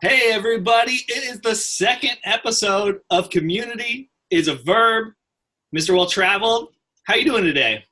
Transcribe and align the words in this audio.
Hey, 0.00 0.30
everybody. 0.30 0.92
It 1.08 1.24
is 1.24 1.40
the 1.40 1.56
second 1.56 2.18
episode 2.22 3.00
of 3.10 3.30
Community 3.30 4.12
is 4.30 4.46
a 4.46 4.54
Verb. 4.54 5.08
Mr. 5.74 5.96
Well 5.96 6.06
Traveled, 6.06 6.68
how 7.02 7.16
you 7.16 7.24
doing 7.24 7.42
today? 7.42 7.82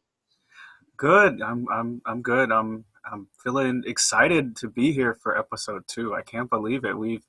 Good. 0.97 1.43
I'm 1.43 1.67
I'm 1.69 2.01
I'm 2.07 2.23
good. 2.23 2.53
I'm 2.53 2.85
I'm 3.11 3.27
feeling 3.43 3.83
excited 3.89 4.55
to 4.59 4.69
be 4.69 4.93
here 4.93 5.15
for 5.21 5.37
episode 5.37 5.83
two. 5.89 6.15
I 6.15 6.23
can't 6.23 6.49
believe 6.49 6.85
it. 6.85 6.97
We've 6.97 7.25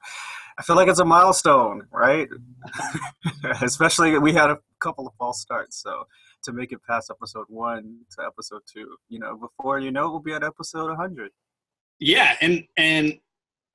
I 0.59 0.61
feel 0.61 0.75
like 0.75 0.89
it's 0.89 0.99
a 0.99 1.05
milestone, 1.05 1.87
right? 1.91 2.27
Especially 3.63 4.19
we 4.19 4.31
had 4.31 4.51
a 4.51 4.59
couple 4.79 5.07
of 5.07 5.13
false 5.17 5.41
starts, 5.41 5.81
so 5.81 6.03
to 6.43 6.53
make 6.53 6.71
it 6.71 6.83
past 6.87 7.09
episode 7.09 7.45
one 7.47 8.01
to 8.15 8.23
episode 8.23 8.61
two, 8.71 8.95
you 9.09 9.17
know, 9.17 9.37
before 9.37 9.79
you 9.79 9.89
know, 9.89 10.05
it, 10.05 10.09
we'll 10.11 10.19
be 10.19 10.33
at 10.33 10.43
episode 10.43 10.89
100. 10.89 11.31
Yeah, 11.99 12.35
and 12.41 12.63
and 12.77 13.17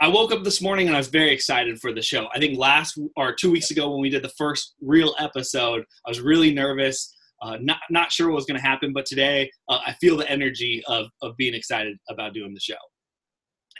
I 0.02 0.08
woke 0.08 0.32
up 0.32 0.42
this 0.42 0.60
morning 0.60 0.88
and 0.88 0.96
I 0.96 0.98
was 0.98 1.06
very 1.06 1.30
excited 1.30 1.78
for 1.78 1.92
the 1.94 2.02
show. 2.02 2.26
I 2.34 2.40
think 2.40 2.58
last 2.58 2.98
or 3.14 3.32
two 3.32 3.52
weeks 3.52 3.70
ago 3.70 3.88
when 3.88 4.00
we 4.00 4.10
did 4.10 4.24
the 4.24 4.32
first 4.36 4.74
real 4.82 5.14
episode, 5.20 5.84
I 6.04 6.10
was 6.10 6.20
really 6.20 6.52
nervous, 6.52 7.14
uh, 7.40 7.58
not 7.60 7.78
not 7.88 8.10
sure 8.10 8.26
what 8.28 8.34
was 8.34 8.44
going 8.44 8.60
to 8.60 8.66
happen. 8.66 8.92
But 8.92 9.06
today, 9.06 9.48
uh, 9.68 9.78
I 9.86 9.92
feel 10.00 10.16
the 10.16 10.28
energy 10.28 10.82
of 10.88 11.06
of 11.22 11.36
being 11.36 11.54
excited 11.54 11.98
about 12.10 12.34
doing 12.34 12.52
the 12.52 12.58
show. 12.58 12.74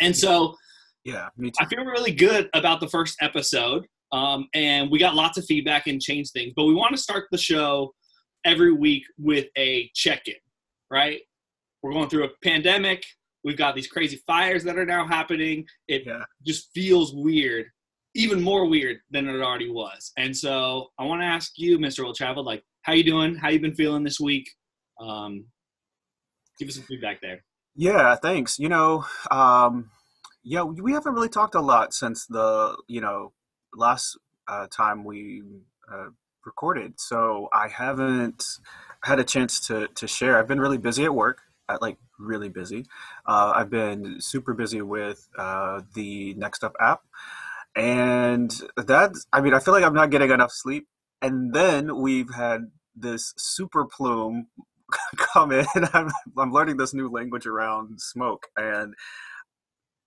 And 0.00 0.16
so, 0.16 0.54
yeah, 1.02 1.26
me 1.36 1.50
too. 1.50 1.56
I 1.60 1.66
feel 1.66 1.84
really 1.84 2.12
good 2.12 2.48
about 2.54 2.78
the 2.78 2.88
first 2.88 3.16
episode. 3.20 3.84
Um, 4.12 4.46
and 4.54 4.92
we 4.92 5.00
got 5.00 5.16
lots 5.16 5.38
of 5.38 5.44
feedback 5.46 5.88
and 5.88 6.00
changed 6.00 6.32
things. 6.34 6.52
But 6.54 6.66
we 6.66 6.74
want 6.74 6.94
to 6.94 7.02
start 7.02 7.24
the 7.32 7.38
show 7.38 7.92
every 8.44 8.72
week 8.72 9.02
with 9.18 9.46
a 9.58 9.90
check-in, 9.96 10.36
right? 10.88 11.20
We're 11.82 11.94
going 11.94 12.08
through 12.08 12.26
a 12.26 12.30
pandemic 12.44 13.02
We've 13.44 13.56
got 13.56 13.74
these 13.74 13.88
crazy 13.88 14.22
fires 14.26 14.64
that 14.64 14.78
are 14.78 14.86
now 14.86 15.06
happening. 15.06 15.66
It 15.88 16.02
yeah. 16.06 16.22
just 16.46 16.70
feels 16.74 17.12
weird, 17.14 17.66
even 18.14 18.40
more 18.40 18.66
weird 18.66 18.98
than 19.10 19.28
it 19.28 19.40
already 19.40 19.70
was. 19.70 20.12
And 20.16 20.36
so 20.36 20.88
I 20.98 21.04
want 21.04 21.22
to 21.22 21.26
ask 21.26 21.52
you, 21.56 21.78
Mr. 21.78 22.04
Will 22.04 22.14
Travel, 22.14 22.44
like, 22.44 22.62
how 22.82 22.92
you 22.92 23.04
doing? 23.04 23.34
How 23.34 23.48
you 23.48 23.60
been 23.60 23.74
feeling 23.74 24.04
this 24.04 24.20
week? 24.20 24.48
Um, 25.00 25.44
give 26.58 26.68
us 26.68 26.76
some 26.76 26.84
feedback 26.84 27.20
there. 27.20 27.42
Yeah, 27.74 28.16
thanks. 28.16 28.58
You 28.58 28.68
know, 28.68 29.04
um, 29.30 29.90
yeah, 30.44 30.62
we 30.62 30.92
haven't 30.92 31.14
really 31.14 31.28
talked 31.28 31.54
a 31.54 31.60
lot 31.60 31.94
since 31.94 32.26
the 32.26 32.76
you 32.88 33.00
know 33.00 33.32
last 33.74 34.18
uh, 34.48 34.66
time 34.70 35.04
we 35.04 35.42
uh, 35.90 36.08
recorded, 36.44 36.94
so 36.98 37.48
I 37.52 37.68
haven't 37.68 38.44
had 39.04 39.18
a 39.18 39.24
chance 39.24 39.66
to 39.68 39.88
to 39.88 40.06
share. 40.06 40.38
I've 40.38 40.48
been 40.48 40.60
really 40.60 40.78
busy 40.78 41.04
at 41.04 41.14
work, 41.14 41.40
at 41.68 41.80
like 41.80 41.96
really 42.22 42.48
busy. 42.48 42.86
Uh, 43.26 43.52
I've 43.54 43.70
been 43.70 44.20
super 44.20 44.54
busy 44.54 44.82
with 44.82 45.28
uh, 45.38 45.82
the 45.94 46.34
Next 46.34 46.64
Up 46.64 46.74
app, 46.80 47.02
and 47.76 48.50
that 48.76 49.12
I 49.32 49.40
mean 49.40 49.54
I 49.54 49.60
feel 49.60 49.74
like 49.74 49.84
I'm 49.84 49.94
not 49.94 50.10
getting 50.10 50.30
enough 50.30 50.52
sleep. 50.52 50.88
And 51.20 51.54
then 51.54 51.98
we've 51.98 52.34
had 52.34 52.70
this 52.96 53.32
super 53.36 53.84
plume 53.84 54.48
come 55.16 55.52
in. 55.52 55.66
I'm 55.92 56.10
I'm 56.36 56.52
learning 56.52 56.76
this 56.76 56.94
new 56.94 57.08
language 57.08 57.46
around 57.46 58.00
smoke 58.00 58.46
and 58.56 58.94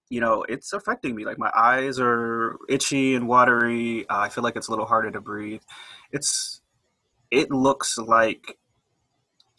you 0.09 0.21
know 0.21 0.43
it's 0.47 0.73
affecting 0.73 1.15
me 1.15 1.25
like 1.25 1.39
my 1.39 1.51
eyes 1.55 1.99
are 1.99 2.57
itchy 2.69 3.15
and 3.15 3.27
watery 3.27 4.07
uh, 4.09 4.19
i 4.19 4.29
feel 4.29 4.43
like 4.43 4.55
it's 4.55 4.67
a 4.67 4.71
little 4.71 4.85
harder 4.85 5.11
to 5.11 5.19
breathe 5.19 5.61
it's 6.11 6.61
it 7.31 7.49
looks 7.51 7.97
like 7.97 8.57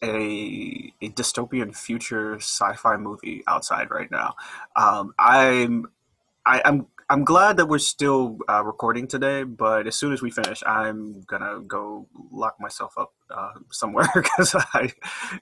a, 0.03 0.93
a 1.01 1.11
dystopian 1.11 1.75
future 1.75 2.37
sci-fi 2.37 2.97
movie 2.97 3.43
outside 3.49 3.91
right 3.91 4.11
now. 4.11 4.35
Um, 4.77 5.15
I'm 5.19 5.87
I, 6.45 6.63
I'm 6.65 6.87
I'm 7.09 7.25
glad 7.25 7.57
that 7.59 7.67
we're 7.67 7.79
still 7.79 8.39
uh, 8.49 8.65
recording 8.65 9.07
today, 9.07 9.45
but 9.45 9.87
as 9.87 9.95
soon 9.97 10.13
as 10.13 10.23
we 10.23 10.31
finish, 10.31 10.63
I'm 10.67 11.23
gonna 11.23 11.61
go 11.61 12.09
lock 12.33 12.57
myself 12.59 12.95
up 12.99 13.13
uh, 13.31 13.53
somewhere 13.71 14.09
because 14.15 14.55
I 14.75 14.93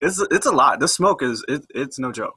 it's 0.01 0.21
it's 0.31 0.47
a 0.47 0.53
lot. 0.53 0.81
The 0.81 0.89
smoke 0.89 1.23
is 1.23 1.45
it, 1.49 1.65
it's 1.75 1.99
no 1.99 2.13
joke. 2.13 2.37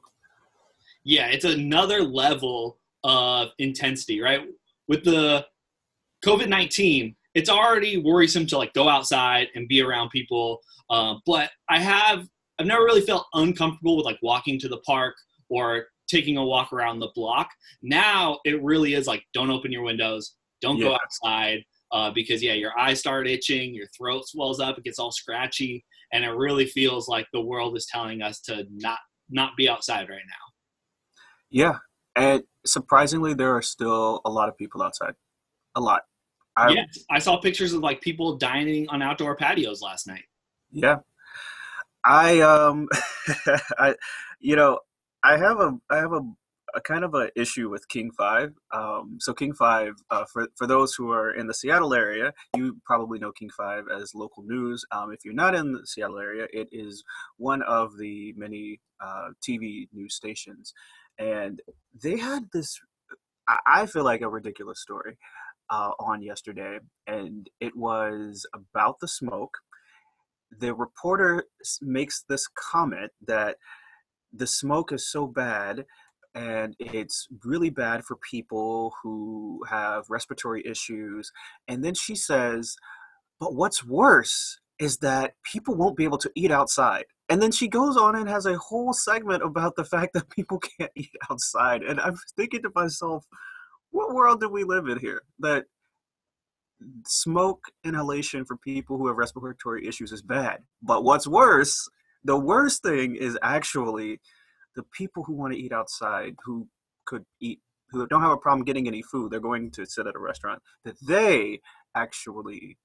Yeah, 1.04 1.26
it's 1.26 1.44
another 1.44 2.02
level 2.02 2.78
of 3.04 3.50
intensity, 3.58 4.20
right? 4.20 4.40
With 4.88 5.04
the 5.04 5.46
COVID 6.24 6.48
nineteen, 6.48 7.16
it's 7.34 7.50
already 7.50 7.98
worrisome 7.98 8.46
to 8.46 8.58
like 8.58 8.72
go 8.74 8.88
outside 8.88 9.48
and 9.54 9.68
be 9.68 9.80
around 9.80 10.08
people 10.10 10.60
uh, 10.90 11.14
but 11.26 11.50
I 11.68 11.78
have 11.80 12.26
I've 12.58 12.66
never 12.66 12.84
really 12.84 13.02
felt 13.02 13.26
uncomfortable 13.34 13.96
with 13.96 14.06
like 14.06 14.18
walking 14.22 14.58
to 14.60 14.68
the 14.68 14.78
park 14.78 15.14
or 15.48 15.86
taking 16.08 16.36
a 16.36 16.44
walk 16.44 16.72
around 16.72 16.98
the 16.98 17.10
block. 17.14 17.50
Now 17.82 18.40
it 18.44 18.62
really 18.62 18.94
is 18.94 19.06
like 19.06 19.22
don't 19.32 19.50
open 19.50 19.70
your 19.70 19.82
windows, 19.82 20.34
don't 20.60 20.78
yeah. 20.78 20.86
go 20.86 20.94
outside 20.94 21.62
uh, 21.92 22.10
because 22.10 22.42
yeah, 22.42 22.54
your 22.54 22.78
eyes 22.78 22.98
start 22.98 23.28
itching, 23.28 23.74
your 23.74 23.86
throat 23.96 24.26
swells 24.26 24.60
up, 24.60 24.78
it 24.78 24.84
gets 24.84 24.98
all 24.98 25.12
scratchy, 25.12 25.84
and 26.12 26.24
it 26.24 26.30
really 26.30 26.66
feels 26.66 27.08
like 27.08 27.26
the 27.32 27.40
world 27.40 27.76
is 27.76 27.86
telling 27.86 28.22
us 28.22 28.40
to 28.40 28.66
not 28.70 28.98
not 29.30 29.52
be 29.56 29.68
outside 29.68 30.08
right 30.08 30.18
now. 30.26 31.14
Yeah, 31.50 31.78
and 32.16 32.42
surprisingly, 32.66 33.34
there 33.34 33.54
are 33.54 33.62
still 33.62 34.20
a 34.24 34.30
lot 34.30 34.48
of 34.48 34.56
people 34.56 34.82
outside. 34.82 35.14
A 35.74 35.80
lot. 35.80 36.02
I, 36.58 36.70
yes, 36.70 36.98
I 37.10 37.18
saw 37.20 37.38
pictures 37.38 37.72
of 37.72 37.82
like 37.82 38.00
people 38.00 38.36
dining 38.36 38.88
on 38.88 39.00
outdoor 39.00 39.36
patios 39.36 39.80
last 39.80 40.06
night. 40.06 40.24
Yeah. 40.72 40.98
I 42.04 42.40
um 42.40 42.88
I 43.78 43.94
you 44.40 44.56
know, 44.56 44.80
I 45.22 45.36
have 45.36 45.60
a 45.60 45.78
I 45.88 45.96
have 45.96 46.12
a, 46.12 46.20
a 46.74 46.80
kind 46.80 47.04
of 47.04 47.14
a 47.14 47.30
issue 47.36 47.70
with 47.70 47.88
King 47.88 48.10
5. 48.10 48.54
Um 48.72 49.18
so 49.20 49.32
King 49.32 49.52
5 49.54 49.92
uh, 50.10 50.24
for 50.32 50.48
for 50.56 50.66
those 50.66 50.94
who 50.94 51.12
are 51.12 51.30
in 51.30 51.46
the 51.46 51.54
Seattle 51.54 51.94
area, 51.94 52.32
you 52.56 52.78
probably 52.84 53.20
know 53.20 53.30
King 53.32 53.50
5 53.56 53.84
as 53.96 54.14
local 54.14 54.42
news. 54.42 54.84
Um 54.90 55.12
if 55.12 55.24
you're 55.24 55.34
not 55.34 55.54
in 55.54 55.72
the 55.72 55.86
Seattle 55.86 56.18
area, 56.18 56.48
it 56.52 56.68
is 56.72 57.04
one 57.36 57.62
of 57.62 57.96
the 57.98 58.34
many 58.36 58.80
uh, 59.00 59.28
TV 59.46 59.88
news 59.92 60.14
stations. 60.14 60.74
And 61.18 61.60
they 62.02 62.16
had 62.16 62.48
this 62.52 62.80
I 63.66 63.86
feel 63.86 64.04
like 64.04 64.20
a 64.20 64.28
ridiculous 64.28 64.82
story 64.82 65.16
uh, 65.70 65.92
on 66.00 66.22
yesterday, 66.22 66.78
and 67.06 67.48
it 67.60 67.76
was 67.76 68.46
about 68.54 69.00
the 69.00 69.08
smoke 69.08 69.58
the 70.56 70.74
reporter 70.74 71.44
makes 71.80 72.24
this 72.28 72.46
comment 72.48 73.10
that 73.26 73.56
the 74.32 74.46
smoke 74.46 74.92
is 74.92 75.10
so 75.10 75.26
bad 75.26 75.84
and 76.34 76.76
it's 76.78 77.26
really 77.44 77.70
bad 77.70 78.04
for 78.04 78.16
people 78.16 78.94
who 79.02 79.64
have 79.68 80.04
respiratory 80.08 80.62
issues. 80.66 81.32
And 81.66 81.84
then 81.84 81.94
she 81.94 82.14
says, 82.14 82.76
but 83.40 83.54
what's 83.54 83.84
worse 83.84 84.58
is 84.78 84.98
that 84.98 85.34
people 85.42 85.74
won't 85.74 85.96
be 85.96 86.04
able 86.04 86.18
to 86.18 86.30
eat 86.36 86.52
outside. 86.52 87.04
And 87.28 87.42
then 87.42 87.50
she 87.50 87.66
goes 87.66 87.96
on 87.96 88.14
and 88.14 88.28
has 88.28 88.46
a 88.46 88.56
whole 88.56 88.92
segment 88.92 89.42
about 89.42 89.74
the 89.74 89.84
fact 89.84 90.12
that 90.14 90.30
people 90.30 90.58
can't 90.78 90.92
eat 90.94 91.10
outside. 91.30 91.82
And 91.82 92.00
I'm 92.00 92.16
thinking 92.36 92.62
to 92.62 92.70
myself, 92.74 93.24
what 93.90 94.14
world 94.14 94.40
do 94.40 94.48
we 94.48 94.64
live 94.64 94.86
in 94.88 94.98
here? 94.98 95.22
That 95.38 95.64
smoke 97.06 97.60
inhalation 97.84 98.44
for 98.44 98.56
people 98.56 98.98
who 98.98 99.08
have 99.08 99.16
respiratory 99.16 99.86
issues 99.86 100.12
is 100.12 100.22
bad. 100.22 100.60
But 100.82 101.04
what's 101.04 101.26
worse, 101.26 101.88
the 102.24 102.38
worst 102.38 102.82
thing 102.82 103.16
is 103.16 103.38
actually 103.42 104.20
the 104.76 104.84
people 104.92 105.24
who 105.24 105.34
want 105.34 105.52
to 105.52 105.58
eat 105.58 105.72
outside, 105.72 106.36
who 106.44 106.68
could 107.06 107.24
eat, 107.40 107.60
who 107.90 108.06
don't 108.06 108.22
have 108.22 108.30
a 108.30 108.36
problem 108.36 108.64
getting 108.64 108.86
any 108.86 109.02
food, 109.02 109.32
they're 109.32 109.40
going 109.40 109.70
to 109.72 109.86
sit 109.86 110.06
at 110.06 110.14
a 110.14 110.20
restaurant, 110.20 110.62
that 110.84 110.94
they 111.00 111.60
actually 111.96 112.76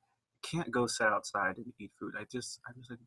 can't 0.44 0.72
go 0.72 0.88
sit 0.88 1.08
outside 1.08 1.58
and 1.58 1.66
eat 1.80 1.92
food. 2.00 2.14
I 2.20 2.24
just, 2.32 2.60
I 2.68 2.72
was 2.76 2.88
like, 2.90 3.00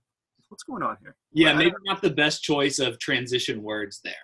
what's 0.49 0.63
going 0.63 0.83
on 0.83 0.97
here? 1.01 1.17
Yeah, 1.33 1.55
maybe 1.55 1.75
not 1.85 2.03
the 2.03 2.11
best 2.11 2.43
choice 2.43 2.79
of 2.79 2.99
transition 2.99 3.63
words 3.63 4.01
there. 4.05 4.15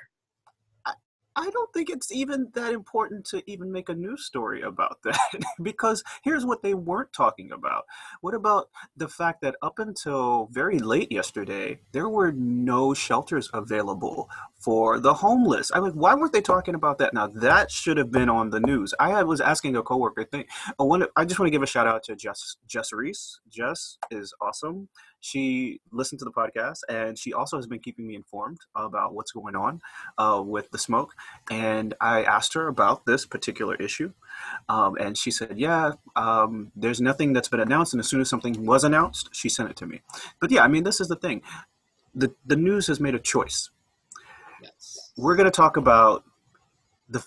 I 1.35 1.49
don't 1.51 1.73
think 1.73 1.89
it's 1.89 2.13
even 2.13 2.49
that 2.55 2.73
important 2.73 3.25
to 3.27 3.43
even 3.51 3.73
make 3.73 3.89
a 3.89 3.95
news 3.95 4.25
story 4.25 4.63
about 4.63 4.99
that 5.05 5.19
because 5.63 6.05
here's 6.23 6.45
what 6.45 6.63
they 6.63 6.75
weren't 6.75 7.13
talking 7.13 7.53
about. 7.53 7.85
What 8.21 8.35
about 8.35 8.69
the 8.97 9.09
fact 9.09 9.41
that 9.43 9.57
up 9.63 9.79
until 9.79 10.49
very 10.53 10.79
late 10.79 11.11
yesterday, 11.11 11.81
there 11.93 12.09
were 12.09 12.33
no 12.33 12.93
shelters 12.93 13.49
available 13.55 14.29
for 14.61 15.01
the 15.01 15.15
homeless? 15.15 15.71
I 15.75 15.81
mean, 15.81 15.93
why 15.93 16.15
weren't 16.15 16.33
they 16.33 16.43
talking 16.43 16.75
about 16.75 16.99
that? 16.99 17.15
Now 17.15 17.29
that 17.29 17.71
should 17.71 17.97
have 17.97 18.11
been 18.11 18.29
on 18.29 18.51
the 18.51 18.61
news. 18.61 18.93
I 19.01 19.23
was 19.23 19.41
asking 19.41 19.77
a 19.77 19.83
coworker. 19.83 20.25
Thing. 20.25 20.45
I, 20.79 20.83
want 20.83 21.05
I 21.17 21.25
just 21.25 21.41
want 21.41 21.47
to 21.47 21.51
give 21.51 21.63
a 21.63 21.67
shout 21.67 21.87
out 21.87 22.03
to 22.05 22.17
Jess 22.17 22.57
Jess 22.67 22.93
Reese. 22.93 23.41
Jess 23.49 23.97
is 24.11 24.35
awesome 24.41 24.89
she 25.23 25.81
listened 25.93 26.19
to 26.19 26.25
the 26.25 26.33
podcast 26.33 26.81
and 26.89 27.17
she 27.17 27.33
also 27.33 27.57
has 27.57 27.67
been 27.67 27.79
keeping 27.79 28.07
me 28.07 28.17
informed 28.17 28.59
about 28.75 29.15
what's 29.15 29.31
going 29.31 29.55
on 29.55 29.81
uh, 30.19 30.43
with 30.45 30.71
the 30.73 30.79
smoke. 30.79 31.13
And 31.49 31.95
I 32.01 32.25
asked 32.25 32.55
her 32.55 32.67
about 32.67 33.07
this 33.07 33.25
particular 33.25 33.77
issue. 33.77 34.13
Um, 34.69 34.97
and 34.97 35.17
she 35.17 35.31
said, 35.31 35.59
Yeah, 35.59 35.93
um, 36.17 36.73
there's 36.75 37.01
nothing 37.01 37.33
that's 37.33 37.49
been 37.49 37.61
announced. 37.61 37.95
And 37.95 38.01
as 38.01 38.09
soon 38.09 38.21
as 38.21 38.29
something 38.29 38.67
was 38.67 38.83
announced, 38.83 39.31
she 39.33 39.49
sent 39.49 39.71
it 39.71 39.77
to 39.77 39.87
me. 39.87 40.03
But 40.41 40.51
yeah, 40.51 40.65
I 40.65 40.69
mean, 40.69 40.83
this 40.83 41.01
is 41.01 41.07
the 41.07 41.17
thing 41.17 41.43
the, 42.15 42.35
the 42.45 42.57
news 42.57 42.89
has 42.89 42.99
made 42.99 43.15
a 43.15 43.21
choice. 43.21 43.71
Yes. 44.61 45.13
We're 45.17 45.37
going 45.37 45.47
to 45.47 45.57
talk 45.57 45.77
about 45.77 46.25
the 47.09 47.25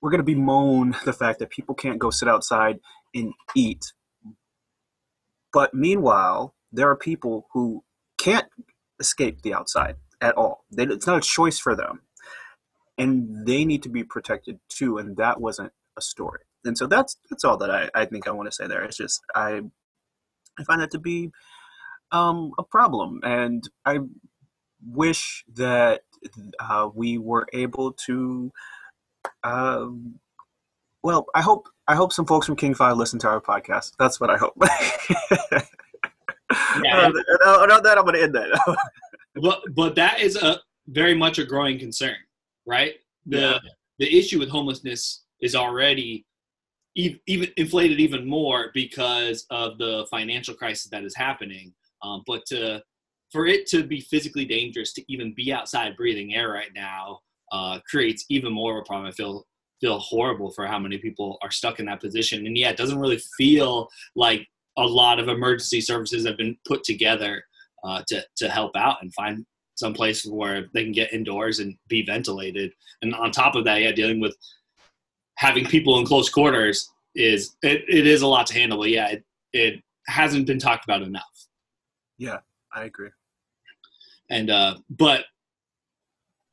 we're 0.00 0.10
going 0.10 0.18
to 0.18 0.24
bemoan 0.24 0.96
the 1.04 1.12
fact 1.12 1.38
that 1.38 1.50
people 1.50 1.76
can't 1.76 2.00
go 2.00 2.10
sit 2.10 2.28
outside 2.28 2.80
and 3.14 3.32
eat. 3.54 3.92
But 5.52 5.72
meanwhile, 5.72 6.54
there 6.72 6.90
are 6.90 6.96
people 6.96 7.46
who 7.52 7.84
can't 8.18 8.46
escape 8.98 9.42
the 9.42 9.54
outside 9.54 9.96
at 10.20 10.36
all. 10.36 10.64
They, 10.70 10.84
it's 10.84 11.06
not 11.06 11.18
a 11.18 11.20
choice 11.20 11.58
for 11.58 11.76
them. 11.76 12.02
And 12.98 13.46
they 13.46 13.64
need 13.64 13.82
to 13.82 13.88
be 13.88 14.04
protected 14.04 14.60
too. 14.68 14.98
And 14.98 15.16
that 15.16 15.40
wasn't 15.40 15.72
a 15.96 16.00
story. 16.00 16.40
And 16.64 16.78
so 16.78 16.86
that's 16.86 17.16
that's 17.28 17.44
all 17.44 17.56
that 17.58 17.70
I, 17.70 17.90
I 17.94 18.04
think 18.04 18.28
I 18.28 18.30
want 18.30 18.48
to 18.48 18.54
say 18.54 18.66
there. 18.68 18.84
It's 18.84 18.96
just 18.96 19.20
I 19.34 19.62
I 20.58 20.64
find 20.64 20.80
that 20.80 20.92
to 20.92 20.98
be 20.98 21.30
um, 22.12 22.52
a 22.58 22.62
problem. 22.62 23.20
And 23.24 23.68
I 23.84 24.00
wish 24.86 25.44
that 25.54 26.02
uh, 26.60 26.88
we 26.94 27.18
were 27.18 27.46
able 27.52 27.92
to 28.06 28.52
uh, 29.42 29.86
well, 31.02 31.26
I 31.34 31.42
hope 31.42 31.68
I 31.88 31.96
hope 31.96 32.12
some 32.12 32.26
folks 32.26 32.46
from 32.46 32.56
King 32.56 32.74
Five 32.74 32.96
listen 32.96 33.18
to 33.20 33.28
our 33.28 33.40
podcast. 33.40 33.92
That's 33.98 34.20
what 34.20 34.30
I 34.30 34.36
hope. 34.36 34.54
yeah. 36.82 37.10
No, 37.44 37.80
that 37.80 37.98
I'm 37.98 38.04
going 38.04 38.14
to 38.14 38.22
end 38.22 38.34
that. 38.34 38.76
but 39.42 39.62
but 39.74 39.94
that 39.96 40.20
is 40.20 40.36
a 40.36 40.60
very 40.88 41.14
much 41.14 41.38
a 41.38 41.44
growing 41.44 41.78
concern, 41.78 42.16
right? 42.66 42.94
The 43.26 43.38
yeah. 43.38 43.58
the 43.98 44.18
issue 44.18 44.38
with 44.38 44.48
homelessness 44.48 45.24
is 45.40 45.54
already 45.54 46.26
even 46.94 47.48
inflated 47.56 48.00
even 48.00 48.28
more 48.28 48.70
because 48.74 49.46
of 49.50 49.78
the 49.78 50.06
financial 50.10 50.54
crisis 50.54 50.90
that 50.90 51.04
is 51.04 51.16
happening. 51.16 51.72
Um, 52.02 52.22
but 52.26 52.44
to 52.46 52.82
for 53.30 53.46
it 53.46 53.66
to 53.68 53.82
be 53.82 54.00
physically 54.00 54.44
dangerous 54.44 54.92
to 54.92 55.12
even 55.12 55.32
be 55.34 55.52
outside 55.52 55.96
breathing 55.96 56.34
air 56.34 56.50
right 56.50 56.72
now 56.74 57.20
uh, 57.50 57.78
creates 57.88 58.24
even 58.28 58.52
more 58.52 58.76
of 58.76 58.82
a 58.82 58.84
problem. 58.84 59.08
I 59.08 59.12
feel 59.12 59.46
feel 59.80 59.98
horrible 59.98 60.50
for 60.52 60.64
how 60.64 60.78
many 60.78 60.96
people 60.96 61.38
are 61.42 61.50
stuck 61.50 61.80
in 61.80 61.86
that 61.86 62.00
position. 62.00 62.46
And 62.46 62.56
yeah, 62.56 62.70
it 62.70 62.76
doesn't 62.76 63.00
really 63.00 63.20
feel 63.36 63.88
like 64.14 64.46
a 64.76 64.84
lot 64.84 65.18
of 65.18 65.28
emergency 65.28 65.80
services 65.80 66.26
have 66.26 66.36
been 66.36 66.56
put 66.66 66.84
together 66.84 67.44
uh, 67.84 68.02
to 68.08 68.24
to 68.36 68.48
help 68.48 68.76
out 68.76 69.02
and 69.02 69.12
find 69.14 69.44
some 69.74 69.94
place 69.94 70.24
where 70.24 70.68
they 70.74 70.84
can 70.84 70.92
get 70.92 71.12
indoors 71.12 71.58
and 71.58 71.76
be 71.88 72.04
ventilated. 72.04 72.72
And 73.00 73.14
on 73.14 73.30
top 73.30 73.54
of 73.54 73.64
that, 73.64 73.80
yeah, 73.80 73.92
dealing 73.92 74.20
with 74.20 74.36
having 75.36 75.64
people 75.64 75.98
in 75.98 76.06
close 76.06 76.28
quarters 76.28 76.88
is 77.14 77.56
it, 77.62 77.82
it 77.88 78.06
is 78.06 78.22
a 78.22 78.26
lot 78.26 78.46
to 78.48 78.54
handle. 78.54 78.78
But 78.78 78.90
yeah, 78.90 79.08
it, 79.08 79.24
it 79.52 79.82
hasn't 80.06 80.46
been 80.46 80.58
talked 80.58 80.84
about 80.84 81.02
enough. 81.02 81.22
Yeah, 82.18 82.38
I 82.74 82.84
agree. 82.84 83.10
And 84.30 84.50
uh, 84.50 84.76
but 84.88 85.24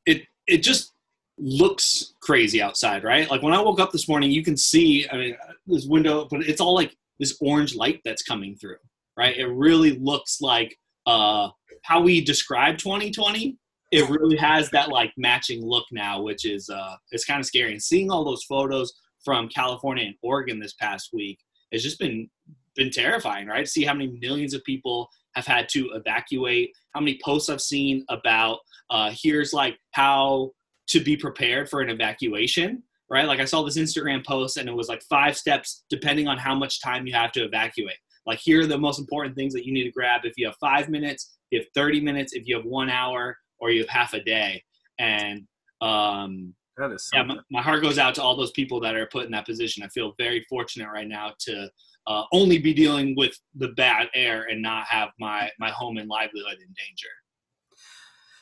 it 0.06 0.24
it 0.48 0.57
just 0.63 0.94
looks 1.38 2.15
crazy 2.22 2.62
outside, 2.62 3.04
right? 3.04 3.30
Like 3.30 3.42
when 3.42 3.54
I 3.54 3.62
woke 3.62 3.80
up 3.80 3.92
this 3.92 4.10
morning, 4.10 4.31
you 4.31 4.44
can 4.44 4.57
see 4.57 5.07
I 5.12 5.18
mean 5.18 5.38
this 5.68 5.86
window, 5.86 6.27
but 6.30 6.42
it's 6.42 6.62
all 6.62 6.74
like 6.74 6.95
this 7.19 7.38
orange 7.42 7.75
light 7.75 8.01
that's 8.06 8.24
coming 8.24 8.56
through, 8.56 8.77
right? 9.18 9.38
It 9.38 9.48
really 9.48 9.98
looks 9.98 10.42
like 10.42 10.77
uh, 11.06 11.50
how 11.83 12.01
we 12.01 12.21
describe 12.21 12.77
2020. 12.77 13.57
It 13.92 14.10
really 14.10 14.38
has 14.38 14.69
that 14.71 14.89
like 14.89 15.12
matching 15.18 15.66
look 15.66 15.86
now, 15.92 16.21
which 16.21 16.45
is 16.45 16.69
uh, 16.69 16.95
it's 17.12 17.25
kind 17.25 17.39
of 17.39 17.45
scary. 17.45 17.71
And 17.71 17.81
seeing 17.81 18.12
all 18.12 18.24
those 18.24 18.44
photos 18.44 18.94
from 19.24 19.50
California 19.50 20.06
and 20.06 20.16
Oregon 20.21 20.60
this 20.60 20.74
past 20.74 21.10
week 21.13 21.39
has 21.71 21.83
just 21.83 22.00
been 22.00 22.30
been 22.75 22.92
terrifying, 22.92 23.48
right? 23.48 23.68
See 23.68 23.83
how 23.83 23.94
many 23.94 24.18
millions 24.22 24.54
of 24.54 24.63
people 24.63 25.10
have 25.36 25.45
had 25.45 25.68
to 25.69 25.89
evacuate. 25.94 26.72
How 26.94 27.01
many 27.01 27.19
posts 27.24 27.50
I've 27.50 27.62
seen 27.62 28.06
about 28.10 28.60
uh, 28.89 29.12
here's 29.13 29.54
like 29.54 29.77
how 29.92 30.51
to 30.88 31.00
be 31.00 31.15
prepared 31.15 31.69
for 31.69 31.81
an 31.81 31.89
evacuation, 31.89 32.83
right? 33.09 33.27
Like 33.27 33.39
I 33.39 33.45
saw 33.45 33.63
this 33.63 33.77
Instagram 33.77 34.25
post 34.25 34.57
and 34.57 34.69
it 34.69 34.75
was 34.75 34.88
like 34.88 35.01
five 35.09 35.38
steps 35.38 35.83
depending 35.89 36.27
on 36.27 36.38
how 36.38 36.56
much 36.56 36.81
time 36.81 37.07
you 37.07 37.13
have 37.13 37.31
to 37.33 37.44
evacuate. 37.44 37.97
Like 38.25 38.39
here 38.39 38.61
are 38.61 38.67
the 38.67 38.77
most 38.77 39.00
important 39.00 39.35
things 39.35 39.53
that 39.53 39.65
you 39.65 39.73
need 39.73 39.85
to 39.85 39.91
grab 39.91 40.21
if 40.23 40.33
you 40.38 40.45
have 40.45 40.56
five 40.59 40.89
minutes, 40.89 41.38
you 41.51 41.59
have 41.59 41.67
30 41.73 42.01
minutes, 42.01 42.33
if 42.33 42.47
you 42.47 42.56
have 42.56 42.65
one 42.65 42.89
hour, 42.89 43.38
or 43.59 43.71
you 43.71 43.81
have 43.81 43.89
half 43.89 44.13
a 44.13 44.23
day. 44.23 44.63
And 45.00 45.47
um, 45.81 46.53
that 46.77 46.91
is 46.91 47.09
yeah, 47.13 47.23
my, 47.23 47.38
my, 47.51 47.61
heart 47.61 47.81
goes 47.81 47.97
out 47.97 48.15
to 48.15 48.23
all 48.23 48.38
those 48.38 48.51
people 48.51 48.79
that 48.81 48.95
are 48.95 49.06
put 49.07 49.25
in 49.25 49.31
that 49.31 49.45
position. 49.45 49.83
I 49.83 49.88
feel 49.89 50.13
very 50.17 50.45
fortunate 50.50 50.89
right 50.94 51.07
now 51.07 51.33
to 51.39 51.69
uh, 52.07 52.23
only 52.31 52.57
be 52.57 52.73
dealing 52.73 53.15
with 53.17 53.38
the 53.55 53.69
bad 53.69 54.07
air 54.15 54.47
and 54.50 54.62
not 54.62 54.85
have 54.88 55.09
my 55.19 55.50
my 55.59 55.69
home 55.71 55.97
and 55.97 56.09
livelihood 56.09 56.53
in 56.53 56.73
danger. 56.73 57.09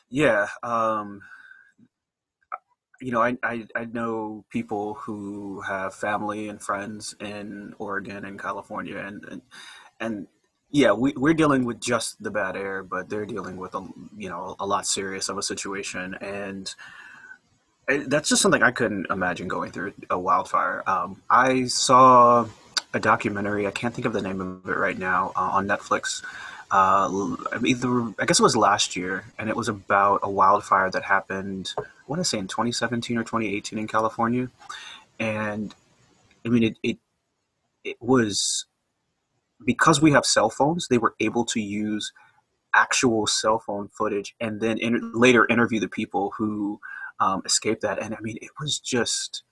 Yeah, 0.08 0.46
um, 0.62 1.20
you 3.00 3.12
know, 3.12 3.22
I, 3.22 3.36
I, 3.42 3.66
I 3.74 3.84
know 3.84 4.44
people 4.50 4.94
who 4.94 5.60
have 5.62 5.94
family 5.94 6.48
and 6.48 6.60
friends 6.60 7.14
in 7.20 7.74
Oregon 7.78 8.24
and 8.24 8.38
California, 8.38 8.98
and 8.98 9.24
and, 9.24 9.42
and 10.00 10.26
yeah, 10.70 10.92
we, 10.92 11.12
we're 11.16 11.34
dealing 11.34 11.64
with 11.64 11.80
just 11.80 12.22
the 12.22 12.30
bad 12.30 12.56
air, 12.56 12.82
but 12.82 13.08
they're 13.08 13.26
dealing 13.26 13.56
with 13.56 13.74
a 13.74 13.86
you 14.16 14.28
know 14.28 14.56
a 14.58 14.66
lot 14.66 14.86
serious 14.86 15.28
of 15.28 15.38
a 15.38 15.42
situation, 15.42 16.14
and 16.20 16.74
that's 18.06 18.28
just 18.28 18.42
something 18.42 18.62
I 18.62 18.70
couldn't 18.70 19.06
imagine 19.10 19.48
going 19.48 19.72
through 19.72 19.94
a 20.10 20.18
wildfire. 20.18 20.82
Um, 20.86 21.22
I 21.30 21.66
saw 21.66 22.46
a 22.92 23.00
documentary. 23.00 23.66
I 23.66 23.70
can't 23.70 23.94
think 23.94 24.06
of 24.06 24.12
the 24.12 24.22
name 24.22 24.40
of 24.40 24.68
it 24.68 24.76
right 24.76 24.98
now 24.98 25.32
uh, 25.36 25.50
on 25.52 25.66
Netflix 25.66 26.22
uh, 26.70 27.36
either 27.64 28.12
I 28.18 28.26
guess 28.26 28.40
it 28.40 28.42
was 28.42 28.56
last 28.56 28.96
year, 28.96 29.24
and 29.38 29.48
it 29.48 29.56
was 29.56 29.68
about 29.68 30.20
a 30.22 30.30
wildfire 30.30 30.90
that 30.90 31.04
happened. 31.04 31.72
I 31.78 31.82
want 32.06 32.20
to 32.20 32.24
say 32.24 32.38
in 32.38 32.48
2017 32.48 33.16
or 33.16 33.22
2018 33.24 33.78
in 33.78 33.86
California, 33.86 34.50
and 35.18 35.74
I 36.44 36.48
mean 36.48 36.62
it 36.62 36.78
it 36.82 36.98
it 37.84 37.96
was 38.00 38.66
because 39.64 40.00
we 40.00 40.12
have 40.12 40.26
cell 40.26 40.50
phones. 40.50 40.88
They 40.88 40.98
were 40.98 41.14
able 41.20 41.44
to 41.46 41.60
use 41.60 42.12
actual 42.74 43.26
cell 43.26 43.58
phone 43.58 43.88
footage 43.88 44.34
and 44.40 44.60
then 44.60 44.78
later 45.14 45.46
interview 45.46 45.80
the 45.80 45.88
people 45.88 46.32
who 46.36 46.80
um, 47.18 47.42
escaped 47.44 47.82
that. 47.82 48.00
And 48.00 48.14
I 48.14 48.18
mean, 48.20 48.36
it 48.40 48.50
was 48.60 48.78
just 48.78 49.42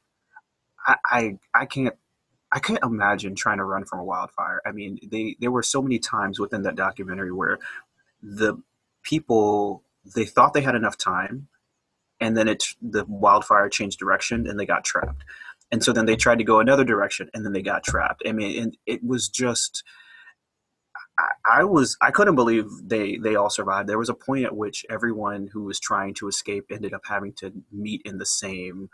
I 0.87 0.97
I, 1.05 1.39
I 1.55 1.67
can't 1.67 1.95
I 2.57 2.59
can't 2.59 2.83
imagine 2.83 3.35
trying 3.35 3.59
to 3.59 3.65
run 3.65 3.85
from 3.85 3.99
a 3.99 4.05
wildfire. 4.05 4.63
I 4.65 4.73
mean, 4.73 4.99
they 5.13 5.37
there 5.41 5.51
were 5.51 5.63
so 5.63 5.83
many 5.83 5.99
times 5.99 6.41
within 6.41 6.63
that 6.63 6.75
documentary 6.75 7.31
where 7.31 7.59
the 8.23 8.57
people 9.03 9.83
they 10.15 10.25
thought 10.25 10.55
they 10.55 10.63
had 10.63 10.75
enough 10.75 10.97
time, 10.97 11.49
and 12.19 12.35
then 12.35 12.49
it 12.49 12.65
the 12.81 13.05
wildfire 13.05 13.69
changed 13.69 13.99
direction 13.99 14.47
and 14.47 14.59
they 14.59 14.65
got 14.65 14.85
trapped, 14.85 15.23
and 15.71 15.85
so 15.85 15.93
then 15.93 16.07
they 16.07 16.17
tried 16.17 16.39
to 16.39 16.45
go 16.45 16.59
another 16.59 16.83
direction 16.83 17.29
and 17.35 17.45
then 17.45 17.53
they 17.53 17.61
got 17.61 17.85
trapped. 17.85 18.23
I 18.27 18.33
mean, 18.33 18.63
and 18.63 18.77
it 18.87 19.05
was 19.05 19.29
just. 19.29 19.85
I, 21.19 21.61
I 21.61 21.65
was 21.65 21.99
I 22.01 22.11
couldn't 22.11 22.37
believe 22.37 22.65
they 22.83 23.19
they 23.19 23.37
all 23.37 23.51
survived. 23.51 23.87
There 23.87 23.99
was 23.99 24.09
a 24.09 24.15
point 24.15 24.47
at 24.47 24.57
which 24.57 24.87
everyone 24.89 25.51
who 25.53 25.65
was 25.65 25.79
trying 25.79 26.15
to 26.15 26.29
escape 26.29 26.65
ended 26.71 26.95
up 26.95 27.03
having 27.07 27.35
to 27.35 27.53
meet 27.71 28.01
in 28.07 28.17
the 28.17 28.25
same 28.27 28.89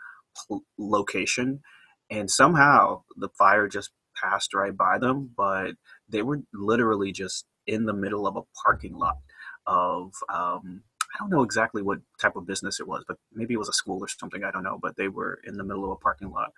location 0.77 1.61
and 2.09 2.29
somehow 2.29 3.01
the 3.17 3.29
fire 3.29 3.67
just 3.67 3.91
passed 4.21 4.53
right 4.53 4.77
by 4.77 4.97
them 4.97 5.31
but 5.35 5.71
they 6.07 6.21
were 6.21 6.41
literally 6.53 7.11
just 7.11 7.45
in 7.65 7.85
the 7.85 7.93
middle 7.93 8.27
of 8.27 8.35
a 8.35 8.41
parking 8.63 8.95
lot 8.95 9.17
of 9.65 10.13
um, 10.29 10.83
i 11.13 11.17
don't 11.19 11.29
know 11.29 11.43
exactly 11.43 11.81
what 11.81 11.99
type 12.21 12.35
of 12.35 12.45
business 12.45 12.79
it 12.79 12.87
was 12.87 13.03
but 13.07 13.17
maybe 13.33 13.53
it 13.53 13.57
was 13.57 13.69
a 13.69 13.73
school 13.73 13.99
or 14.01 14.07
something 14.07 14.43
i 14.43 14.51
don't 14.51 14.63
know 14.63 14.77
but 14.81 14.95
they 14.97 15.07
were 15.07 15.39
in 15.45 15.57
the 15.57 15.63
middle 15.63 15.85
of 15.85 15.91
a 15.91 15.95
parking 15.95 16.29
lot 16.31 16.51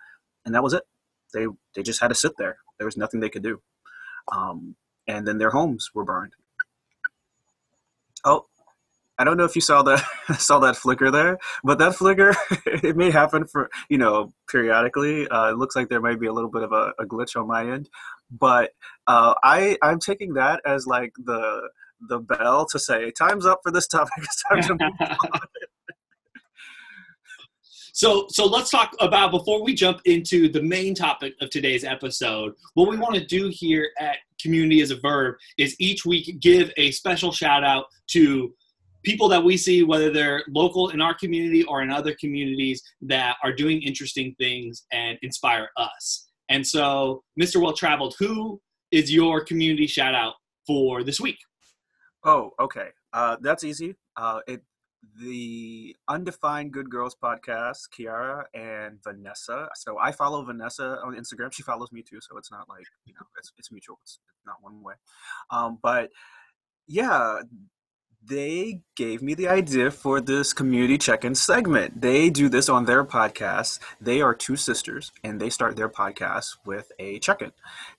and 0.46 0.54
that 0.54 0.62
was 0.62 0.72
it. 0.72 0.84
They 1.34 1.46
they 1.74 1.82
just 1.82 2.00
had 2.00 2.08
to 2.08 2.14
sit 2.14 2.32
there. 2.38 2.56
There 2.78 2.86
was 2.86 2.96
nothing 2.96 3.20
they 3.20 3.28
could 3.28 3.42
do. 3.42 3.60
Um, 4.32 4.76
and 5.06 5.26
then 5.26 5.38
their 5.38 5.50
homes 5.50 5.90
were 5.92 6.04
burned. 6.04 6.32
Oh 8.24 8.46
I 9.18 9.24
don't 9.24 9.36
know 9.36 9.44
if 9.44 9.54
you 9.54 9.62
saw 9.62 9.82
that 9.82 10.04
saw 10.38 10.58
that 10.60 10.76
flicker 10.76 11.10
there, 11.10 11.38
but 11.64 11.78
that 11.78 11.94
flicker 11.94 12.34
it 12.66 12.96
may 12.96 13.10
happen 13.10 13.46
for 13.46 13.70
you 13.88 13.98
know 13.98 14.32
periodically. 14.50 15.26
Uh, 15.28 15.50
it 15.50 15.56
looks 15.56 15.76
like 15.76 15.88
there 15.88 16.00
might 16.00 16.20
be 16.20 16.26
a 16.26 16.32
little 16.32 16.50
bit 16.50 16.62
of 16.62 16.72
a, 16.72 16.92
a 16.98 17.06
glitch 17.06 17.38
on 17.40 17.46
my 17.46 17.70
end, 17.70 17.88
but 18.30 18.70
uh, 19.06 19.34
I 19.42 19.76
I'm 19.82 19.98
taking 19.98 20.34
that 20.34 20.60
as 20.66 20.86
like 20.86 21.12
the 21.24 21.68
the 22.08 22.18
bell 22.18 22.66
to 22.66 22.78
say 22.78 23.10
time's 23.10 23.46
up 23.46 23.60
for 23.62 23.72
this 23.72 23.86
topic. 23.86 24.12
It's 24.18 24.42
time 24.42 24.62
to 24.62 24.84
move 24.84 24.92
on. 25.00 25.40
So, 27.96 28.26
so 28.28 28.44
let's 28.44 28.68
talk 28.68 28.94
about 29.00 29.30
before 29.30 29.64
we 29.64 29.72
jump 29.72 30.02
into 30.04 30.50
the 30.50 30.60
main 30.60 30.94
topic 30.94 31.32
of 31.40 31.48
today's 31.48 31.82
episode. 31.82 32.52
What 32.74 32.90
we 32.90 32.98
want 32.98 33.14
to 33.14 33.24
do 33.24 33.48
here 33.50 33.88
at 33.98 34.18
Community 34.38 34.82
as 34.82 34.90
a 34.90 34.96
Verb 34.96 35.36
is 35.56 35.74
each 35.78 36.04
week 36.04 36.38
give 36.40 36.70
a 36.76 36.90
special 36.90 37.32
shout 37.32 37.64
out 37.64 37.86
to 38.08 38.52
people 39.06 39.28
that 39.28 39.42
we 39.42 39.56
see, 39.56 39.84
whether 39.84 40.10
they're 40.10 40.42
local 40.48 40.88
in 40.90 41.00
our 41.00 41.14
community 41.14 41.62
or 41.62 41.80
in 41.80 41.90
other 41.90 42.14
communities, 42.20 42.82
that 43.00 43.36
are 43.44 43.52
doing 43.52 43.80
interesting 43.82 44.34
things 44.36 44.84
and 44.92 45.16
inspire 45.22 45.68
us. 45.76 46.28
And 46.48 46.66
so, 46.66 47.22
Mr. 47.40 47.62
Well 47.62 47.72
Traveled, 47.72 48.16
who 48.18 48.60
is 48.90 49.12
your 49.12 49.44
community 49.44 49.86
shout 49.86 50.14
out 50.14 50.34
for 50.66 51.04
this 51.04 51.20
week? 51.20 51.38
Oh, 52.24 52.50
okay. 52.60 52.88
Uh, 53.12 53.36
that's 53.40 53.62
easy. 53.62 53.94
Uh, 54.16 54.40
it 54.48 54.60
the 55.20 55.94
Undefined 56.08 56.72
Good 56.72 56.90
Girls 56.90 57.16
podcast, 57.22 57.88
Kiara 57.96 58.42
and 58.54 58.98
Vanessa. 59.04 59.68
So 59.76 59.98
I 59.98 60.10
follow 60.10 60.44
Vanessa 60.44 60.98
on 61.04 61.14
Instagram. 61.14 61.52
She 61.52 61.62
follows 61.62 61.92
me 61.92 62.02
too, 62.02 62.18
so 62.20 62.36
it's 62.36 62.50
not 62.50 62.68
like 62.68 62.86
you 63.04 63.14
know 63.14 63.26
it's 63.38 63.52
it's 63.56 63.70
mutual. 63.70 63.98
It's 64.02 64.18
not 64.44 64.56
one 64.60 64.82
way. 64.82 64.94
Um, 65.50 65.78
but 65.80 66.10
yeah, 66.88 67.40
they 68.28 68.80
gave 68.96 69.22
me 69.22 69.34
the 69.34 69.48
idea 69.48 69.90
for 69.90 70.20
this 70.20 70.52
community 70.52 70.98
check-in 70.98 71.34
segment. 71.34 72.00
They 72.00 72.28
do 72.30 72.48
this 72.48 72.68
on 72.68 72.84
their 72.84 73.04
podcast. 73.04 73.78
They 74.00 74.20
are 74.20 74.34
two 74.34 74.56
sisters, 74.56 75.12
and 75.22 75.40
they 75.40 75.50
start 75.50 75.76
their 75.76 75.88
podcast 75.88 76.56
with 76.64 76.90
a 76.98 77.18
check-in, 77.20 77.52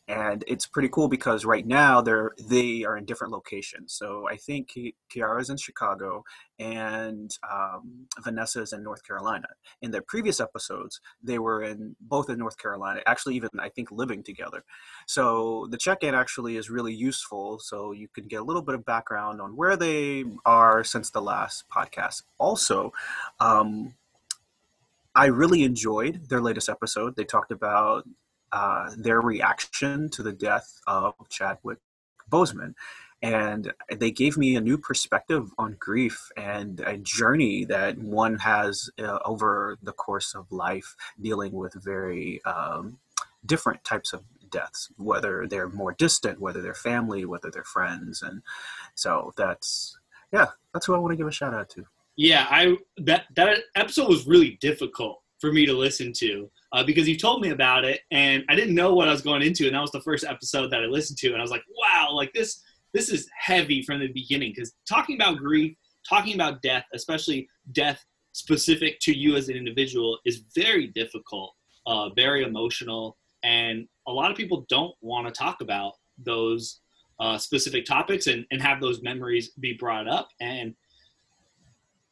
and 0.08 0.44
it's 0.48 0.66
pretty 0.66 0.88
cool 0.90 1.10
because 1.10 1.44
right 1.44 1.68
now 1.68 2.00
they're 2.02 2.32
they 2.40 2.86
are 2.86 2.96
in 2.98 3.04
different 3.06 3.34
locations. 3.34 3.94
So 3.94 4.28
I 4.30 4.38
think 4.38 4.74
Kiara's 5.14 5.50
in 5.50 5.58
Chicago, 5.58 6.24
and 6.60 7.30
um, 7.52 8.08
Vanessa 8.24 8.62
is 8.62 8.72
in 8.72 8.84
North 8.84 9.06
Carolina. 9.06 9.48
In 9.82 9.92
their 9.92 10.02
previous 10.02 10.40
episodes, 10.40 11.02
they 11.22 11.40
were 11.40 11.62
in 11.62 11.96
both 12.00 12.30
in 12.30 12.40
North 12.40 12.58
Carolina, 12.58 13.02
actually 13.06 13.36
even 13.36 13.50
I 13.60 13.70
think 13.70 13.92
living 13.92 14.24
together. 14.24 14.64
So 15.08 15.68
the 15.72 15.78
check-in 15.78 16.16
actually 16.16 16.56
is 16.56 16.70
really 16.70 16.94
useful. 16.94 17.60
So 17.60 17.92
you 17.92 18.08
can 18.08 18.28
get 18.28 18.42
a 18.42 18.46
little 18.46 18.62
bit 18.62 18.76
of 18.76 18.86
background 18.86 19.42
on 19.42 19.58
where 19.58 19.76
they 19.76 20.24
are 20.46 20.86
since 20.86 21.10
the 21.10 21.22
last 21.22 21.66
podcast. 21.70 22.24
Also, 22.38 22.94
um, 23.42 23.94
I 25.14 25.26
really 25.26 25.64
enjoyed 25.64 26.30
their 26.30 26.42
latest 26.42 26.70
episode. 26.70 27.16
They 27.16 27.26
talked 27.26 27.52
about 27.52 28.08
uh, 28.52 28.92
their 28.98 29.22
reaction 29.22 30.10
to 30.10 30.24
the 30.24 30.34
death 30.34 30.80
of 30.88 31.14
Chadwick 31.30 31.80
Boseman. 32.30 32.74
And 33.22 33.74
they 33.90 34.12
gave 34.12 34.38
me 34.38 34.56
a 34.56 34.62
new 34.62 34.78
perspective 34.78 35.50
on 35.58 35.76
grief 35.80 36.30
and 36.38 36.80
a 36.82 36.98
journey 36.98 37.66
that 37.66 37.98
one 37.98 38.38
has 38.40 38.92
uh, 39.00 39.18
over 39.26 39.78
the 39.82 39.92
course 39.92 40.36
of 40.36 40.52
life 40.52 40.96
dealing 41.20 41.54
with 41.54 41.74
very 41.84 42.42
um, 42.46 43.00
different 43.46 43.84
types 43.84 44.14
of 44.14 44.24
deaths 44.50 44.90
whether 44.98 45.46
they're 45.46 45.68
more 45.68 45.92
distant 45.92 46.40
whether 46.40 46.62
they're 46.62 46.74
family 46.74 47.26
whether 47.26 47.50
they're 47.52 47.64
friends. 47.64 48.22
And 48.22 48.42
so 48.94 49.34
that's 49.36 49.98
yeah 50.32 50.48
that's 50.74 50.86
who 50.86 50.94
i 50.94 50.98
want 50.98 51.12
to 51.12 51.18
give 51.18 51.28
a 51.28 51.32
shout 51.32 51.54
out 51.54 51.70
to. 51.72 51.86
Yeah 52.16 52.46
i 52.50 52.78
that 52.98 53.26
that 53.36 53.58
episode 53.76 54.10
was 54.10 54.28
really 54.28 54.58
difficult 54.62 55.22
for 55.40 55.52
me 55.52 55.66
to 55.66 55.74
listen 55.74 56.14
to 56.14 56.50
uh, 56.74 56.84
because 56.84 57.08
you 57.08 57.18
told 57.18 57.42
me 57.42 57.50
about 57.50 57.86
it 57.86 58.02
and 58.12 58.44
i 58.50 58.56
didn't 58.56 58.76
know 58.76 58.94
what 58.94 59.08
i 59.08 59.12
was 59.12 59.22
going 59.22 59.42
into 59.42 59.66
and 59.66 59.76
that 59.76 59.82
was 59.82 59.92
the 59.92 60.02
first 60.02 60.26
episode 60.26 60.72
that 60.72 60.84
i 60.84 60.86
listened 60.86 61.18
to 61.18 61.28
and 61.28 61.38
i 61.38 61.42
was 61.42 61.52
like 61.52 61.64
wow 61.78 62.10
like 62.12 62.34
this 62.34 62.62
this 62.94 63.10
is 63.10 63.30
heavy 63.38 63.82
from 63.82 64.00
the 64.00 64.08
beginning 64.08 64.52
because 64.56 64.74
talking 64.88 65.16
about 65.16 65.38
grief, 65.38 65.76
talking 66.08 66.34
about 66.34 66.62
death, 66.62 66.86
especially 66.94 67.48
death 67.74 68.04
specific 68.32 69.00
to 69.02 69.16
you 69.16 69.36
as 69.36 69.50
an 69.50 69.56
individual, 69.56 70.18
is 70.26 70.44
very 70.56 70.88
difficult, 70.88 71.54
uh, 71.86 72.10
very 72.16 72.44
emotional, 72.44 73.18
and 73.44 73.88
a 74.08 74.12
lot 74.12 74.32
of 74.32 74.38
people 74.38 74.66
don't 74.70 74.96
want 75.02 75.28
to 75.28 75.32
talk 75.32 75.62
about 75.62 75.94
those 76.18 76.80
uh, 77.20 77.38
specific 77.38 77.86
topics 77.86 78.28
and, 78.28 78.46
and 78.52 78.62
have 78.62 78.80
those 78.82 79.02
memories 79.02 79.52
be 79.60 79.74
brought 79.74 80.08
up. 80.08 80.30
And 80.40 80.76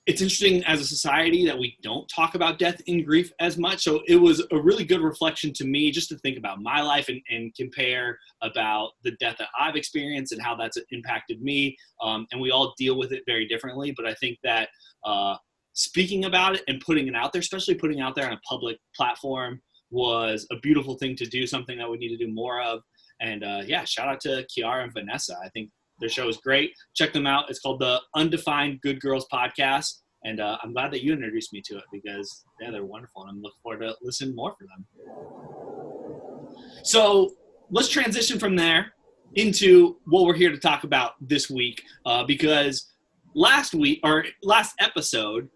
it's 0.06 0.22
interesting 0.22 0.64
as 0.66 0.82
a 0.82 0.86
society 0.86 1.46
that 1.46 1.58
we 1.58 1.78
don't 1.82 2.08
talk 2.08 2.36
about 2.36 2.60
death 2.60 2.80
and 2.88 3.04
grief 3.04 3.32
as 3.40 3.58
much. 3.58 3.84
So 3.84 4.02
it 4.08 4.18
was 4.18 4.44
a 4.52 4.62
really 4.62 4.84
good 4.84 5.02
reflection 5.02 5.52
to 5.54 5.66
me 5.66 5.90
just 5.90 6.10
to 6.10 6.18
think 6.20 6.38
about 6.38 6.62
my 6.62 6.82
life 6.82 7.10
and, 7.10 7.22
and 7.30 7.54
compare 7.56 8.20
about 8.44 8.92
the 9.04 9.12
death 9.20 9.38
that 9.40 9.48
I've 9.60 9.76
experienced 9.76 10.32
and 10.32 10.42
how 10.42 10.56
that's 10.56 10.78
impacted 10.92 11.42
me. 11.42 11.76
Um, 12.04 12.28
and 12.32 12.40
we 12.40 12.52
all 12.52 12.76
deal 12.78 13.00
with 13.00 13.14
it 13.14 13.24
very 13.26 13.48
differently. 13.48 13.94
But 13.98 14.06
I 14.06 14.14
think 14.16 14.38
that 14.44 14.70
uh, 15.04 15.38
speaking 15.74 16.26
about 16.26 16.56
it 16.56 16.64
and 16.68 16.80
putting 16.82 17.08
it 17.08 17.16
out 17.16 17.34
there, 17.34 17.40
especially 17.40 17.74
putting 17.74 17.98
it 17.98 18.02
out 18.02 18.14
there 18.14 18.28
on 18.28 18.34
a 18.34 18.42
public 18.48 18.78
platform, 18.96 19.60
was 19.90 20.46
a 20.52 20.60
beautiful 20.60 20.96
thing 20.96 21.16
to 21.16 21.26
do, 21.26 21.48
something 21.48 21.80
that 21.80 21.90
we 21.90 21.98
need 21.98 22.16
to 22.16 22.26
do 22.26 22.32
more 22.32 22.62
of. 22.62 22.82
And 23.22 23.44
uh, 23.44 23.62
yeah, 23.66 23.86
shout 23.86 24.08
out 24.08 24.20
to 24.22 24.46
Kiara 24.56 24.84
and 24.84 24.94
Vanessa. 24.94 25.36
I 25.44 25.50
think 25.50 25.72
their 26.00 26.10
show 26.10 26.28
is 26.28 26.38
great. 26.38 26.72
Check 26.94 27.14
them 27.14 27.28
out. 27.28 27.50
It's 27.50 27.60
called 27.60 27.80
the 27.80 28.02
Undefined 28.16 28.82
Good 28.82 29.00
Girls 29.00 29.25
Podcast. 29.32 30.02
And 30.24 30.40
uh, 30.40 30.58
I'm 30.64 30.74
glad 30.74 30.92
that 30.92 31.04
you 31.04 31.14
introduced 31.14 31.54
me 31.54 31.62
to 31.66 31.78
it 31.78 31.84
because, 31.92 32.46
yeah, 32.60 32.72
they're 32.72 32.84
wonderful. 32.84 33.22
And 33.24 33.32
I'm 33.32 33.42
looking 33.42 33.60
forward 33.62 33.82
to 33.82 33.96
listening 34.02 34.36
more 34.36 34.56
for 34.58 34.66
them. 34.66 34.86
So 36.84 37.34
let's 37.70 37.90
transition 37.90 38.40
from 38.40 38.56
there 38.56 38.94
into 39.36 39.98
what 40.06 40.25
we're 40.25 40.36
here 40.36 40.52
to 40.52 40.58
talk 40.58 40.84
about 40.84 41.14
this 41.22 41.50
week 41.50 41.84
uh, 42.06 42.24
because 42.24 42.92
last 43.36 43.74
week 43.75 44.00
or 44.04 44.25
last 44.44 44.75
episode, 44.80 45.50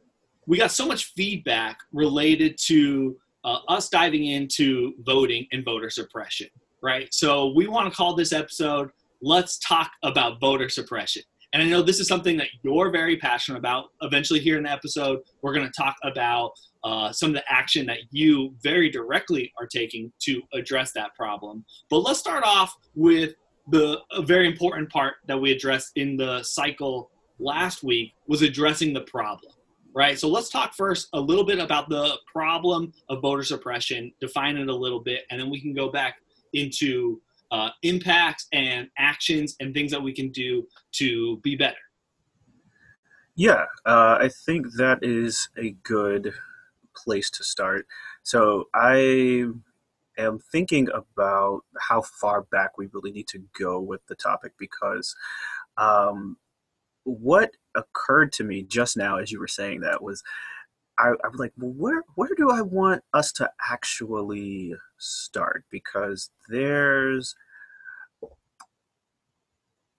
we 0.46 0.58
got 0.58 0.72
so 0.72 0.86
much 0.86 1.13
feedback 1.15 1.77
related 1.93 2.58
to 2.65 3.17
uh, 3.43 3.60
us 3.67 3.89
diving 3.89 4.25
into 4.25 4.93
voting 5.00 5.48
and 5.51 5.63
voter 5.63 5.89
suppression, 5.89 6.48
right? 6.81 7.13
So 7.13 7.53
we 7.55 7.67
want 7.67 7.91
to 7.91 7.96
call 7.96 8.15
this 8.15 8.34
episode 8.34 8.89
let's 9.21 9.57
talk 9.59 9.91
about 10.03 10.39
voter 10.39 10.69
suppression. 10.69 11.23
And 11.53 11.63
I 11.63 11.65
know 11.65 11.81
this 11.81 11.99
is 11.99 12.07
something 12.07 12.38
that 12.38 12.47
you're 12.63 12.91
very 12.91 13.17
passionate 13.17 13.57
about. 13.57 13.85
Eventually, 14.01 14.39
here 14.39 14.57
in 14.57 14.63
the 14.63 14.71
episode, 14.71 15.19
we're 15.41 15.53
going 15.53 15.65
to 15.65 15.73
talk 15.75 15.95
about 16.03 16.51
uh, 16.83 17.11
some 17.11 17.31
of 17.31 17.35
the 17.35 17.43
action 17.51 17.85
that 17.88 17.97
you 18.11 18.53
very 18.61 18.89
directly 18.89 19.51
are 19.59 19.65
taking 19.65 20.11
to 20.19 20.41
address 20.53 20.91
that 20.93 21.15
problem. 21.15 21.65
But 21.89 21.99
let's 21.99 22.19
start 22.19 22.43
off 22.43 22.75
with 22.95 23.33
the 23.71 23.99
very 24.21 24.47
important 24.47 24.89
part 24.89 25.15
that 25.27 25.39
we 25.39 25.51
addressed 25.51 25.91
in 25.95 26.17
the 26.17 26.43
cycle 26.43 27.09
last 27.39 27.83
week 27.83 28.13
was 28.27 28.41
addressing 28.41 28.93
the 28.93 29.01
problem 29.01 29.51
right? 29.93 30.19
So 30.19 30.29
let's 30.29 30.49
talk 30.49 30.75
first 30.75 31.09
a 31.13 31.19
little 31.19 31.43
bit 31.43 31.59
about 31.59 31.89
the 31.89 32.17
problem 32.31 32.93
of 33.09 33.21
voter 33.21 33.43
suppression, 33.43 34.11
define 34.21 34.57
it 34.57 34.67
a 34.67 34.75
little 34.75 34.99
bit, 34.99 35.23
and 35.29 35.41
then 35.41 35.49
we 35.49 35.59
can 35.59 35.73
go 35.73 35.89
back 35.91 36.17
into 36.53 37.19
uh, 37.51 37.70
impacts 37.84 38.48
and 38.53 38.89
actions 38.98 39.56
and 39.60 39.74
things 39.74 39.91
that 39.91 40.01
we 40.01 40.13
can 40.13 40.29
do 40.29 40.68
to 40.94 41.38
be 41.38 41.56
better? 41.56 41.77
Yeah, 43.36 43.65
uh, 43.86 44.18
I 44.20 44.29
think 44.46 44.68
that 44.77 45.00
is 45.01 45.50
a 45.58 45.72
good 45.84 46.34
place 46.96 47.29
to 47.32 47.44
start. 47.44 47.88
So 48.24 48.65
I 48.75 49.46
am 50.18 50.39
thinking 50.51 50.89
about 50.94 51.62
how 51.79 52.01
far 52.01 52.41
back 52.44 52.77
we 52.77 52.89
really 52.91 53.12
need 53.12 53.27
to 53.29 53.41
go 53.58 53.79
with 53.79 54.06
the 54.08 54.15
topic 54.15 54.53
because 54.60 55.15
um, 55.77 56.38
what 57.03 57.51
occurred 57.75 58.32
to 58.34 58.44
me 58.44 58.63
just 58.63 58.98
now 58.98 59.18
as 59.18 59.32
you 59.32 59.39
were 59.39 59.48
saying 59.48 59.79
that 59.82 60.03
was 60.03 60.22
I, 61.00 61.12
I 61.24 61.29
like, 61.36 61.53
well, 61.58 61.74
where 61.75 62.03
where 62.15 62.29
do 62.36 62.50
I 62.51 62.62
want 62.62 63.03
us 63.13 63.32
to 63.34 63.50
actually 63.72 64.74
start? 64.98 65.65
Because 65.72 66.29
there's 66.50 67.36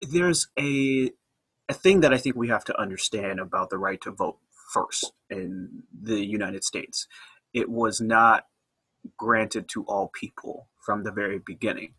there's 0.02 0.49
a 0.59 1.11
a 1.69 1.75
thing 1.75 2.00
that 2.00 2.12
I 2.12 2.19
think 2.19 2.37
we 2.37 2.49
have 2.49 2.64
to 2.66 2.80
understand 2.80 3.40
about 3.40 3.71
the 3.71 3.78
right 3.78 4.00
to 4.02 4.11
vote 4.11 4.38
first 4.73 5.12
in 5.30 5.85
the 6.02 6.25
United 6.25 6.64
States. 6.64 7.07
It 7.54 7.71
was 7.71 8.00
not 8.00 8.45
granted 9.16 9.69
to 9.71 9.85
all 9.85 10.11
people 10.12 10.69
from 10.85 11.04
the 11.04 11.12
very 11.12 11.38
beginning. 11.38 11.95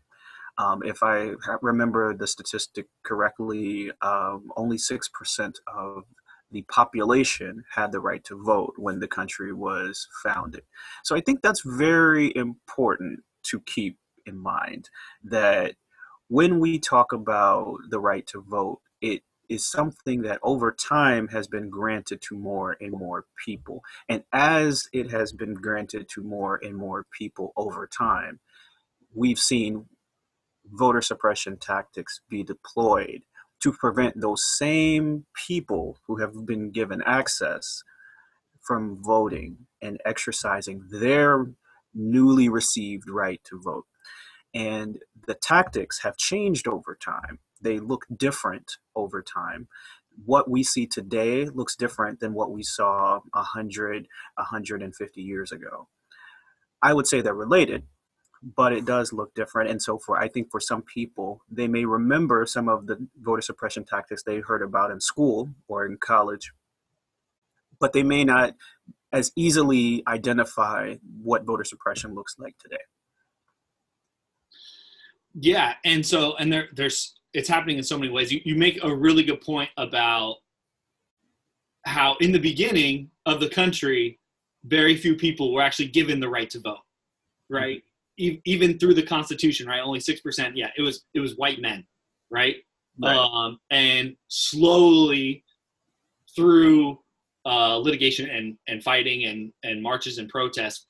Um, 0.58 0.82
if 0.84 1.02
I 1.02 1.30
remember 1.62 2.14
the 2.14 2.26
statistic 2.26 2.86
correctly, 3.02 3.90
um, 4.02 4.50
only 4.56 4.76
6% 4.76 5.54
of 5.74 6.04
the 6.52 6.62
population 6.62 7.64
had 7.74 7.92
the 7.92 8.00
right 8.00 8.22
to 8.24 8.40
vote 8.40 8.74
when 8.76 9.00
the 9.00 9.08
country 9.08 9.52
was 9.52 10.08
founded. 10.22 10.62
So 11.02 11.16
I 11.16 11.20
think 11.20 11.42
that's 11.42 11.62
very 11.62 12.34
important 12.36 13.20
to 13.44 13.60
keep 13.60 13.98
in 14.26 14.38
mind 14.38 14.90
that 15.24 15.74
when 16.28 16.60
we 16.60 16.78
talk 16.78 17.12
about 17.12 17.78
the 17.90 18.00
right 18.00 18.26
to 18.28 18.40
vote, 18.40 18.80
it 19.00 19.22
is 19.48 19.66
something 19.66 20.22
that 20.22 20.38
over 20.42 20.72
time 20.72 21.28
has 21.28 21.46
been 21.46 21.68
granted 21.68 22.22
to 22.22 22.36
more 22.36 22.76
and 22.80 22.92
more 22.92 23.26
people. 23.44 23.82
And 24.08 24.24
as 24.32 24.88
it 24.92 25.10
has 25.10 25.32
been 25.32 25.54
granted 25.54 26.08
to 26.10 26.22
more 26.22 26.56
and 26.62 26.76
more 26.76 27.06
people 27.18 27.52
over 27.56 27.86
time, 27.86 28.40
we've 29.14 29.38
seen 29.38 29.86
voter 30.64 31.02
suppression 31.02 31.56
tactics 31.56 32.20
be 32.28 32.42
deployed 32.42 33.22
to 33.62 33.72
prevent 33.72 34.20
those 34.20 34.44
same 34.44 35.24
people 35.46 35.98
who 36.06 36.16
have 36.16 36.46
been 36.46 36.70
given 36.70 37.02
access 37.06 37.82
from 38.60 39.02
voting 39.02 39.56
and 39.80 40.00
exercising 40.04 40.84
their 40.90 41.46
newly 41.94 42.48
received 42.48 43.08
right 43.08 43.40
to 43.44 43.60
vote. 43.60 43.86
And 44.54 44.98
the 45.26 45.34
tactics 45.34 46.00
have 46.02 46.16
changed 46.16 46.66
over 46.68 46.96
time. 47.02 47.38
They 47.60 47.78
look 47.78 48.04
different 48.16 48.76
over 48.94 49.22
time. 49.22 49.68
What 50.24 50.50
we 50.50 50.62
see 50.62 50.86
today 50.86 51.46
looks 51.46 51.76
different 51.76 52.20
than 52.20 52.34
what 52.34 52.50
we 52.50 52.62
saw 52.62 53.20
100, 53.32 54.06
150 54.36 55.22
years 55.22 55.52
ago. 55.52 55.88
I 56.82 56.92
would 56.92 57.06
say 57.06 57.20
they're 57.20 57.34
related, 57.34 57.84
but 58.42 58.72
it 58.72 58.84
does 58.84 59.12
look 59.12 59.34
different. 59.34 59.70
And 59.70 59.80
so, 59.80 59.98
for 59.98 60.18
I 60.18 60.28
think 60.28 60.50
for 60.50 60.60
some 60.60 60.82
people, 60.82 61.42
they 61.50 61.68
may 61.68 61.84
remember 61.84 62.44
some 62.46 62.68
of 62.68 62.86
the 62.86 63.06
voter 63.20 63.42
suppression 63.42 63.84
tactics 63.84 64.22
they 64.22 64.40
heard 64.40 64.62
about 64.62 64.90
in 64.90 65.00
school 65.00 65.50
or 65.68 65.86
in 65.86 65.96
college, 65.98 66.52
but 67.78 67.92
they 67.92 68.02
may 68.02 68.24
not 68.24 68.54
as 69.12 69.30
easily 69.36 70.02
identify 70.08 70.96
what 71.22 71.44
voter 71.44 71.64
suppression 71.64 72.14
looks 72.14 72.36
like 72.38 72.56
today. 72.58 72.82
Yeah, 75.34 75.74
and 75.84 76.04
so 76.04 76.36
and 76.36 76.52
there 76.52 76.68
there's 76.74 77.14
it's 77.32 77.48
happening 77.48 77.78
in 77.78 77.84
so 77.84 77.98
many 77.98 78.10
ways. 78.10 78.32
You 78.32 78.40
you 78.44 78.56
make 78.56 78.82
a 78.82 78.94
really 78.94 79.22
good 79.22 79.40
point 79.40 79.70
about 79.76 80.36
how 81.84 82.16
in 82.20 82.32
the 82.32 82.38
beginning 82.38 83.10
of 83.26 83.40
the 83.40 83.48
country, 83.48 84.18
very 84.64 84.96
few 84.96 85.16
people 85.16 85.52
were 85.52 85.62
actually 85.62 85.88
given 85.88 86.20
the 86.20 86.28
right 86.28 86.48
to 86.50 86.60
vote, 86.60 86.82
right? 87.48 87.82
Even 88.44 88.78
through 88.78 88.94
the 88.94 89.02
Constitution, 89.02 89.66
right? 89.66 89.80
Only 89.80 90.00
six 90.00 90.20
percent. 90.20 90.56
Yeah, 90.56 90.70
it 90.76 90.82
was 90.82 91.04
it 91.14 91.20
was 91.20 91.36
white 91.36 91.60
men, 91.60 91.84
right? 92.30 92.56
right. 93.02 93.16
Um, 93.16 93.58
and 93.70 94.16
slowly 94.28 95.44
through 96.36 96.98
uh, 97.44 97.76
litigation 97.78 98.28
and 98.30 98.56
and 98.68 98.82
fighting 98.82 99.24
and 99.24 99.52
and 99.62 99.82
marches 99.82 100.18
and 100.18 100.28
protests, 100.28 100.86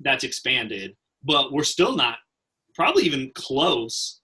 that's 0.00 0.24
expanded. 0.24 0.96
But 1.24 1.52
we're 1.52 1.64
still 1.64 1.96
not 1.96 2.16
probably 2.74 3.04
even 3.04 3.30
close 3.34 4.20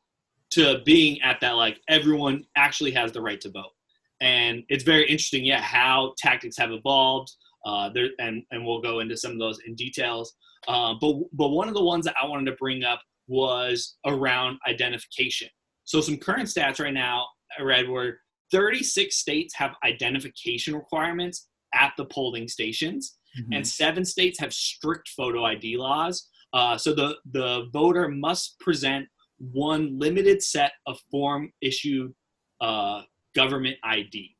to 0.53 0.81
being 0.85 1.21
at 1.23 1.41
that 1.41 1.53
like 1.53 1.81
everyone 1.89 2.45
actually 2.57 2.93
has 2.93 3.13
the 3.13 3.21
right 3.21 3.41
to 3.41 3.51
vote 3.51 3.73
and 4.21 4.63
it's 4.69 4.85
very 4.85 5.03
interesting 5.03 5.45
yeah 5.45 5.61
how 5.61 6.15
tactics 6.17 6.57
have 6.57 6.71
evolved 6.71 7.31
uh, 7.65 7.91
there 7.93 8.09
and 8.19 8.43
and 8.51 8.65
we'll 8.65 8.81
go 8.81 9.01
into 9.01 9.17
some 9.17 9.33
of 9.33 9.39
those 9.39 9.59
in 9.67 9.75
details 9.75 10.35
uh, 10.69 10.95
but 11.01 11.15
but 11.33 11.49
one 11.49 11.69
of 11.69 11.75
the 11.75 11.83
ones 11.83 12.05
that 12.05 12.15
i 12.21 12.27
wanted 12.27 12.51
to 12.51 12.57
bring 12.57 12.85
up 12.85 13.01
was 13.29 13.97
around 14.07 14.59
identification 14.69 15.49
so 15.85 16.01
some 16.01 16.17
current 16.17 16.49
stats 16.49 16.81
right 16.81 16.95
now 16.95 17.27
i 17.59 17.63
read 17.63 17.89
were 17.89 18.19
36 18.53 19.17
states 19.17 19.55
have 19.57 19.75
identification 19.85 20.75
requirements 20.75 21.49
at 21.75 21.93
the 21.97 22.05
polling 22.07 22.47
stations 22.47 23.19
mm-hmm. 23.39 23.53
and 23.53 23.67
seven 23.67 24.05
states 24.05 24.39
have 24.39 24.53
strict 24.53 25.09
photo 25.11 25.45
id 25.45 25.77
laws 25.77 26.29
uh, 26.53 26.79
so 26.79 26.95
the, 26.95 27.17
the 27.33 27.69
voter 27.73 28.09
must 28.09 28.59
present 28.61 29.07
one 29.39 29.99
limited 29.99 30.43
set 30.43 30.73
of 30.87 30.99
form 31.11 31.53
issued 31.61 32.15
uh, 32.61 33.03
government 33.35 33.77
ID, 33.85 34.35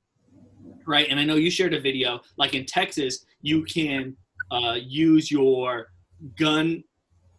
right? 0.87 1.07
And 1.11 1.21
I 1.21 1.25
know 1.25 1.35
you 1.35 1.51
shared 1.51 1.75
a 1.75 1.81
video, 1.81 2.21
like 2.39 2.55
in 2.55 2.65
Texas, 2.65 3.25
you 3.43 3.65
can 3.65 4.17
uh, 4.51 4.79
use 4.81 5.31
your 5.31 5.89
gun 6.39 6.83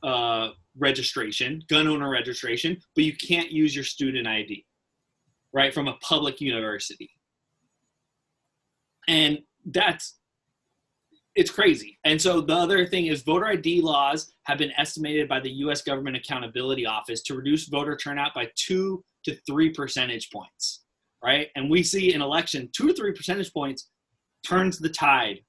uh, 0.03 0.49
registration, 0.77 1.63
gun 1.69 1.87
owner 1.87 2.09
registration, 2.09 2.77
but 2.95 3.03
you 3.03 3.15
can't 3.15 3.51
use 3.51 3.75
your 3.75 3.83
student 3.83 4.27
ID, 4.27 4.65
right, 5.53 5.73
from 5.73 5.87
a 5.87 5.97
public 6.01 6.39
university. 6.41 7.09
And 9.07 9.39
that's 9.65 10.17
it's 11.37 11.51
crazy. 11.51 11.99
And 12.03 12.19
so 12.19 12.41
the 12.41 12.55
other 12.55 12.87
thing 12.87 13.05
is 13.05 13.21
voter 13.21 13.45
ID 13.45 13.81
laws 13.81 14.33
have 14.45 14.57
been 14.57 14.71
estimated 14.75 15.29
by 15.29 15.39
the 15.39 15.51
US 15.51 15.83
Government 15.83 16.17
Accountability 16.17 16.87
Office 16.87 17.21
to 17.23 17.35
reduce 17.35 17.67
voter 17.67 17.95
turnout 17.95 18.33
by 18.33 18.49
2 18.55 19.03
to 19.25 19.37
3 19.45 19.69
percentage 19.69 20.31
points, 20.31 20.83
right? 21.23 21.49
And 21.55 21.69
we 21.69 21.83
see 21.83 22.11
an 22.13 22.23
election 22.23 22.69
2 22.75 22.87
to 22.87 22.93
3 22.93 23.11
percentage 23.13 23.53
points 23.53 23.89
turns 24.43 24.79
the 24.79 24.89
tide 24.89 25.41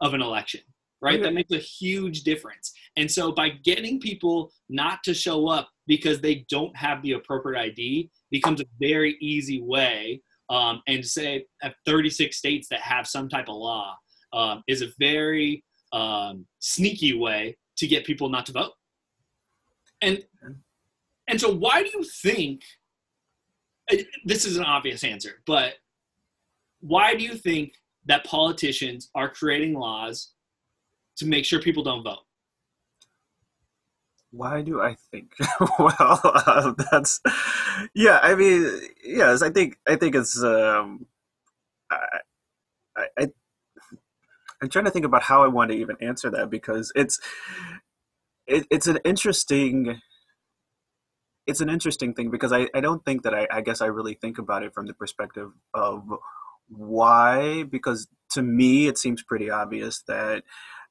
of 0.00 0.14
an 0.14 0.22
election, 0.22 0.60
right? 1.00 1.22
That 1.22 1.34
makes 1.34 1.52
a 1.52 1.58
huge 1.58 2.22
difference. 2.22 2.72
And 2.96 3.10
so 3.10 3.32
by 3.32 3.50
getting 3.50 4.00
people 4.00 4.52
not 4.68 5.02
to 5.04 5.14
show 5.14 5.48
up 5.48 5.68
because 5.86 6.20
they 6.20 6.44
don't 6.50 6.76
have 6.76 7.02
the 7.02 7.12
appropriate 7.12 7.60
ID 7.60 8.10
becomes 8.30 8.60
a 8.60 8.66
very 8.80 9.16
easy 9.20 9.60
way 9.62 10.22
um, 10.50 10.82
and 10.86 11.04
say 11.04 11.46
at 11.62 11.74
36 11.86 12.36
states 12.36 12.68
that 12.70 12.80
have 12.80 13.06
some 13.06 13.28
type 13.28 13.48
of 13.48 13.56
law 13.56 13.96
um, 14.32 14.62
is 14.66 14.82
a 14.82 14.88
very 14.98 15.64
um, 15.92 16.46
sneaky 16.58 17.16
way 17.16 17.56
to 17.76 17.86
get 17.86 18.04
people 18.04 18.28
not 18.28 18.46
to 18.46 18.52
vote. 18.52 18.72
And 20.02 20.24
and 21.28 21.40
so 21.40 21.52
why 21.52 21.82
do 21.82 21.90
you 21.94 22.04
think 22.22 22.62
uh, 23.92 23.96
this 24.24 24.44
is 24.44 24.56
an 24.56 24.64
obvious 24.64 25.04
answer, 25.04 25.42
but 25.46 25.74
why 26.80 27.14
do 27.14 27.24
you 27.24 27.34
think 27.34 27.72
that 28.06 28.24
politicians 28.24 29.10
are 29.14 29.28
creating 29.28 29.74
laws 29.74 30.32
to 31.18 31.26
make 31.26 31.44
sure 31.44 31.60
people 31.60 31.82
don't 31.82 32.02
vote? 32.02 32.24
Why 34.30 34.62
do 34.62 34.80
I 34.82 34.96
think? 35.10 35.32
well, 35.78 36.20
uh, 36.24 36.74
that's 36.90 37.20
yeah. 37.94 38.20
I 38.22 38.34
mean, 38.34 38.80
yes. 39.02 39.42
I 39.42 39.50
think 39.50 39.78
I 39.88 39.96
think 39.96 40.14
it's. 40.14 40.42
Um, 40.42 41.06
I, 41.90 42.20
I 43.18 43.28
I'm 44.60 44.68
trying 44.68 44.84
to 44.86 44.90
think 44.90 45.04
about 45.04 45.22
how 45.22 45.44
I 45.44 45.48
want 45.48 45.70
to 45.70 45.76
even 45.76 45.96
answer 46.00 46.30
that 46.30 46.50
because 46.50 46.92
it's 46.94 47.20
it, 48.46 48.66
it's 48.70 48.86
an 48.86 48.98
interesting 49.04 50.00
it's 51.46 51.60
an 51.62 51.70
interesting 51.70 52.12
thing 52.12 52.30
because 52.30 52.52
I, 52.52 52.68
I 52.74 52.80
don't 52.80 53.04
think 53.04 53.22
that 53.22 53.34
I, 53.34 53.46
I 53.50 53.60
guess 53.62 53.80
I 53.80 53.86
really 53.86 54.14
think 54.14 54.36
about 54.38 54.62
it 54.62 54.74
from 54.74 54.86
the 54.86 54.92
perspective 54.92 55.50
of 55.72 56.02
why 56.68 57.62
because 57.62 58.08
to 58.32 58.42
me 58.42 58.86
it 58.86 58.98
seems 58.98 59.22
pretty 59.22 59.48
obvious 59.48 60.02
that 60.08 60.42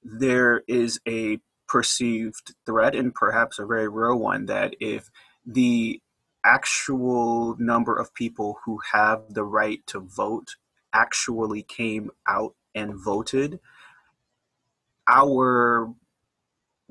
there 0.03 0.63
is 0.67 0.99
a 1.07 1.39
perceived 1.67 2.53
threat 2.65 2.95
and 2.95 3.13
perhaps 3.13 3.59
a 3.59 3.65
very 3.65 3.87
real 3.87 4.17
one 4.17 4.45
that 4.45 4.73
if 4.79 5.09
the 5.45 6.01
actual 6.43 7.55
number 7.59 7.95
of 7.95 8.13
people 8.13 8.59
who 8.65 8.79
have 8.93 9.33
the 9.33 9.43
right 9.43 9.85
to 9.87 9.99
vote 9.99 10.55
actually 10.93 11.61
came 11.61 12.09
out 12.27 12.55
and 12.73 12.95
voted, 12.95 13.59
our 15.07 15.93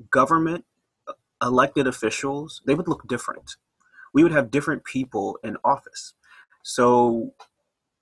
government 0.09 0.65
elected 1.41 1.87
officials, 1.87 2.61
they 2.65 2.75
would 2.75 2.87
look 2.87 3.07
different. 3.07 3.55
We 4.13 4.23
would 4.23 4.31
have 4.31 4.51
different 4.51 4.83
people 4.83 5.39
in 5.43 5.57
office. 5.63 6.13
So 6.63 7.33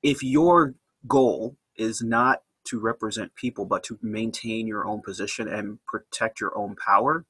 if 0.01 0.23
your 0.23 0.75
goal 1.07 1.57
is 1.77 2.01
not 2.01 2.41
to 2.65 2.80
represent 2.80 3.36
people, 3.36 3.65
but 3.65 3.84
to 3.84 3.99
maintain 4.01 4.67
your 4.67 4.86
own 4.86 5.01
position 5.01 5.47
and 5.47 5.80
protect 5.86 6.39
your 6.39 6.58
own 6.58 6.75
power, 6.75 7.25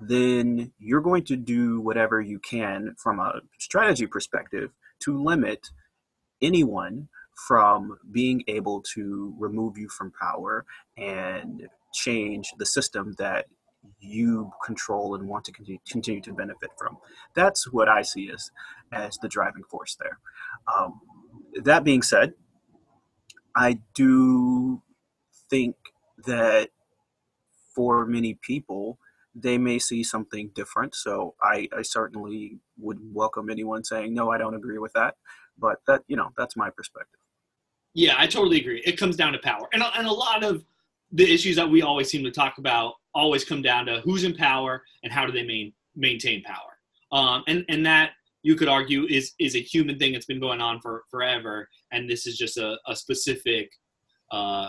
then 0.00 0.72
you're 0.78 1.00
going 1.00 1.24
to 1.24 1.36
do 1.36 1.80
whatever 1.80 2.20
you 2.20 2.38
can 2.38 2.94
from 2.98 3.20
a 3.20 3.40
strategy 3.58 4.06
perspective 4.06 4.70
to 5.00 5.22
limit 5.22 5.68
anyone 6.42 7.08
from 7.46 7.98
being 8.10 8.44
able 8.46 8.82
to 8.94 9.34
remove 9.38 9.76
you 9.76 9.88
from 9.88 10.12
power 10.20 10.64
and 10.96 11.68
change 11.92 12.52
the 12.58 12.66
system 12.66 13.14
that 13.18 13.46
you 14.00 14.50
control 14.64 15.14
and 15.14 15.28
want 15.28 15.44
to 15.44 15.52
continue 15.88 16.20
to 16.20 16.32
benefit 16.32 16.70
from. 16.78 16.96
That's 17.34 17.70
what 17.70 17.88
I 17.88 18.02
see 18.02 18.30
as 18.32 18.50
as 18.92 19.18
the 19.18 19.28
driving 19.28 19.64
force 19.64 19.96
there. 20.00 20.18
Um, 20.74 21.00
that 21.62 21.84
being 21.84 22.02
said, 22.02 22.34
I 23.56 23.80
do 23.94 24.82
think 25.50 25.76
that 26.26 26.70
for 27.74 28.06
many 28.06 28.34
people, 28.34 28.98
they 29.34 29.58
may 29.58 29.78
see 29.78 30.02
something 30.02 30.50
different. 30.54 30.94
So 30.94 31.34
I, 31.42 31.68
I 31.76 31.82
certainly 31.82 32.58
would 32.78 32.98
welcome 33.12 33.50
anyone 33.50 33.82
saying, 33.82 34.14
no, 34.14 34.30
I 34.30 34.38
don't 34.38 34.54
agree 34.54 34.78
with 34.78 34.92
that. 34.92 35.16
But 35.58 35.78
that, 35.86 36.02
you 36.06 36.16
know, 36.16 36.30
that's 36.36 36.56
my 36.56 36.70
perspective. 36.70 37.20
Yeah, 37.94 38.14
I 38.16 38.26
totally 38.26 38.60
agree. 38.60 38.82
It 38.84 38.98
comes 38.98 39.16
down 39.16 39.32
to 39.32 39.38
power. 39.38 39.68
And, 39.72 39.82
and 39.82 40.06
a 40.06 40.12
lot 40.12 40.42
of 40.42 40.64
the 41.12 41.32
issues 41.32 41.56
that 41.56 41.68
we 41.68 41.82
always 41.82 42.10
seem 42.10 42.24
to 42.24 42.30
talk 42.30 42.58
about 42.58 42.94
always 43.14 43.44
come 43.44 43.62
down 43.62 43.86
to 43.86 44.00
who's 44.00 44.24
in 44.24 44.34
power 44.34 44.82
and 45.04 45.12
how 45.12 45.26
do 45.26 45.32
they 45.32 45.44
main, 45.44 45.72
maintain 45.94 46.42
power. 46.42 46.78
Um, 47.12 47.44
and, 47.46 47.64
and 47.68 47.86
that 47.86 48.12
you 48.44 48.54
could 48.54 48.68
argue 48.68 49.06
is, 49.08 49.32
is 49.40 49.56
a 49.56 49.60
human 49.60 49.98
thing 49.98 50.12
that's 50.12 50.26
been 50.26 50.38
going 50.38 50.60
on 50.60 50.78
for 50.80 51.02
forever. 51.10 51.68
And 51.90 52.08
this 52.08 52.26
is 52.26 52.36
just 52.36 52.58
a, 52.58 52.76
a 52.86 52.94
specific 52.94 53.68
uh, 54.30 54.68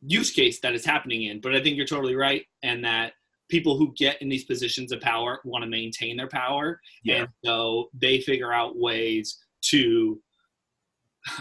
use 0.00 0.30
case 0.32 0.60
that 0.62 0.74
is 0.74 0.84
happening 0.84 1.24
in. 1.24 1.40
But 1.40 1.54
I 1.54 1.62
think 1.62 1.76
you're 1.76 1.86
totally 1.86 2.16
right. 2.16 2.44
And 2.62 2.84
that 2.84 3.12
people 3.50 3.76
who 3.76 3.92
get 3.98 4.20
in 4.22 4.30
these 4.30 4.44
positions 4.44 4.92
of 4.92 5.00
power 5.02 5.40
want 5.44 5.62
to 5.62 5.68
maintain 5.68 6.16
their 6.16 6.28
power. 6.28 6.80
Yeah. 7.04 7.16
And 7.16 7.28
so 7.44 7.90
they 7.92 8.20
figure 8.22 8.52
out 8.52 8.78
ways 8.78 9.38
to 9.66 10.18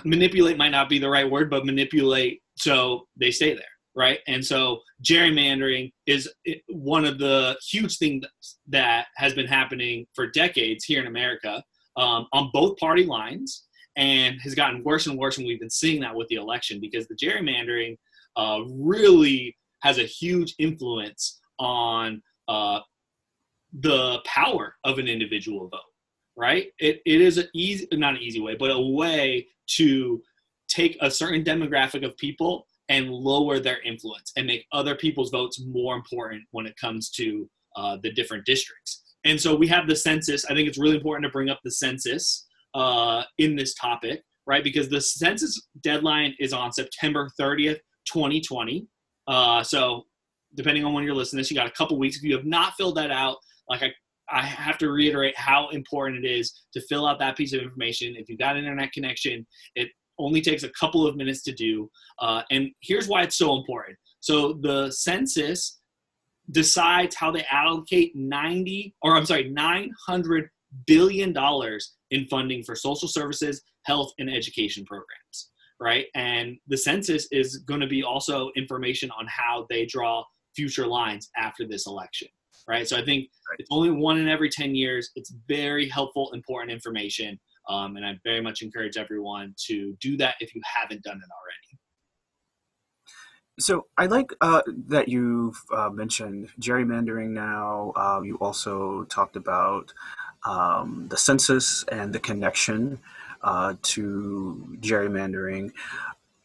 manipulate 0.04 0.58
might 0.58 0.70
not 0.70 0.90
be 0.90 1.00
the 1.00 1.10
right 1.10 1.30
word, 1.30 1.50
but 1.50 1.66
manipulate 1.66 2.42
so 2.58 3.08
they 3.16 3.32
stay 3.32 3.54
there, 3.54 3.64
right? 3.96 4.20
And 4.28 4.44
so 4.44 4.80
gerrymandering 5.04 5.92
is 6.08 6.30
one 6.70 7.06
of 7.06 7.18
the 7.18 7.58
huge 7.70 7.98
things 7.98 8.26
that 8.68 9.08
has 9.18 9.34
been 9.34 9.48
happening 9.48 10.06
for 10.14 10.28
decades 10.28 10.86
here 10.86 11.02
in 11.02 11.08
America 11.08 11.64
um, 11.98 12.28
on 12.32 12.50
both 12.54 12.78
party 12.78 13.06
lines 13.06 13.66
and 13.98 14.40
has 14.42 14.56
gotten 14.56 14.84
worse 14.84 15.08
and 15.08 15.18
worse. 15.18 15.38
And 15.38 15.46
we've 15.46 15.60
been 15.60 15.70
seeing 15.70 16.02
that 16.02 16.16
with 16.16 16.28
the 16.30 16.36
election 16.36 16.80
because 16.80 17.08
the 17.08 17.16
gerrymandering 17.16 17.98
uh, 18.38 18.62
really 18.70 19.56
has 19.82 19.98
a 19.98 20.04
huge 20.04 20.56
influence 20.58 21.40
on 21.60 22.22
uh, 22.48 22.80
the 23.80 24.20
power 24.26 24.76
of 24.84 25.00
an 25.00 25.08
individual 25.08 25.68
vote 25.70 25.80
right? 26.38 26.68
It, 26.80 27.02
it 27.06 27.22
is 27.22 27.38
an 27.38 27.48
easy, 27.54 27.88
not 27.94 28.16
an 28.16 28.22
easy 28.22 28.42
way, 28.42 28.56
but 28.56 28.72
a 28.72 28.80
way 28.80 29.48
to 29.76 30.22
take 30.68 30.98
a 31.02 31.12
certain 31.12 31.44
demographic 31.44 32.06
of 32.06 32.18
people 32.18 32.66
and 32.92 33.10
lower 33.10 33.58
their 33.58 33.82
influence 33.84 34.34
and 34.36 34.46
make 34.46 34.66
other 34.74 34.96
people's 34.96 35.30
votes 35.30 35.64
more 35.66 35.96
important 35.96 36.44
when 36.52 36.66
it 36.66 36.76
comes 36.76 37.10
to 37.10 37.50
uh, 37.78 37.98
the 38.04 38.12
different 38.12 38.46
districts. 38.46 39.16
And 39.24 39.40
so 39.40 39.56
we 39.56 39.66
have 39.68 39.88
the 39.88 39.96
census. 39.96 40.44
I 40.44 40.54
think 40.54 40.68
it's 40.68 40.78
really 40.78 40.98
important 40.98 41.24
to 41.24 41.32
bring 41.32 41.50
up 41.50 41.62
the 41.64 41.72
census 41.72 42.48
uh, 42.74 43.24
in 43.38 43.56
this 43.56 43.76
topic, 43.76 44.24
right? 44.46 44.62
Because 44.62 44.90
the 44.90 45.00
census 45.00 45.70
deadline 45.82 46.36
is 46.38 46.52
on 46.52 46.74
September 46.74 47.30
30th, 47.40 47.80
2020. 48.12 48.86
Uh, 49.26 49.64
so 49.64 50.04
depending 50.56 50.84
on 50.84 50.92
when 50.92 51.06
you're 51.06 51.16
listening 51.16 51.38
to 51.38 51.42
this, 51.44 51.52
you 51.52 51.56
got 51.56 51.68
a 51.68 51.72
couple 51.72 51.98
weeks. 51.98 52.18
If 52.18 52.24
you 52.24 52.36
have 52.36 52.46
not 52.46 52.74
filled 52.74 52.98
that 52.98 53.12
out, 53.12 53.38
like 53.70 53.84
I, 53.84 53.94
I 54.30 54.46
have 54.46 54.78
to 54.80 54.92
reiterate 54.92 55.38
how 55.38 55.70
important 55.70 56.26
it 56.26 56.30
is 56.30 56.52
to 56.74 56.82
fill 56.82 57.08
out 57.08 57.20
that 57.20 57.38
piece 57.38 57.54
of 57.54 57.62
information. 57.62 58.16
If 58.18 58.28
you've 58.28 58.40
got 58.40 58.58
an 58.58 58.66
internet 58.66 58.92
connection, 58.92 59.48
it 59.76 59.88
only 60.22 60.42
takes 60.42 60.64
a 60.64 60.70
couple 60.70 61.06
of 61.06 61.16
minutes 61.16 61.44
to 61.44 61.52
do. 61.52 61.90
Uh, 62.20 62.42
and 62.52 62.70
here's 62.82 63.08
why 63.08 63.24
it's 63.24 63.38
so 63.38 63.56
important. 63.56 63.98
So 64.20 64.54
the 64.62 64.92
census 64.92 65.80
decides 66.52 67.16
how 67.16 67.32
they 67.32 67.46
allocate 67.52 68.16
90 68.16 68.96
or 69.02 69.16
I'm 69.16 69.26
sorry 69.26 69.50
900 69.50 70.50
billion 70.88 71.34
dollars 71.34 71.96
in 72.12 72.26
funding 72.28 72.64
for 72.64 72.76
social 72.76 73.08
services, 73.08 73.62
health 73.86 74.12
and 74.20 74.30
education 74.30 74.86
programs, 74.86 75.52
right? 75.80 76.06
And 76.16 76.58
the 76.68 76.78
census 76.78 77.28
is 77.32 77.58
going 77.60 77.82
to 77.82 77.88
be 77.88 78.04
also 78.04 78.52
information 78.56 79.10
on 79.12 79.26
how 79.28 79.66
they 79.70 79.86
draw 79.86 80.24
future 80.56 80.88
lines 80.88 81.30
after 81.38 81.68
this 81.68 81.88
election, 81.88 82.28
right? 82.68 82.88
So 82.88 82.98
I 82.98 83.06
think 83.06 83.30
it's 83.58 83.70
only 83.72 83.92
one 83.92 84.18
in 84.18 84.28
every 84.28 84.50
10 84.50 84.76
years. 84.76 85.10
It's 85.16 85.34
very 85.48 85.88
helpful, 85.88 86.32
important 86.34 86.72
information. 86.72 87.40
Um, 87.72 87.96
and 87.96 88.06
I 88.06 88.20
very 88.24 88.42
much 88.42 88.62
encourage 88.62 88.98
everyone 88.98 89.56
to 89.68 89.96
do 90.02 90.18
that 90.18 90.36
if 90.40 90.54
you 90.54 90.62
haven't 90.66 91.04
done 91.04 91.18
it 91.18 91.30
already. 91.40 91.80
So 93.60 93.86
I 93.98 94.08
like 94.08 94.34
uh, 94.42 94.62
that 94.88 95.08
you've 95.08 95.62
uh, 95.72 95.90
mentioned 95.90 96.50
gerrymandering 96.60 97.30
now. 97.30 97.94
Uh, 97.96 98.22
you 98.24 98.36
also 98.38 99.04
talked 99.06 99.36
about 99.36 99.94
um, 100.46 101.08
the 101.10 101.18
census 101.18 101.86
and 101.92 102.12
the 102.12 102.20
connection 102.20 103.00
uh, 103.44 103.76
to 103.84 104.78
gerrymandering. 104.82 105.72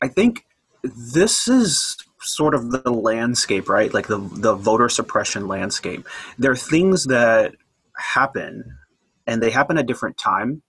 I 0.03 0.09
think 0.09 0.45
this 0.83 1.49
is 1.49 1.97
sort 2.21 2.55
of 2.55 2.71
the 2.71 2.91
landscape, 2.91 3.69
right? 3.69 3.93
Like 3.93 4.09
the 4.09 4.19
the 4.19 4.55
voter 4.55 4.89
suppression 4.89 5.49
landscape. 5.49 6.07
There 6.39 6.51
are 6.51 6.57
things 6.57 7.05
that 7.05 7.55
happen, 7.97 8.79
and 9.27 9.43
they 9.43 9.51
happen 9.51 9.79
at 9.79 9.87
different 9.87 10.19
times, 10.19 10.61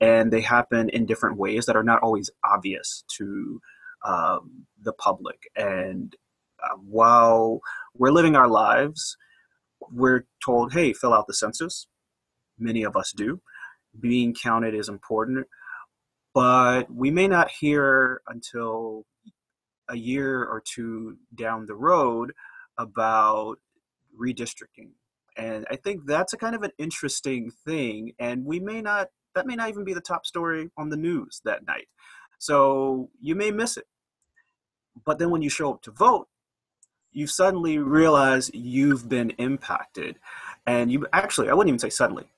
and 0.00 0.32
they 0.32 0.40
happen 0.40 0.88
in 0.88 1.06
different 1.06 1.38
ways 1.38 1.66
that 1.66 1.76
are 1.76 1.82
not 1.82 2.02
always 2.02 2.30
obvious 2.44 3.04
to 3.16 3.60
um, 4.04 4.66
the 4.82 4.92
public. 4.92 5.50
And 5.56 6.14
uh, 6.62 6.76
while 6.76 7.60
we're 7.94 8.12
living 8.12 8.36
our 8.36 8.48
lives, 8.48 9.16
we're 9.90 10.26
told, 10.44 10.72
"Hey, 10.72 10.92
fill 10.92 11.14
out 11.14 11.26
the 11.26 11.34
census." 11.34 11.86
Many 12.58 12.82
of 12.82 12.96
us 12.96 13.12
do. 13.16 13.40
Being 13.98 14.34
counted 14.34 14.74
is 14.74 14.88
important, 14.88 15.46
but 16.34 16.90
we 16.92 17.10
may 17.10 17.28
not 17.28 17.50
hear 17.50 18.20
until 18.28 19.06
a 19.88 19.96
year 19.96 20.44
or 20.44 20.62
two 20.64 21.16
down 21.34 21.66
the 21.66 21.74
road 21.74 22.32
about 22.76 23.58
redistricting. 24.20 24.90
And 25.36 25.66
I 25.70 25.76
think 25.76 26.06
that's 26.06 26.32
a 26.32 26.36
kind 26.36 26.54
of 26.54 26.62
an 26.62 26.72
interesting 26.78 27.50
thing. 27.64 28.12
And 28.18 28.44
we 28.44 28.60
may 28.60 28.82
not, 28.82 29.08
that 29.34 29.46
may 29.46 29.54
not 29.54 29.68
even 29.68 29.84
be 29.84 29.94
the 29.94 30.00
top 30.00 30.26
story 30.26 30.70
on 30.76 30.88
the 30.88 30.96
news 30.96 31.40
that 31.44 31.66
night. 31.66 31.88
So 32.38 33.10
you 33.20 33.34
may 33.34 33.50
miss 33.50 33.76
it. 33.76 33.86
But 35.04 35.18
then 35.18 35.30
when 35.30 35.42
you 35.42 35.50
show 35.50 35.72
up 35.72 35.82
to 35.82 35.90
vote, 35.90 36.28
you 37.12 37.26
suddenly 37.26 37.78
realize 37.78 38.50
you've 38.52 39.08
been 39.08 39.30
impacted. 39.38 40.18
And 40.66 40.90
you 40.90 41.06
actually, 41.12 41.48
I 41.48 41.54
wouldn't 41.54 41.68
even 41.68 41.78
say 41.78 41.90
suddenly, 41.90 42.30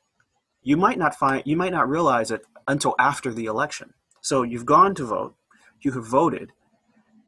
you 0.63 0.77
might 0.77 0.99
not 0.99 1.15
find, 1.15 1.43
you 1.47 1.57
might 1.57 1.73
not 1.73 1.89
realize 1.89 2.31
it 2.31 2.43
until 2.69 2.95
after 2.99 3.33
the 3.33 3.47
election. 3.47 3.95
So 4.21 4.43
you've 4.43 4.67
gone 4.67 4.95
to 4.97 5.05
vote, 5.05 5.35
you 5.81 5.93
have 5.93 6.07
voted, 6.07 6.53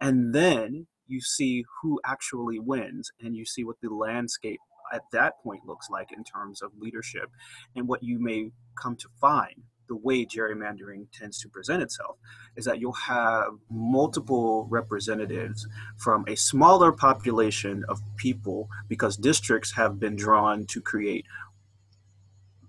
and 0.00 0.34
then 0.34 0.86
you 1.06 1.20
see 1.20 1.64
who 1.80 2.00
actually 2.04 2.58
wins 2.58 3.10
and 3.20 3.36
you 3.36 3.44
see 3.44 3.64
what 3.64 3.76
the 3.80 3.88
landscape 3.88 4.60
at 4.92 5.02
that 5.12 5.42
point 5.42 5.66
looks 5.66 5.88
like 5.90 6.12
in 6.12 6.24
terms 6.24 6.62
of 6.62 6.70
leadership 6.78 7.30
and 7.76 7.88
what 7.88 8.02
you 8.02 8.18
may 8.18 8.50
come 8.80 8.96
to 8.96 9.08
find 9.20 9.62
the 9.88 9.96
way 9.96 10.24
gerrymandering 10.24 11.06
tends 11.12 11.38
to 11.38 11.48
present 11.48 11.82
itself 11.82 12.16
is 12.56 12.64
that 12.64 12.80
you'll 12.80 12.92
have 12.92 13.52
multiple 13.70 14.66
representatives 14.70 15.66
from 15.98 16.24
a 16.28 16.34
smaller 16.36 16.92
population 16.92 17.84
of 17.88 18.00
people 18.16 18.68
because 18.88 19.16
districts 19.16 19.72
have 19.72 19.98
been 19.98 20.16
drawn 20.16 20.64
to 20.66 20.80
create 20.80 21.26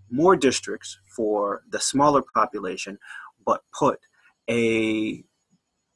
more 0.09 0.35
districts 0.35 0.99
for 1.15 1.63
the 1.69 1.79
smaller 1.79 2.23
population 2.33 2.97
but 3.45 3.61
put 3.77 3.99
a 4.49 5.23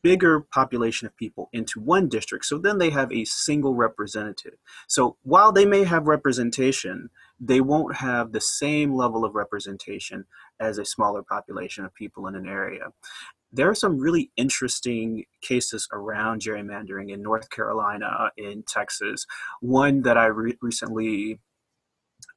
bigger 0.08 0.40
population 0.40 1.06
of 1.06 1.14
people 1.18 1.50
into 1.52 1.82
one 1.82 2.08
district. 2.08 2.46
So 2.46 2.58
then 2.58 2.78
they 2.78 2.92
have 2.92 3.12
a 3.12 3.26
single 3.26 3.76
representative. 3.76 4.54
So 4.88 5.18
while 5.24 5.52
they 5.52 5.66
may 5.66 5.84
have 5.84 6.08
representation, 6.08 7.10
they 7.42 7.60
won't 7.60 7.98
have 7.98 8.32
the 8.32 8.40
same 8.40 8.96
level 8.96 9.26
of 9.26 9.36
representation 9.36 10.24
as 10.62 10.78
a 10.78 10.86
smaller 10.86 11.24
population 11.24 11.84
of 11.84 11.94
people 11.94 12.26
in 12.26 12.36
an 12.36 12.48
area. 12.48 12.94
There 13.52 13.70
are 13.70 13.76
some 13.76 13.98
really 14.00 14.32
interesting 14.38 15.26
cases 15.42 15.90
around 15.92 16.40
gerrymandering 16.40 17.12
in 17.12 17.22
North 17.22 17.50
Carolina, 17.50 18.32
in 18.38 18.64
Texas. 18.66 19.26
One 19.60 20.04
that 20.04 20.18
I 20.18 20.28
re- 20.28 20.58
recently 20.62 21.40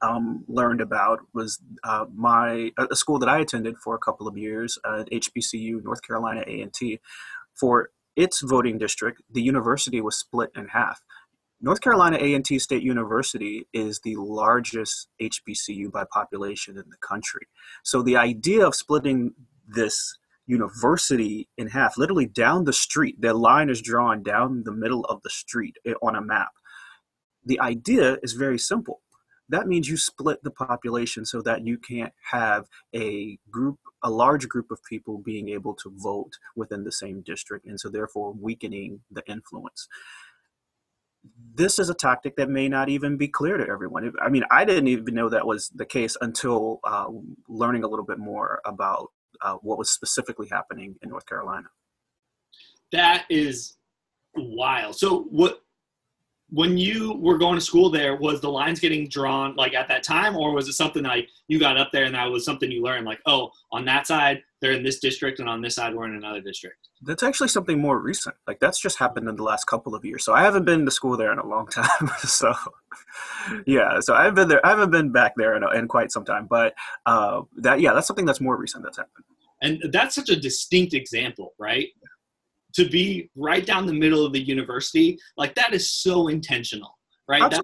um, 0.01 0.43
learned 0.47 0.81
about 0.81 1.19
was 1.33 1.59
uh, 1.83 2.05
my 2.13 2.71
a 2.77 2.95
school 2.95 3.19
that 3.19 3.29
I 3.29 3.39
attended 3.39 3.77
for 3.77 3.95
a 3.95 3.99
couple 3.99 4.27
of 4.27 4.37
years 4.37 4.79
at 4.85 5.09
HBCU, 5.09 5.83
North 5.83 6.01
Carolina 6.01 6.43
A&T, 6.45 6.99
for 7.61 7.91
its 8.15 8.41
voting 8.41 8.79
district, 8.79 9.21
the 9.31 9.41
university 9.41 10.01
was 10.01 10.17
split 10.17 10.49
in 10.55 10.67
half. 10.69 10.99
North 11.61 11.79
Carolina 11.79 12.17
A&T 12.19 12.57
State 12.57 12.81
University 12.81 13.67
is 13.71 13.99
the 13.99 14.15
largest 14.15 15.07
HBCU 15.21 15.91
by 15.91 16.05
population 16.11 16.75
in 16.75 16.89
the 16.89 16.97
country. 16.97 17.47
So 17.83 18.01
the 18.01 18.17
idea 18.17 18.65
of 18.65 18.73
splitting 18.73 19.33
this 19.67 20.17
university 20.47 21.47
in 21.59 21.67
half, 21.67 21.99
literally 21.99 22.25
down 22.25 22.65
the 22.65 22.73
street, 22.73 23.21
the 23.21 23.35
line 23.35 23.69
is 23.69 23.79
drawn 23.79 24.23
down 24.23 24.63
the 24.65 24.71
middle 24.71 25.05
of 25.05 25.21
the 25.21 25.29
street 25.29 25.77
eh, 25.85 25.93
on 26.01 26.15
a 26.15 26.21
map. 26.21 26.51
The 27.45 27.59
idea 27.59 28.17
is 28.23 28.33
very 28.33 28.57
simple 28.57 29.01
that 29.51 29.67
means 29.67 29.87
you 29.89 29.97
split 29.97 30.43
the 30.43 30.51
population 30.51 31.25
so 31.25 31.41
that 31.41 31.65
you 31.67 31.77
can't 31.77 32.13
have 32.31 32.67
a 32.95 33.37
group 33.49 33.77
a 34.01 34.09
large 34.09 34.47
group 34.47 34.71
of 34.71 34.83
people 34.83 35.19
being 35.19 35.49
able 35.49 35.75
to 35.75 35.93
vote 35.97 36.31
within 36.55 36.83
the 36.83 36.91
same 36.91 37.21
district 37.21 37.65
and 37.67 37.79
so 37.79 37.89
therefore 37.89 38.33
weakening 38.33 39.01
the 39.11 39.21
influence. 39.27 39.87
This 41.53 41.77
is 41.77 41.89
a 41.89 41.93
tactic 41.93 42.35
that 42.37 42.49
may 42.49 42.67
not 42.67 42.89
even 42.89 43.15
be 43.17 43.27
clear 43.27 43.57
to 43.57 43.67
everyone. 43.67 44.11
I 44.21 44.29
mean 44.29 44.43
i 44.49 44.65
didn't 44.65 44.87
even 44.87 45.13
know 45.13 45.29
that 45.29 45.45
was 45.45 45.69
the 45.75 45.85
case 45.85 46.17
until 46.21 46.79
uh, 46.83 47.07
learning 47.47 47.83
a 47.83 47.87
little 47.87 48.05
bit 48.05 48.19
more 48.19 48.61
about 48.65 49.09
uh, 49.41 49.55
what 49.55 49.77
was 49.77 49.91
specifically 49.91 50.47
happening 50.49 50.95
in 51.01 51.09
north 51.09 51.25
carolina. 51.25 51.67
That 52.91 53.25
is 53.29 53.77
wild. 54.35 54.95
So 54.95 55.23
what 55.29 55.61
when 56.51 56.77
you 56.77 57.13
were 57.13 57.37
going 57.37 57.55
to 57.55 57.61
school 57.61 57.89
there, 57.89 58.17
was 58.17 58.41
the 58.41 58.49
lines 58.49 58.79
getting 58.79 59.07
drawn 59.07 59.55
like 59.55 59.73
at 59.73 59.87
that 59.87 60.03
time, 60.03 60.35
or 60.35 60.53
was 60.53 60.67
it 60.67 60.73
something 60.73 61.03
like 61.03 61.29
you 61.47 61.57
got 61.57 61.77
up 61.77 61.91
there 61.93 62.03
and 62.03 62.13
that 62.13 62.29
was 62.29 62.43
something 62.43 62.69
you 62.69 62.83
learned, 62.83 63.05
like, 63.05 63.21
oh, 63.25 63.51
on 63.71 63.85
that 63.85 64.05
side 64.05 64.43
they're 64.59 64.73
in 64.73 64.83
this 64.83 64.99
district, 64.99 65.39
and 65.39 65.49
on 65.49 65.61
this 65.61 65.75
side 65.75 65.95
we're 65.95 66.05
in 66.05 66.15
another 66.15 66.41
district? 66.41 66.89
That's 67.01 67.23
actually 67.23 67.47
something 67.47 67.79
more 67.79 67.99
recent. 67.99 68.35
Like 68.47 68.59
that's 68.59 68.81
just 68.81 68.99
happened 68.99 69.29
in 69.29 69.37
the 69.37 69.43
last 69.43 69.65
couple 69.65 69.95
of 69.95 70.03
years. 70.03 70.25
So 70.25 70.33
I 70.33 70.43
haven't 70.43 70.65
been 70.65 70.83
to 70.83 70.91
school 70.91 71.15
there 71.15 71.31
in 71.31 71.39
a 71.39 71.47
long 71.47 71.67
time. 71.71 72.09
so 72.19 72.53
yeah, 73.65 74.01
so 74.01 74.13
I've 74.13 74.35
been 74.35 74.49
there. 74.49 74.65
I 74.65 74.69
haven't 74.71 74.91
been 74.91 75.11
back 75.11 75.33
there 75.37 75.55
in, 75.55 75.63
a, 75.63 75.69
in 75.69 75.87
quite 75.87 76.11
some 76.11 76.25
time. 76.25 76.47
But 76.47 76.73
uh, 77.05 77.43
that 77.57 77.79
yeah, 77.79 77.93
that's 77.93 78.07
something 78.07 78.25
that's 78.25 78.41
more 78.41 78.57
recent 78.57 78.83
that's 78.83 78.97
happened. 78.97 79.25
And 79.61 79.93
that's 79.93 80.15
such 80.15 80.29
a 80.29 80.35
distinct 80.35 80.93
example, 80.93 81.53
right? 81.59 81.87
To 82.73 82.89
be 82.89 83.29
right 83.35 83.65
down 83.65 83.85
the 83.85 83.93
middle 83.93 84.25
of 84.25 84.33
the 84.33 84.41
university, 84.41 85.17
like 85.37 85.55
that 85.55 85.73
is 85.73 85.91
so 85.91 86.27
intentional, 86.27 86.97
right? 87.27 87.49
That, 87.49 87.63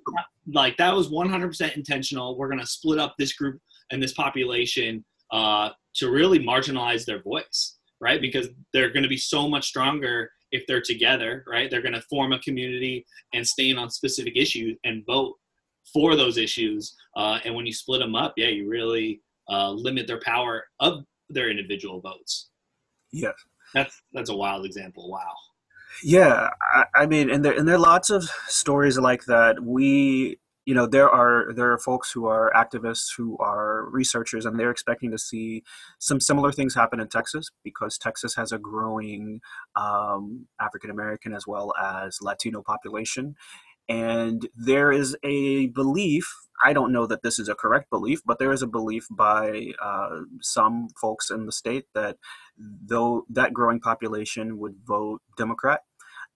like 0.54 0.78
that 0.78 0.96
was 0.96 1.10
100% 1.10 1.76
intentional. 1.76 2.38
We're 2.38 2.50
going 2.50 2.60
to 2.60 2.68
split 2.68 3.00
up 3.00 3.16
this 3.18 3.34
group 3.34 3.60
and 3.92 4.02
this 4.02 4.14
population 4.14 5.04
uh, 5.32 5.70
to 5.96 6.10
really 6.12 6.40
marginalize 6.40 7.06
their 7.06 7.22
voice, 7.22 7.78
right? 8.00 8.22
Because 8.22 8.48
they're 8.74 8.92
going 8.92 9.04
to 9.04 9.10
be 9.10 9.18
so 9.18 9.48
much 9.48 9.68
stronger 9.68 10.30
if 10.52 10.66
they're 10.68 10.82
together, 10.82 11.44
right? 11.48 11.70
They're 11.70 11.82
going 11.82 11.94
to 11.94 12.04
form 12.10 12.34
a 12.34 12.40
community 12.40 13.06
and 13.34 13.46
stand 13.46 13.78
on 13.78 13.90
specific 13.90 14.38
issues 14.38 14.78
and 14.84 15.06
vote 15.06 15.36
for 15.94 16.16
those 16.16 16.38
issues. 16.38 16.96
Uh, 17.16 17.40
and 17.44 17.56
when 17.56 17.66
you 17.66 17.74
split 17.74 18.00
them 18.00 18.16
up, 18.16 18.34
yeah, 18.38 18.48
you 18.48 18.70
really 18.70 19.22
uh, 19.50 19.72
limit 19.72 20.08
their 20.08 20.20
power 20.22 20.64
of 20.80 21.04
their 21.30 21.50
individual 21.50 22.00
votes. 22.02 22.50
Yes. 23.12 23.34
That's 23.74 24.02
that's 24.14 24.30
a 24.30 24.36
wild 24.36 24.66
example. 24.66 25.10
Wow. 25.10 25.34
Yeah, 26.04 26.50
I, 26.74 26.86
I 26.96 27.06
mean, 27.08 27.30
and 27.30 27.44
there 27.44 27.54
and 27.58 27.68
there 27.68 27.76
are 27.76 27.80
lots 27.80 28.10
of 28.10 28.24
stories 28.48 28.98
like 28.98 29.26
that. 29.26 29.64
We 29.64 30.40
you 30.68 30.74
know 30.74 30.86
there 30.86 31.10
are 31.10 31.54
there 31.56 31.72
are 31.72 31.78
folks 31.80 32.12
who 32.12 32.28
are 32.28 32.52
activists 32.54 33.08
who 33.16 33.38
are 33.40 33.90
researchers 33.90 34.46
and 34.46 34.60
they're 34.60 34.70
expecting 34.70 35.10
to 35.12 35.18
see 35.18 35.64
some 35.98 36.20
similar 36.20 36.52
things 36.52 36.76
happen 36.76 37.00
in 37.00 37.08
texas 37.08 37.50
because 37.64 37.98
texas 37.98 38.36
has 38.36 38.52
a 38.52 38.60
growing 38.60 39.40
um, 39.78 40.46
african 40.60 40.90
american 40.90 41.34
as 41.34 41.48
well 41.48 41.74
as 41.82 42.20
latino 42.22 42.62
population 42.62 43.34
and 43.88 44.50
there 44.58 44.92
is 44.92 45.16
a 45.24 45.68
belief 45.68 46.30
i 46.64 46.74
don't 46.74 46.92
know 46.92 47.06
that 47.06 47.24
this 47.24 47.40
is 47.40 47.50
a 47.50 47.56
correct 47.56 47.90
belief 47.90 48.22
but 48.26 48.40
there 48.40 48.52
is 48.52 48.62
a 48.62 48.68
belief 48.68 49.08
by 49.12 49.72
uh, 49.82 50.22
some 50.42 50.88
folks 51.00 51.30
in 51.30 51.46
the 51.46 51.52
state 51.52 51.86
that 51.94 52.18
though 52.58 53.26
that 53.30 53.54
growing 53.54 53.80
population 53.80 54.58
would 54.58 54.76
vote 54.86 55.22
democrat 55.38 55.82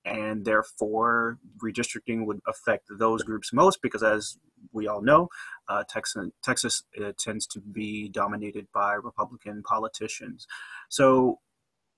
and 0.03 0.45
therefore 0.45 1.37
redistricting 1.63 2.25
would 2.25 2.39
affect 2.47 2.87
those 2.97 3.23
groups 3.23 3.53
most 3.53 3.81
because 3.81 4.01
as 4.01 4.37
we 4.71 4.87
all 4.87 5.01
know 5.01 5.27
uh, 5.69 5.83
texas, 5.87 6.29
texas 6.43 6.83
tends 7.17 7.45
to 7.47 7.59
be 7.59 8.09
dominated 8.09 8.67
by 8.73 8.93
republican 8.93 9.61
politicians. 9.63 10.47
So 10.89 11.39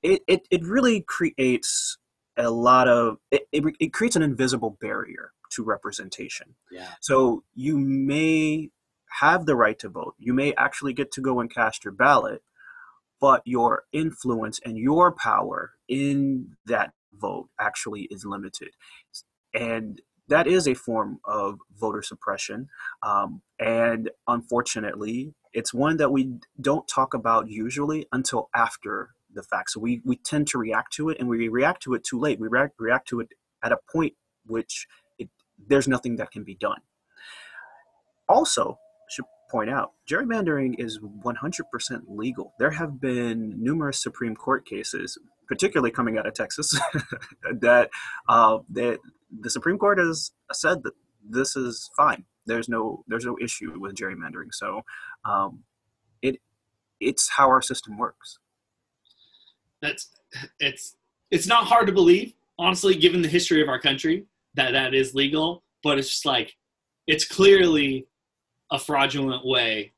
it, 0.02 0.22
it, 0.28 0.48
it 0.52 0.64
really 0.64 1.02
creates 1.02 1.98
a 2.38 2.50
lot 2.50 2.88
of 2.88 3.18
it, 3.32 3.44
it, 3.52 3.64
it 3.80 3.94
creates 3.94 4.16
an 4.16 4.24
invisible 4.24 4.78
barrier 4.82 5.32
to 5.54 5.64
representation 5.64 6.56
yeah 6.72 6.90
so 7.00 7.44
you 7.56 7.78
may 7.78 8.70
have 9.22 9.46
the 9.46 9.56
right 9.56 9.80
to 9.80 9.90
vote 9.90 10.16
you 10.18 10.34
may 10.34 10.54
actually 10.56 10.94
get 10.94 11.12
to 11.12 11.22
go 11.22 11.40
and 11.40 11.54
cast 11.54 11.84
your 11.84 11.94
ballot 11.94 12.42
but 13.24 13.42
your 13.46 13.84
influence 13.94 14.60
and 14.66 14.78
your 14.78 15.10
power 15.10 15.72
in 15.88 16.58
that 16.66 16.92
vote 17.14 17.48
actually 17.58 18.02
is 18.12 18.26
limited. 18.26 18.72
And 19.54 20.02
that 20.28 20.48
is 20.48 20.68
a 20.68 20.74
form 20.74 21.20
of 21.26 21.60
voter 21.80 22.02
suppression. 22.02 22.68
Um, 23.02 23.42
and 23.60 24.10
unfortunately, 24.28 25.34
it's 25.54 25.74
one 25.74 25.96
that 25.98 26.12
we 26.12 26.34
don't 26.60 26.86
talk 26.86 27.14
about 27.14 27.50
usually 27.50 28.08
until 28.12 28.50
after 28.54 29.12
the 29.34 29.44
fact. 29.44 29.72
So 29.72 29.80
we, 29.80 30.02
we 30.04 30.18
tend 30.18 30.48
to 30.50 30.58
react 30.58 30.94
to 30.96 31.10
it 31.10 31.18
and 31.18 31.30
we 31.30 31.48
react 31.48 31.84
to 31.84 31.94
it 31.94 32.04
too 32.04 32.20
late. 32.20 32.42
We 32.42 32.50
react, 32.50 32.74
react 32.78 33.08
to 33.10 33.20
it 33.22 33.30
at 33.64 33.72
a 33.72 33.78
point 33.92 34.16
which 34.46 34.88
there's 35.68 35.88
nothing 35.88 36.16
that 36.18 36.32
can 36.32 36.44
be 36.44 36.56
done. 36.56 36.80
Also, 38.30 38.80
should 39.10 39.26
point 39.50 39.70
out, 39.70 39.92
gerrymandering 40.10 40.76
is 40.78 41.00
100% 41.00 42.02
legal. 42.08 42.54
There 42.60 42.72
have 42.72 43.00
been 43.00 43.62
numerous 43.62 44.02
Supreme 44.02 44.36
Court 44.36 44.66
cases 44.66 45.18
particularly 45.48 45.92
coming 45.92 46.18
out 46.18 46.26
of 46.26 46.34
Texas, 46.34 46.78
that 47.62 47.90
uh, 48.30 48.60
that 48.72 49.00
the 49.42 49.50
Supreme 49.50 49.78
Court 49.78 50.00
has 50.00 50.32
said 50.52 50.84
that 50.84 50.94
this 51.28 51.56
is 51.56 51.90
fine. 51.96 52.26
There's 52.46 52.70
no 52.70 53.04
there's 53.08 53.26
no 53.26 53.38
issue 53.42 53.80
with 53.80 53.96
gerrymandering. 53.96 54.52
So 54.52 54.82
um, 55.26 55.64
it 56.22 56.40
it's 57.00 57.30
how 57.30 57.48
our 57.48 57.62
system 57.62 57.98
works. 57.98 58.40
That's 59.82 60.10
it's 60.60 60.96
it's 61.32 61.48
not 61.48 61.66
hard 61.66 61.88
to 61.88 61.94
believe, 61.94 62.34
honestly, 62.58 62.96
given 62.96 63.22
the 63.22 63.28
history 63.28 63.62
of 63.62 63.70
our 63.70 63.80
country, 63.80 64.26
that 64.56 64.72
that 64.72 64.94
is 64.94 65.14
legal. 65.14 65.64
But 65.84 66.00
it's 66.00 66.10
just 66.10 66.26
like 66.26 66.54
it's 67.08 67.26
clearly 67.26 68.08
a 68.72 68.80
fraudulent 68.80 69.46
way 69.46 69.94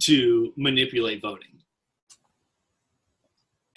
to 0.00 0.52
manipulate 0.56 1.22
voting. 1.22 1.60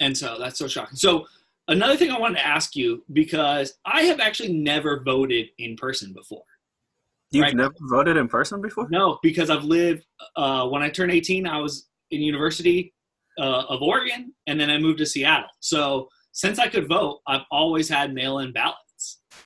And 0.00 0.16
so 0.16 0.36
that's 0.38 0.58
so 0.58 0.68
shocking. 0.68 0.96
So 0.96 1.26
another 1.68 1.96
thing 1.96 2.10
I 2.10 2.18
wanted 2.18 2.36
to 2.36 2.46
ask 2.46 2.74
you 2.76 3.04
because 3.12 3.74
I 3.84 4.02
have 4.02 4.20
actually 4.20 4.52
never 4.52 5.02
voted 5.02 5.46
in 5.58 5.76
person 5.76 6.12
before. 6.12 6.42
You've 7.30 7.42
right? 7.42 7.56
never 7.56 7.74
voted 7.80 8.16
in 8.16 8.28
person 8.28 8.60
before? 8.60 8.86
No, 8.90 9.18
because 9.22 9.50
I've 9.50 9.64
lived. 9.64 10.04
Uh, 10.36 10.68
when 10.68 10.82
I 10.82 10.88
turned 10.88 11.10
18, 11.10 11.46
I 11.46 11.58
was 11.58 11.88
in 12.10 12.20
University 12.20 12.92
uh, 13.38 13.64
of 13.68 13.82
Oregon, 13.82 14.32
and 14.46 14.60
then 14.60 14.70
I 14.70 14.78
moved 14.78 14.98
to 14.98 15.06
Seattle. 15.06 15.48
So 15.60 16.08
since 16.32 16.58
I 16.58 16.68
could 16.68 16.88
vote, 16.88 17.20
I've 17.26 17.44
always 17.50 17.88
had 17.88 18.14
mail-in 18.14 18.52
ballots, 18.52 18.78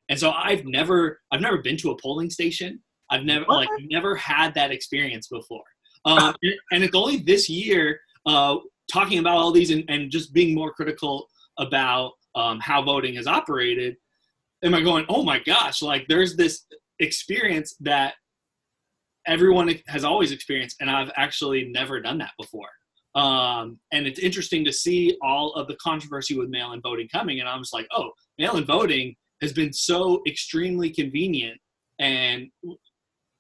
and 0.09 0.19
so 0.19 0.31
I've 0.31 0.65
never, 0.65 1.21
I've 1.31 1.41
never 1.41 1.59
been 1.59 1.77
to 1.79 1.91
a 1.91 1.97
polling 2.01 2.31
station. 2.31 2.81
I've 3.11 3.25
never, 3.25 3.45
what? 3.47 3.57
like, 3.57 3.69
never 3.91 4.15
had 4.17 4.55
that 4.55 4.71
experience 4.71 5.29
before. 5.29 5.65
Um, 6.05 6.35
and, 6.43 6.55
and 6.73 6.85
it's 6.85 6.95
only 6.95 7.19
this 7.19 7.49
year 7.49 8.01
uh, 8.27 8.57
talking 8.93 9.19
about 9.19 9.37
all 9.37 9.51
these 9.51 9.71
and, 9.71 9.85
and 9.89 10.11
just 10.11 10.33
being 10.33 10.55
more 10.55 10.73
critical 10.73 11.29
about 11.59 12.13
um, 12.35 12.61
how 12.61 12.83
voting 12.83 13.17
is 13.17 13.27
operated, 13.27 13.97
am 14.63 14.75
I 14.75 14.81
going, 14.81 15.05
oh 15.09 15.23
my 15.23 15.41
gosh, 15.41 15.83
like 15.83 16.07
there's 16.09 16.37
this 16.37 16.67
experience 17.01 17.77
that 17.81 18.15
everyone 19.27 19.75
has 19.87 20.05
always 20.05 20.33
experienced, 20.33 20.77
and 20.81 20.91
I've 20.91 21.11
actually 21.17 21.69
never 21.71 22.01
done 22.01 22.19
that 22.19 22.33
before. 22.39 22.69
Um, 23.15 23.79
and 23.93 24.07
it's 24.07 24.21
interesting 24.21 24.65
to 24.65 24.73
see 24.73 25.17
all 25.23 25.53
of 25.55 25.67
the 25.67 25.77
controversy 25.77 26.39
with 26.39 26.51
mail 26.51 26.73
in 26.73 26.81
voting 26.81 27.09
coming. 27.13 27.41
And 27.41 27.49
I'm 27.49 27.61
just 27.61 27.75
like, 27.75 27.87
oh, 27.93 28.11
mail 28.39 28.57
in 28.57 28.65
voting 28.65 29.17
has 29.43 29.53
been 29.53 29.73
so 29.73 30.23
extremely 30.27 30.91
convenient 30.91 31.59
and 31.99 32.49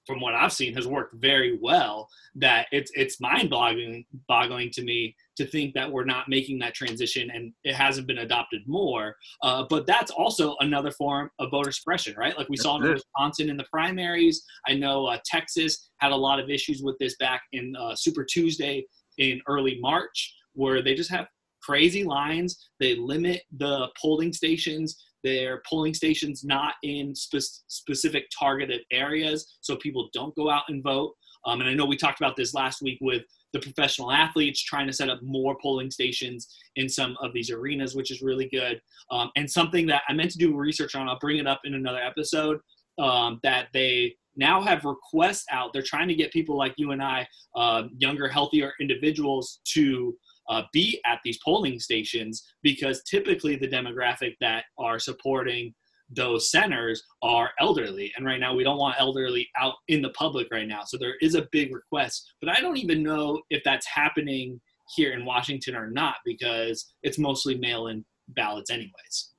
from 0.09 0.21
what 0.23 0.35
I've 0.35 0.55
seen, 0.55 0.75
has 0.75 0.89
worked 0.89 1.17
very 1.17 1.59
well. 1.61 2.09
That 2.35 2.67
it's 2.73 2.91
it's 2.95 3.21
mind 3.21 3.51
boggling 3.51 4.07
boggling 4.27 4.71
to 4.71 4.83
me 4.83 5.15
to 5.37 5.47
think 5.47 5.75
that 5.75 5.93
we're 5.93 6.07
not 6.07 6.31
making 6.31 6.59
that 6.61 6.73
transition 6.73 7.31
and 7.31 7.53
it 7.63 7.75
hasn't 7.75 8.07
been 8.07 8.19
adopted 8.19 8.63
more. 8.67 9.15
Uh, 9.43 9.65
but 9.69 9.87
that's 9.87 10.11
also 10.11 10.57
another 10.61 10.91
form 10.91 11.31
of 11.39 11.51
voter 11.51 11.71
suppression, 11.71 12.15
right? 12.17 12.37
Like 12.39 12.49
we 12.49 12.57
saw 12.57 12.77
in 12.77 12.91
Wisconsin 12.91 13.51
in 13.51 13.59
the 13.59 13.67
primaries. 13.71 14.43
I 14.67 14.75
know 14.75 15.07
uh, 15.07 15.19
Texas 15.27 15.91
had 15.99 16.11
a 16.11 16.17
lot 16.17 16.41
of 16.41 16.49
issues 16.49 16.81
with 16.83 16.97
this 16.99 17.15
back 17.19 17.43
in 17.53 17.77
uh, 17.79 17.95
Super 17.95 18.25
Tuesday 18.25 18.87
in 19.19 19.43
early 19.47 19.79
March, 19.79 20.35
where 20.55 20.81
they 20.83 20.95
just 20.95 21.11
have 21.11 21.27
crazy 21.63 22.03
lines. 22.03 22.71
They 22.81 22.97
limit 22.97 23.43
the 23.59 23.89
polling 24.01 24.33
stations 24.33 24.97
their 25.25 25.63
polling 25.69 25.95
stations 25.95 26.45
not 26.45 26.75
in 26.83 27.15
spe- 27.15 27.63
specific 27.67 28.25
targeted 28.39 28.83
areas 28.91 29.59
so 29.61 29.77
people 29.77 30.09
don't 30.13 30.35
go 30.35 30.51
out 30.51 30.65
and 30.69 30.83
vote. 30.83 31.15
Um, 31.47 31.61
and 31.61 31.69
I 31.69 31.75
know 31.75 31.87
we 31.87 31.97
talked 31.97 32.21
about 32.21 32.37
this 32.37 32.55
last 32.55 32.83
week 32.83 32.99
with 33.01 33.23
the 33.53 33.61
professional 33.61 34.13
athletes 34.13 34.63
trying 34.63 34.87
to 34.87 34.93
set 34.93 35.09
up 35.09 35.21
more 35.23 35.57
polling 35.63 35.91
stations 35.91 36.49
in 36.77 36.89
some 36.89 37.17
of 37.23 37.33
these 37.33 37.51
arenas, 37.51 37.95
which 37.95 38.11
is 38.11 38.21
really 38.21 38.49
good. 38.49 38.81
Um, 39.11 39.31
and 39.37 39.51
something 39.51 39.87
that 39.87 40.03
I 40.09 40.13
meant 40.13 40.31
to 40.33 40.39
do 40.39 40.55
research 40.55 40.95
on, 40.95 41.09
I'll 41.09 41.19
bring 41.19 41.39
it 41.39 41.47
up 41.47 41.61
in 41.65 41.75
another 41.75 42.01
episode, 42.01 42.59
um, 42.99 43.41
that 43.43 43.69
they 43.73 44.17
now 44.37 44.61
have 44.61 44.85
requests 44.85 45.47
out. 45.51 45.73
They're 45.73 45.83
trying 45.83 46.09
to 46.09 46.15
get 46.15 46.33
people 46.33 46.57
like 46.57 46.75
you 46.77 46.93
and 46.93 47.03
I, 47.03 47.27
uh, 47.57 47.85
younger, 47.97 48.29
healthier 48.29 48.73
individuals, 48.81 49.61
to 49.73 50.17
uh, 50.49 50.63
be 50.73 51.01
at 51.07 51.21
these 51.25 51.39
polling 51.45 51.79
stations 51.79 52.43
because 52.63 53.03
typically 53.05 53.57
the 53.57 53.69
demographic 53.69 54.35
that 54.41 54.65
are 54.79 54.99
supporting 54.99 55.75
those 56.11 56.51
centers 56.51 57.03
are 57.23 57.51
elderly. 57.61 58.11
And 58.17 58.25
right 58.25 58.41
now 58.41 58.55
we 58.55 58.65
don't 58.65 58.79
want 58.79 58.97
elderly 58.99 59.47
out 59.61 59.75
in 59.89 60.01
the 60.01 60.09
public 60.11 60.49
right 60.51 60.67
now. 60.67 60.81
So 60.87 60.97
there 60.97 61.17
is 61.21 61.35
a 61.35 61.47
big 61.53 61.75
request 61.75 62.29
but 62.41 62.51
i 62.51 62.61
don't 62.61 62.77
even 62.77 63.03
know 63.03 63.41
if 63.51 63.63
that's 63.65 63.87
happening 63.87 64.61
here 64.97 65.13
in 65.13 65.25
washington 65.25 65.75
or 65.75 65.91
not 65.91 66.17
because 66.25 66.93
it's 67.03 67.19
mostly 67.19 67.57
mail-in 67.59 68.05
ballots 68.29 68.71
anyways. 68.71 69.33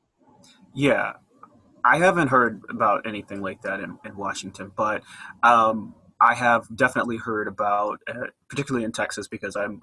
Yeah. 0.76 1.14
I 1.86 1.98
haven't 1.98 2.28
heard 2.28 2.62
about 2.70 3.08
anything 3.08 3.42
like 3.42 3.62
that 3.62 3.80
in, 3.80 3.98
in 4.06 4.16
washington 4.18 4.72
but 4.76 5.04
um, 5.44 5.96
I 6.22 6.34
have 6.36 6.68
definitely 6.76 7.18
heard 7.18 7.48
about, 7.48 8.00
uh, 8.08 8.28
particularly 8.50 8.86
in 8.86 8.92
Texas, 8.92 9.28
because 9.28 9.56
I'm, 9.56 9.82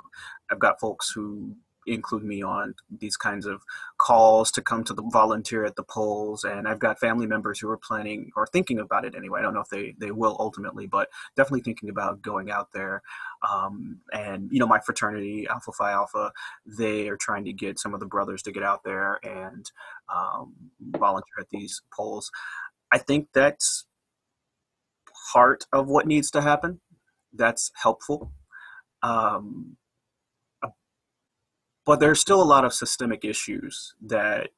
I've 0.51 0.59
got 0.59 0.81
folks 0.81 1.11
who 1.11 1.57
include 1.87 2.25
me 2.25 2.42
on 2.42 2.75
these 2.90 3.16
kinds 3.16 3.46
of 3.46 3.62
calls 3.99 4.51
to 4.53 4.61
come 4.61 4.83
to 4.85 4.92
the 4.92 5.03
volunteer 5.03 5.64
at 5.64 5.77
the 5.77 5.83
polls 5.83 6.44
and 6.44 6.66
i've 6.66 6.79
got 6.79 6.99
family 6.99 7.27
members 7.27 7.61
who 7.61 7.68
are 7.68 7.77
planning 7.77 8.31
or 8.37 8.46
thinking 8.46 8.79
about 8.79 9.05
it 9.05 9.14
anyway. 9.14 9.38
I 9.38 9.42
don't 9.42 9.55
know 9.55 9.61
if 9.61 9.68
they, 9.68 9.94
they 9.99 10.11
will 10.11 10.37
ultimately 10.38 10.87
but 10.87 11.09
definitely 11.37 11.62
thinking 11.62 11.88
about 11.88 12.22
going 12.22 12.51
out 12.51 12.72
there. 12.72 13.03
Um, 13.49 14.01
and 14.12 14.49
you 14.51 14.59
know 14.59 14.66
my 14.66 14.81
fraternity 14.81 15.46
alpha 15.49 15.72
phi 15.72 15.92
alpha 15.92 16.33
they 16.66 17.09
are 17.09 17.16
trying 17.16 17.44
to 17.44 17.53
get 17.53 17.79
some 17.79 17.94
of 17.94 18.01
the 18.01 18.07
brothers 18.07 18.42
to 18.42 18.53
get 18.53 18.62
out 18.62 18.83
there 18.85 19.20
and 19.22 19.70
um, 20.14 20.55
volunteer 20.81 21.35
at 21.40 21.51
these 21.51 21.83
polls. 21.94 22.31
I 22.90 22.99
think 22.99 23.29
that's 23.33 23.87
part 25.32 25.64
of 25.72 25.88
what 25.88 26.06
needs 26.06 26.30
to 26.32 26.42
happen. 26.42 26.80
That's 27.32 27.70
helpful. 27.74 28.32
Um, 29.02 29.76
but 31.86 32.00
there's 32.00 32.20
still 32.20 32.42
a 32.42 32.44
lot 32.44 32.64
of 32.64 32.74
systemic 32.74 33.24
issues 33.24 33.94
that 34.04 34.50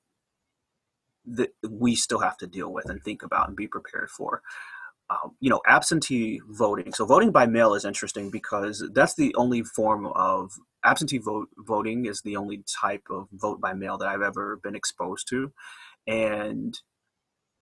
that 1.26 1.50
we 1.68 1.94
still 1.94 2.20
have 2.20 2.38
to 2.38 2.46
deal 2.46 2.72
with 2.72 2.88
and 2.88 3.02
think 3.02 3.22
about 3.22 3.48
and 3.48 3.57
be 3.57 3.68
prepared 3.68 4.09
for. 4.09 4.40
Um, 5.11 5.37
you 5.40 5.50
know, 5.50 5.61
absentee 5.66 6.40
voting. 6.48 6.92
So 6.94 7.04
voting 7.04 7.31
by 7.31 7.46
mail 7.46 7.74
is 7.74 7.85
interesting 7.85 8.31
because 8.31 8.83
that's 8.94 9.14
the 9.14 9.35
only 9.35 9.62
form 9.62 10.07
of 10.07 10.52
absentee 10.85 11.18
vote 11.18 11.48
voting 11.59 12.07
is 12.07 12.22
the 12.22 12.37
only 12.37 12.62
type 12.81 13.02
of 13.11 13.28
vote 13.33 13.61
by 13.61 13.74
mail 13.74 13.98
that 13.98 14.09
I've 14.09 14.22
ever 14.22 14.57
been 14.62 14.74
exposed 14.74 15.28
to. 15.28 15.52
And 16.07 16.78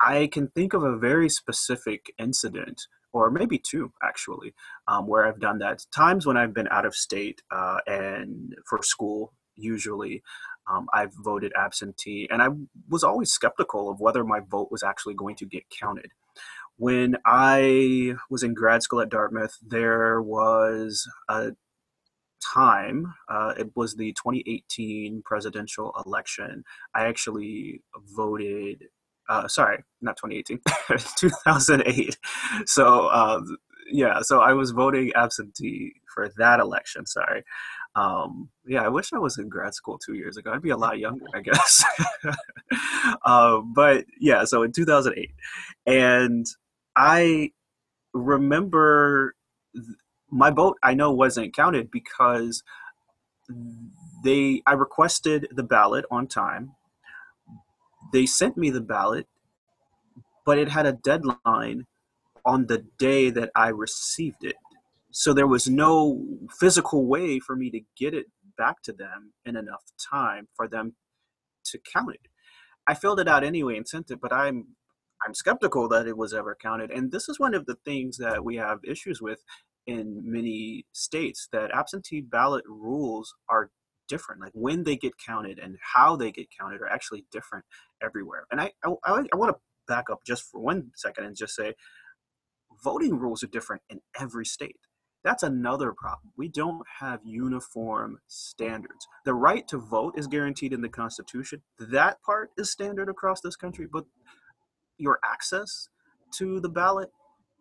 I 0.01 0.29
can 0.29 0.49
think 0.49 0.75
of 0.75 0.83
a 0.83 0.97
very 0.97 1.29
specific 1.29 2.13
incident, 2.19 2.83
or 3.13 3.31
maybe 3.31 3.59
two 3.59 3.93
actually, 4.03 4.55
um, 4.89 5.07
where 5.07 5.27
I've 5.27 5.41
done 5.41 5.59
that. 5.59 5.85
Times 5.95 6.27
when 6.27 6.37
I've 6.37 6.55
been 6.55 6.69
out 6.69 6.87
of 6.87 6.95
state 6.95 7.43
uh, 7.51 7.79
and 7.87 8.55
for 8.69 8.83
school, 8.83 9.33
usually. 9.57 10.23
Um, 10.69 10.89
I've 10.93 11.13
voted 11.15 11.53
absentee, 11.57 12.29
and 12.31 12.43
I 12.43 12.49
was 12.89 13.05
always 13.05 13.31
skeptical 13.31 13.89
of 13.89 14.01
whether 14.01 14.25
my 14.25 14.41
vote 14.41 14.69
was 14.71 14.83
actually 14.83 15.15
going 15.15 15.37
to 15.37 15.47
get 15.47 15.63
counted. 15.71 16.11
When 16.77 17.17
I 17.25 18.15
was 18.29 18.43
in 18.43 18.53
grad 18.53 18.83
school 18.83 19.01
at 19.01 19.09
Dartmouth, 19.09 19.57
there 19.67 20.21
was 20.21 21.09
a 21.29 21.53
time, 22.55 23.15
uh, 23.29 23.55
it 23.59 23.71
was 23.75 23.95
the 23.95 24.13
2018 24.13 25.23
presidential 25.25 25.93
election. 26.05 26.65
I 26.95 27.07
actually 27.07 27.83
voted, 28.17 28.85
uh, 29.29 29.49
sorry, 29.49 29.83
not 30.01 30.17
2018, 30.17 30.61
2008. 31.17 32.19
So, 32.67 33.11
um, 33.11 33.57
yeah, 33.91 34.21
so 34.23 34.41
I 34.41 34.53
was 34.53 34.71
voting 34.73 35.13
absentee 35.15 35.95
for 36.13 36.31
that 36.39 36.61
election, 36.61 37.07
sorry. 37.07 37.45
Um, 37.95 38.51
yeah, 38.67 38.83
I 38.83 38.89
wish 38.89 39.13
I 39.13 39.19
was 39.19 39.39
in 39.39 39.49
grad 39.49 39.75
school 39.75 39.99
two 39.99 40.15
years 40.15 40.37
ago. 40.37 40.53
I'd 40.53 40.63
be 40.63 40.71
a 40.71 40.77
lot 40.77 40.99
younger, 40.99 41.25
I 41.35 41.41
guess. 41.41 41.85
uh, 43.25 43.61
but 43.75 44.05
yeah, 44.21 44.45
so 44.45 44.63
in 44.63 44.73
2008. 44.73 45.31
And 45.87 46.47
I 46.97 47.51
remember 48.13 49.35
my 50.31 50.51
vote 50.51 50.77
I 50.83 50.95
know 50.95 51.13
wasn't 51.13 51.55
counted 51.55 51.91
because 51.91 52.63
they 54.25 54.63
I 54.67 54.73
requested 54.73 55.49
the 55.51 55.63
ballot 55.63 56.05
on 56.11 56.27
time. 56.27 56.73
They 58.13 58.27
sent 58.27 58.57
me 58.57 58.71
the 58.71 58.81
ballot, 58.81 59.27
but 60.45 60.59
it 60.59 60.69
had 60.69 60.87
a 60.87 60.93
deadline 60.93 61.87
on 62.45 62.67
the 62.67 62.85
day 62.99 63.31
that 63.31 63.51
I 63.57 63.69
received 63.69 64.45
it. 64.45 64.57
So 65.11 65.33
there 65.33 65.47
was 65.47 65.67
no 65.69 66.25
physical 66.61 67.07
way 67.07 67.39
for 67.41 67.57
me 67.57 67.71
to 67.71 67.81
get 67.97 68.15
it 68.15 68.27
back 68.59 68.83
to 68.83 68.93
them 68.93 69.33
in 69.45 69.57
enough 69.57 69.83
time 70.11 70.49
for 70.55 70.69
them 70.69 70.95
to 71.65 71.79
count 71.93 72.15
it. 72.15 72.21
I 72.87 72.95
filled 72.95 73.21
it 73.21 73.29
out 73.29 73.43
anyway 73.43 73.77
and 73.77 73.89
sent 73.89 74.11
it, 74.11 74.21
but 74.21 74.33
I'm 74.33 74.67
I'm 75.27 75.35
skeptical 75.35 75.89
that 75.89 76.07
it 76.07 76.17
was 76.17 76.35
ever 76.35 76.57
counted. 76.61 76.91
And 76.91 77.11
this 77.11 77.29
is 77.29 77.41
one 77.41 77.55
of 77.55 77.65
the 77.67 77.77
things 77.85 78.19
that 78.19 78.45
we 78.45 78.57
have 78.57 78.79
issues 78.85 79.23
with 79.23 79.43
in 79.87 80.21
many 80.25 80.85
states 80.93 81.49
that 81.53 81.71
absentee 81.75 82.21
ballot 82.21 82.65
rules 82.69 83.35
are 83.49 83.71
different 84.09 84.41
like 84.41 84.53
when 84.55 84.85
they 84.85 84.97
get 84.97 85.15
counted 85.19 85.59
and 85.59 85.77
how 85.95 86.17
they 86.17 86.33
get 86.33 86.49
counted 86.59 86.81
are 86.81 86.89
actually 86.89 87.25
different 87.33 87.65
everywhere. 88.03 88.47
And 88.51 88.61
i 88.61 88.73
i, 88.85 88.91
I 89.33 89.37
want 89.37 89.55
to 89.55 89.61
back 89.89 90.11
up 90.11 90.21
just 90.27 90.45
for 90.51 90.61
one 90.61 90.91
second 90.97 91.25
and 91.25 91.37
just 91.37 91.55
say 91.57 91.75
voting 92.83 93.19
rules 93.19 93.43
are 93.43 93.49
different 93.49 93.83
in 93.91 94.01
every 94.21 94.47
state. 94.47 94.79
That's 95.25 95.43
another 95.43 95.93
problem. 95.93 96.33
We 96.37 96.49
don't 96.49 96.85
have 97.01 97.21
uniform 97.25 98.19
standards. 98.29 99.09
The 99.25 99.35
right 99.35 99.67
to 99.69 99.79
vote 99.79 100.15
is 100.19 100.29
guaranteed 100.29 100.73
in 100.73 100.83
the 100.83 100.89
constitution. 100.89 101.63
That 101.79 102.23
part 102.23 102.51
is 102.59 102.71
standard 102.71 103.09
across 103.09 103.41
this 103.41 103.57
country 103.57 103.87
but 103.93 104.05
your 104.99 105.19
access 105.25 105.89
to 106.35 106.61
the 106.61 106.69
ballot 106.69 107.11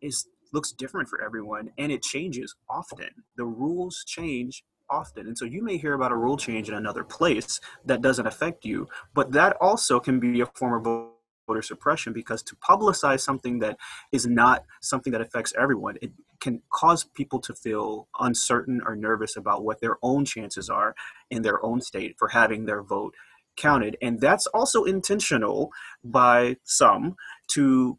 is 0.02 0.28
looks 0.54 0.72
different 0.72 1.10
for 1.10 1.22
everyone 1.22 1.72
and 1.78 1.92
it 1.92 2.02
changes 2.04 2.56
often. 2.70 3.10
The 3.38 3.46
rules 3.46 4.04
change 4.06 4.64
often. 4.90 5.28
And 5.28 5.38
so 5.38 5.46
you 5.46 5.64
may 5.64 5.78
hear 5.78 5.94
about 5.94 6.12
a 6.12 6.16
rule 6.16 6.38
change 6.38 6.70
in 6.70 6.76
another 6.76 7.04
place 7.04 7.60
that 7.86 8.02
doesn't 8.02 8.28
affect 8.28 8.66
you, 8.66 8.88
but 9.14 9.32
that 9.32 9.58
also 9.62 10.00
can 10.00 10.20
be 10.20 10.42
a 10.42 10.46
form 10.46 10.86
of 10.86 11.12
voter 11.48 11.62
suppression 11.62 12.14
because 12.14 12.42
to 12.44 12.56
publicize 12.58 13.22
something 13.22 13.60
that 13.60 13.78
is 14.12 14.26
not 14.26 14.66
something 14.82 15.12
that 15.12 15.22
affects 15.22 15.54
everyone, 15.58 15.96
it 16.02 16.12
can 16.40 16.62
cause 16.72 17.04
people 17.04 17.40
to 17.40 17.54
feel 17.54 18.08
uncertain 18.20 18.82
or 18.86 18.96
nervous 18.96 19.36
about 19.36 19.64
what 19.64 19.80
their 19.82 19.98
own 20.02 20.26
chances 20.26 20.70
are 20.70 20.96
in 21.30 21.42
their 21.42 21.64
own 21.66 21.82
state 21.82 22.16
for 22.18 22.30
having 22.30 22.66
their 22.66 22.82
vote 22.82 23.14
counted. 23.56 23.98
And 24.02 24.20
that's 24.20 24.48
also 24.48 24.84
intentional 24.84 25.72
by 26.04 26.58
some 26.64 27.16
to 27.50 27.98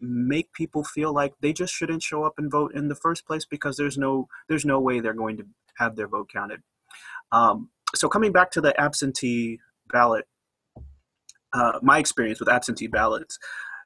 make 0.00 0.52
people 0.52 0.84
feel 0.84 1.12
like 1.12 1.34
they 1.40 1.52
just 1.52 1.72
shouldn't 1.72 2.02
show 2.02 2.24
up 2.24 2.34
and 2.36 2.50
vote 2.50 2.74
in 2.74 2.88
the 2.88 2.94
first 2.94 3.26
place 3.26 3.44
because 3.44 3.76
there's 3.76 3.96
no 3.96 4.28
there's 4.48 4.64
no 4.64 4.78
way 4.78 5.00
they're 5.00 5.14
going 5.14 5.36
to 5.36 5.46
have 5.78 5.96
their 5.96 6.08
vote 6.08 6.28
counted. 6.32 6.62
Um, 7.32 7.70
so 7.94 8.08
coming 8.08 8.32
back 8.32 8.50
to 8.52 8.60
the 8.60 8.78
absentee 8.80 9.60
ballot, 9.92 10.26
uh, 11.52 11.78
my 11.82 11.98
experience 11.98 12.40
with 12.40 12.48
absentee 12.48 12.86
ballots, 12.86 13.38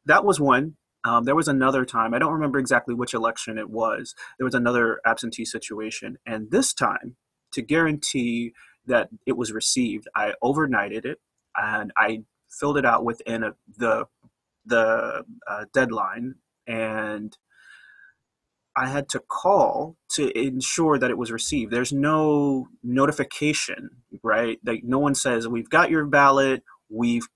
that 0.07 0.25
was 0.25 0.41
one. 0.41 0.77
Um, 1.05 1.25
there 1.25 1.37
was 1.37 1.49
another 1.49 1.85
time 1.85 2.13
I 2.13 2.19
don't 2.19 2.33
remember 2.33 2.59
exactly 2.59 2.95
which 2.95 3.15
election 3.15 3.59
it 3.59 3.71
was. 3.71 4.15
There 4.39 4.45
was 4.45 4.55
another 4.55 5.01
absentee 5.07 5.45
situation, 5.45 6.19
and 6.27 6.51
this 6.51 6.75
time 6.75 7.17
to 7.53 7.63
guarantee 7.63 8.53
that 8.87 9.09
it 9.27 9.37
was 9.37 9.53
received, 9.53 10.09
I 10.15 10.35
overnighted 10.43 11.05
it 11.05 11.21
and 11.57 11.93
I 11.97 12.25
filled 12.51 12.79
it 12.79 12.87
out 12.87 13.05
within 13.05 13.43
a, 13.43 13.53
the 13.77 14.07
the 14.65 15.25
uh, 15.47 15.65
deadline 15.73 16.35
and 16.67 17.37
I 18.79 18.89
had 18.89 19.09
to 19.11 19.21
call 19.21 19.97
to 20.11 20.31
ensure 20.39 20.99
that 20.99 21.11
it 21.11 21.19
was 21.19 21.33
received. 21.33 21.73
There's 21.73 21.93
no 21.93 22.69
notification, 22.83 23.91
right? 24.23 24.59
Like 24.65 24.85
no 24.85 24.99
one 24.99 25.15
says, 25.15 25.49
"We've 25.49 25.71
got 25.71 25.91
your 25.91 26.05
ballot. 26.07 26.63
We've 26.89 27.27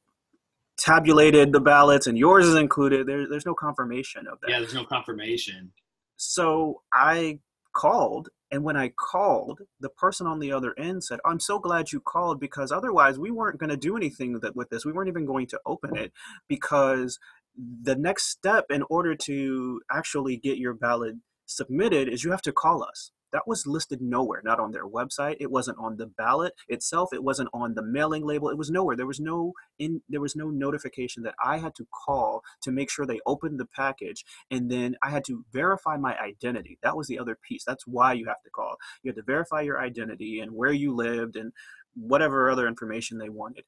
tabulated 0.78 1.52
the 1.52 1.60
ballots, 1.60 2.06
and 2.06 2.16
yours 2.16 2.46
is 2.46 2.54
included." 2.54 3.06
There, 3.06 3.28
there's 3.28 3.46
no 3.46 3.54
confirmation 3.54 4.26
of 4.26 4.40
that. 4.40 4.50
Yeah, 4.50 4.60
there's 4.60 4.74
no 4.74 4.84
confirmation. 4.84 5.72
So 6.16 6.82
I 6.92 7.40
called 7.72 8.28
and 8.52 8.64
when 8.64 8.76
I 8.76 8.90
called, 8.90 9.62
the 9.80 9.88
person 9.88 10.26
on 10.26 10.38
the 10.38 10.52
other 10.52 10.74
end 10.78 11.02
said, 11.02 11.20
I'm 11.24 11.40
so 11.40 11.58
glad 11.58 11.90
you 11.90 12.00
called 12.00 12.38
because 12.38 12.70
otherwise 12.70 13.18
we 13.18 13.30
weren't 13.30 13.58
going 13.58 13.70
to 13.70 13.78
do 13.78 13.96
anything 13.96 14.34
with, 14.34 14.44
with 14.54 14.68
this. 14.68 14.84
We 14.84 14.92
weren't 14.92 15.08
even 15.08 15.24
going 15.24 15.46
to 15.48 15.60
open 15.64 15.96
it 15.96 16.12
because 16.48 17.18
the 17.56 17.96
next 17.96 18.28
step 18.28 18.66
in 18.68 18.84
order 18.90 19.14
to 19.14 19.80
actually 19.90 20.36
get 20.36 20.58
your 20.58 20.74
ballot 20.74 21.14
submitted 21.56 22.08
is 22.08 22.24
you 22.24 22.30
have 22.30 22.42
to 22.42 22.52
call 22.52 22.82
us. 22.82 23.10
That 23.32 23.48
was 23.48 23.66
listed 23.66 24.00
nowhere 24.02 24.42
not 24.44 24.60
on 24.60 24.72
their 24.72 24.86
website. 24.86 25.36
It 25.40 25.50
wasn't 25.50 25.78
on 25.78 25.96
the 25.96 26.06
ballot 26.06 26.52
itself. 26.68 27.10
It 27.12 27.24
wasn't 27.24 27.48
on 27.54 27.74
the 27.74 27.82
mailing 27.82 28.26
label. 28.26 28.50
It 28.50 28.58
was 28.58 28.70
nowhere. 28.70 28.94
There 28.94 29.06
was 29.06 29.20
no 29.20 29.54
in 29.78 30.02
there 30.08 30.20
was 30.20 30.36
no 30.36 30.50
notification 30.50 31.22
that 31.22 31.34
i 31.42 31.56
had 31.58 31.74
to 31.76 31.86
call 32.04 32.42
to 32.62 32.70
make 32.70 32.90
sure 32.90 33.06
they 33.06 33.20
opened 33.26 33.58
the 33.58 33.66
package 33.66 34.24
and 34.50 34.70
then 34.70 34.96
i 35.02 35.10
had 35.10 35.24
to 35.24 35.44
verify 35.52 35.96
my 35.96 36.18
identity. 36.18 36.78
That 36.82 36.96
was 36.96 37.08
the 37.08 37.18
other 37.18 37.38
piece. 37.48 37.64
That's 37.64 37.86
why 37.86 38.12
you 38.12 38.26
have 38.26 38.42
to 38.44 38.50
call. 38.50 38.76
You 39.02 39.10
had 39.10 39.16
to 39.16 39.22
verify 39.22 39.62
your 39.62 39.80
identity 39.80 40.40
and 40.40 40.52
where 40.52 40.72
you 40.72 40.94
lived 40.94 41.36
and 41.36 41.52
whatever 41.94 42.50
other 42.50 42.68
information 42.68 43.18
they 43.18 43.30
wanted. 43.30 43.64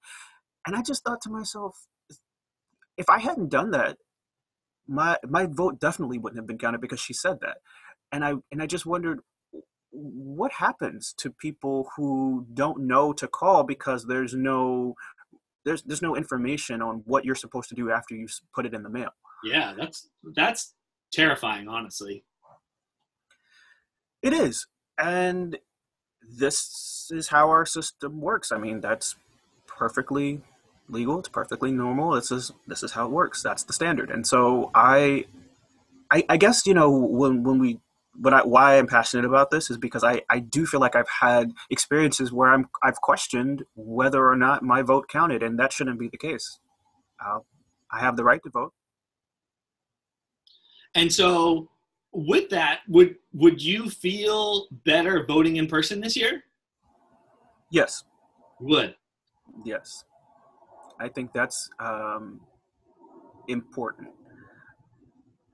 And 0.66 0.76
i 0.76 0.82
just 0.82 1.04
thought 1.04 1.22
to 1.22 1.30
myself 1.30 1.86
if 2.96 3.08
i 3.08 3.18
hadn't 3.18 3.48
done 3.48 3.70
that 3.70 3.96
my 4.86 5.18
my 5.28 5.46
vote 5.46 5.80
definitely 5.80 6.18
wouldn't 6.18 6.38
have 6.38 6.46
been 6.46 6.58
counted 6.58 6.80
because 6.80 7.00
she 7.00 7.12
said 7.12 7.40
that. 7.40 7.58
And 8.12 8.24
i 8.24 8.34
and 8.52 8.62
i 8.62 8.66
just 8.66 8.86
wondered 8.86 9.20
what 9.94 10.52
happens 10.52 11.14
to 11.18 11.30
people 11.30 11.88
who 11.96 12.46
don't 12.52 12.80
know 12.80 13.12
to 13.12 13.28
call 13.28 13.62
because 13.62 14.06
there's 14.06 14.34
no 14.34 14.94
there's 15.64 15.82
there's 15.84 16.02
no 16.02 16.16
information 16.16 16.82
on 16.82 17.02
what 17.06 17.24
you're 17.24 17.34
supposed 17.34 17.68
to 17.68 17.74
do 17.74 17.90
after 17.90 18.14
you 18.14 18.26
put 18.54 18.66
it 18.66 18.74
in 18.74 18.82
the 18.82 18.90
mail? 18.90 19.10
Yeah 19.44 19.74
that's 19.78 20.08
that's 20.34 20.74
terrifying 21.12 21.68
honestly. 21.68 22.24
It 24.22 24.32
is. 24.32 24.66
And 24.98 25.58
this 26.36 27.10
is 27.12 27.28
how 27.28 27.50
our 27.50 27.66
system 27.66 28.20
works. 28.20 28.50
I 28.50 28.58
mean 28.58 28.80
that's 28.80 29.16
perfectly 29.66 30.42
legal 30.88 31.18
it's 31.18 31.28
perfectly 31.28 31.72
normal 31.72 32.12
this 32.12 32.30
is 32.30 32.52
this 32.66 32.82
is 32.82 32.92
how 32.92 33.06
it 33.06 33.10
works 33.10 33.42
that's 33.42 33.64
the 33.64 33.72
standard 33.72 34.10
and 34.10 34.26
so 34.26 34.70
i 34.74 35.24
i, 36.10 36.24
I 36.28 36.36
guess 36.36 36.66
you 36.66 36.74
know 36.74 36.90
when 36.90 37.42
when 37.42 37.58
we 37.58 37.80
but 38.16 38.32
I, 38.32 38.42
why 38.42 38.78
I'm 38.78 38.86
passionate 38.86 39.24
about 39.24 39.50
this 39.50 39.70
is 39.70 39.76
because 39.76 40.04
I, 40.04 40.22
I 40.30 40.38
do 40.38 40.66
feel 40.66 40.80
like 40.80 40.94
I've 40.94 41.08
had 41.08 41.52
experiences 41.70 42.32
where 42.32 42.52
I'm 42.52 42.68
I've 42.82 43.00
questioned 43.00 43.64
whether 43.74 44.28
or 44.28 44.36
not 44.36 44.62
my 44.62 44.82
vote 44.82 45.08
counted, 45.08 45.42
and 45.42 45.58
that 45.58 45.72
shouldn't 45.72 45.98
be 45.98 46.08
the 46.08 46.18
case. 46.18 46.58
Uh, 47.24 47.40
I 47.90 48.00
have 48.00 48.16
the 48.16 48.24
right 48.24 48.42
to 48.42 48.50
vote. 48.50 48.72
And 50.94 51.12
so, 51.12 51.68
with 52.12 52.50
that, 52.50 52.80
would 52.88 53.16
would 53.32 53.62
you 53.62 53.90
feel 53.90 54.66
better 54.84 55.24
voting 55.26 55.56
in 55.56 55.66
person 55.66 56.00
this 56.00 56.16
year? 56.16 56.44
Yes. 57.70 58.04
Would. 58.60 58.94
Yes. 59.64 60.04
I 61.00 61.08
think 61.08 61.32
that's 61.32 61.68
um, 61.80 62.40
important 63.48 64.10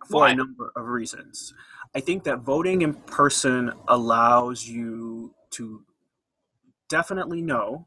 for 0.08 0.22
Why? 0.22 0.30
a 0.30 0.34
number 0.34 0.72
of 0.76 0.86
reasons. 0.86 1.54
I 1.94 2.00
think 2.00 2.24
that 2.24 2.40
voting 2.40 2.82
in 2.82 2.94
person 2.94 3.72
allows 3.88 4.66
you 4.66 5.34
to 5.52 5.84
definitely 6.88 7.42
know 7.42 7.86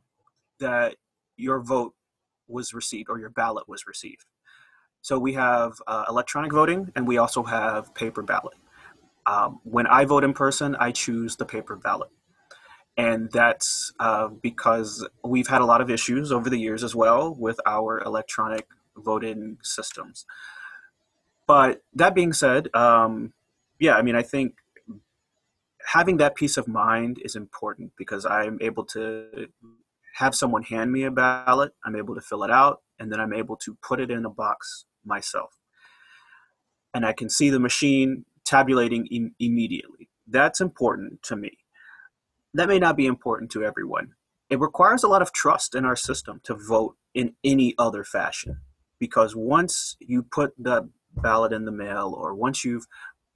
that 0.59 0.95
your 1.37 1.61
vote 1.61 1.93
was 2.47 2.73
received 2.73 3.09
or 3.09 3.19
your 3.19 3.29
ballot 3.29 3.67
was 3.67 3.87
received. 3.87 4.25
So 5.01 5.19
we 5.19 5.33
have 5.33 5.73
uh, 5.87 6.05
electronic 6.07 6.51
voting 6.51 6.91
and 6.95 7.07
we 7.07 7.17
also 7.17 7.43
have 7.43 7.93
paper 7.93 8.21
ballot. 8.21 8.55
Um, 9.25 9.59
when 9.63 9.87
I 9.87 10.05
vote 10.05 10.23
in 10.23 10.33
person, 10.33 10.75
I 10.75 10.91
choose 10.91 11.35
the 11.35 11.45
paper 11.45 11.75
ballot. 11.75 12.09
And 12.95 13.31
that's 13.31 13.91
uh, 13.99 14.27
because 14.27 15.07
we've 15.23 15.47
had 15.47 15.61
a 15.61 15.65
lot 15.65 15.81
of 15.81 15.89
issues 15.89 16.31
over 16.31 16.49
the 16.49 16.59
years 16.59 16.83
as 16.83 16.95
well 16.95 17.33
with 17.33 17.59
our 17.65 17.99
electronic 18.01 18.67
voting 18.95 19.57
systems. 19.63 20.25
But 21.47 21.81
that 21.93 22.15
being 22.15 22.33
said, 22.33 22.73
um, 22.75 23.33
yeah, 23.79 23.95
I 23.95 24.01
mean, 24.01 24.15
I 24.15 24.21
think 24.21 24.55
having 25.85 26.17
that 26.17 26.35
peace 26.35 26.57
of 26.57 26.67
mind 26.67 27.19
is 27.23 27.35
important 27.35 27.91
because 27.97 28.25
I'm 28.25 28.57
able 28.61 28.85
to 28.85 29.47
have 30.15 30.35
someone 30.35 30.63
hand 30.63 30.91
me 30.91 31.03
a 31.03 31.11
ballot, 31.11 31.73
I'm 31.83 31.95
able 31.95 32.15
to 32.15 32.21
fill 32.21 32.43
it 32.43 32.51
out, 32.51 32.81
and 32.99 33.11
then 33.11 33.19
I'm 33.19 33.33
able 33.33 33.57
to 33.57 33.75
put 33.81 33.99
it 33.99 34.11
in 34.11 34.25
a 34.25 34.29
box 34.29 34.85
myself. 35.03 35.57
And 36.93 37.05
I 37.05 37.13
can 37.13 37.29
see 37.29 37.49
the 37.49 37.59
machine 37.59 38.25
tabulating 38.45 39.07
Im- 39.07 39.35
immediately. 39.39 40.09
That's 40.27 40.61
important 40.61 41.23
to 41.23 41.35
me. 41.35 41.57
That 42.53 42.69
may 42.69 42.79
not 42.79 42.97
be 42.97 43.07
important 43.07 43.51
to 43.51 43.63
everyone. 43.63 44.13
It 44.49 44.59
requires 44.59 45.03
a 45.03 45.07
lot 45.07 45.21
of 45.21 45.33
trust 45.33 45.73
in 45.73 45.85
our 45.85 45.95
system 45.95 46.39
to 46.43 46.53
vote 46.55 46.95
in 47.13 47.35
any 47.43 47.73
other 47.77 48.03
fashion 48.03 48.59
because 48.99 49.35
once 49.35 49.95
you 49.99 50.23
put 50.23 50.53
the 50.57 50.89
ballot 51.15 51.53
in 51.53 51.65
the 51.65 51.71
mail 51.71 52.13
or 52.17 52.33
once 52.33 52.63
you've 52.63 52.87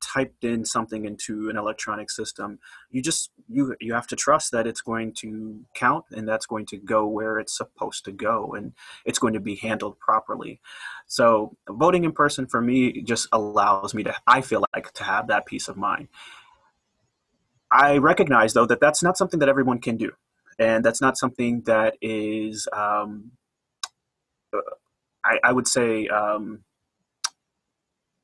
typed 0.01 0.43
in 0.43 0.63
something 0.63 1.05
into 1.05 1.49
an 1.49 1.57
electronic 1.57 2.09
system 2.09 2.59
you 2.91 3.01
just 3.01 3.31
you 3.49 3.75
you 3.79 3.93
have 3.93 4.05
to 4.05 4.15
trust 4.15 4.51
that 4.51 4.67
it's 4.67 4.81
going 4.81 5.11
to 5.11 5.59
count 5.73 6.05
and 6.11 6.27
that's 6.27 6.45
going 6.45 6.65
to 6.65 6.77
go 6.77 7.07
where 7.07 7.39
it's 7.39 7.57
supposed 7.57 8.05
to 8.05 8.11
go 8.11 8.53
and 8.53 8.73
it's 9.05 9.17
going 9.17 9.33
to 9.33 9.39
be 9.39 9.55
handled 9.55 9.99
properly 9.99 10.59
so 11.07 11.55
voting 11.69 12.03
in 12.03 12.11
person 12.11 12.45
for 12.45 12.61
me 12.61 13.01
just 13.01 13.27
allows 13.31 13.93
me 13.95 14.03
to 14.03 14.15
i 14.27 14.39
feel 14.39 14.63
like 14.75 14.91
to 14.93 15.03
have 15.03 15.27
that 15.27 15.45
peace 15.47 15.67
of 15.67 15.75
mind 15.75 16.07
i 17.71 17.97
recognize 17.97 18.53
though 18.53 18.65
that 18.65 18.79
that's 18.79 19.03
not 19.03 19.17
something 19.17 19.39
that 19.39 19.49
everyone 19.49 19.79
can 19.79 19.97
do 19.97 20.11
and 20.59 20.83
that's 20.83 21.01
not 21.01 21.17
something 21.17 21.61
that 21.61 21.95
is 22.01 22.67
um, 22.73 23.31
I, 25.23 25.39
I 25.43 25.51
would 25.51 25.67
say 25.67 26.07
um, 26.07 26.63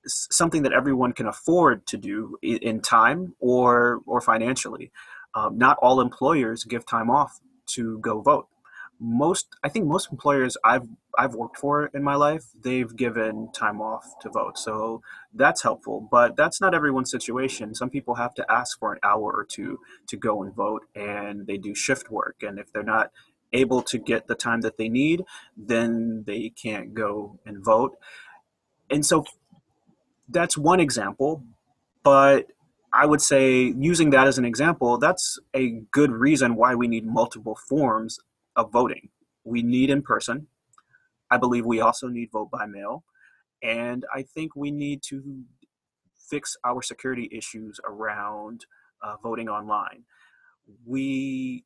something 0.05 0.63
that 0.63 0.73
everyone 0.73 1.13
can 1.13 1.27
afford 1.27 1.85
to 1.87 1.97
do 1.97 2.37
in 2.41 2.81
time 2.81 3.35
or 3.39 4.01
or 4.05 4.21
financially. 4.21 4.91
Um, 5.35 5.57
not 5.57 5.77
all 5.81 5.99
employers 5.99 6.63
give 6.63 6.85
time 6.85 7.09
off 7.09 7.39
to 7.67 7.97
go 7.99 8.21
vote. 8.21 8.47
Most, 8.99 9.47
I 9.63 9.69
think, 9.69 9.85
most 9.85 10.11
employers 10.11 10.55
I've 10.63 10.87
I've 11.17 11.35
worked 11.35 11.57
for 11.57 11.87
in 11.93 12.03
my 12.03 12.15
life, 12.15 12.45
they've 12.59 12.95
given 12.95 13.51
time 13.51 13.81
off 13.81 14.05
to 14.21 14.29
vote, 14.29 14.57
so 14.57 15.01
that's 15.33 15.61
helpful. 15.63 16.07
But 16.09 16.35
that's 16.35 16.61
not 16.61 16.73
everyone's 16.73 17.11
situation. 17.11 17.75
Some 17.75 17.89
people 17.89 18.15
have 18.15 18.33
to 18.35 18.45
ask 18.49 18.79
for 18.79 18.93
an 18.93 18.99
hour 19.03 19.31
or 19.31 19.45
two 19.45 19.79
to 20.07 20.17
go 20.17 20.41
and 20.41 20.55
vote, 20.55 20.83
and 20.95 21.47
they 21.47 21.57
do 21.57 21.75
shift 21.75 22.09
work. 22.09 22.37
And 22.41 22.57
if 22.57 22.71
they're 22.71 22.83
not 22.83 23.11
able 23.51 23.81
to 23.83 23.97
get 23.97 24.27
the 24.27 24.35
time 24.35 24.61
that 24.61 24.77
they 24.77 24.89
need, 24.89 25.23
then 25.55 26.23
they 26.25 26.49
can't 26.49 26.93
go 26.93 27.39
and 27.45 27.63
vote. 27.63 27.97
And 28.89 29.05
so 29.05 29.25
that's 30.27 30.57
one 30.57 30.79
example, 30.79 31.43
but 32.03 32.47
I 32.91 33.05
would 33.05 33.21
say 33.21 33.73
using 33.77 34.11
that 34.11 34.27
as 34.27 34.37
an 34.37 34.45
example, 34.45 34.97
that's 34.97 35.39
a 35.53 35.81
good 35.91 36.11
reason 36.11 36.55
why 36.55 36.75
we 36.75 36.87
need 36.87 37.05
multiple 37.05 37.55
forms 37.55 38.19
of 38.55 38.71
voting. 38.71 39.09
We 39.43 39.61
need 39.61 39.89
in 39.89 40.01
person. 40.01 40.47
I 41.29 41.37
believe 41.37 41.65
we 41.65 41.81
also 41.81 42.07
need 42.07 42.29
vote 42.31 42.51
by 42.51 42.65
mail. 42.65 43.03
And 43.61 44.05
I 44.13 44.23
think 44.23 44.55
we 44.55 44.71
need 44.71 45.01
to 45.03 45.43
fix 46.29 46.57
our 46.65 46.81
security 46.81 47.29
issues 47.31 47.79
around 47.87 48.65
uh, 49.01 49.15
voting 49.21 49.49
online. 49.49 50.03
We 50.85 51.65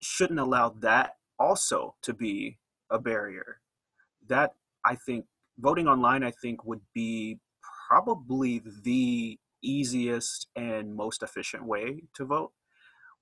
shouldn't 0.00 0.40
allow 0.40 0.70
that 0.80 1.16
also 1.38 1.94
to 2.02 2.14
be 2.14 2.58
a 2.90 2.98
barrier. 2.98 3.60
That 4.28 4.54
I 4.84 4.94
think 4.94 5.26
voting 5.58 5.88
online, 5.88 6.22
I 6.22 6.30
think, 6.30 6.64
would 6.64 6.80
be 6.94 7.38
probably 7.88 8.62
the 8.82 9.38
easiest 9.62 10.46
and 10.54 10.94
most 10.94 11.22
efficient 11.22 11.64
way 11.64 12.02
to 12.14 12.24
vote. 12.24 12.52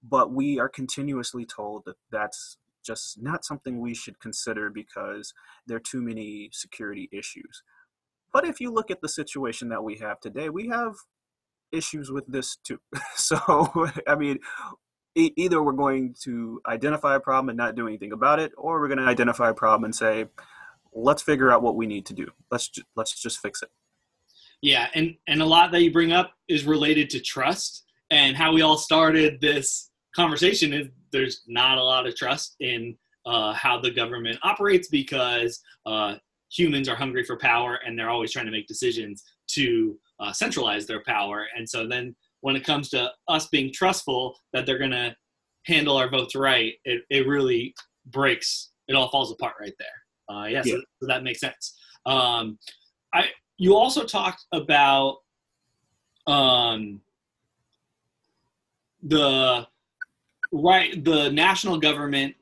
But 0.03 0.33
we 0.33 0.59
are 0.59 0.69
continuously 0.69 1.47
told 1.47 1.85
that 1.87 1.97
that's 2.11 2.59
just 2.87 3.21
not 3.21 3.45
something 3.45 3.81
we 3.81 3.95
should 3.95 4.21
consider 4.21 4.71
because 4.71 5.35
there 5.67 5.77
are 5.77 5.81
too 5.81 6.01
many 6.01 6.51
security 6.53 7.09
issues. 7.13 7.63
But 8.33 8.47
if 8.47 8.61
you 8.61 8.71
look 8.71 8.91
at 8.91 9.01
the 9.01 9.09
situation 9.09 9.69
that 9.71 9.83
we 9.83 9.97
have 9.97 10.21
today, 10.21 10.49
we 10.49 10.69
have 10.69 10.95
issues 11.73 12.11
with 12.11 12.27
this 12.27 12.57
too. 12.57 12.79
So, 13.17 13.39
I 14.07 14.15
mean, 14.15 14.39
either 15.15 15.63
we're 15.63 15.73
going 15.73 16.15
to 16.23 16.61
identify 16.67 17.17
a 17.17 17.21
problem 17.21 17.49
and 17.49 17.57
not 17.57 17.75
do 17.75 17.89
anything 17.89 18.13
about 18.13 18.39
it, 18.39 18.53
or 18.57 18.81
we're 18.81 18.89
going 18.89 18.99
to 18.99 19.05
identify 19.05 19.51
a 19.51 19.55
problem 19.55 19.85
and 19.85 19.95
say, 19.95 20.27
let's 20.93 21.23
figure 21.23 21.51
out 21.51 21.63
what 21.63 21.77
we 21.77 21.87
need 21.87 22.07
to 22.07 22.15
do. 22.15 22.27
Let's 22.51 22.69
ju- 22.69 22.83
let's 22.95 23.21
just 23.21 23.41
fix 23.41 23.63
it. 23.63 23.71
Yeah, 24.63 24.89
and 24.95 25.15
and 25.27 25.43
a 25.43 25.47
lot 25.47 25.73
that 25.73 25.83
you 25.83 25.93
bring 25.93 26.13
up 26.13 26.33
is 26.49 26.65
related 26.65 27.11
to 27.11 27.21
trust 27.21 27.85
and 28.11 28.37
how 28.37 28.53
we 28.53 28.63
all 28.63 28.79
started 28.79 29.41
this 29.41 29.91
conversation. 30.17 30.73
Is 30.73 30.89
there's 31.13 31.43
not 31.47 31.79
a 31.79 31.83
lot 31.83 32.07
of 32.07 32.17
trust 32.17 32.57
in 32.61 32.97
uh, 33.27 33.53
how 33.53 33.81
the 33.81 33.91
government 33.91 34.39
operates 34.43 34.89
because 34.89 35.61
uh, 35.85 36.15
humans 36.51 36.89
are 36.89 36.97
hungry 36.97 37.25
for 37.25 37.37
power 37.37 37.81
and 37.85 37.99
they're 37.99 38.11
always 38.11 38.33
trying 38.33 38.47
to 38.47 38.53
make 38.53 38.67
decisions 38.67 39.25
to 39.49 39.99
uh, 40.21 40.33
centralize 40.33 40.87
their 40.87 41.03
power. 41.05 41.47
And 41.57 41.69
so 41.69 41.87
then 41.87 42.15
when 42.41 42.57
it 42.57 42.65
comes 42.65 42.89
to 42.91 43.11
us 43.29 43.49
being 43.49 43.73
trustful 43.73 44.39
that 44.53 44.67
they're 44.67 44.79
going 44.79 44.93
to 44.93 45.15
handle 45.65 45.97
our 45.97 46.09
votes 46.09 46.35
right, 46.35 46.75
it, 46.85 47.03
it 47.11 47.27
really 47.27 47.75
breaks. 48.07 48.71
It 48.89 48.95
all 48.95 49.11
falls 49.11 49.33
apart 49.33 49.55
right 49.61 49.75
there. 49.79 50.37
Uh, 50.37 50.45
yeah, 50.47 50.63
yeah. 50.65 50.75
So, 50.75 50.81
so, 51.01 51.07
that 51.07 51.23
makes 51.23 51.41
sense. 51.41 51.77
Um, 52.05 52.59
I 53.13 53.27
you 53.59 53.75
also 53.75 54.05
talked 54.05 54.45
about 54.53 55.19
um, 56.27 57.01
the 59.03 59.67
right 60.53 61.05
the 61.05 61.31
national 61.31 61.79
government 61.79 62.35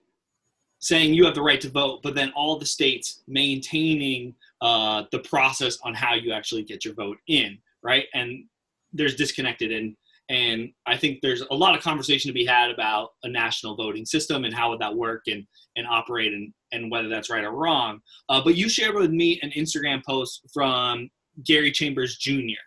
saying 0.84 1.14
you 1.14 1.24
have 1.24 1.34
the 1.34 1.42
right 1.42 1.61
to 1.62 1.70
vote, 1.70 2.00
but 2.02 2.14
then 2.14 2.30
all 2.36 2.59
the 2.59 2.66
states 2.66 3.22
maintaining 3.26 4.34
uh, 4.61 5.05
the 5.12 5.18
process 5.20 5.78
on 5.82 5.94
how 5.94 6.14
you 6.14 6.32
actually 6.32 6.62
get 6.62 6.84
your 6.84 6.92
vote 6.92 7.16
in, 7.26 7.57
right? 7.82 8.05
And 8.12 8.44
there's 8.92 9.14
disconnected 9.14 9.72
and 9.72 9.96
and 10.30 10.70
I 10.86 10.96
think 10.96 11.18
there's 11.20 11.42
a 11.50 11.55
lot 11.55 11.76
of 11.76 11.82
conversation 11.82 12.28
to 12.30 12.32
be 12.32 12.46
had 12.46 12.70
about 12.70 13.11
a 13.24 13.28
national 13.28 13.76
voting 13.76 14.07
system 14.07 14.44
and 14.44 14.55
how 14.55 14.70
would 14.70 14.80
that 14.80 14.94
work 14.94 15.22
and 15.26 15.46
and 15.76 15.86
operate 15.86 16.32
and 16.32 16.52
and 16.72 16.90
whether 16.90 17.09
that's 17.09 17.30
right 17.30 17.44
or 17.44 17.50
wrong. 17.50 18.00
Uh, 18.28 18.42
but 18.42 18.57
you 18.57 18.68
shared 18.68 18.94
with 18.94 19.11
me 19.11 19.38
an 19.42 19.50
Instagram 19.50 20.02
post 20.05 20.40
from 20.52 21.11
Gary 21.44 21.70
Chambers 21.70 22.16
Jr. 22.16 22.62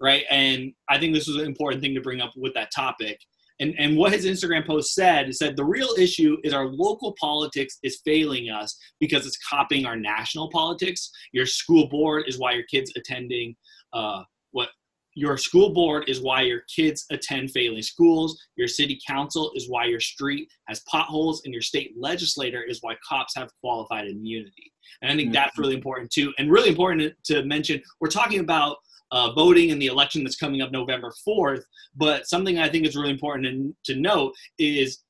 Right, 0.00 0.24
and 0.30 0.72
I 0.88 0.98
think 0.98 1.14
this 1.14 1.28
was 1.28 1.36
an 1.36 1.46
important 1.46 1.82
thing 1.82 1.94
to 1.94 2.00
bring 2.00 2.20
up 2.20 2.32
with 2.36 2.52
that 2.54 2.72
topic. 2.74 3.20
And, 3.60 3.74
and 3.78 3.96
what 3.96 4.12
his 4.12 4.26
Instagram 4.26 4.66
post 4.66 4.94
said 4.94 5.28
is 5.28 5.38
that 5.38 5.56
the 5.56 5.64
real 5.64 5.94
issue 5.96 6.36
is 6.42 6.52
our 6.52 6.66
local 6.66 7.14
politics 7.20 7.78
is 7.82 8.00
failing 8.04 8.50
us 8.50 8.76
because 8.98 9.26
it's 9.26 9.38
copying 9.48 9.86
our 9.86 9.96
national 9.96 10.50
politics. 10.50 11.10
Your 11.32 11.46
school 11.46 11.88
board 11.88 12.24
is 12.26 12.38
why 12.38 12.52
your 12.52 12.64
kids 12.64 12.92
attending 12.96 13.54
uh, 13.92 14.22
what 14.50 14.70
your 15.14 15.36
school 15.36 15.72
board 15.72 16.08
is 16.08 16.20
why 16.20 16.42
your 16.42 16.62
kids 16.74 17.06
attend 17.12 17.52
failing 17.52 17.82
schools. 17.82 18.36
Your 18.56 18.66
city 18.66 18.98
council 19.06 19.52
is 19.54 19.70
why 19.70 19.84
your 19.84 20.00
street 20.00 20.48
has 20.66 20.82
potholes, 20.90 21.42
and 21.44 21.54
your 21.54 21.62
state 21.62 21.92
legislator 21.96 22.62
is 22.62 22.78
why 22.80 22.96
cops 23.08 23.34
have 23.36 23.50
qualified 23.60 24.08
immunity. 24.08 24.72
And 25.02 25.12
I 25.12 25.14
think 25.14 25.28
mm-hmm. 25.28 25.34
that's 25.34 25.58
really 25.58 25.74
important 25.76 26.10
too. 26.10 26.32
And 26.38 26.50
really 26.50 26.70
important 26.70 27.14
to 27.26 27.44
mention, 27.44 27.80
we're 28.00 28.08
talking 28.08 28.40
about 28.40 28.78
uh, 29.12 29.32
voting 29.32 29.70
in 29.70 29.78
the 29.78 29.86
election 29.86 30.24
that's 30.24 30.36
coming 30.36 30.62
up 30.62 30.72
November 30.72 31.12
4th. 31.26 31.62
But 31.94 32.26
something 32.26 32.58
I 32.58 32.68
think 32.68 32.86
is 32.86 32.96
really 32.96 33.10
important 33.10 33.74
to, 33.86 33.94
to 33.94 34.00
note 34.00 34.34
is 34.58 35.04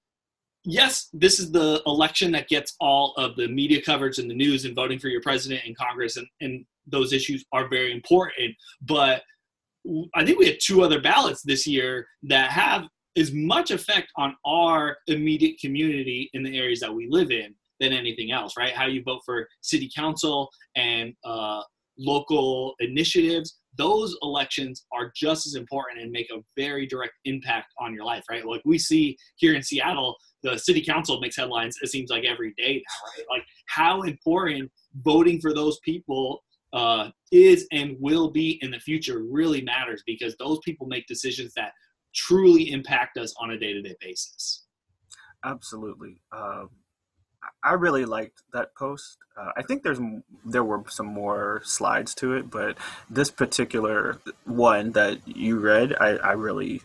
yes, 0.65 1.09
this 1.13 1.39
is 1.39 1.53
the 1.53 1.83
election 1.87 2.33
that 2.33 2.49
gets 2.49 2.75
all 2.81 3.15
of 3.17 3.37
the 3.37 3.49
media 3.49 3.81
coverage 3.83 4.19
and 4.19 4.31
the 4.31 4.35
news 4.35 4.65
and 4.65 4.75
voting 4.75 4.99
for 4.99 5.09
your 5.09 5.21
president 5.21 5.63
and 5.67 5.77
Congress, 5.77 6.17
and, 6.17 6.27
and 6.41 6.65
those 6.87 7.13
issues 7.13 7.45
are 7.53 7.69
very 7.69 7.93
important. 7.93 8.55
But 8.83 9.23
I 10.15 10.25
think 10.25 10.39
we 10.39 10.47
had 10.47 10.59
two 10.61 10.83
other 10.83 11.01
ballots 11.01 11.43
this 11.43 11.67
year 11.67 12.07
that 12.25 12.51
have 12.51 12.85
as 13.17 13.33
much 13.33 13.71
effect 13.71 14.09
on 14.17 14.35
our 14.45 14.97
immediate 15.07 15.61
community 15.61 16.31
in 16.33 16.43
the 16.43 16.59
areas 16.59 16.81
that 16.81 16.93
we 16.93 17.07
live 17.11 17.31
in 17.31 17.55
than 17.81 17.93
anything 17.93 18.33
else, 18.33 18.55
right? 18.57 18.73
How 18.73 18.87
you 18.87 19.03
vote 19.03 19.21
for 19.25 19.49
city 19.61 19.91
council 19.95 20.51
and 20.75 21.15
uh, 21.25 21.63
local 21.99 22.75
initiatives 22.81 23.59
those 23.77 24.17
elections 24.23 24.87
are 24.93 25.13
just 25.15 25.47
as 25.47 25.55
important 25.55 26.01
and 26.01 26.11
make 26.11 26.31
a 26.31 26.43
very 26.57 26.87
direct 26.87 27.15
impact 27.25 27.73
on 27.79 27.95
your 27.95 28.05
life, 28.05 28.25
right? 28.31 28.45
Like 28.47 28.63
we 28.65 28.79
see 28.79 29.17
here 29.37 29.55
in 29.55 29.63
Seattle, 29.63 30.17
the 30.43 30.59
city 30.59 30.83
council 30.83 31.21
makes 31.21 31.37
headlines, 31.37 31.79
it 31.83 31.89
seems 31.89 32.11
like 32.11 32.25
every 32.25 32.55
day 32.57 32.83
now, 32.89 33.09
right? 33.17 33.27
Like 33.31 33.47
how 33.67 34.03
important 34.03 34.71
voting 35.03 35.41
for 35.41 35.53
those 35.53 35.79
people 35.81 36.43
uh, 36.73 37.11
is 37.31 37.67
and 37.73 37.97
will 38.01 38.31
be 38.31 38.59
in 38.63 38.71
the 38.71 38.81
future 38.81 39.23
really 39.31 39.63
matters 39.63 40.03
because 40.07 40.37
those 40.39 40.59
people 40.65 40.87
make 40.87 41.07
decisions 41.07 41.53
that 41.55 41.73
truly 42.15 42.71
impact 42.71 43.17
us 43.17 43.35
on 43.41 43.51
a 43.53 43.59
day 43.59 43.73
to 43.73 43.83
day 43.83 43.95
basis. 44.01 44.67
Absolutely. 45.45 46.21
Um, 46.37 46.71
I 47.63 47.73
really 47.73 48.05
liked 48.05 48.43
that 48.53 48.75
post. 48.75 49.19
Uh, 49.37 49.51
I 49.57 49.63
think 49.63 49.83
there's 49.83 50.01
there 50.45 50.65
were 50.65 50.85
some 50.89 51.07
more 51.07 51.61
slides 51.65 52.15
to 52.17 52.35
it, 52.35 52.51
but 52.51 52.79
this 53.11 53.31
particular 53.31 54.19
one 54.45 54.93
that 54.93 55.27
you 55.27 55.59
read, 55.59 55.95
I, 55.99 56.17
I 56.17 56.33
really 56.33 56.83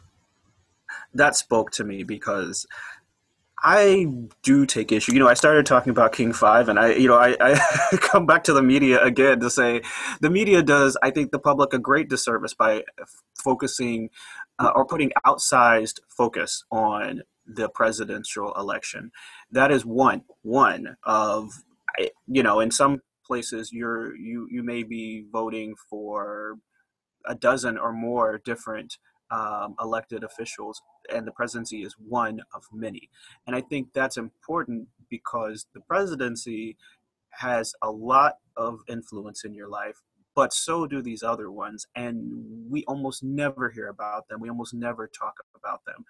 that 1.13 1.35
spoke 1.35 1.71
to 1.71 1.83
me 1.83 2.03
because 2.03 2.65
I 3.61 4.07
do 4.41 4.65
take 4.65 4.91
issue. 4.91 5.13
You 5.13 5.19
know, 5.19 5.27
I 5.27 5.33
started 5.33 5.65
talking 5.65 5.91
about 5.91 6.13
King 6.13 6.31
Five, 6.31 6.69
and 6.69 6.79
I, 6.79 6.93
you 6.93 7.07
know, 7.07 7.17
I, 7.17 7.35
I 7.41 7.97
come 7.97 8.25
back 8.25 8.45
to 8.45 8.53
the 8.53 8.63
media 8.63 9.03
again 9.03 9.39
to 9.41 9.49
say 9.49 9.81
the 10.21 10.29
media 10.29 10.63
does, 10.63 10.97
I 11.03 11.11
think, 11.11 11.31
the 11.31 11.39
public 11.39 11.73
a 11.73 11.79
great 11.79 12.09
disservice 12.09 12.53
by 12.53 12.83
focusing 13.35 14.09
uh, 14.59 14.71
or 14.75 14.85
putting 14.85 15.11
outsized 15.25 15.99
focus 16.07 16.63
on 16.71 17.23
the 17.55 17.69
presidential 17.69 18.53
election. 18.53 19.11
That 19.51 19.71
is 19.71 19.85
one 19.85 20.23
one 20.43 20.97
of, 21.03 21.49
you 22.27 22.43
know, 22.43 22.59
in 22.59 22.71
some 22.71 23.01
places 23.25 23.71
you're 23.71 24.15
you 24.15 24.47
you 24.49 24.63
may 24.63 24.83
be 24.83 25.25
voting 25.31 25.75
for 25.89 26.55
a 27.25 27.35
dozen 27.35 27.77
or 27.77 27.91
more 27.91 28.41
different 28.43 28.97
um, 29.31 29.75
elected 29.79 30.23
officials, 30.23 30.81
and 31.13 31.27
the 31.27 31.31
presidency 31.31 31.83
is 31.83 31.95
one 31.99 32.41
of 32.53 32.63
many. 32.73 33.09
And 33.45 33.55
I 33.55 33.61
think 33.61 33.89
that's 33.93 34.17
important 34.17 34.87
because 35.09 35.67
the 35.73 35.81
presidency 35.81 36.77
has 37.31 37.73
a 37.81 37.91
lot 37.91 38.35
of 38.57 38.79
influence 38.87 39.43
in 39.45 39.53
your 39.53 39.69
life, 39.69 40.01
but 40.35 40.53
so 40.53 40.87
do 40.87 41.01
these 41.01 41.21
other 41.21 41.51
ones. 41.51 41.85
And 41.95 42.69
we 42.69 42.83
almost 42.85 43.23
never 43.23 43.69
hear 43.69 43.87
about 43.87 44.27
them, 44.27 44.39
we 44.41 44.49
almost 44.49 44.73
never 44.73 45.07
talk 45.07 45.35
about 45.55 45.85
them. 45.85 46.05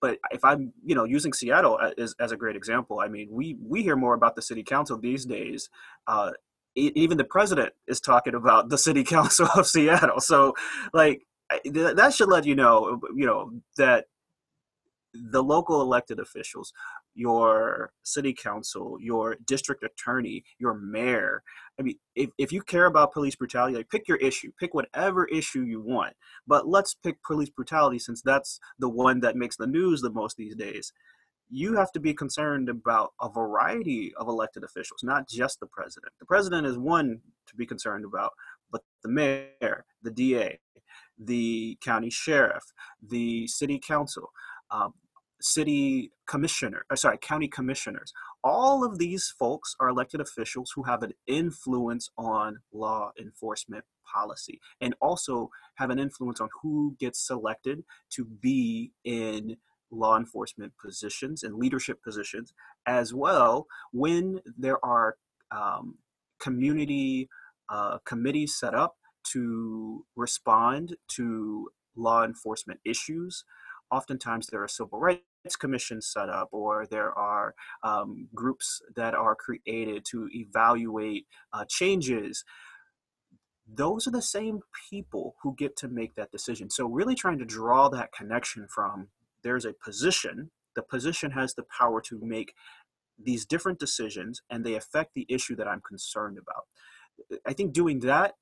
But 0.00 0.18
if 0.30 0.44
I'm, 0.44 0.72
you 0.84 0.94
know, 0.94 1.04
using 1.04 1.32
Seattle 1.32 1.78
as, 1.98 2.14
as 2.18 2.32
a 2.32 2.36
great 2.36 2.56
example, 2.56 3.00
I 3.00 3.08
mean, 3.08 3.28
we 3.30 3.56
we 3.60 3.82
hear 3.82 3.96
more 3.96 4.14
about 4.14 4.34
the 4.36 4.42
city 4.42 4.62
council 4.62 4.98
these 4.98 5.26
days 5.26 5.68
uh, 6.06 6.32
even 6.74 7.18
the 7.18 7.24
president 7.24 7.72
is 7.88 8.00
talking 8.00 8.34
about 8.34 8.68
the 8.68 8.78
city 8.78 9.04
council 9.16 9.48
of 9.56 9.66
Seattle. 9.66 10.20
So, 10.20 10.54
like, 10.92 11.22
that 11.64 12.14
should 12.14 12.28
let 12.28 12.46
you 12.46 12.54
know, 12.54 13.00
you 13.14 13.26
know, 13.26 13.52
that 13.76 14.06
the 15.12 15.42
local 15.42 15.80
elected 15.80 16.20
officials, 16.20 16.72
your 17.14 17.92
city 18.02 18.32
council, 18.32 18.96
your 19.00 19.36
district 19.46 19.82
attorney, 19.82 20.44
your 20.58 20.74
mayor. 20.74 21.42
I 21.78 21.82
mean, 21.82 21.96
if, 22.14 22.30
if 22.38 22.52
you 22.52 22.62
care 22.62 22.86
about 22.86 23.12
police 23.12 23.34
brutality, 23.34 23.76
like 23.76 23.90
pick 23.90 24.06
your 24.06 24.18
issue, 24.18 24.52
pick 24.58 24.74
whatever 24.74 25.26
issue 25.26 25.62
you 25.62 25.80
want. 25.80 26.14
But 26.46 26.68
let's 26.68 26.94
pick 26.94 27.22
police 27.22 27.50
brutality 27.50 27.98
since 27.98 28.22
that's 28.22 28.60
the 28.78 28.88
one 28.88 29.20
that 29.20 29.36
makes 29.36 29.56
the 29.56 29.66
news 29.66 30.00
the 30.00 30.10
most 30.10 30.36
these 30.36 30.54
days. 30.54 30.92
You 31.52 31.74
have 31.74 31.90
to 31.92 32.00
be 32.00 32.14
concerned 32.14 32.68
about 32.68 33.12
a 33.20 33.28
variety 33.28 34.14
of 34.16 34.28
elected 34.28 34.62
officials, 34.62 35.02
not 35.02 35.28
just 35.28 35.58
the 35.58 35.66
president. 35.66 36.12
The 36.20 36.26
president 36.26 36.66
is 36.66 36.78
one 36.78 37.20
to 37.48 37.56
be 37.56 37.66
concerned 37.66 38.04
about, 38.04 38.32
but 38.70 38.82
the 39.02 39.08
mayor, 39.08 39.84
the 40.02 40.12
DA, 40.12 40.60
the 41.18 41.76
county 41.82 42.10
sheriff, 42.10 42.62
the 43.02 43.46
city 43.48 43.78
council, 43.78 44.30
um, 44.70 44.94
city 45.40 46.12
commissioner, 46.28 46.84
or 46.90 46.94
uh, 46.94 46.96
sorry, 46.96 47.18
county 47.18 47.48
commissioners. 47.48 48.12
All 48.44 48.84
of 48.84 48.98
these 48.98 49.32
folks 49.38 49.74
are 49.80 49.88
elected 49.88 50.20
officials 50.20 50.72
who 50.74 50.82
have 50.84 51.02
an 51.02 51.12
influence 51.26 52.10
on 52.18 52.58
law 52.72 53.12
enforcement 53.20 53.84
policy 54.12 54.60
and 54.80 54.94
also 55.00 55.50
have 55.76 55.90
an 55.90 55.98
influence 55.98 56.40
on 56.40 56.48
who 56.62 56.96
gets 56.98 57.26
selected 57.26 57.82
to 58.10 58.24
be 58.24 58.92
in 59.04 59.56
law 59.90 60.16
enforcement 60.16 60.72
positions 60.80 61.42
and 61.42 61.56
leadership 61.56 62.02
positions 62.02 62.52
as 62.86 63.12
well 63.12 63.66
when 63.92 64.40
there 64.56 64.84
are 64.84 65.16
um, 65.50 65.96
community 66.38 67.28
uh, 67.68 67.98
committees 68.04 68.58
set 68.58 68.74
up 68.74 68.96
to 69.24 70.04
respond 70.16 70.96
to 71.08 71.68
law 71.96 72.24
enforcement 72.24 72.80
issues. 72.84 73.44
Oftentimes, 73.90 74.46
there 74.46 74.62
are 74.62 74.68
civil 74.68 74.98
rights 74.98 75.56
commissions 75.58 76.06
set 76.06 76.28
up, 76.28 76.48
or 76.52 76.86
there 76.86 77.16
are 77.18 77.54
um, 77.82 78.28
groups 78.34 78.80
that 78.94 79.14
are 79.14 79.34
created 79.34 80.04
to 80.10 80.28
evaluate 80.32 81.26
uh, 81.52 81.64
changes. 81.68 82.44
Those 83.72 84.06
are 84.06 84.12
the 84.12 84.22
same 84.22 84.60
people 84.90 85.36
who 85.42 85.54
get 85.56 85.76
to 85.76 85.88
make 85.88 86.14
that 86.14 86.30
decision. 86.30 86.70
So, 86.70 86.86
really 86.86 87.14
trying 87.14 87.38
to 87.38 87.44
draw 87.44 87.88
that 87.88 88.12
connection 88.12 88.66
from 88.68 89.08
there's 89.42 89.64
a 89.64 89.72
position, 89.72 90.50
the 90.76 90.82
position 90.82 91.32
has 91.32 91.54
the 91.54 91.64
power 91.78 92.00
to 92.02 92.20
make 92.22 92.52
these 93.22 93.44
different 93.44 93.78
decisions 93.78 94.42
and 94.50 94.64
they 94.64 94.74
affect 94.74 95.14
the 95.14 95.26
issue 95.28 95.56
that 95.56 95.68
I'm 95.68 95.82
concerned 95.86 96.38
about. 96.38 96.64
I 97.46 97.52
think 97.52 97.72
doing 97.72 98.00
that 98.00 98.34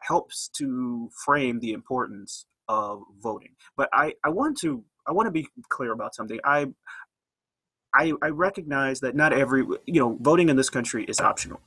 helps 0.00 0.48
to 0.56 1.10
frame 1.24 1.60
the 1.60 1.72
importance 1.72 2.46
of 2.68 3.02
voting. 3.20 3.52
But 3.76 3.88
I, 3.92 4.14
I 4.24 4.30
want 4.30 4.58
to 4.58 4.84
I 5.06 5.12
want 5.12 5.26
to 5.26 5.30
be 5.30 5.48
clear 5.68 5.92
about 5.92 6.14
something. 6.14 6.40
I, 6.44 6.66
I 7.94 8.12
I 8.22 8.28
recognize 8.28 9.00
that 9.00 9.14
not 9.14 9.32
every 9.32 9.64
you 9.86 10.00
know 10.00 10.18
voting 10.20 10.48
in 10.48 10.56
this 10.56 10.70
country 10.70 11.04
is 11.04 11.20
optional. 11.20 11.60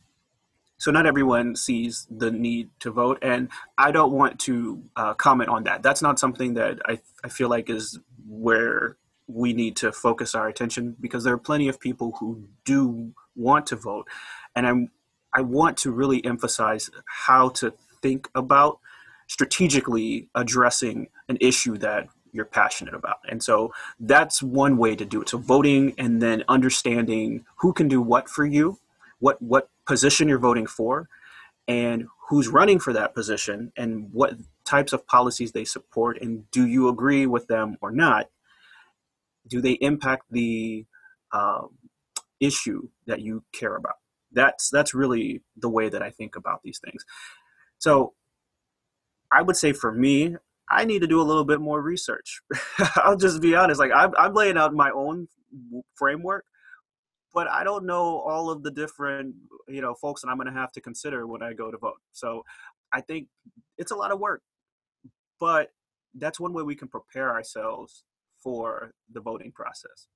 So 0.80 0.92
not 0.92 1.08
everyone 1.08 1.56
sees 1.56 2.08
the 2.10 2.30
need 2.30 2.70
to 2.82 2.92
vote, 2.92 3.18
and 3.22 3.50
I 3.78 3.92
don't 3.92 4.12
want 4.12 4.40
to 4.42 4.84
uh, 4.96 5.14
comment 5.16 5.50
on 5.50 5.64
that. 5.64 5.82
That's 5.82 6.02
not 6.02 6.20
something 6.20 6.54
that 6.56 6.80
I 6.86 7.00
I 7.24 7.30
feel 7.30 7.50
like 7.50 7.70
is 7.70 8.00
where 8.28 8.98
we 9.28 9.54
need 9.54 9.76
to 9.78 9.92
focus 9.92 10.36
our 10.36 10.48
attention 10.48 10.96
because 11.00 11.24
there 11.24 11.34
are 11.34 11.40
plenty 11.40 11.68
of 11.68 11.80
people 11.80 12.16
who 12.20 12.48
do 12.64 13.14
want 13.36 13.68
to 13.68 13.76
vote, 13.76 14.08
and 14.56 14.68
I'm 14.68 14.92
I 15.34 15.42
want 15.42 15.78
to 15.78 15.92
really 15.92 16.24
emphasize 16.26 16.90
how 17.06 17.50
to 17.50 17.74
think 18.02 18.30
about 18.36 18.80
strategically 19.28 20.30
addressing 20.36 21.08
an 21.30 21.38
issue 21.42 21.78
that 21.78 22.08
you're 22.32 22.46
passionate 22.46 22.94
about. 22.94 23.18
And 23.30 23.42
so 23.42 23.74
that's 24.00 24.42
one 24.42 24.78
way 24.78 24.96
to 24.96 25.06
do 25.06 25.22
it. 25.22 25.30
So 25.30 25.38
voting 25.38 25.94
and 25.98 26.22
then 26.22 26.44
understanding 26.48 27.46
who 27.58 27.74
can 27.74 27.88
do 27.88 28.02
what 28.02 28.30
for 28.30 28.46
you, 28.46 28.80
what 29.20 29.42
what 29.42 29.70
position 29.86 30.28
you're 30.28 30.38
voting 30.40 30.68
for, 30.68 31.10
and 31.68 32.08
who's 32.30 32.48
running 32.48 32.80
for 32.80 32.94
that 32.94 33.14
position 33.14 33.72
and 33.78 34.12
what 34.12 34.36
types 34.66 34.94
of 34.94 35.08
policies 35.08 35.54
they 35.54 35.64
support 35.64 36.22
and 36.22 36.50
do 36.52 36.68
you 36.68 36.90
agree 36.90 37.26
with 37.26 37.48
them 37.48 37.78
or 37.82 37.92
not? 37.92 38.30
Do 39.48 39.62
they 39.62 39.74
impact 39.74 40.24
the 40.30 40.86
um, 41.32 41.70
issue 42.40 42.90
that 43.06 43.22
you 43.22 43.44
care 43.54 43.76
about? 43.76 43.96
That's 44.32 44.70
that's 44.70 44.94
really 44.94 45.42
the 45.56 45.70
way 45.70 45.90
that 45.90 46.02
I 46.02 46.10
think 46.10 46.36
about 46.36 46.62
these 46.64 46.80
things. 46.80 47.06
So 47.80 48.14
I 49.32 49.42
would 49.42 49.58
say 49.58 49.74
for 49.74 49.92
me, 49.92 50.36
I 50.70 50.86
need 50.86 51.00
to 51.00 51.08
do 51.08 51.22
a 51.22 51.24
little 51.24 51.46
bit 51.46 51.62
more 51.62 51.82
research. 51.82 52.42
I'll 52.96 53.18
just 53.18 53.42
be 53.42 53.56
honest. 53.56 53.80
Like 53.80 53.92
I'm, 53.96 54.14
I'm 54.18 54.34
laying 54.34 54.58
out 54.58 54.74
my 54.74 54.92
own 54.92 55.28
framework, 55.96 56.46
but 57.34 57.48
I 57.48 57.64
don't 57.64 57.86
know 57.86 58.20
all 58.20 58.50
of 58.50 58.64
the 58.64 58.72
different, 58.72 59.36
you 59.68 59.82
know, 59.82 59.94
folks 59.94 60.22
that 60.22 60.30
I'm 60.30 60.38
going 60.38 60.48
to 60.48 60.60
have 60.60 60.72
to 60.74 60.82
consider 60.82 61.26
when 61.28 61.42
I 61.42 61.54
go 61.54 61.72
to 61.72 61.78
vote. 61.78 62.02
So 62.12 62.44
I 62.92 63.02
think 63.02 63.28
it's 63.78 63.92
a 63.92 63.96
lot 63.96 64.12
of 64.12 64.20
work, 64.20 64.42
but 65.40 65.72
that's 66.16 66.40
one 66.40 66.54
way 66.54 66.64
we 66.64 66.76
can 66.76 66.88
prepare 66.88 67.34
ourselves 67.34 68.04
for 68.42 68.92
the 69.14 69.22
voting 69.22 69.52
process. 69.52 70.08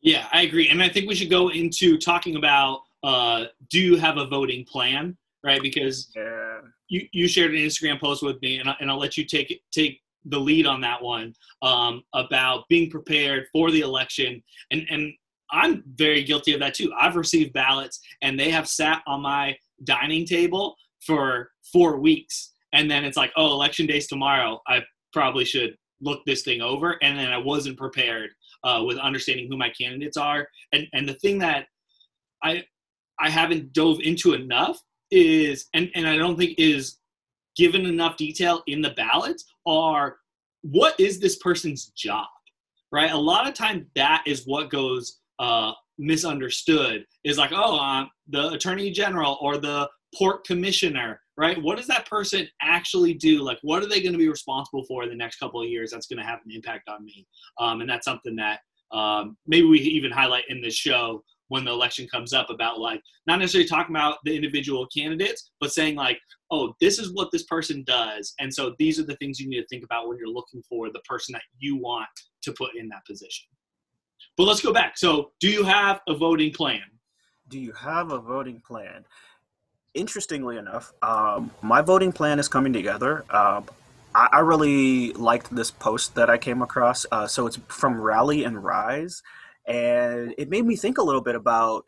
Yeah, 0.00 0.26
I 0.32 0.42
agree. 0.42 0.68
And 0.68 0.82
I 0.82 0.88
think 0.88 1.08
we 1.08 1.14
should 1.14 1.30
go 1.30 1.48
into 1.48 1.98
talking 1.98 2.36
about 2.36 2.82
uh, 3.02 3.46
do 3.70 3.80
you 3.80 3.96
have 3.96 4.18
a 4.18 4.26
voting 4.26 4.64
plan? 4.64 5.16
Right? 5.46 5.62
Because 5.62 6.10
yeah. 6.14 6.58
you, 6.88 7.06
you 7.12 7.28
shared 7.28 7.52
an 7.52 7.60
Instagram 7.60 8.00
post 8.00 8.22
with 8.22 8.40
me, 8.42 8.58
and, 8.58 8.68
I, 8.68 8.74
and 8.80 8.90
I'll 8.90 8.98
let 8.98 9.16
you 9.16 9.24
take 9.24 9.62
take 9.72 10.00
the 10.26 10.38
lead 10.38 10.66
on 10.66 10.80
that 10.80 11.00
one 11.00 11.32
um, 11.62 12.02
about 12.12 12.64
being 12.68 12.90
prepared 12.90 13.46
for 13.52 13.70
the 13.70 13.80
election. 13.80 14.42
And 14.72 14.84
and 14.90 15.12
I'm 15.52 15.84
very 15.94 16.24
guilty 16.24 16.52
of 16.52 16.60
that 16.60 16.74
too. 16.74 16.92
I've 16.98 17.16
received 17.16 17.52
ballots, 17.52 18.00
and 18.22 18.38
they 18.38 18.50
have 18.50 18.68
sat 18.68 19.02
on 19.06 19.22
my 19.22 19.56
dining 19.84 20.26
table 20.26 20.76
for 21.00 21.50
four 21.72 21.98
weeks, 21.98 22.52
and 22.72 22.90
then 22.90 23.04
it's 23.04 23.16
like, 23.16 23.32
oh, 23.36 23.52
election 23.52 23.86
day's 23.86 24.08
tomorrow. 24.08 24.60
I 24.66 24.82
probably 25.12 25.44
should 25.44 25.76
look 26.02 26.20
this 26.26 26.42
thing 26.42 26.60
over, 26.60 26.98
and 27.02 27.16
then 27.16 27.32
I 27.32 27.38
wasn't 27.38 27.78
prepared 27.78 28.30
uh, 28.64 28.82
with 28.84 28.98
understanding 28.98 29.46
who 29.48 29.56
my 29.56 29.70
candidates 29.70 30.16
are. 30.16 30.48
And 30.72 30.88
and 30.92 31.08
the 31.08 31.14
thing 31.14 31.38
that 31.38 31.66
I 32.42 32.64
I 33.20 33.30
haven't 33.30 33.72
dove 33.72 34.00
into 34.00 34.34
enough 34.34 34.80
is 35.10 35.66
and 35.74 35.90
and 35.94 36.06
I 36.06 36.16
don't 36.16 36.36
think 36.36 36.58
is 36.58 36.98
given 37.56 37.86
enough 37.86 38.16
detail 38.16 38.62
in 38.66 38.80
the 38.80 38.90
ballots 38.90 39.44
are 39.66 40.16
what 40.62 40.98
is 41.00 41.20
this 41.20 41.36
person's 41.36 41.86
job, 41.96 42.26
right? 42.92 43.12
A 43.12 43.16
lot 43.16 43.46
of 43.46 43.54
times 43.54 43.86
that 43.94 44.22
is 44.26 44.44
what 44.46 44.70
goes 44.70 45.20
uh, 45.38 45.72
misunderstood 45.98 47.04
is 47.24 47.38
like, 47.38 47.52
oh, 47.54 48.06
the 48.28 48.48
attorney 48.50 48.90
general 48.90 49.38
or 49.40 49.58
the 49.58 49.88
port 50.16 50.44
commissioner, 50.46 51.20
right? 51.36 51.60
What 51.62 51.76
does 51.76 51.86
that 51.86 52.08
person 52.08 52.48
actually 52.62 53.14
do? 53.14 53.42
Like, 53.42 53.58
what 53.62 53.82
are 53.82 53.88
they 53.88 54.00
going 54.00 54.12
to 54.12 54.18
be 54.18 54.28
responsible 54.28 54.84
for 54.84 55.02
in 55.02 55.08
the 55.08 55.16
next 55.16 55.38
couple 55.38 55.62
of 55.62 55.68
years 55.68 55.90
that's 55.90 56.06
going 56.06 56.18
to 56.18 56.24
have 56.24 56.40
an 56.44 56.52
impact 56.54 56.88
on 56.88 57.04
me? 57.04 57.26
Um, 57.60 57.80
and 57.80 57.88
that's 57.88 58.04
something 58.04 58.36
that 58.36 58.60
um, 58.92 59.36
maybe 59.46 59.66
we 59.66 59.78
even 59.80 60.10
highlight 60.10 60.44
in 60.48 60.60
this 60.60 60.74
show 60.74 61.22
when 61.48 61.64
the 61.64 61.70
election 61.70 62.06
comes 62.08 62.32
up 62.32 62.50
about 62.50 62.80
like 62.80 63.00
not 63.26 63.38
necessarily 63.38 63.68
talking 63.68 63.94
about 63.94 64.18
the 64.24 64.34
individual 64.34 64.86
candidates 64.94 65.50
but 65.60 65.72
saying 65.72 65.94
like 65.94 66.18
oh 66.50 66.74
this 66.80 66.98
is 66.98 67.12
what 67.14 67.30
this 67.32 67.44
person 67.44 67.84
does 67.86 68.34
and 68.40 68.52
so 68.52 68.74
these 68.78 68.98
are 68.98 69.04
the 69.04 69.16
things 69.16 69.38
you 69.38 69.48
need 69.48 69.60
to 69.60 69.66
think 69.68 69.84
about 69.84 70.08
when 70.08 70.18
you're 70.18 70.28
looking 70.28 70.62
for 70.68 70.90
the 70.90 71.00
person 71.00 71.32
that 71.32 71.42
you 71.58 71.76
want 71.76 72.08
to 72.46 72.52
put 72.52 72.74
in 72.76 72.88
that 72.88 73.04
position. 73.04 73.46
But 74.36 74.44
let's 74.44 74.62
go 74.62 74.72
back. 74.72 74.96
So 74.96 75.32
do 75.40 75.48
you 75.48 75.62
have 75.64 76.00
a 76.08 76.14
voting 76.14 76.52
plan? 76.52 76.80
Do 77.48 77.58
you 77.58 77.72
have 77.72 78.10
a 78.10 78.18
voting 78.18 78.62
plan? 78.66 79.04
Interestingly 79.94 80.56
enough 80.56 80.92
um, 81.02 81.50
my 81.62 81.82
voting 81.82 82.12
plan 82.12 82.38
is 82.38 82.48
coming 82.48 82.72
together. 82.72 83.24
Uh, 83.28 83.62
I, 84.14 84.28
I, 84.32 84.40
really 84.40 85.12
liked 85.12 85.54
this 85.54 85.70
post 85.70 86.14
that 86.14 86.28
i 86.28 86.38
came 86.38 86.62
across. 86.62 87.06
Uh, 87.10 87.26
so 87.26 87.46
it's 87.46 87.58
from 87.68 88.00
rally 88.00 88.44
and 88.44 88.62
rise 88.62 89.22
and 89.66 90.34
it 90.38 90.48
made 90.48 90.64
me 90.64 90.76
think 90.76 90.98
a 90.98 91.02
little 91.02 91.20
bit 91.20 91.34
about 91.34 91.84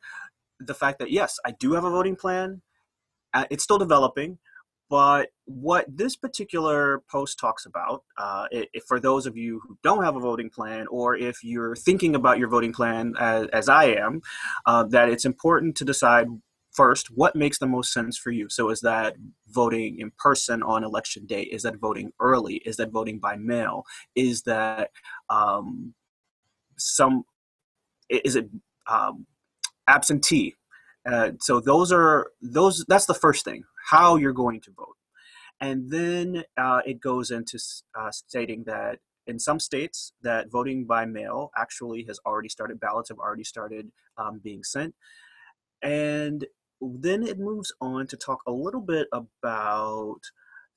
the 0.61 0.74
fact 0.74 0.99
that 0.99 1.11
yes, 1.11 1.39
I 1.45 1.53
do 1.53 1.72
have 1.72 1.85
a 1.85 1.91
voting 1.91 2.16
plan. 2.16 2.62
Uh, 3.35 3.45
it's 3.51 3.62
still 3.62 3.79
developing, 3.79 4.39
but 4.91 5.29
what 5.45 5.85
this 5.89 6.16
particular 6.16 7.03
post 7.11 7.39
talks 7.39 7.66
about, 7.66 8.05
uh, 8.16 8.47
it, 8.51 8.70
for 8.87 8.99
those 8.99 9.26
of 9.26 9.37
you 9.37 9.61
who 9.66 9.76
don't 9.83 10.03
have 10.03 10.16
a 10.16 10.20
voting 10.20 10.49
plan, 10.49 10.87
or 10.91 11.14
if 11.14 11.45
you're 11.45 11.76
thinking 11.76 12.14
about 12.14 12.39
your 12.39 12.49
voting 12.49 12.72
plan 12.72 13.14
as, 13.18 13.49
as 13.49 13.68
I 13.68 13.85
am, 13.87 14.22
uh, 14.64 14.85
that 14.85 15.11
it's 15.11 15.26
important 15.26 15.76
to 15.76 15.85
decide 15.85 16.29
first 16.72 17.09
what 17.14 17.37
makes 17.37 17.59
the 17.59 17.66
most 17.66 17.93
sense 17.93 18.16
for 18.16 18.31
you. 18.31 18.49
So, 18.49 18.70
is 18.70 18.81
that 18.81 19.16
voting 19.49 19.99
in 19.99 20.11
person 20.18 20.62
on 20.62 20.85
election 20.85 21.26
day? 21.26 21.43
Is 21.43 21.62
that 21.64 21.76
voting 21.76 22.12
early? 22.18 22.57
Is 22.64 22.76
that 22.76 22.91
voting 22.91 23.18
by 23.18 23.37
mail? 23.37 23.85
Is 24.14 24.43
that 24.43 24.91
um, 25.29 25.95
some 26.79 27.24
is 28.09 28.36
it 28.36 28.48
um, 28.86 29.26
absentee? 29.86 30.54
Uh, 31.06 31.32
so 31.40 31.61
those 31.61 31.92
are 31.92 32.28
those. 32.42 32.84
That's 32.88 33.06
the 33.06 33.14
first 33.14 33.44
thing. 33.44 33.64
How 33.90 34.16
you're 34.16 34.32
going 34.32 34.61
to 34.62 34.70
vote, 34.72 34.96
and 35.61 35.90
then 35.90 36.44
uh, 36.56 36.82
it 36.84 37.00
goes 37.00 37.30
into 37.30 37.59
uh, 37.98 38.11
stating 38.11 38.64
that 38.64 38.98
in 39.26 39.38
some 39.38 39.61
states 39.61 40.12
that 40.22 40.50
voting 40.50 40.84
by 40.84 41.04
mail 41.04 41.50
actually 41.56 42.04
has 42.04 42.18
already 42.26 42.48
started. 42.48 42.80
Ballots 42.80 43.09
have 43.09 43.18
already 43.18 43.44
started 43.44 43.90
um, 44.16 44.40
being 44.42 44.62
sent, 44.64 44.94
and 45.82 46.46
then 46.80 47.22
it 47.22 47.38
moves 47.38 47.72
on 47.80 48.06
to 48.09 48.16
talk 48.16 48.40
a 48.46 48.52
little 48.52 48.80
bit 48.80 49.09
about 49.12 50.20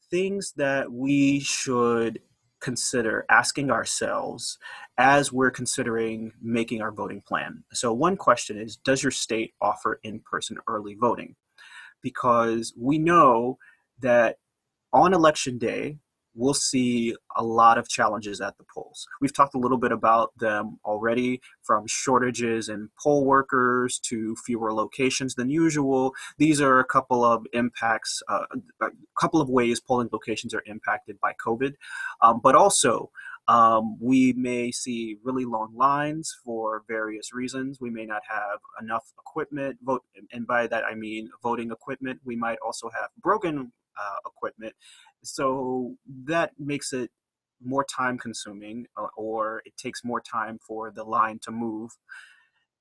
things 0.09 0.53
that 0.57 0.91
we 0.91 1.39
should 1.39 2.19
consider 2.62 3.26
asking 3.30 3.72
ourselves 3.72 4.57
as 4.97 5.34
we're 5.34 5.51
considering 5.51 6.32
making 6.41 6.82
our 6.82 6.91
voting 6.91 7.22
plan. 7.22 7.64
So, 7.74 7.91
one 7.91 8.16
question 8.16 8.57
is 8.57 8.78
Does 8.78 9.03
your 9.03 9.12
state 9.12 9.53
offer 9.62 9.99
in 10.03 10.20
person 10.22 10.57
early 10.68 10.95
voting? 10.95 11.36
Because 12.01 12.74
we 12.78 12.97
know 12.97 13.57
that 13.99 14.38
on 14.93 15.14
election 15.14 15.57
day, 15.57 15.97
we'll 16.34 16.53
see 16.53 17.15
a 17.36 17.43
lot 17.43 17.77
of 17.77 17.88
challenges 17.89 18.41
at 18.41 18.57
the 18.57 18.63
polls. 18.73 19.07
We've 19.19 19.34
talked 19.34 19.55
a 19.55 19.59
little 19.59 19.77
bit 19.77 19.91
about 19.91 20.32
them 20.38 20.79
already, 20.86 21.41
from 21.63 21.86
shortages 21.88 22.69
in 22.69 22.89
poll 23.01 23.25
workers 23.25 23.99
to 24.05 24.36
fewer 24.45 24.73
locations 24.73 25.36
than 25.36 25.49
usual. 25.49 26.13
These 26.38 26.61
are 26.61 26.79
a 26.79 26.86
couple 26.86 27.23
of 27.23 27.45
impacts, 27.53 28.21
uh, 28.27 28.45
a 28.82 28.88
couple 29.19 29.41
of 29.41 29.49
ways 29.49 29.79
polling 29.79 30.09
locations 30.11 30.53
are 30.53 30.63
impacted 30.65 31.19
by 31.19 31.34
COVID, 31.45 31.73
um, 32.21 32.39
but 32.43 32.55
also. 32.55 33.11
Um, 33.47 33.97
we 33.99 34.34
may 34.34 34.71
see 34.71 35.17
really 35.23 35.45
long 35.45 35.73
lines 35.75 36.34
for 36.45 36.84
various 36.88 37.34
reasons. 37.34 37.82
We 37.82 37.89
may 37.89 38.05
not 38.05 38.21
have 38.29 38.59
enough 38.79 39.11
equipment, 39.19 39.77
vote, 39.82 40.03
and 40.32 40.45
by 40.45 40.67
that 40.67 40.84
I 40.86 40.93
mean 40.93 41.29
voting 41.41 41.71
equipment. 41.71 42.21
We 42.23 42.36
might 42.36 42.59
also 42.63 42.89
have 42.89 43.09
broken 43.21 43.71
uh, 44.00 44.18
equipment. 44.26 44.74
So 45.24 45.96
that 46.26 46.52
makes 46.58 46.94
it 46.94 47.12
more 47.64 47.86
time 47.86 48.18
consuming 48.18 48.88
uh, 48.98 49.08
or 49.16 49.62
it 49.66 49.78
takes 49.78 50.04
more 50.04 50.22
time 50.22 50.60
for 50.66 50.92
the 50.92 51.04
line 51.04 51.39
to 51.44 51.52
move. 51.52 51.92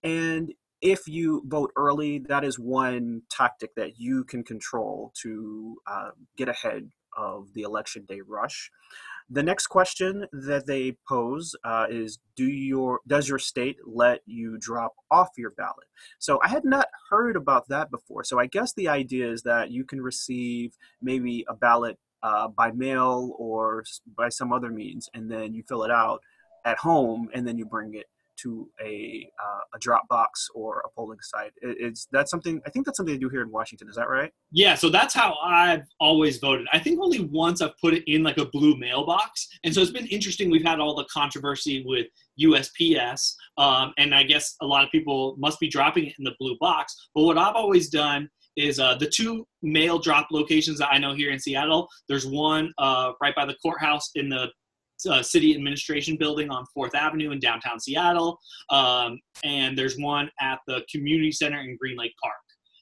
And 0.03 0.55
if 0.81 1.07
you 1.07 1.43
vote 1.47 1.71
early 1.77 2.19
that 2.29 2.43
is 2.45 2.59
one 2.59 3.23
tactic 3.31 3.75
that 3.77 3.99
you 3.99 4.25
can 4.25 4.43
control 4.43 5.13
to 5.23 5.77
uh, 5.87 6.11
get 6.37 6.49
ahead 6.49 6.89
of 7.17 7.53
the 7.55 7.63
election 7.63 8.07
day 8.09 8.21
rush 8.27 8.71
the 9.31 9.43
next 9.43 9.69
question 9.69 10.27
that 10.33 10.67
they 10.67 10.97
pose 11.09 11.55
uh, 11.65 11.87
is 11.89 12.19
do 12.35 12.47
your 12.47 13.01
does 13.07 13.29
your 13.29 13.39
state 13.39 13.77
let 13.87 14.21
you 14.27 14.59
drop 14.59 14.95
off 15.11 15.29
your 15.37 15.51
ballot? 15.51 15.87
So 16.19 16.41
i 16.43 16.49
had 16.49 16.65
not 16.65 16.89
heard 17.11 17.37
about 17.37 17.69
that 17.69 17.91
before. 17.91 18.25
So 18.25 18.39
i 18.39 18.47
guess 18.47 18.73
the 18.75 18.89
idea 18.89 19.31
is 19.31 19.43
that 19.43 19.71
you 19.71 19.85
can 19.85 20.01
receive 20.01 20.77
maybe 21.01 21.45
a 21.49 21.55
ballot 21.55 21.97
uh, 22.23 22.49
by 22.49 22.71
mail 22.73 23.35
or 23.39 23.85
by 24.17 24.29
some 24.29 24.53
other 24.53 24.71
means, 24.71 25.09
and 25.15 25.31
then 25.31 25.55
you 25.55 25.63
fill 25.69 25.85
it 25.85 25.91
out 25.91 26.21
at 26.65 26.79
home, 26.79 27.29
and 27.33 27.47
then 27.47 27.57
you 27.57 27.65
bring 27.65 27.95
it 27.95 28.07
to 28.43 28.69
a 28.85 29.29
uh, 29.43 29.61
a 29.75 29.79
drop 29.79 30.09
box 30.09 30.49
or 30.55 30.81
a 30.81 30.91
polling 30.91 31.19
site. 31.23 31.53
It, 31.63 31.77
it's 31.81 32.09
that's 32.13 32.31
something 32.31 32.61
I 32.67 32.71
think 32.71 32.87
that's 32.87 32.97
something 32.97 33.15
they 33.15 33.19
do 33.19 33.29
here 33.29 33.43
in 33.43 33.51
Washington. 33.51 33.89
Is 33.89 33.97
that 33.97 34.09
right? 34.09 34.31
Yeah, 34.51 34.75
so 34.75 34.89
that's 34.89 35.15
how 35.15 35.35
I've 35.43 35.87
always 36.01 36.39
voted. 36.39 36.67
I 36.73 36.79
think 36.79 37.01
only 37.01 37.21
once 37.21 37.63
I've 37.63 37.77
put 37.79 37.95
it 37.95 38.05
in 38.07 38.23
like 38.23 38.39
a 38.39 38.47
blue 38.47 38.77
mailbox, 38.77 39.49
and 39.65 39.75
so 39.75 39.81
it's 39.81 39.91
been 39.91 40.07
interesting. 40.07 40.51
We've 40.51 40.65
had 40.65 40.81
all 40.81 40.95
the 40.95 41.07
controversy 41.13 41.85
with 41.87 42.07
USPS, 42.41 43.35
um, 43.59 43.93
and 43.99 44.15
I 44.15 44.23
guess 44.23 44.57
a 44.63 44.67
lot 44.67 44.85
of 44.85 44.91
people 44.91 45.37
must 45.39 45.61
be 45.61 45.69
dropping 45.69 46.07
it 46.07 46.15
in 46.19 46.25
the 46.25 46.35
blue 46.39 46.57
box. 46.61 47.09
But 47.15 47.25
what 47.25 47.39
I've 47.39 47.57
always 47.57 47.89
done 47.89 48.29
is 48.57 48.81
uh, 48.81 48.95
the 48.97 49.09
two 49.09 49.47
mail 49.63 49.99
drop 49.99 50.29
locations 50.31 50.79
that 50.79 50.89
I 50.91 50.99
know 50.99 51.15
here 51.15 51.31
in 51.31 51.39
Seattle. 51.39 51.89
There's 52.09 52.27
one 52.27 52.73
uh, 52.79 53.13
right 53.21 53.35
by 53.35 53.47
the 53.47 53.55
courthouse 53.63 54.11
in 54.15 54.29
the 54.29 54.49
uh, 55.07 55.23
city 55.23 55.55
administration 55.55 56.17
building 56.17 56.51
on 56.51 56.65
Fourth 56.75 56.95
Avenue 56.95 57.31
in 57.31 57.41
downtown 57.41 57.81
Seattle, 57.81 58.39
um, 58.71 59.19
and 59.45 59.77
there's 59.77 59.99
one 59.99 60.31
at 60.41 60.61
the 60.67 60.83
community 60.91 61.33
center 61.33 61.61
in 61.61 61.77
Green 61.77 61.97
Lake 61.97 62.15
Park. 62.23 62.35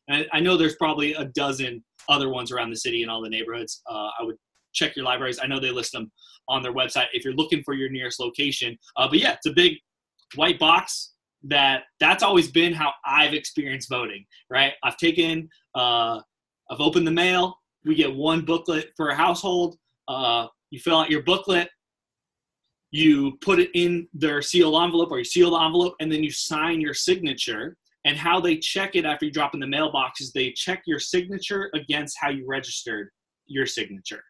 And 0.08 0.26
I, 0.32 0.40
know 0.40 0.56
there's 0.56 0.76
probably 0.76 1.12
a 1.14 1.26
dozen 1.26 1.84
other 2.08 2.30
ones 2.30 2.50
around 2.50 2.70
the 2.70 2.76
city 2.76 3.02
in 3.02 3.10
all 3.10 3.22
the 3.22 3.28
neighborhoods. 3.28 3.82
Uh, 3.88 4.08
I 4.18 4.22
would 4.22 4.36
check 4.72 4.96
your 4.96 5.04
libraries. 5.04 5.38
I 5.42 5.46
know 5.46 5.60
they 5.60 5.70
list 5.70 5.92
them 5.92 6.10
on 6.48 6.62
their 6.62 6.72
website 6.72 7.06
if 7.12 7.24
you're 7.24 7.34
looking 7.34 7.62
for 7.62 7.74
your 7.74 7.90
nearest 7.90 8.18
location. 8.18 8.78
Uh, 8.96 9.08
but 9.08 9.18
yeah, 9.18 9.34
it's 9.34 9.46
a 9.46 9.52
big 9.52 9.74
white 10.34 10.58
box 10.58 11.12
that 11.44 11.82
that's 12.00 12.22
always 12.22 12.50
been 12.50 12.72
how 12.72 12.92
I've 13.06 13.34
experienced 13.34 13.88
voting, 13.88 14.24
right? 14.50 14.72
I've 14.82 14.96
taken, 14.96 15.48
uh, 15.74 16.20
I've 16.70 16.80
opened 16.80 17.06
the 17.06 17.12
mail. 17.12 17.56
We 17.84 17.94
get 17.94 18.12
one 18.12 18.44
booklet 18.44 18.94
per 18.96 19.12
household. 19.12 19.76
Uh, 20.08 20.46
you 20.70 20.80
fill 20.80 20.98
out 20.98 21.10
your 21.10 21.22
booklet, 21.22 21.68
you 22.90 23.38
put 23.40 23.58
it 23.58 23.70
in 23.74 24.08
their 24.12 24.40
sealed 24.40 24.82
envelope 24.82 25.10
or 25.10 25.18
you 25.18 25.24
seal 25.24 25.50
the 25.50 25.60
envelope, 25.60 25.94
and 26.00 26.10
then 26.10 26.22
you 26.22 26.30
sign 26.30 26.80
your 26.80 26.94
signature. 26.94 27.76
And 28.04 28.16
how 28.16 28.40
they 28.40 28.56
check 28.56 28.96
it 28.96 29.04
after 29.04 29.26
you 29.26 29.32
drop 29.32 29.54
in 29.54 29.60
the 29.60 29.66
mailbox 29.66 30.20
is 30.20 30.32
they 30.32 30.52
check 30.52 30.82
your 30.86 30.98
signature 30.98 31.70
against 31.74 32.16
how 32.18 32.30
you 32.30 32.46
registered 32.46 33.10
your 33.46 33.66
signature. 33.66 34.22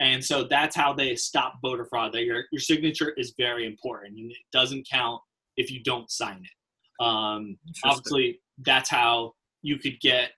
And 0.00 0.24
so 0.24 0.44
that's 0.44 0.76
how 0.76 0.92
they 0.92 1.16
stop 1.16 1.54
voter 1.62 1.84
fraud. 1.84 2.12
That 2.12 2.24
your, 2.24 2.44
your 2.52 2.60
signature 2.60 3.12
is 3.16 3.34
very 3.36 3.66
important 3.66 4.18
and 4.18 4.30
it 4.30 4.36
doesn't 4.52 4.88
count 4.90 5.20
if 5.56 5.70
you 5.70 5.82
don't 5.82 6.10
sign 6.10 6.42
it. 6.42 7.04
Um, 7.04 7.58
obviously, 7.84 8.40
that's 8.64 8.88
how 8.88 9.32
you 9.62 9.78
could 9.78 10.00
get 10.00 10.30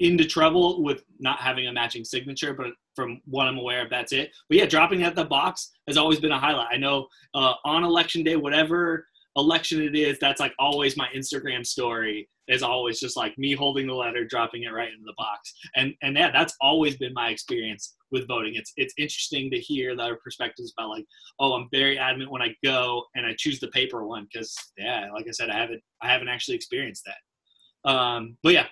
into 0.00 0.24
trouble 0.24 0.82
with 0.82 1.04
not 1.18 1.38
having 1.40 1.66
a 1.66 1.72
matching 1.72 2.04
signature, 2.04 2.54
but 2.54 2.68
from 2.94 3.20
what 3.26 3.46
I'm 3.46 3.58
aware 3.58 3.82
of, 3.82 3.90
that's 3.90 4.12
it. 4.12 4.30
But 4.48 4.58
yeah, 4.58 4.66
dropping 4.66 5.02
at 5.02 5.14
the 5.14 5.24
box 5.24 5.70
has 5.86 5.96
always 5.96 6.20
been 6.20 6.32
a 6.32 6.38
highlight. 6.38 6.68
I 6.70 6.76
know 6.76 7.06
uh, 7.34 7.54
on 7.64 7.84
election 7.84 8.22
day, 8.22 8.36
whatever 8.36 9.06
election 9.36 9.80
it 9.80 9.96
is, 9.96 10.18
that's 10.18 10.40
like 10.40 10.52
always 10.58 10.96
my 10.96 11.08
Instagram 11.14 11.66
story 11.66 12.28
is 12.48 12.62
always 12.62 13.00
just 13.00 13.16
like 13.16 13.36
me 13.38 13.54
holding 13.54 13.86
the 13.86 13.94
letter, 13.94 14.24
dropping 14.24 14.64
it 14.64 14.72
right 14.72 14.92
into 14.92 15.04
the 15.04 15.14
box. 15.16 15.54
And 15.76 15.94
and 16.02 16.16
yeah, 16.16 16.30
that's 16.30 16.54
always 16.60 16.96
been 16.96 17.14
my 17.14 17.30
experience 17.30 17.94
with 18.10 18.28
voting. 18.28 18.54
It's 18.54 18.72
it's 18.76 18.94
interesting 18.98 19.50
to 19.50 19.58
hear 19.58 19.96
the 19.96 20.02
other 20.02 20.18
perspectives 20.22 20.72
about 20.76 20.90
like, 20.90 21.04
oh, 21.38 21.54
I'm 21.54 21.68
very 21.72 21.98
adamant 21.98 22.30
when 22.30 22.42
I 22.42 22.54
go 22.64 23.04
and 23.14 23.26
I 23.26 23.34
choose 23.38 23.60
the 23.60 23.68
paper 23.68 24.06
one 24.06 24.26
because 24.32 24.54
yeah, 24.76 25.08
like 25.14 25.26
I 25.28 25.32
said, 25.32 25.50
I 25.50 25.58
haven't 25.58 25.82
I 26.02 26.08
haven't 26.08 26.28
actually 26.28 26.56
experienced 26.56 27.04
that. 27.06 27.90
Um, 27.90 28.36
but 28.42 28.52
yeah, 28.52 28.66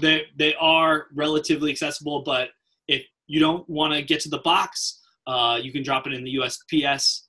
they 0.00 0.26
they 0.36 0.54
are 0.60 1.06
relatively 1.14 1.70
accessible, 1.70 2.22
but 2.24 2.50
you 3.26 3.40
don't 3.40 3.68
want 3.68 3.94
to 3.94 4.02
get 4.02 4.20
to 4.20 4.28
the 4.28 4.38
box, 4.38 5.00
uh, 5.26 5.58
you 5.62 5.72
can 5.72 5.82
drop 5.82 6.06
it 6.06 6.12
in 6.12 6.24
the 6.24 6.36
USPS 6.36 7.20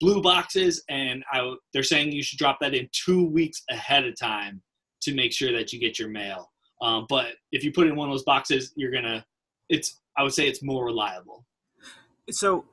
blue 0.00 0.22
boxes, 0.22 0.82
and 0.88 1.24
I, 1.32 1.54
they're 1.72 1.82
saying 1.82 2.12
you 2.12 2.22
should 2.22 2.38
drop 2.38 2.58
that 2.60 2.74
in 2.74 2.88
two 2.92 3.24
weeks 3.24 3.62
ahead 3.70 4.04
of 4.04 4.18
time 4.18 4.62
to 5.02 5.14
make 5.14 5.32
sure 5.32 5.52
that 5.52 5.72
you 5.72 5.80
get 5.80 5.98
your 5.98 6.08
mail. 6.08 6.50
Um, 6.82 7.06
but 7.08 7.34
if 7.52 7.64
you 7.64 7.72
put 7.72 7.86
it 7.86 7.90
in 7.90 7.96
one 7.96 8.08
of 8.08 8.12
those 8.12 8.24
boxes, 8.24 8.72
you're 8.76 8.92
gonna. 8.92 9.24
It's 9.68 10.00
I 10.16 10.22
would 10.22 10.32
say 10.32 10.48
it's 10.48 10.62
more 10.62 10.84
reliable. 10.84 11.44
So 12.30 12.64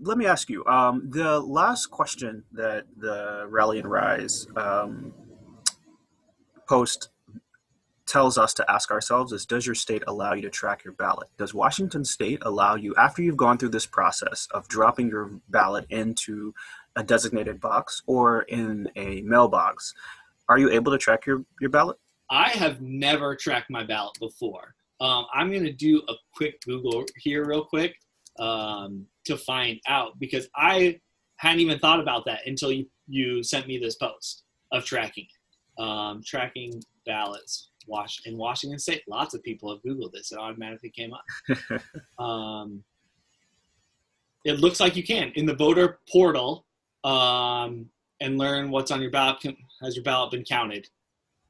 let 0.00 0.18
me 0.18 0.26
ask 0.26 0.48
you 0.48 0.64
um, 0.66 1.08
the 1.10 1.40
last 1.40 1.90
question 1.90 2.42
that 2.52 2.86
the 2.96 3.46
Rally 3.48 3.78
and 3.78 3.88
Rise 3.88 4.46
um, 4.56 5.12
post 6.68 7.10
tells 8.06 8.38
us 8.38 8.52
to 8.54 8.70
ask 8.70 8.90
ourselves 8.90 9.32
is 9.32 9.46
does 9.46 9.66
your 9.66 9.74
state 9.74 10.02
allow 10.06 10.34
you 10.34 10.42
to 10.42 10.50
track 10.50 10.84
your 10.84 10.94
ballot? 10.94 11.28
Does 11.38 11.54
washington 11.54 12.04
state 12.04 12.40
allow 12.42 12.74
you 12.74 12.94
after 12.96 13.22
you've 13.22 13.36
gone 13.36 13.58
through 13.58 13.70
this 13.70 13.86
process 13.86 14.48
of 14.52 14.68
dropping 14.68 15.08
your 15.08 15.30
ballot 15.48 15.86
into 15.90 16.54
a 16.96 17.02
designated 17.02 17.60
box 17.60 18.02
or 18.06 18.42
in 18.42 18.90
a 18.96 19.22
mailbox 19.22 19.94
are 20.48 20.58
you 20.58 20.70
able 20.70 20.92
to 20.92 20.98
track 20.98 21.24
your, 21.24 21.44
your 21.60 21.70
ballot? 21.70 21.96
I 22.30 22.50
have 22.50 22.80
never 22.82 23.34
tracked 23.36 23.70
my 23.70 23.84
ballot 23.84 24.18
before. 24.18 24.74
Um, 25.02 25.26
i'm 25.34 25.50
going 25.50 25.64
to 25.64 25.72
do 25.72 26.00
a 26.08 26.14
quick 26.32 26.60
google 26.60 27.04
here 27.16 27.44
real 27.44 27.64
quick 27.64 27.96
um, 28.38 29.04
to 29.24 29.36
find 29.36 29.80
out 29.88 30.12
because 30.20 30.48
i 30.54 30.98
hadn't 31.36 31.58
even 31.58 31.80
thought 31.80 31.98
about 31.98 32.24
that 32.26 32.46
until 32.46 32.70
you, 32.70 32.86
you 33.08 33.42
sent 33.42 33.66
me 33.66 33.78
this 33.78 33.96
post 33.96 34.44
of 34.70 34.84
tracking 34.84 35.26
um, 35.78 36.22
tracking 36.24 36.80
ballots 37.04 37.70
Wash 37.86 38.22
in 38.26 38.36
Washington 38.36 38.78
State. 38.78 39.02
Lots 39.08 39.34
of 39.34 39.42
people 39.42 39.70
have 39.70 39.82
Googled 39.82 40.12
this; 40.12 40.32
it 40.32 40.38
automatically 40.38 40.90
came 40.90 41.12
up. 41.12 41.82
um, 42.24 42.82
it 44.44 44.60
looks 44.60 44.80
like 44.80 44.96
you 44.96 45.04
can 45.04 45.32
in 45.34 45.46
the 45.46 45.54
voter 45.54 46.00
portal 46.10 46.66
um, 47.04 47.88
and 48.20 48.38
learn 48.38 48.70
what's 48.70 48.90
on 48.90 49.00
your 49.00 49.10
ballot. 49.10 49.38
Has 49.82 49.96
your 49.96 50.04
ballot 50.04 50.32
been 50.32 50.44
counted? 50.44 50.88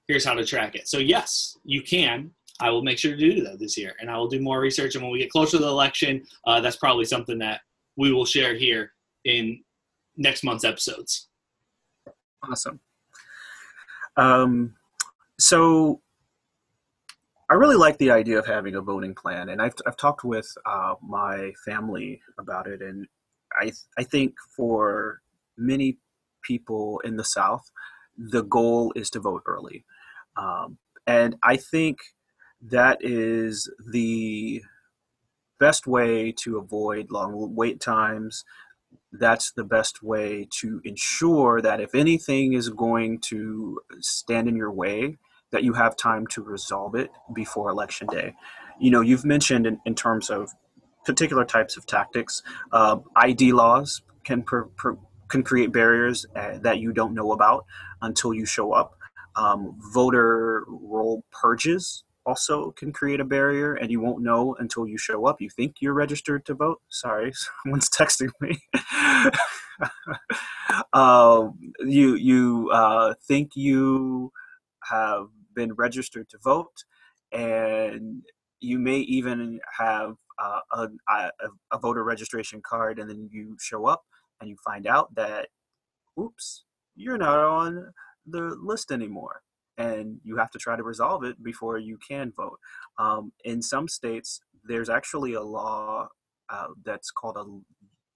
Here's 0.08 0.24
how 0.24 0.34
to 0.34 0.44
track 0.44 0.74
it. 0.74 0.88
So 0.88 0.98
yes, 0.98 1.56
you 1.64 1.82
can. 1.82 2.30
I 2.60 2.70
will 2.70 2.82
make 2.82 2.98
sure 2.98 3.12
to 3.12 3.16
do 3.16 3.42
that 3.44 3.58
this 3.58 3.76
year, 3.76 3.94
and 4.00 4.10
I 4.10 4.16
will 4.16 4.28
do 4.28 4.40
more 4.40 4.60
research. 4.60 4.94
And 4.94 5.02
when 5.02 5.12
we 5.12 5.18
get 5.18 5.30
closer 5.30 5.56
to 5.56 5.62
the 5.62 5.68
election, 5.68 6.24
uh, 6.46 6.60
that's 6.60 6.76
probably 6.76 7.04
something 7.04 7.38
that 7.38 7.60
we 7.96 8.12
will 8.12 8.26
share 8.26 8.54
here 8.54 8.92
in 9.24 9.62
next 10.16 10.44
month's 10.44 10.64
episodes. 10.64 11.28
Awesome. 12.48 12.80
Um, 14.16 14.74
so 15.38 16.00
I 17.52 17.54
really 17.54 17.76
like 17.76 17.98
the 17.98 18.12
idea 18.12 18.38
of 18.38 18.46
having 18.46 18.76
a 18.76 18.80
voting 18.80 19.14
plan, 19.14 19.50
and 19.50 19.60
I've 19.60 19.74
I've 19.86 19.98
talked 19.98 20.24
with 20.24 20.50
uh, 20.64 20.94
my 21.02 21.52
family 21.66 22.22
about 22.38 22.66
it, 22.66 22.80
and 22.80 23.06
I 23.60 23.72
I 23.98 24.04
think 24.04 24.36
for 24.56 25.20
many 25.58 25.98
people 26.42 27.02
in 27.04 27.16
the 27.16 27.24
South, 27.24 27.70
the 28.16 28.42
goal 28.42 28.90
is 28.96 29.10
to 29.10 29.20
vote 29.20 29.42
early, 29.46 29.84
um, 30.34 30.78
and 31.06 31.36
I 31.42 31.58
think 31.58 31.98
that 32.62 32.96
is 33.02 33.70
the 33.92 34.62
best 35.60 35.86
way 35.86 36.32
to 36.44 36.56
avoid 36.56 37.10
long 37.10 37.54
wait 37.54 37.80
times. 37.82 38.46
That's 39.12 39.52
the 39.52 39.64
best 39.64 40.02
way 40.02 40.48
to 40.60 40.80
ensure 40.84 41.60
that 41.60 41.82
if 41.82 41.94
anything 41.94 42.54
is 42.54 42.70
going 42.70 43.18
to 43.28 43.78
stand 44.00 44.48
in 44.48 44.56
your 44.56 44.72
way, 44.72 45.18
that 45.52 45.62
you 45.62 45.72
have 45.74 45.96
time 45.96 46.26
to 46.28 46.42
resolve 46.42 46.94
it 46.94 47.10
before 47.32 47.70
election 47.70 48.08
day. 48.08 48.34
You 48.80 48.90
know, 48.90 49.00
you've 49.00 49.24
mentioned 49.24 49.66
in, 49.66 49.80
in 49.86 49.94
terms 49.94 50.30
of 50.30 50.50
particular 51.04 51.44
types 51.44 51.76
of 51.76 51.86
tactics, 51.86 52.42
uh, 52.72 52.98
ID 53.16 53.52
laws 53.52 54.02
can 54.24 54.44
can 55.28 55.42
create 55.42 55.72
barriers 55.72 56.26
uh, 56.36 56.58
that 56.58 56.78
you 56.78 56.92
don't 56.92 57.14
know 57.14 57.32
about 57.32 57.64
until 58.02 58.34
you 58.34 58.44
show 58.44 58.72
up. 58.72 58.98
Um, 59.34 59.78
voter 59.94 60.64
roll 60.68 61.24
purges 61.32 62.04
also 62.26 62.70
can 62.72 62.92
create 62.92 63.20
a 63.20 63.24
barrier, 63.24 63.74
and 63.74 63.90
you 63.90 64.00
won't 64.00 64.22
know 64.22 64.54
until 64.58 64.86
you 64.86 64.98
show 64.98 65.26
up. 65.26 65.40
You 65.40 65.50
think 65.50 65.76
you're 65.80 65.94
registered 65.94 66.44
to 66.46 66.54
vote. 66.54 66.80
Sorry, 66.88 67.32
someone's 67.64 67.88
texting 67.88 68.30
me. 68.40 68.58
uh, 70.92 71.48
you 71.80 72.14
you 72.14 72.70
uh, 72.72 73.14
think 73.26 73.52
you 73.54 74.32
have 74.84 75.28
been 75.54 75.72
registered 75.74 76.28
to 76.30 76.38
vote, 76.42 76.84
and 77.32 78.22
you 78.60 78.78
may 78.78 78.98
even 78.98 79.60
have 79.78 80.16
uh, 80.38 80.60
a, 80.72 80.88
a, 81.72 81.78
voter 81.78 82.04
registration 82.04 82.62
card, 82.64 82.98
and 82.98 83.10
then 83.10 83.28
you 83.32 83.56
show 83.60 83.86
up 83.86 84.04
and 84.40 84.48
you 84.48 84.56
find 84.64 84.86
out 84.86 85.14
that, 85.14 85.48
oops, 86.18 86.64
you're 86.94 87.18
not 87.18 87.38
on 87.38 87.92
the 88.26 88.56
list 88.62 88.92
anymore 88.92 89.42
and 89.78 90.20
you 90.22 90.36
have 90.36 90.50
to 90.50 90.58
try 90.58 90.76
to 90.76 90.82
resolve 90.82 91.24
it 91.24 91.42
before 91.42 91.78
you 91.78 91.98
can 92.06 92.32
vote. 92.36 92.58
Um, 92.98 93.32
in 93.44 93.62
some 93.62 93.88
states, 93.88 94.40
there's 94.64 94.88
actually 94.88 95.34
a 95.34 95.42
law 95.42 96.08
uh, 96.50 96.68
that's 96.84 97.10
called 97.10 97.36
a 97.36 97.44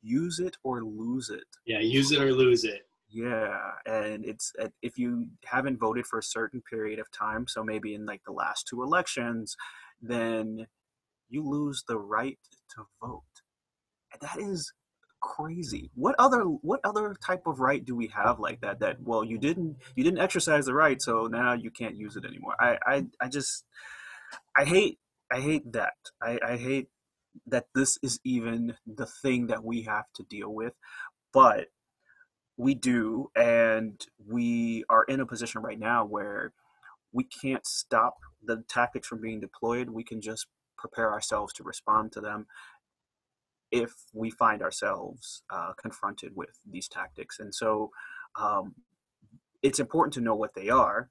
use 0.02 0.38
it 0.38 0.56
or 0.62 0.84
lose 0.84 1.30
it. 1.30 1.44
Yeah, 1.64 1.80
use 1.80 2.12
it 2.12 2.20
or 2.20 2.32
lose 2.32 2.64
it. 2.64 2.85
Yeah, 3.08 3.72
and 3.86 4.24
it's 4.24 4.52
uh, 4.60 4.68
if 4.82 4.98
you 4.98 5.28
haven't 5.44 5.78
voted 5.78 6.06
for 6.06 6.18
a 6.18 6.22
certain 6.22 6.60
period 6.62 6.98
of 6.98 7.10
time, 7.12 7.46
so 7.46 7.62
maybe 7.62 7.94
in 7.94 8.04
like 8.04 8.22
the 8.26 8.32
last 8.32 8.66
two 8.66 8.82
elections, 8.82 9.56
then 10.02 10.66
you 11.28 11.48
lose 11.48 11.84
the 11.88 11.98
right 11.98 12.38
to 12.74 12.84
vote. 13.00 13.22
That 14.20 14.38
is 14.38 14.72
crazy. 15.20 15.90
What 15.94 16.16
other 16.18 16.42
what 16.42 16.80
other 16.84 17.14
type 17.24 17.46
of 17.46 17.60
right 17.60 17.84
do 17.84 17.94
we 17.96 18.08
have 18.08 18.40
like 18.40 18.60
that? 18.62 18.80
That 18.80 19.02
well, 19.02 19.24
you 19.24 19.38
didn't 19.38 19.76
you 19.94 20.04
didn't 20.04 20.20
exercise 20.20 20.66
the 20.66 20.74
right, 20.74 21.00
so 21.00 21.26
now 21.26 21.52
you 21.54 21.70
can't 21.70 21.96
use 21.96 22.16
it 22.16 22.24
anymore. 22.24 22.54
I 22.60 22.78
I, 22.86 23.06
I 23.20 23.28
just 23.28 23.64
I 24.56 24.64
hate 24.64 24.98
I 25.32 25.40
hate 25.40 25.72
that. 25.72 25.94
I, 26.22 26.38
I 26.46 26.56
hate 26.56 26.88
that 27.46 27.66
this 27.74 27.98
is 28.02 28.20
even 28.24 28.74
the 28.86 29.06
thing 29.06 29.48
that 29.48 29.64
we 29.64 29.82
have 29.82 30.06
to 30.16 30.22
deal 30.24 30.52
with. 30.54 30.74
But 31.32 31.68
we 32.56 32.74
do, 32.74 33.30
and 33.36 34.04
we 34.26 34.84
are 34.88 35.04
in 35.04 35.20
a 35.20 35.26
position 35.26 35.62
right 35.62 35.78
now 35.78 36.04
where 36.04 36.52
we 37.12 37.24
can't 37.24 37.66
stop 37.66 38.16
the 38.42 38.64
tactics 38.68 39.06
from 39.06 39.20
being 39.20 39.40
deployed. 39.40 39.90
We 39.90 40.04
can 40.04 40.20
just 40.20 40.46
prepare 40.78 41.12
ourselves 41.12 41.52
to 41.54 41.62
respond 41.62 42.12
to 42.12 42.20
them 42.20 42.46
if 43.70 43.92
we 44.12 44.30
find 44.30 44.62
ourselves 44.62 45.42
uh, 45.50 45.72
confronted 45.80 46.32
with 46.34 46.58
these 46.70 46.88
tactics. 46.88 47.40
And 47.40 47.54
so 47.54 47.90
um, 48.40 48.74
it's 49.62 49.80
important 49.80 50.14
to 50.14 50.20
know 50.20 50.34
what 50.34 50.54
they 50.54 50.68
are. 50.68 51.10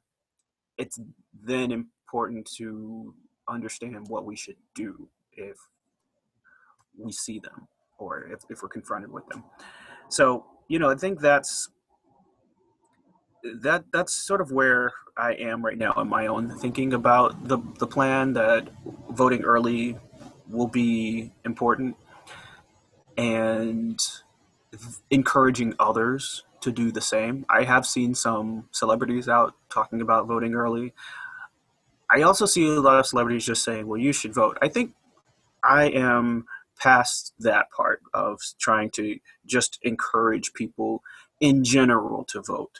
It's 0.78 1.00
then 1.34 1.72
important 1.72 2.50
to 2.58 3.14
understand 3.48 4.08
what 4.08 4.26
we 4.26 4.36
should 4.36 4.56
do 4.74 5.10
if 5.34 5.58
we 6.98 7.12
see 7.12 7.39
them 7.39 7.68
or 7.98 8.28
if, 8.32 8.39
if 8.50 8.62
we're 8.62 8.70
confronted 8.70 9.12
with 9.12 9.28
them. 9.28 9.43
So 10.10 10.46
you 10.68 10.80
know, 10.80 10.89
I 10.89 10.95
think 10.95 11.20
that's 11.20 11.70
that 13.61 13.86
that's 13.93 14.13
sort 14.13 14.41
of 14.41 14.51
where 14.51 14.91
I 15.18 15.34
am 15.34 15.63
right 15.63 15.78
now 15.78 15.93
in 15.93 16.07
my 16.09 16.28
own 16.28 16.57
thinking 16.57 16.93
about 16.93 17.47
the 17.47 17.59
the 17.80 17.88
plan 17.88 18.34
that 18.34 18.70
voting 19.09 19.43
early 19.43 19.97
will 20.47 20.68
be 20.68 21.32
important 21.43 21.95
and 23.18 23.99
encouraging 25.09 25.74
others 25.80 26.43
to 26.61 26.72
do 26.72 26.91
the 26.91 27.01
same. 27.01 27.45
I 27.49 27.63
have 27.63 27.86
seen 27.86 28.16
some 28.16 28.68
celebrities 28.72 29.30
out 29.30 29.55
talking 29.70 30.01
about 30.01 30.28
voting 30.28 30.55
early. 30.55 30.93
I 32.09 32.22
also 32.24 32.45
see 32.45 32.68
a 32.68 32.82
lot 32.82 32.99
of 32.99 33.05
celebrities 33.05 33.45
just 33.45 33.63
saying, 33.63 33.88
"Well, 33.88 33.99
you 33.99 34.11
should 34.11 34.34
vote." 34.34 34.57
I 34.61 34.68
think 34.68 34.93
I 35.63 35.86
am 35.86 36.45
past 36.82 37.34
that 37.40 37.68
part 37.72 38.02
of 38.14 38.40
trying 38.60 38.90
to 38.92 39.18
just 39.46 39.80
encourage 39.82 40.54
people 40.54 41.02
in 41.40 41.64
general 41.64 42.24
to 42.26 42.42
vote 42.42 42.80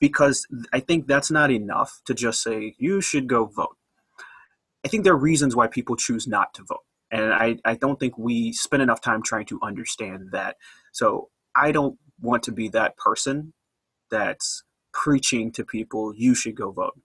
because 0.00 0.46
I 0.72 0.80
think 0.80 1.06
that's 1.06 1.30
not 1.30 1.50
enough 1.50 2.00
to 2.06 2.14
just 2.14 2.42
say 2.42 2.74
you 2.78 3.00
should 3.00 3.28
go 3.28 3.44
vote. 3.44 3.76
I 4.84 4.88
think 4.88 5.04
there 5.04 5.12
are 5.12 5.18
reasons 5.18 5.54
why 5.54 5.66
people 5.66 5.94
choose 5.94 6.26
not 6.26 6.54
to 6.54 6.64
vote. 6.64 6.84
And 7.10 7.32
I, 7.32 7.58
I 7.64 7.74
don't 7.74 8.00
think 8.00 8.16
we 8.16 8.52
spend 8.52 8.82
enough 8.82 9.02
time 9.02 9.22
trying 9.22 9.46
to 9.46 9.58
understand 9.62 10.30
that. 10.32 10.56
So 10.92 11.28
I 11.54 11.70
don't 11.70 11.98
want 12.20 12.42
to 12.44 12.52
be 12.52 12.68
that 12.68 12.96
person 12.96 13.52
that's 14.10 14.64
preaching 14.92 15.52
to 15.52 15.64
people, 15.64 16.14
you 16.14 16.34
should 16.34 16.56
go 16.56 16.70
vote. 16.70 16.98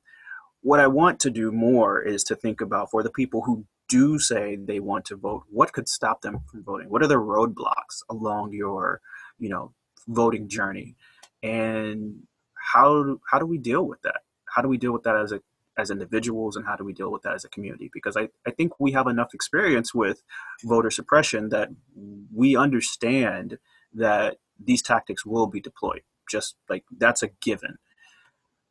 What 0.62 0.80
I 0.80 0.88
want 0.88 1.20
to 1.22 1.30
do 1.30 1.52
more 1.52 2.02
is 2.02 2.24
to 2.26 2.36
think 2.36 2.62
about 2.62 2.90
for 2.90 3.04
the 3.04 3.12
people 3.12 3.42
who 3.42 3.66
do 3.88 4.20
say 4.20 4.56
they 4.56 4.80
want 4.80 5.06
to 5.06 5.16
vote, 5.16 5.44
what 5.50 5.74
could 5.74 5.88
stop 5.88 6.22
them 6.22 6.40
from 6.50 6.64
voting? 6.64 6.90
What 6.90 7.04
are 7.04 7.08
the 7.08 7.16
roadblocks 7.16 8.02
along 8.10 8.54
your, 8.54 9.02
you 9.38 9.50
know, 9.50 9.74
voting 10.08 10.48
journey? 10.48 10.96
And 11.44 12.24
how 12.74 13.20
how 13.30 13.40
do 13.40 13.46
we 13.46 13.58
deal 13.58 13.86
with 13.86 14.02
that? 14.02 14.22
How 14.56 14.62
do 14.62 14.68
we 14.68 14.78
deal 14.78 14.92
with 14.92 15.04
that 15.04 15.16
as 15.16 15.32
a 15.32 15.42
as 15.78 15.92
individuals 15.92 16.56
and 16.56 16.66
how 16.66 16.76
do 16.76 16.84
we 16.84 16.94
deal 16.94 17.12
with 17.12 17.22
that 17.24 17.34
as 17.34 17.44
a 17.44 17.50
community 17.50 17.90
because 17.94 18.16
I, 18.16 18.30
I 18.48 18.52
think 18.52 18.80
we 18.80 18.94
have 18.94 19.08
enough 19.08 19.34
experience 19.34 19.94
with 19.94 20.24
voter 20.64 20.90
suppression 20.90 21.50
that 21.50 21.70
we 22.34 22.56
understand 22.56 23.58
that 23.94 24.38
these 24.58 24.82
tactics 24.82 25.26
will 25.26 25.48
be 25.48 25.60
deployed 25.60 26.02
just 26.30 26.56
like 26.70 26.86
that's 26.98 27.22
a 27.24 27.28
given 27.42 27.78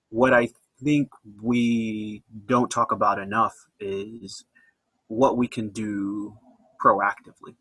what 0.08 0.32
i 0.32 0.48
think 0.82 1.10
we 1.42 2.22
don't 2.46 2.70
talk 2.70 2.90
about 2.90 3.18
enough 3.18 3.54
is 3.78 4.44
what 5.08 5.36
we 5.36 5.46
can 5.46 5.68
do 5.70 6.36
proactively 6.82 7.54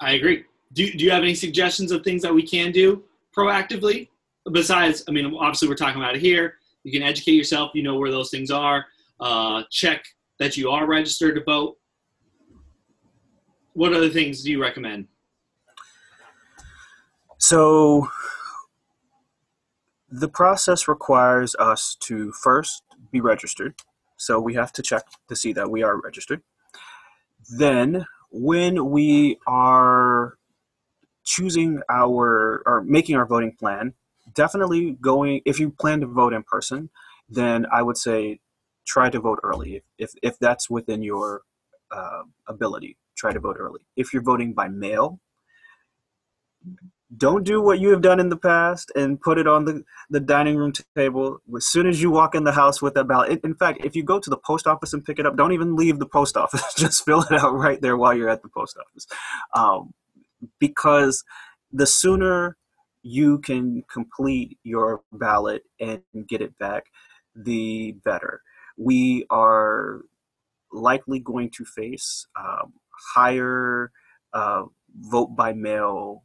i 0.00 0.12
agree 0.12 0.44
do, 0.72 0.90
do 0.90 1.04
you 1.04 1.10
have 1.10 1.22
any 1.22 1.34
suggestions 1.34 1.92
of 1.92 2.02
things 2.02 2.22
that 2.22 2.34
we 2.34 2.42
can 2.42 2.72
do 2.72 3.04
proactively 3.36 4.08
besides, 4.50 5.04
I 5.08 5.12
mean, 5.12 5.34
obviously 5.38 5.68
we're 5.68 5.76
talking 5.76 6.00
about 6.00 6.16
it 6.16 6.20
here. 6.20 6.54
You 6.82 6.92
can 6.92 7.02
educate 7.02 7.32
yourself. 7.32 7.70
You 7.74 7.82
know 7.82 7.96
where 7.96 8.10
those 8.10 8.30
things 8.30 8.50
are. 8.50 8.86
Uh, 9.20 9.62
check 9.70 10.04
that 10.38 10.56
you 10.56 10.70
are 10.70 10.86
registered 10.86 11.36
to 11.36 11.44
vote. 11.44 11.76
What 13.74 13.92
other 13.94 14.10
things 14.10 14.42
do 14.42 14.50
you 14.50 14.60
recommend? 14.60 15.06
So, 17.38 18.08
the 20.10 20.28
process 20.28 20.88
requires 20.88 21.54
us 21.58 21.96
to 22.00 22.32
first 22.32 22.82
be 23.10 23.20
registered. 23.20 23.74
So, 24.22 24.40
we 24.40 24.54
have 24.54 24.72
to 24.72 24.82
check 24.82 25.04
to 25.28 25.36
see 25.36 25.52
that 25.54 25.70
we 25.70 25.82
are 25.82 26.00
registered. 26.00 26.42
Then, 27.58 28.06
when 28.30 28.90
we 28.90 29.38
are 29.46 30.38
choosing 31.24 31.80
our 31.90 32.62
or 32.66 32.82
making 32.82 33.16
our 33.16 33.26
voting 33.26 33.52
plan, 33.52 33.94
definitely 34.34 34.92
going 35.00 35.40
if 35.44 35.58
you 35.58 35.70
plan 35.70 36.00
to 36.00 36.06
vote 36.06 36.32
in 36.32 36.42
person 36.42 36.90
then 37.28 37.66
i 37.72 37.82
would 37.82 37.96
say 37.96 38.40
try 38.86 39.10
to 39.10 39.20
vote 39.20 39.38
early 39.42 39.82
if 39.98 40.12
if, 40.22 40.38
that's 40.38 40.68
within 40.70 41.02
your 41.02 41.42
uh, 41.90 42.22
ability 42.46 42.96
try 43.16 43.32
to 43.32 43.40
vote 43.40 43.56
early 43.58 43.80
if 43.96 44.12
you're 44.12 44.22
voting 44.22 44.52
by 44.52 44.68
mail 44.68 45.20
don't 47.16 47.44
do 47.44 47.60
what 47.60 47.78
you 47.78 47.90
have 47.90 48.00
done 48.00 48.20
in 48.20 48.28
the 48.28 48.36
past 48.36 48.90
and 48.94 49.20
put 49.20 49.38
it 49.38 49.46
on 49.46 49.64
the, 49.64 49.82
the 50.08 50.20
dining 50.20 50.56
room 50.56 50.72
table 50.96 51.38
as 51.56 51.66
soon 51.66 51.86
as 51.86 52.00
you 52.00 52.10
walk 52.10 52.34
in 52.34 52.44
the 52.44 52.52
house 52.52 52.80
with 52.80 52.94
that 52.94 53.06
ballot. 53.08 53.40
In 53.44 53.54
fact, 53.54 53.84
if 53.84 53.94
you 53.94 54.02
go 54.02 54.18
to 54.18 54.30
the 54.30 54.36
post 54.36 54.66
office 54.66 54.92
and 54.92 55.04
pick 55.04 55.18
it 55.18 55.26
up, 55.26 55.36
don't 55.36 55.52
even 55.52 55.76
leave 55.76 55.98
the 55.98 56.06
post 56.06 56.36
office. 56.36 56.74
Just 56.76 57.04
fill 57.04 57.22
it 57.22 57.32
out 57.32 57.54
right 57.54 57.80
there 57.82 57.96
while 57.96 58.16
you're 58.16 58.30
at 58.30 58.42
the 58.42 58.48
post 58.48 58.76
office. 58.78 59.06
Um, 59.54 59.92
because 60.58 61.22
the 61.70 61.86
sooner 61.86 62.56
you 63.02 63.38
can 63.40 63.82
complete 63.92 64.58
your 64.62 65.02
ballot 65.12 65.62
and 65.80 66.02
get 66.28 66.40
it 66.40 66.56
back, 66.58 66.84
the 67.34 67.96
better. 68.04 68.40
We 68.78 69.26
are 69.28 70.02
likely 70.72 71.18
going 71.20 71.50
to 71.56 71.64
face 71.64 72.26
um, 72.38 72.72
higher 73.14 73.90
uh, 74.32 74.64
vote 74.94 75.36
by 75.36 75.52
mail 75.52 76.22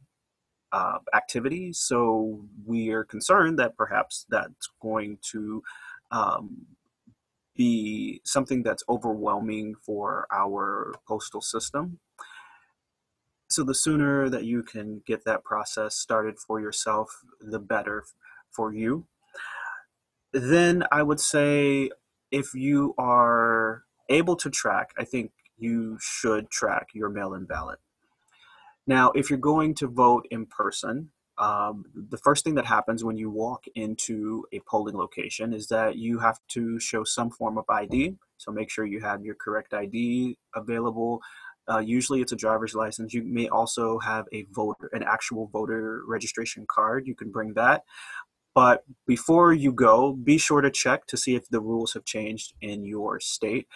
uh, 0.72 0.98
activities. 1.14 1.78
So 1.78 2.44
we 2.66 2.90
are 2.90 3.04
concerned 3.04 3.58
that 3.58 3.76
perhaps 3.76 4.26
that's 4.28 4.68
going 4.80 5.18
to 5.32 5.62
um, 6.10 6.66
be 7.56 8.20
something 8.24 8.62
that's 8.62 8.84
overwhelming 8.88 9.74
for 9.84 10.26
our 10.32 10.94
postal 11.06 11.40
system 11.40 11.98
so 13.48 13.64
the 13.64 13.74
sooner 13.74 14.28
that 14.28 14.44
you 14.44 14.62
can 14.62 15.02
get 15.06 15.24
that 15.24 15.42
process 15.42 15.96
started 15.96 16.38
for 16.38 16.60
yourself 16.60 17.10
the 17.40 17.58
better 17.58 18.04
for 18.50 18.72
you 18.72 19.06
then 20.32 20.84
i 20.92 21.02
would 21.02 21.20
say 21.20 21.90
if 22.30 22.54
you 22.54 22.94
are 22.98 23.82
able 24.08 24.36
to 24.36 24.48
track 24.48 24.90
i 24.98 25.04
think 25.04 25.32
you 25.56 25.98
should 26.00 26.48
track 26.50 26.88
your 26.94 27.08
mail-in 27.08 27.44
ballot 27.44 27.78
now 28.88 29.10
if 29.12 29.30
you're 29.30 29.38
going 29.38 29.74
to 29.74 29.86
vote 29.86 30.26
in 30.30 30.46
person 30.46 31.10
um, 31.38 31.84
the 31.94 32.18
first 32.18 32.42
thing 32.42 32.56
that 32.56 32.66
happens 32.66 33.04
when 33.04 33.16
you 33.16 33.30
walk 33.30 33.64
into 33.76 34.44
a 34.52 34.58
polling 34.68 34.96
location 34.96 35.52
is 35.52 35.68
that 35.68 35.94
you 35.96 36.18
have 36.18 36.40
to 36.48 36.80
show 36.80 37.04
some 37.04 37.30
form 37.30 37.58
of 37.58 37.64
id 37.70 38.16
so 38.38 38.50
make 38.50 38.70
sure 38.70 38.84
you 38.84 39.00
have 39.00 39.22
your 39.22 39.36
correct 39.36 39.72
id 39.72 40.36
available 40.56 41.20
uh, 41.70 41.78
usually 41.78 42.20
it's 42.20 42.32
a 42.32 42.36
driver's 42.36 42.74
license. 42.74 43.12
You 43.12 43.22
may 43.22 43.48
also 43.48 43.98
have 43.98 44.24
a 44.32 44.46
voter, 44.52 44.88
an 44.92 45.02
actual 45.02 45.48
voter 45.48 46.02
registration 46.06 46.66
card. 46.66 47.06
You 47.06 47.14
can 47.14 47.30
bring 47.30 47.54
that. 47.54 47.84
But 48.54 48.82
before 49.06 49.52
you 49.52 49.72
go, 49.72 50.14
be 50.14 50.38
sure 50.38 50.60
to 50.60 50.70
check 50.70 51.06
to 51.08 51.16
see 51.16 51.36
if 51.36 51.48
the 51.48 51.60
rules 51.60 51.92
have 51.92 52.04
changed 52.04 52.54
in 52.60 52.84
your 52.84 53.20
state. 53.20 53.68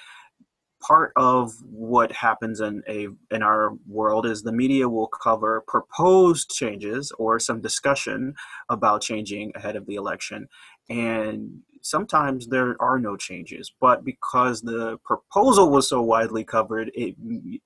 Part 0.87 1.13
of 1.17 1.53
what 1.71 2.13
happens 2.13 2.61
in 2.61 2.83
a 2.89 3.09
in 3.31 3.43
our 3.43 3.73
world 3.87 4.27
is 4.27 4.43
the 4.43 4.53
media 4.53 4.89
will 4.89 5.07
cover 5.07 5.63
proposed 5.67 6.51
changes 6.51 7.13
or 7.19 7.39
some 7.39 7.61
discussion 7.61 8.35
about 8.69 9.03
changing 9.03 9.53
ahead 9.55 9.77
of 9.77 9.87
the 9.87 9.95
election, 9.95 10.49
and 10.91 11.61
sometimes 11.83 12.49
there 12.49 12.77
are 12.81 12.99
no 12.99 13.17
changes, 13.17 13.73
but 13.81 14.05
because 14.05 14.63
the 14.63 14.97
proposal 15.05 15.71
was 15.71 15.89
so 15.89 16.01
widely 16.01 16.45
covered, 16.45 16.91
it 16.95 17.15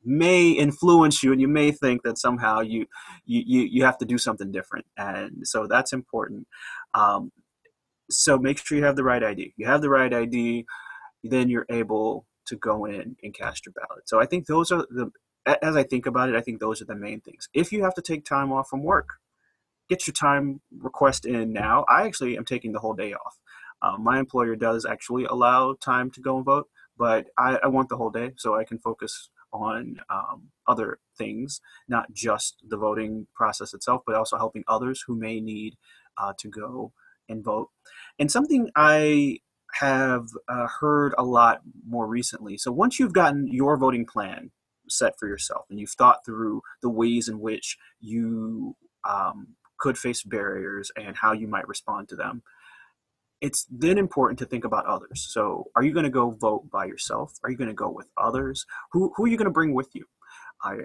may 0.05 0.51
influence 0.51 1.23
you, 1.23 1.33
and 1.33 1.41
you 1.41 1.49
may 1.49 1.71
think 1.71 2.03
that 2.03 2.19
somehow 2.19 2.61
you 2.61 2.87
you 3.25 3.61
you 3.63 3.85
have 3.85 3.99
to 3.99 4.05
do 4.05 4.19
something 4.19 4.51
different, 4.51 4.87
and 4.97 5.47
so 5.47 5.67
that's 5.67 5.93
important. 5.93 6.47
Um, 6.95 7.33
so 8.11 8.39
make 8.39 8.59
sure 8.65 8.79
you 8.79 8.85
have 8.85 8.97
the 8.97 9.05
right 9.05 9.23
ID. 9.23 9.55
You 9.57 9.67
have 9.67 9.83
the 9.83 9.91
right 9.91 10.13
ID, 10.13 10.65
then 11.25 11.49
you're 11.49 11.67
able 11.71 12.27
to 12.47 12.57
go 12.57 12.85
in 12.85 13.17
and 13.23 13.35
cast 13.35 13.67
your 13.67 13.73
ballot. 13.73 14.09
So 14.09 14.21
I 14.21 14.27
think 14.27 14.47
those 14.47 14.73
are 14.73 14.87
the 14.91 15.11
as 15.63 15.77
I 15.77 15.85
think 15.85 16.07
about 16.07 16.29
it, 16.29 16.35
I 16.35 16.41
think 16.41 16.59
those 16.59 16.83
are 16.83 16.87
the 16.87 16.97
main 16.97 17.21
things. 17.21 17.49
If 17.55 17.73
you 17.73 17.85
have 17.85 17.95
to 17.95 18.03
take 18.03 18.25
time 18.25 18.53
off 18.53 18.69
from 18.69 18.83
work, 18.83 19.11
get 19.89 20.07
your 20.07 20.15
time 20.15 20.61
request 20.77 21.25
in 21.25 21.53
now. 21.53 21.85
I 21.89 22.05
actually 22.05 22.37
am 22.37 22.45
taking 22.45 22.73
the 22.73 22.81
whole 22.81 22.95
day 22.95 23.13
off. 23.13 23.39
Uh, 23.81 23.97
my 23.99 24.19
employer 24.19 24.57
does 24.57 24.85
actually 24.85 25.25
allow 25.25 25.75
time 25.75 26.11
to 26.13 26.21
go 26.21 26.37
and 26.37 26.45
vote, 26.45 26.69
but 26.97 27.27
I, 27.39 27.59
I 27.63 27.69
want 27.69 27.89
the 27.89 27.97
whole 27.97 28.11
day 28.11 28.33
so 28.37 28.57
I 28.57 28.65
can 28.65 28.79
focus 28.79 29.29
on 29.53 30.01
um, 30.11 30.49
other 30.67 30.99
things, 31.17 31.61
not 31.89 32.13
just 32.13 32.57
the 32.67 32.77
voting 32.77 33.27
process 33.35 33.75
itself, 33.75 34.03
but 34.07 34.17
also 34.17 34.37
helping 34.37 34.65
others 34.67 35.05
who 35.07 35.15
may 35.15 35.41
need 35.41 35.77
uh, 36.19 36.33
to 36.39 36.49
go 36.49 36.93
and 37.29 37.45
vote. 37.45 37.69
And 38.19 38.31
something 38.31 38.71
I 38.75 39.39
have 39.81 40.27
uh, 40.49 40.67
heard 40.81 41.15
a 41.19 41.25
lot 41.25 41.61
more 41.87 42.07
recently. 42.07 42.57
So 42.57 42.73
once 42.73 42.99
you've 42.99 43.13
gotten 43.13 43.47
your 43.49 43.77
voting 43.77 44.07
plan 44.07 44.51
set 44.89 45.19
for 45.19 45.29
yourself 45.29 45.67
and 45.71 45.79
you've 45.79 45.91
thought 45.91 46.25
through 46.25 46.63
the 46.83 46.91
ways 46.91 47.29
in 47.29 47.41
which 47.41 47.77
you 48.01 48.77
um, 49.09 49.49
could 49.79 49.99
face 49.99 50.23
barriers 50.23 50.91
and 50.97 51.17
how 51.17 51.33
you 51.33 51.49
might 51.49 51.69
respond 51.69 52.09
to 52.09 52.17
them, 52.17 52.43
it's 53.41 53.67
then 53.71 53.99
important 53.99 54.39
to 54.39 54.47
think 54.47 54.65
about 54.65 54.87
others. 54.87 55.27
So, 55.31 55.67
are 55.77 55.83
you 55.83 55.93
going 55.93 56.05
to 56.05 56.11
go 56.11 56.31
vote 56.31 56.71
by 56.71 56.87
yourself? 56.87 57.35
Are 57.45 57.51
you 57.51 57.57
going 57.57 57.69
to 57.69 57.75
go 57.75 57.91
with 57.91 58.09
others? 58.17 58.65
Who 58.93 59.13
who 59.15 59.25
are 59.25 59.29
you 59.29 59.37
going 59.37 59.47
to 59.47 59.51
bring 59.51 59.75
with 59.75 59.91
you? 59.95 60.07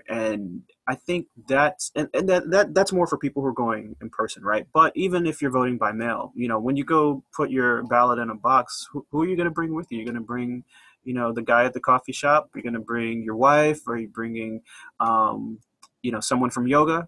And 0.07 0.63
I 0.87 0.95
think 0.95 1.27
that's 1.47 1.91
and, 1.95 2.07
and 2.13 2.29
that, 2.29 2.49
that 2.51 2.73
that's 2.73 2.91
more 2.91 3.07
for 3.07 3.17
people 3.17 3.41
who 3.41 3.47
are 3.47 3.53
going 3.53 3.95
in 4.01 4.09
person, 4.09 4.43
right? 4.43 4.67
But 4.73 4.91
even 4.95 5.25
if 5.25 5.41
you're 5.41 5.51
voting 5.51 5.77
by 5.77 5.91
mail, 5.91 6.31
you 6.35 6.47
know, 6.47 6.59
when 6.59 6.75
you 6.75 6.83
go 6.83 7.23
put 7.35 7.49
your 7.49 7.83
ballot 7.83 8.19
in 8.19 8.29
a 8.29 8.35
box, 8.35 8.87
who, 8.91 9.05
who 9.11 9.23
are 9.23 9.27
you 9.27 9.35
going 9.35 9.45
to 9.45 9.51
bring 9.51 9.73
with 9.73 9.87
you? 9.89 9.97
You're 9.97 10.05
going 10.05 10.15
to 10.15 10.21
bring, 10.21 10.63
you 11.03 11.13
know, 11.13 11.31
the 11.33 11.41
guy 11.41 11.65
at 11.65 11.73
the 11.73 11.79
coffee 11.79 12.11
shop. 12.11 12.49
You're 12.53 12.63
going 12.63 12.73
to 12.73 12.79
bring 12.79 13.23
your 13.23 13.35
wife. 13.35 13.87
Or 13.87 13.95
are 13.95 13.97
you 13.97 14.07
bringing, 14.07 14.61
um, 14.99 15.59
you 16.03 16.11
know, 16.11 16.19
someone 16.19 16.51
from 16.51 16.67
yoga? 16.67 17.07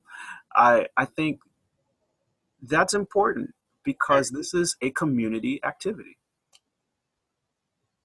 I 0.56 0.88
I 0.98 1.06
think 1.06 1.42
that's 2.62 2.94
important 2.94 3.54
because 3.84 4.32
this 4.32 4.54
is 4.54 4.78
a 4.82 4.90
community 4.92 5.60
activity. 5.64 6.18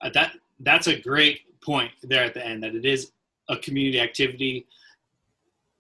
Uh, 0.01 0.11
that 0.11 0.33
that's 0.61 0.89
a 0.89 1.01
great 1.01 1.41
point 1.63 1.93
there 2.03 2.25
at 2.25 2.35
the 2.35 2.45
end 2.45 2.63
that 2.63 2.75
it 2.75 2.85
is 2.85 3.13
a 3.49 3.57
community 3.59 4.01
activity. 4.01 4.67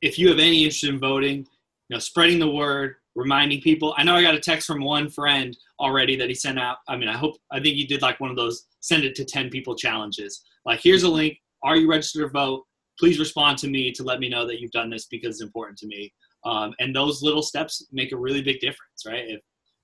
If 0.01 0.19
you 0.19 0.29
have 0.29 0.39
any 0.39 0.64
interest 0.64 0.85
in 0.85 0.99
voting, 0.99 1.39
you 1.39 1.95
know, 1.95 1.99
spreading 1.99 2.39
the 2.39 2.51
word, 2.51 2.97
reminding 3.14 3.61
people. 3.61 3.95
I 3.97 4.05
know 4.05 4.14
I 4.14 4.23
got 4.23 4.35
a 4.35 4.41
text 4.41 4.66
from 4.66 4.83
one 4.83 5.11
friend 5.11 5.57
already 5.81 6.14
that 6.16 6.29
he 6.29 6.35
sent 6.35 6.59
out. 6.59 6.79
I 6.89 6.97
mean, 6.97 7.09
I 7.09 7.16
hope 7.16 7.37
I 7.51 7.59
think 7.59 7.77
you 7.77 7.87
did 7.87 8.01
like 8.01 8.21
one 8.21 8.31
of 8.31 8.37
those 8.37 8.66
send 8.81 9.03
it 9.03 9.16
to 9.16 9.25
10 9.25 9.51
people 9.51 9.75
challenges. 9.75 10.43
Like 10.64 10.81
here's 10.81 11.03
a 11.03 11.09
link, 11.09 11.37
are 11.64 11.77
you 11.77 11.91
registered 11.91 12.23
to 12.23 12.29
vote? 12.29 12.64
Please 12.99 13.19
respond 13.19 13.59
to 13.59 13.69
me 13.69 13.91
to 13.93 14.05
let 14.05 14.21
me 14.21 14.29
know 14.29 14.47
that 14.47 14.61
you've 14.61 14.71
done 14.71 14.91
this 14.91 15.07
because 15.07 15.37
it's 15.37 15.43
important 15.43 15.79
to 15.79 15.87
me. 15.87 16.12
Um, 16.45 16.75
and 16.79 16.95
those 16.95 17.23
little 17.23 17.43
steps 17.43 17.85
make 17.91 18.12
a 18.12 18.16
really 18.16 18.43
big 18.43 18.61
difference, 18.61 19.05
right? 19.05 19.25
If 19.27 19.41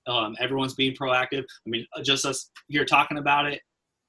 um, 0.07 0.35
everyone's 0.39 0.73
being 0.73 0.95
proactive. 0.95 1.43
I 1.43 1.69
mean, 1.69 1.85
uh, 1.95 2.03
just 2.03 2.25
us 2.25 2.51
here 2.67 2.85
talking 2.85 3.17
about 3.17 3.45
it. 3.45 3.61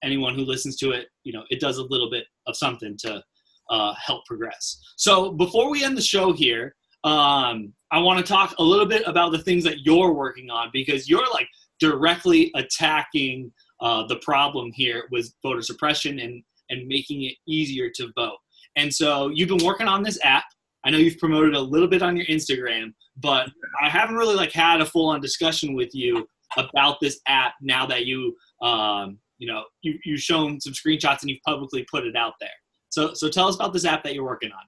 Anyone 0.03 0.35
who 0.35 0.43
listens 0.43 0.77
to 0.77 0.91
it, 0.91 1.09
you 1.25 1.33
know, 1.33 1.43
it 1.51 1.61
does 1.61 1.79
a 1.79 1.85
little 1.85 2.11
bit 2.11 2.27
of 2.47 2.57
something 2.57 2.97
to 2.99 3.23
uh, 3.71 3.95
help 3.95 4.25
progress. 4.27 4.81
So 4.97 5.33
before 5.33 5.71
we 5.71 5.85
end 5.85 5.97
the 5.97 6.03
show 6.03 6.33
here, 6.33 6.75
um, 7.05 7.73
I 7.93 7.99
want 8.01 8.19
to 8.19 8.33
talk 8.33 8.55
a 8.59 8.63
little 8.63 8.87
bit 8.87 9.03
about 9.07 9.33
the 9.33 9.39
things 9.39 9.63
that 9.65 9.81
you're 9.85 10.13
working 10.13 10.51
on 10.51 10.71
because 10.73 11.09
you're 11.09 11.31
like 11.33 11.49
directly 11.79 12.51
attacking 12.55 13.53
uh, 13.81 14.07
the 14.07 14.17
problem 14.17 14.71
here 14.75 15.05
with 15.11 15.33
voter 15.43 15.63
suppression 15.63 16.19
and 16.19 16.43
and 16.69 16.87
making 16.89 17.23
it 17.23 17.35
easier 17.47 17.89
to 17.95 18.11
vote. 18.17 18.39
And 18.75 18.93
so 18.93 19.29
you've 19.29 19.49
been 19.49 19.65
working 19.65 19.87
on 19.87 20.03
this 20.03 20.19
app. 20.25 20.45
I 20.85 20.91
know 20.91 20.99
you've 20.99 21.19
promoted 21.19 21.55
a 21.55 21.61
little 21.61 21.87
bit 21.87 22.03
on 22.03 22.17
your 22.17 22.27
Instagram, 22.27 22.93
but 23.17 23.49
I 23.81 23.89
haven't 23.89 24.17
really 24.17 24.35
like 24.35 24.53
had 24.53 24.81
a 24.81 24.87
full 24.87 25.09
on 25.09 25.21
discussion 25.21 25.75
with 25.75 25.95
you 25.95 26.27
about 26.57 26.99
this 27.01 27.21
app 27.29 27.55
now 27.61 27.87
that 27.87 28.07
you 28.07 28.35
um, 28.63 29.19
you 29.39 29.47
know 29.47 29.65
you 29.83 29.99
you've 30.05 30.21
shown 30.21 30.61
some 30.61 30.73
screenshots 30.73 31.23
and 31.23 31.31
you've 31.31 31.43
publicly 31.47 31.87
put 31.91 32.05
it 32.05 32.17
out 32.17 32.35
there. 32.41 32.51
So 32.97 33.13
so 33.13 33.29
tell 33.29 33.47
us 33.47 33.57
about 33.57 33.75
this 33.75 33.85
app 33.85 34.05
that 34.05 34.15
you're 34.15 34.25
working 34.25 34.53
on. 34.53 34.63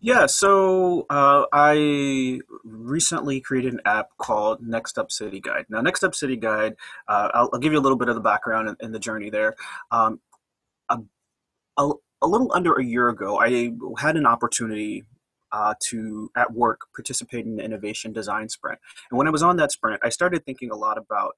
Yeah, 0.00 0.24
so 0.24 1.04
uh, 1.10 1.44
I 1.52 2.40
recently 2.64 3.42
created 3.42 3.74
an 3.74 3.80
app 3.84 4.16
called 4.16 4.62
Next 4.66 4.96
Up 4.96 5.10
City 5.10 5.40
Guide. 5.40 5.66
Now, 5.68 5.82
Next 5.82 6.02
Up 6.04 6.14
City 6.14 6.36
Guide, 6.36 6.76
uh, 7.06 7.28
I'll, 7.34 7.50
I'll, 7.52 7.58
give 7.58 7.72
you 7.72 7.80
a 7.80 7.82
little 7.82 7.98
bit 7.98 8.08
of 8.08 8.14
the 8.14 8.20
background 8.20 8.76
and, 8.80 8.94
the 8.94 9.00
journey 9.00 9.28
there. 9.28 9.56
Um, 9.90 10.20
a, 10.88 11.00
a, 11.76 11.90
a, 12.22 12.26
little 12.28 12.50
under 12.54 12.74
a 12.76 12.84
year 12.84 13.08
ago, 13.08 13.40
I 13.40 13.72
had 13.98 14.16
an 14.16 14.24
opportunity 14.24 15.02
uh, 15.50 15.74
to, 15.88 16.30
at 16.36 16.52
work, 16.52 16.82
participate 16.94 17.44
in 17.44 17.56
the 17.56 17.64
Innovation 17.64 18.12
Design 18.12 18.48
Sprint. 18.48 18.78
And 19.10 19.18
when 19.18 19.26
I 19.26 19.30
was 19.30 19.42
on 19.42 19.56
that 19.56 19.72
sprint, 19.72 20.00
I 20.04 20.10
started 20.10 20.46
thinking 20.46 20.70
a 20.70 20.76
lot 20.76 20.96
about 20.96 21.34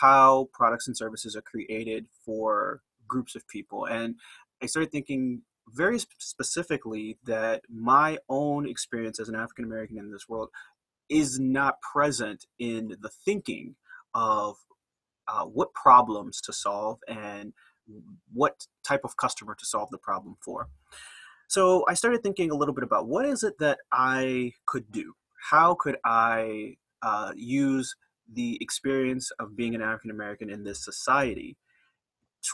how 0.00 0.48
products 0.52 0.86
and 0.86 0.96
services 0.96 1.34
are 1.34 1.42
created 1.42 2.06
for 2.24 2.80
groups 3.08 3.34
of 3.34 3.46
people. 3.48 3.86
And 3.86 4.16
I 4.62 4.66
started 4.66 4.92
thinking 4.92 5.42
very 5.74 5.98
specifically 6.18 7.18
that 7.24 7.62
my 7.68 8.18
own 8.28 8.68
experience 8.68 9.20
as 9.20 9.28
an 9.28 9.34
African 9.34 9.64
American 9.64 9.98
in 9.98 10.10
this 10.10 10.28
world 10.28 10.50
is 11.08 11.38
not 11.38 11.80
present 11.80 12.46
in 12.58 12.96
the 13.00 13.10
thinking 13.24 13.74
of 14.14 14.56
uh, 15.26 15.44
what 15.44 15.74
problems 15.74 16.40
to 16.42 16.52
solve 16.52 16.98
and 17.06 17.52
what 18.32 18.66
type 18.86 19.02
of 19.04 19.16
customer 19.16 19.54
to 19.54 19.64
solve 19.64 19.90
the 19.90 19.98
problem 19.98 20.36
for. 20.44 20.68
So 21.48 21.84
I 21.88 21.94
started 21.94 22.22
thinking 22.22 22.50
a 22.50 22.54
little 22.54 22.74
bit 22.74 22.84
about 22.84 23.06
what 23.06 23.24
is 23.24 23.42
it 23.42 23.58
that 23.58 23.78
I 23.92 24.52
could 24.66 24.92
do? 24.92 25.14
How 25.50 25.74
could 25.74 25.96
I 26.04 26.76
uh, 27.02 27.32
use 27.34 27.94
the 28.30 28.58
experience 28.60 29.30
of 29.38 29.56
being 29.56 29.74
an 29.74 29.80
African 29.80 30.10
American 30.10 30.50
in 30.50 30.64
this 30.64 30.84
society 30.84 31.56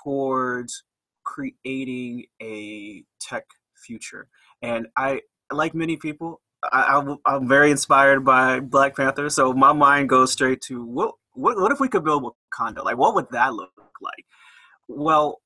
towards 0.03 0.85
creating 1.25 2.27
a 2.43 3.05
tech 3.21 3.45
future. 3.77 4.29
And 4.63 4.87
I, 4.97 5.23
like 5.53 5.75
many 5.75 5.97
people, 5.97 6.41
I, 6.73 7.03
am 7.27 7.49
very 7.49 7.71
inspired 7.71 8.25
by 8.25 8.61
Black 8.61 8.97
Panther. 8.97 9.29
So 9.29 9.53
my 9.53 9.73
mind 9.73 10.09
goes 10.09 10.33
straight 10.33 10.61
to 10.63 10.85
what, 10.85 11.15
what, 11.33 11.59
what 11.59 11.73
if 11.73 11.81
we 11.81 11.89
could 11.89 12.05
build 12.05 12.25
Wakanda? 12.25 12.85
Like, 12.85 12.97
what 12.97 13.15
would 13.15 13.31
that 13.31 13.55
look 13.55 13.73
like? 14.01 14.25
Well, 14.89 15.41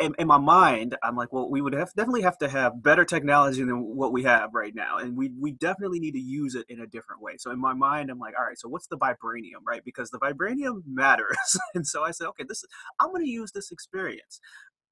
in, 0.00 0.14
in, 0.18 0.26
my 0.26 0.38
mind, 0.38 0.96
I'm 1.02 1.16
like, 1.16 1.32
well, 1.32 1.48
we 1.48 1.60
would 1.60 1.72
have 1.72 1.92
definitely 1.94 2.22
have 2.22 2.38
to 2.38 2.48
have 2.48 2.82
better 2.82 3.04
technology 3.04 3.62
than 3.62 3.96
what 3.96 4.12
we 4.12 4.24
have 4.24 4.52
right 4.52 4.74
now, 4.74 4.98
and 4.98 5.16
we 5.16 5.30
we 5.40 5.52
definitely 5.52 6.00
need 6.00 6.12
to 6.12 6.20
use 6.20 6.54
it 6.54 6.66
in 6.68 6.80
a 6.80 6.86
different 6.86 7.22
way. 7.22 7.34
So 7.38 7.50
in 7.50 7.60
my 7.60 7.74
mind, 7.74 8.10
I'm 8.10 8.18
like, 8.18 8.34
all 8.38 8.44
right, 8.44 8.58
so 8.58 8.68
what's 8.68 8.88
the 8.88 8.98
vibranium, 8.98 9.62
right? 9.66 9.82
Because 9.84 10.10
the 10.10 10.18
vibranium 10.18 10.82
matters, 10.86 11.58
and 11.74 11.86
so 11.86 12.02
I 12.02 12.10
said, 12.10 12.26
okay, 12.28 12.44
this 12.48 12.58
is 12.58 12.68
I'm 13.00 13.10
going 13.10 13.24
to 13.24 13.30
use 13.30 13.52
this 13.52 13.70
experience 13.70 14.40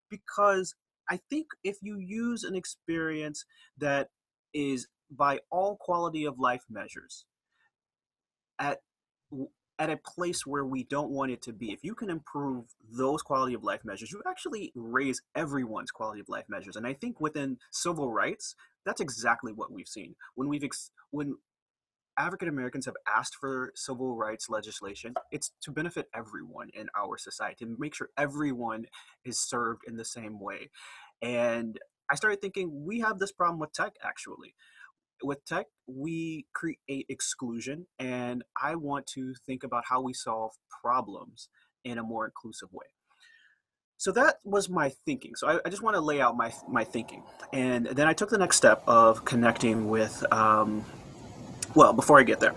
because 0.09 0.74
I 1.11 1.18
think 1.28 1.48
if 1.64 1.78
you 1.82 1.98
use 1.98 2.44
an 2.44 2.55
experience 2.55 3.44
that 3.78 4.09
is 4.55 4.86
by 5.11 5.40
all 5.50 5.76
quality 5.80 6.24
of 6.24 6.38
life 6.38 6.62
measures 6.70 7.24
at 8.59 8.78
at 9.78 9.90
a 9.90 9.96
place 9.96 10.46
where 10.46 10.64
we 10.64 10.84
don't 10.84 11.10
want 11.10 11.30
it 11.30 11.42
to 11.42 11.52
be 11.52 11.72
if 11.72 11.82
you 11.82 11.94
can 11.94 12.10
improve 12.10 12.64
those 12.90 13.22
quality 13.22 13.54
of 13.54 13.64
life 13.64 13.84
measures 13.84 14.12
you 14.12 14.22
actually 14.26 14.72
raise 14.74 15.22
everyone's 15.34 15.90
quality 15.90 16.20
of 16.20 16.28
life 16.28 16.44
measures 16.48 16.76
and 16.76 16.86
i 16.86 16.92
think 16.92 17.20
within 17.20 17.58
civil 17.70 18.12
rights 18.12 18.54
that's 18.84 19.00
exactly 19.00 19.52
what 19.52 19.72
we've 19.72 19.88
seen 19.88 20.14
when 20.34 20.48
we've 20.48 20.64
ex- 20.64 20.90
when 21.10 21.36
African 22.18 22.48
Americans 22.48 22.84
have 22.86 22.96
asked 23.06 23.36
for 23.36 23.72
civil 23.74 24.16
rights 24.16 24.50
legislation, 24.50 25.14
it's 25.30 25.52
to 25.62 25.70
benefit 25.70 26.08
everyone 26.14 26.68
in 26.74 26.88
our 26.96 27.16
society, 27.16 27.64
to 27.64 27.76
make 27.78 27.94
sure 27.94 28.10
everyone 28.18 28.86
is 29.24 29.38
served 29.38 29.82
in 29.86 29.96
the 29.96 30.04
same 30.04 30.38
way. 30.38 30.70
And 31.22 31.78
I 32.10 32.14
started 32.14 32.40
thinking 32.40 32.84
we 32.84 33.00
have 33.00 33.18
this 33.18 33.32
problem 33.32 33.58
with 33.58 33.72
tech 33.72 33.94
actually. 34.04 34.54
With 35.22 35.44
tech, 35.44 35.66
we 35.86 36.46
create 36.54 37.06
exclusion, 37.08 37.86
and 37.98 38.42
I 38.60 38.74
want 38.74 39.06
to 39.08 39.34
think 39.46 39.64
about 39.64 39.84
how 39.88 40.00
we 40.00 40.12
solve 40.12 40.52
problems 40.82 41.48
in 41.84 41.98
a 41.98 42.02
more 42.02 42.24
inclusive 42.24 42.68
way. 42.72 42.86
So 43.96 44.10
that 44.12 44.36
was 44.44 44.68
my 44.68 44.90
thinking. 45.06 45.36
So 45.36 45.48
I, 45.48 45.60
I 45.64 45.68
just 45.68 45.82
want 45.82 45.94
to 45.94 46.00
lay 46.00 46.20
out 46.20 46.36
my 46.36 46.52
my 46.68 46.84
thinking, 46.84 47.22
and 47.52 47.86
then 47.86 48.08
I 48.08 48.12
took 48.12 48.30
the 48.30 48.38
next 48.38 48.56
step 48.56 48.82
of 48.86 49.24
connecting 49.24 49.88
with 49.88 50.24
um, 50.32 50.84
well, 51.74 51.92
before 51.92 52.18
I 52.18 52.22
get 52.22 52.40
there, 52.40 52.54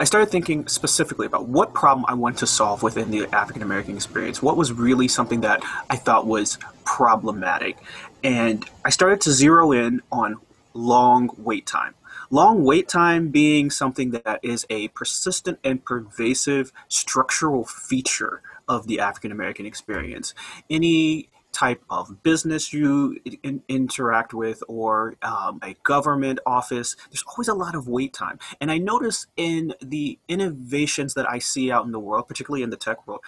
I 0.00 0.04
started 0.04 0.30
thinking 0.30 0.66
specifically 0.68 1.26
about 1.26 1.48
what 1.48 1.72
problem 1.74 2.04
I 2.08 2.14
wanted 2.14 2.38
to 2.38 2.46
solve 2.46 2.82
within 2.82 3.10
the 3.10 3.26
African 3.34 3.62
American 3.62 3.94
experience. 3.94 4.42
What 4.42 4.56
was 4.56 4.72
really 4.72 5.08
something 5.08 5.40
that 5.42 5.62
I 5.88 5.96
thought 5.96 6.26
was 6.26 6.58
problematic. 6.84 7.78
And 8.22 8.64
I 8.84 8.90
started 8.90 9.20
to 9.22 9.32
zero 9.32 9.72
in 9.72 10.02
on 10.10 10.36
long 10.74 11.30
wait 11.38 11.66
time. 11.66 11.94
Long 12.30 12.62
wait 12.62 12.88
time 12.88 13.30
being 13.30 13.70
something 13.70 14.10
that 14.10 14.40
is 14.42 14.66
a 14.68 14.88
persistent 14.88 15.58
and 15.64 15.82
pervasive 15.82 16.72
structural 16.88 17.64
feature 17.64 18.42
of 18.68 18.86
the 18.86 19.00
African 19.00 19.32
American 19.32 19.64
experience. 19.64 20.34
Any 20.68 21.30
type 21.52 21.82
of 21.88 22.22
business 22.22 22.72
you 22.74 23.18
in, 23.42 23.62
interact 23.68 24.34
with 24.34 24.62
or 24.68 25.16
um, 25.22 25.58
a 25.62 25.74
government 25.82 26.38
office, 26.44 26.96
there's 27.10 27.24
always 27.26 27.48
a 27.48 27.54
lot 27.54 27.74
of 27.74 27.88
wait 27.88 28.12
time. 28.12 28.38
And 28.60 28.70
I 28.70 28.76
notice 28.76 29.26
in 29.36 29.74
the 29.80 30.18
innovations 30.28 31.14
that 31.14 31.28
I 31.28 31.38
see 31.38 31.72
out 31.72 31.86
in 31.86 31.92
the 31.92 31.98
world, 31.98 32.28
particularly 32.28 32.62
in 32.62 32.68
the 32.70 32.76
tech 32.76 33.06
world, 33.06 33.22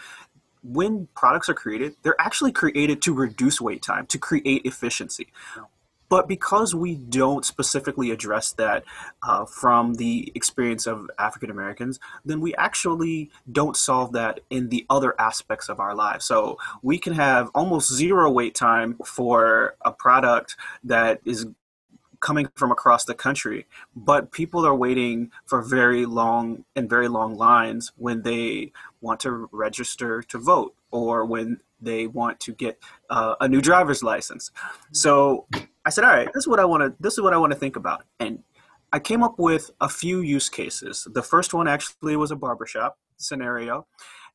when 0.63 1.09
products 1.17 1.49
are 1.49 1.55
created, 1.55 1.97
they're 2.03 2.21
actually 2.21 2.53
created 2.53 3.01
to 3.03 3.15
reduce 3.15 3.63
wait 3.63 3.83
time, 3.83 4.07
to 4.07 4.19
create 4.19 4.67
efficiency. 4.67 5.29
But 6.11 6.29
because 6.29 6.75
we 6.75 6.97
don't 6.97 7.45
specifically 7.45 8.11
address 8.11 8.53
that 8.53 8.85
uh, 9.23 9.47
from 9.47 9.95
the 9.95 10.31
experience 10.35 10.87
of 10.87 11.09
African 11.19 11.51
Americans, 11.51 11.99
then 12.25 12.41
we 12.41 12.55
actually 12.57 13.31
don't 13.51 13.77
solve 13.77 14.13
that 14.13 14.41
in 14.51 14.69
the 14.69 14.85
other 14.91 15.19
aspects 15.19 15.71
of 15.71 15.81
our 15.81 15.95
lives. 15.95 16.27
So 16.27 16.59
we 16.83 16.99
can 16.99 17.15
have 17.15 17.49
almost 17.55 17.91
zero 17.91 18.31
wait 18.31 18.55
time 18.55 18.99
for 19.07 19.77
a 19.83 19.93
product 19.93 20.57
that 20.85 21.21
is 21.25 21.47
coming 22.21 22.51
from 22.55 22.71
across 22.71 23.05
the 23.05 23.15
country, 23.15 23.67
but 23.97 24.31
people 24.31 24.67
are 24.67 24.75
waiting 24.75 25.31
for 25.47 25.63
very 25.63 26.05
long 26.05 26.65
and 26.77 26.89
very 26.89 27.09
long 27.09 27.37
lines 27.37 27.93
when 27.97 28.23
they 28.23 28.73
want 29.01 29.21
to 29.21 29.49
register 29.53 30.23
to 30.23 30.39
vote 30.39 30.75
or 30.91 31.25
when 31.25 31.61
they 31.81 32.07
want 32.07 32.41
to 32.41 32.53
get 32.53 32.83
uh, 33.09 33.35
a 33.41 33.49
new 33.49 33.61
driver's 33.61 34.03
license. 34.03 34.51
So 34.93 35.47
I 35.85 35.91
said, 35.91 36.05
all 36.05 36.11
right, 36.11 36.29
this 36.33 36.45
is 36.45 36.49
what 36.49 36.61
I 36.61 36.65
want 36.65 36.83
to 36.83 36.95
this 37.01 37.15
is 37.15 37.21
what 37.21 37.33
I 37.33 37.39
want 37.39 37.53
to 37.53 37.59
think 37.59 37.77
about. 37.77 38.05
And 38.19 38.41
I 38.93 38.99
came 38.99 39.23
up 39.23 39.39
with 39.39 39.71
a 39.81 39.89
few 39.89 40.21
use 40.21 40.49
cases. 40.49 41.07
The 41.13 41.23
first 41.23 41.55
one 41.55 41.69
actually 41.69 42.17
was 42.17 42.31
a 42.31 42.37
barbershop 42.37 42.99
scenario. 43.17 43.87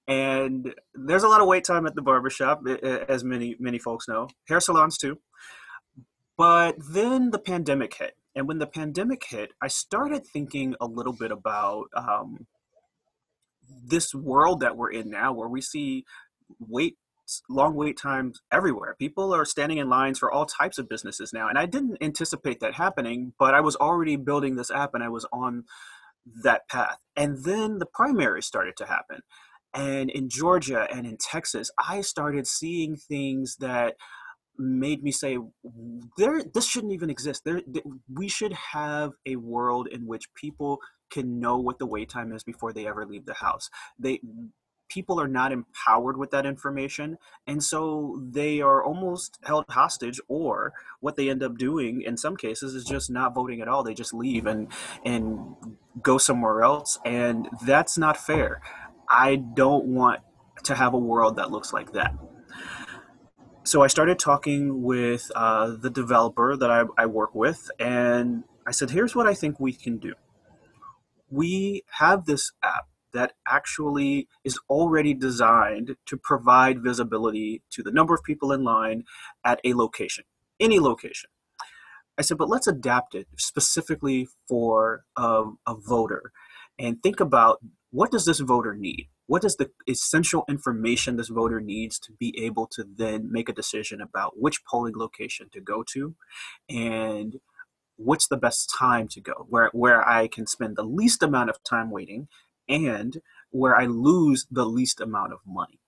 And 0.07 0.73
there's 0.93 1.23
a 1.23 1.27
lot 1.27 1.41
of 1.41 1.47
wait 1.47 1.63
time 1.63 1.87
at 1.87 1.95
the 1.95 2.01
barbershop, 2.01 2.61
as 2.67 3.23
many 3.23 3.55
many 3.59 3.79
folks 3.79 4.07
know. 4.07 4.29
Hair 4.47 4.61
salons 4.61 4.97
too. 4.97 5.19
But 6.37 6.75
then 6.77 7.31
the 7.31 7.39
pandemic 7.39 7.95
hit. 7.95 8.15
And 8.35 8.47
when 8.47 8.59
the 8.59 8.67
pandemic 8.67 9.23
hit, 9.25 9.51
I 9.61 9.69
started 9.69 10.25
thinking 10.25 10.75
a 10.81 10.85
little 10.85 11.13
bit 11.13 11.31
about 11.31 11.85
um, 11.95 12.45
this 13.67 14.13
world 14.13 14.59
that 14.59 14.75
we're 14.75 14.91
in 14.91 15.09
now, 15.09 15.31
where 15.31 15.47
we 15.47 15.61
see 15.61 16.05
wait 16.59 16.97
long 17.49 17.75
wait 17.75 17.97
times 17.97 18.41
everywhere. 18.51 18.95
People 18.97 19.33
are 19.33 19.45
standing 19.45 19.77
in 19.77 19.89
lines 19.89 20.19
for 20.19 20.31
all 20.31 20.45
types 20.45 20.77
of 20.77 20.89
businesses 20.89 21.33
now. 21.33 21.47
And 21.47 21.57
I 21.57 21.65
didn't 21.65 21.97
anticipate 22.01 22.59
that 22.59 22.75
happening, 22.75 23.33
but 23.39 23.53
I 23.53 23.61
was 23.61 23.75
already 23.75 24.15
building 24.15 24.55
this 24.55 24.71
app 24.71 24.93
and 24.93 25.03
I 25.03 25.09
was 25.09 25.25
on 25.31 25.65
that 26.43 26.67
path. 26.69 26.97
And 27.15 27.43
then 27.43 27.79
the 27.79 27.85
primaries 27.85 28.45
started 28.45 28.75
to 28.77 28.85
happen. 28.85 29.21
And 29.73 30.09
in 30.09 30.29
Georgia 30.29 30.87
and 30.91 31.05
in 31.05 31.17
Texas, 31.17 31.69
I 31.77 32.01
started 32.01 32.47
seeing 32.47 32.95
things 32.95 33.57
that 33.59 33.95
made 34.57 35.03
me 35.03 35.11
say 35.11 35.37
there 36.17 36.41
this 36.53 36.65
shouldn't 36.65 36.93
even 36.93 37.09
exist 37.09 37.41
there 37.43 37.61
we 38.13 38.27
should 38.29 38.53
have 38.53 39.11
a 39.25 39.35
world 39.35 39.87
in 39.87 40.07
which 40.07 40.33
people 40.33 40.79
can 41.09 41.41
know 41.41 41.57
what 41.57 41.77
the 41.77 41.85
wait 41.85 42.09
time 42.09 42.31
is 42.31 42.43
before 42.43 42.71
they 42.71 42.87
ever 42.87 43.05
leave 43.05 43.25
the 43.25 43.33
house 43.33 43.69
they 43.99 44.19
people 44.87 45.19
are 45.19 45.27
not 45.27 45.51
empowered 45.51 46.17
with 46.17 46.31
that 46.31 46.45
information 46.45 47.17
and 47.47 47.63
so 47.63 48.21
they 48.23 48.61
are 48.61 48.83
almost 48.83 49.39
held 49.43 49.65
hostage 49.69 50.19
or 50.27 50.73
what 50.99 51.15
they 51.15 51.29
end 51.29 51.41
up 51.43 51.57
doing 51.57 52.01
in 52.01 52.17
some 52.17 52.37
cases 52.37 52.75
is 52.75 52.85
just 52.85 53.09
not 53.09 53.33
voting 53.33 53.61
at 53.61 53.67
all 53.67 53.83
they 53.83 53.93
just 53.93 54.13
leave 54.13 54.45
and 54.45 54.67
and 55.03 55.55
go 56.01 56.17
somewhere 56.17 56.61
else 56.61 56.99
and 57.05 57.47
that's 57.65 57.97
not 57.97 58.17
fair 58.17 58.61
I 59.09 59.35
don't 59.35 59.85
want 59.85 60.21
to 60.63 60.75
have 60.75 60.93
a 60.93 60.97
world 60.97 61.37
that 61.37 61.51
looks 61.51 61.73
like 61.73 61.93
that. 61.93 62.13
So 63.63 63.81
I 63.81 63.87
started 63.87 64.19
talking 64.19 64.83
with 64.83 65.31
uh, 65.35 65.75
the 65.79 65.89
developer 65.89 66.55
that 66.55 66.69
I, 66.69 66.83
I 66.97 67.07
work 67.07 67.33
with, 67.33 67.69
and 67.79 68.43
I 68.65 68.71
said, 68.71 68.91
here's 68.91 69.15
what 69.15 69.25
I 69.25 69.33
think 69.33 69.59
we 69.59 69.73
can 69.73 69.97
do. 69.97 70.13
We 71.31 71.83
have 71.99 72.25
this 72.25 72.51
app 72.61 72.87
that 73.15 73.33
actually 73.47 74.27
is 74.43 74.59
already 74.69 75.13
designed 75.13 75.95
to 76.05 76.17
provide 76.17 76.83
visibility 76.83 77.63
to 77.71 77.81
the 77.81 77.91
number 77.91 78.13
of 78.13 78.23
people 78.23 78.51
in 78.51 78.63
line 78.63 79.05
at 79.43 79.59
a 79.63 79.73
location, 79.73 80.25
any 80.59 80.79
location. 80.79 81.29
I 82.17 82.21
said, 82.21 82.37
but 82.37 82.49
let's 82.49 82.67
adapt 82.67 83.15
it 83.15 83.27
specifically 83.37 84.27
for 84.47 85.05
a, 85.17 85.45
a 85.65 85.75
voter 85.75 86.31
and 86.77 87.01
think 87.01 87.19
about 87.19 87.59
what 87.91 88.11
does 88.11 88.25
this 88.25 88.39
voter 88.41 88.75
need? 88.75 89.07
What 89.27 89.45
is 89.45 89.55
the 89.55 89.71
essential 89.87 90.43
information 90.49 91.15
this 91.15 91.29
voter 91.29 91.61
needs 91.61 91.97
to 91.99 92.11
be 92.11 92.37
able 92.43 92.67
to 92.67 92.83
then 92.83 93.31
make 93.31 93.47
a 93.47 93.53
decision 93.53 94.01
about 94.01 94.33
which 94.35 94.63
polling 94.65 94.97
location 94.97 95.47
to 95.53 95.61
go 95.61 95.83
to 95.93 96.15
and 96.69 97.39
what's 97.97 98.27
the 98.27 98.37
best 98.37 98.69
time 98.77 99.07
to 99.07 99.21
go 99.21 99.45
where 99.49 99.69
where 99.71 100.07
I 100.07 100.27
can 100.27 100.45
spend 100.47 100.75
the 100.75 100.83
least 100.83 101.23
amount 101.23 101.49
of 101.49 101.63
time 101.63 101.89
waiting 101.89 102.27
and 102.67 103.21
where 103.51 103.75
I 103.75 103.85
lose 103.85 104.47
the 104.51 104.65
least 104.65 105.01
amount 105.01 105.33
of 105.33 105.39
money. 105.45 105.79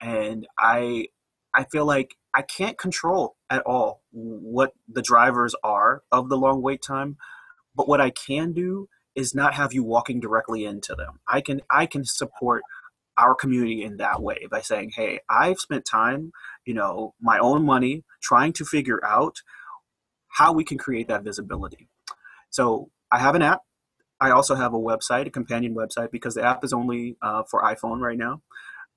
And 0.00 0.46
I 0.58 1.08
I 1.54 1.64
feel 1.64 1.86
like 1.86 2.16
I 2.34 2.42
can't 2.42 2.78
control 2.78 3.36
at 3.48 3.62
all 3.62 4.02
what 4.10 4.72
the 4.88 5.02
drivers 5.02 5.54
are 5.62 6.02
of 6.10 6.28
the 6.28 6.36
long 6.36 6.62
wait 6.62 6.82
time, 6.82 7.16
but 7.74 7.88
what 7.88 8.00
I 8.00 8.10
can 8.10 8.52
do 8.52 8.88
is 9.14 9.34
not 9.34 9.54
have 9.54 9.72
you 9.72 9.84
walking 9.84 10.20
directly 10.20 10.64
into 10.64 10.94
them. 10.94 11.20
I 11.28 11.40
can 11.40 11.60
I 11.70 11.86
can 11.86 12.04
support 12.04 12.62
our 13.16 13.34
community 13.34 13.82
in 13.84 13.98
that 13.98 14.22
way 14.22 14.46
by 14.50 14.60
saying, 14.60 14.92
"Hey, 14.96 15.20
I've 15.28 15.58
spent 15.60 15.84
time, 15.84 16.32
you 16.66 16.74
know, 16.74 17.14
my 17.20 17.38
own 17.38 17.64
money 17.64 18.04
trying 18.22 18.52
to 18.54 18.64
figure 18.64 19.04
out 19.04 19.42
how 20.28 20.52
we 20.52 20.64
can 20.64 20.78
create 20.78 21.08
that 21.08 21.22
visibility." 21.24 21.88
So, 22.50 22.90
I 23.12 23.18
have 23.20 23.34
an 23.36 23.42
app 23.42 23.62
I 24.20 24.30
also 24.30 24.54
have 24.54 24.74
a 24.74 24.78
website, 24.78 25.26
a 25.26 25.30
companion 25.30 25.74
website, 25.74 26.10
because 26.10 26.34
the 26.34 26.42
app 26.42 26.64
is 26.64 26.72
only 26.72 27.16
uh, 27.20 27.42
for 27.50 27.62
iPhone 27.62 28.00
right 28.00 28.18
now. 28.18 28.42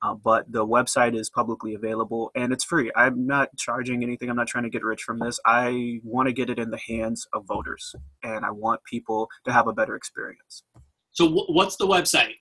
Uh, 0.01 0.13
but 0.13 0.51
the 0.51 0.65
website 0.65 1.19
is 1.19 1.29
publicly 1.29 1.73
available 1.73 2.29
and 2.35 2.53
it's 2.53 2.63
free. 2.63 2.91
I'm 2.95 3.25
not 3.25 3.49
charging 3.57 4.03
anything. 4.03 4.29
I'm 4.29 4.35
not 4.35 4.47
trying 4.47 4.65
to 4.65 4.69
get 4.69 4.83
rich 4.83 5.01
from 5.01 5.17
this. 5.17 5.39
I 5.43 5.99
want 6.03 6.27
to 6.27 6.33
get 6.33 6.51
it 6.51 6.59
in 6.59 6.69
the 6.69 6.77
hands 6.77 7.27
of 7.33 7.45
voters 7.47 7.95
and 8.21 8.45
I 8.45 8.51
want 8.51 8.83
people 8.83 9.27
to 9.45 9.51
have 9.51 9.67
a 9.67 9.73
better 9.73 9.95
experience. 9.95 10.63
So, 11.11 11.25
w- 11.25 11.47
what's 11.47 11.77
the 11.77 11.87
website? 11.87 12.35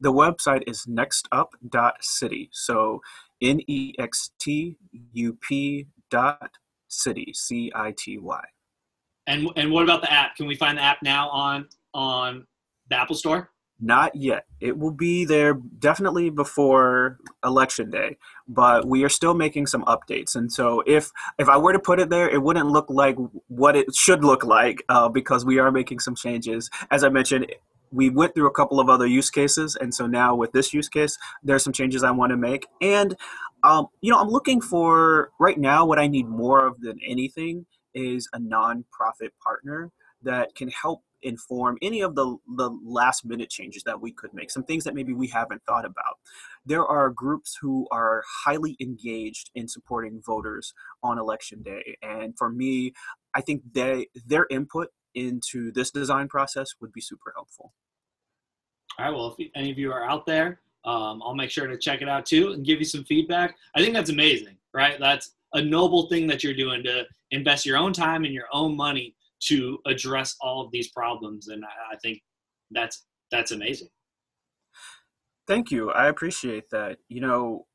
The 0.00 0.12
website 0.12 0.62
is 0.66 0.86
nextup.city. 0.86 2.48
So, 2.52 3.02
N 3.42 3.60
E 3.66 3.92
X 3.98 4.30
T 4.40 4.78
U 5.12 5.38
P 5.46 5.88
dot 6.10 6.52
city, 6.88 7.32
C 7.34 7.70
I 7.74 7.92
T 7.96 8.16
Y. 8.16 8.40
And 9.30 9.48
and 9.54 9.70
what 9.70 9.84
about 9.84 10.02
the 10.02 10.12
app? 10.12 10.34
Can 10.34 10.46
we 10.46 10.56
find 10.56 10.76
the 10.76 10.82
app 10.82 10.98
now 11.02 11.30
on 11.30 11.68
on 11.94 12.46
the 12.88 12.96
Apple 12.96 13.14
Store? 13.14 13.50
Not 13.82 14.14
yet. 14.14 14.44
It 14.60 14.76
will 14.76 14.90
be 14.90 15.24
there 15.24 15.54
definitely 15.54 16.28
before 16.28 17.18
election 17.44 17.90
day, 17.90 18.18
but 18.48 18.86
we 18.86 19.04
are 19.04 19.08
still 19.08 19.32
making 19.32 19.68
some 19.68 19.84
updates. 19.84 20.34
And 20.34 20.52
so, 20.52 20.82
if 20.84 21.12
if 21.38 21.48
I 21.48 21.56
were 21.56 21.72
to 21.72 21.78
put 21.78 22.00
it 22.00 22.10
there, 22.10 22.28
it 22.28 22.42
wouldn't 22.42 22.66
look 22.66 22.90
like 22.90 23.16
what 23.46 23.76
it 23.76 23.94
should 23.94 24.24
look 24.24 24.44
like 24.44 24.82
uh, 24.88 25.08
because 25.08 25.44
we 25.44 25.60
are 25.60 25.70
making 25.70 26.00
some 26.00 26.16
changes. 26.16 26.68
As 26.90 27.04
I 27.04 27.08
mentioned, 27.08 27.46
we 27.92 28.10
went 28.10 28.34
through 28.34 28.48
a 28.48 28.52
couple 28.52 28.80
of 28.80 28.90
other 28.90 29.06
use 29.06 29.30
cases, 29.30 29.76
and 29.76 29.94
so 29.94 30.08
now 30.08 30.34
with 30.34 30.50
this 30.50 30.74
use 30.74 30.88
case, 30.88 31.16
there's 31.44 31.62
some 31.62 31.72
changes 31.72 32.02
I 32.02 32.10
want 32.10 32.30
to 32.30 32.36
make. 32.36 32.66
And 32.82 33.16
um, 33.62 33.86
you 34.00 34.10
know, 34.10 34.18
I'm 34.18 34.28
looking 34.28 34.60
for 34.60 35.30
right 35.38 35.58
now 35.58 35.86
what 35.86 36.00
I 36.00 36.08
need 36.08 36.26
more 36.26 36.66
of 36.66 36.80
than 36.80 36.98
anything 37.06 37.64
is 37.94 38.28
a 38.32 38.38
nonprofit 38.38 39.30
partner 39.42 39.90
that 40.22 40.54
can 40.54 40.68
help 40.68 41.02
inform 41.22 41.76
any 41.82 42.00
of 42.00 42.14
the, 42.14 42.36
the 42.56 42.70
last 42.84 43.24
minute 43.24 43.50
changes 43.50 43.82
that 43.84 44.00
we 44.00 44.12
could 44.12 44.32
make, 44.32 44.50
some 44.50 44.64
things 44.64 44.84
that 44.84 44.94
maybe 44.94 45.12
we 45.12 45.28
haven't 45.28 45.62
thought 45.64 45.84
about. 45.84 46.18
There 46.64 46.84
are 46.84 47.10
groups 47.10 47.58
who 47.60 47.86
are 47.90 48.22
highly 48.44 48.76
engaged 48.80 49.50
in 49.54 49.68
supporting 49.68 50.22
voters 50.24 50.72
on 51.02 51.18
election 51.18 51.62
day. 51.62 51.96
And 52.02 52.34
for 52.36 52.50
me, 52.50 52.92
I 53.34 53.40
think 53.40 53.62
they 53.72 54.06
their 54.26 54.46
input 54.50 54.88
into 55.14 55.72
this 55.72 55.90
design 55.90 56.28
process 56.28 56.74
would 56.80 56.92
be 56.92 57.00
super 57.00 57.32
helpful. 57.34 57.72
All 58.98 59.04
right. 59.04 59.14
Well, 59.14 59.34
if 59.38 59.50
any 59.54 59.70
of 59.70 59.78
you 59.78 59.92
are 59.92 60.08
out 60.08 60.26
there, 60.26 60.60
um, 60.84 61.22
I'll 61.24 61.34
make 61.34 61.50
sure 61.50 61.66
to 61.66 61.76
check 61.76 62.02
it 62.02 62.08
out 62.08 62.26
too 62.26 62.52
and 62.52 62.64
give 62.64 62.78
you 62.78 62.84
some 62.84 63.04
feedback. 63.04 63.56
I 63.74 63.80
think 63.80 63.94
that's 63.94 64.10
amazing, 64.10 64.56
right? 64.72 64.98
That's 64.98 65.34
a 65.52 65.62
noble 65.62 66.08
thing 66.08 66.26
that 66.28 66.42
you're 66.42 66.54
doing 66.54 66.82
to 66.84 67.04
invest 67.30 67.66
your 67.66 67.76
own 67.76 67.92
time 67.92 68.24
and 68.24 68.34
your 68.34 68.46
own 68.52 68.76
money 68.76 69.14
to 69.40 69.78
address 69.86 70.36
all 70.40 70.64
of 70.64 70.70
these 70.70 70.90
problems. 70.90 71.48
And 71.48 71.64
i 71.64 71.96
think 71.96 72.22
that's 72.70 73.04
that's 73.30 73.52
amazing. 73.52 73.88
Thank 75.46 75.70
you. 75.70 75.90
I 75.90 76.08
appreciate 76.08 76.70
that. 76.70 76.98
You 77.08 77.20
know 77.20 77.66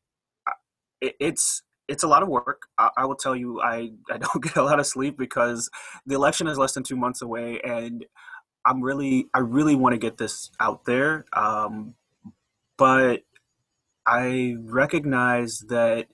it's 1.01 1.61
it's 1.87 2.03
a 2.03 2.07
lot 2.07 2.23
of 2.23 2.29
work. 2.29 2.63
I, 2.77 2.89
I, 2.97 3.05
will 3.05 3.15
tell 3.15 3.35
you 3.35 3.61
I, 3.61 3.91
I 4.09 4.17
don't 4.17 4.43
get 4.43 4.55
a 4.55 4.63
lot 4.63 4.79
of 4.79 4.87
sleep 4.87 5.17
because 5.17 5.69
the 6.05 6.15
election 6.15 6.47
is 6.47 6.57
less 6.57 6.73
than 6.73 6.83
two 6.83 6.95
months 6.95 7.21
away 7.21 7.59
and 7.63 8.05
i'm 8.65 8.81
really 8.81 9.27
i 9.35 9.39
really 9.39 9.75
want 9.75 9.93
to 9.93 9.99
get 9.99 10.17
this 10.17 10.49
out 10.59 10.85
there. 10.85 11.25
Um, 11.33 11.95
but 12.77 13.23
i 14.05 14.55
recognize 14.59 15.59
that 15.69 16.07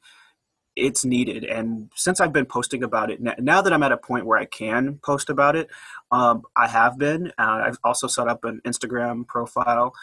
it's 0.76 1.04
needed. 1.04 1.44
And 1.44 1.92
since 1.96 2.20
I've 2.20 2.34
been 2.34 2.46
posting 2.46 2.84
about 2.84 3.12
it, 3.12 3.20
now 3.22 3.62
that 3.62 3.74
I'm 3.74 3.84
at 3.84 3.92
a 3.92 3.98
point 3.98 4.26
where 4.26 4.38
I 4.38 4.46
can 4.46 5.00
post 5.04 5.30
about 5.30 5.56
it, 5.56 5.70
um, 6.12 6.44
I 6.56 6.68
have 6.68 6.98
been. 6.98 7.28
Uh, 7.38 7.64
I've 7.66 7.80
also 7.84 8.08
set 8.08 8.28
up 8.28 8.44
an 8.46 8.62
Instagram 8.66 9.28
profile. 9.28 9.94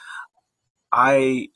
I 0.93 1.49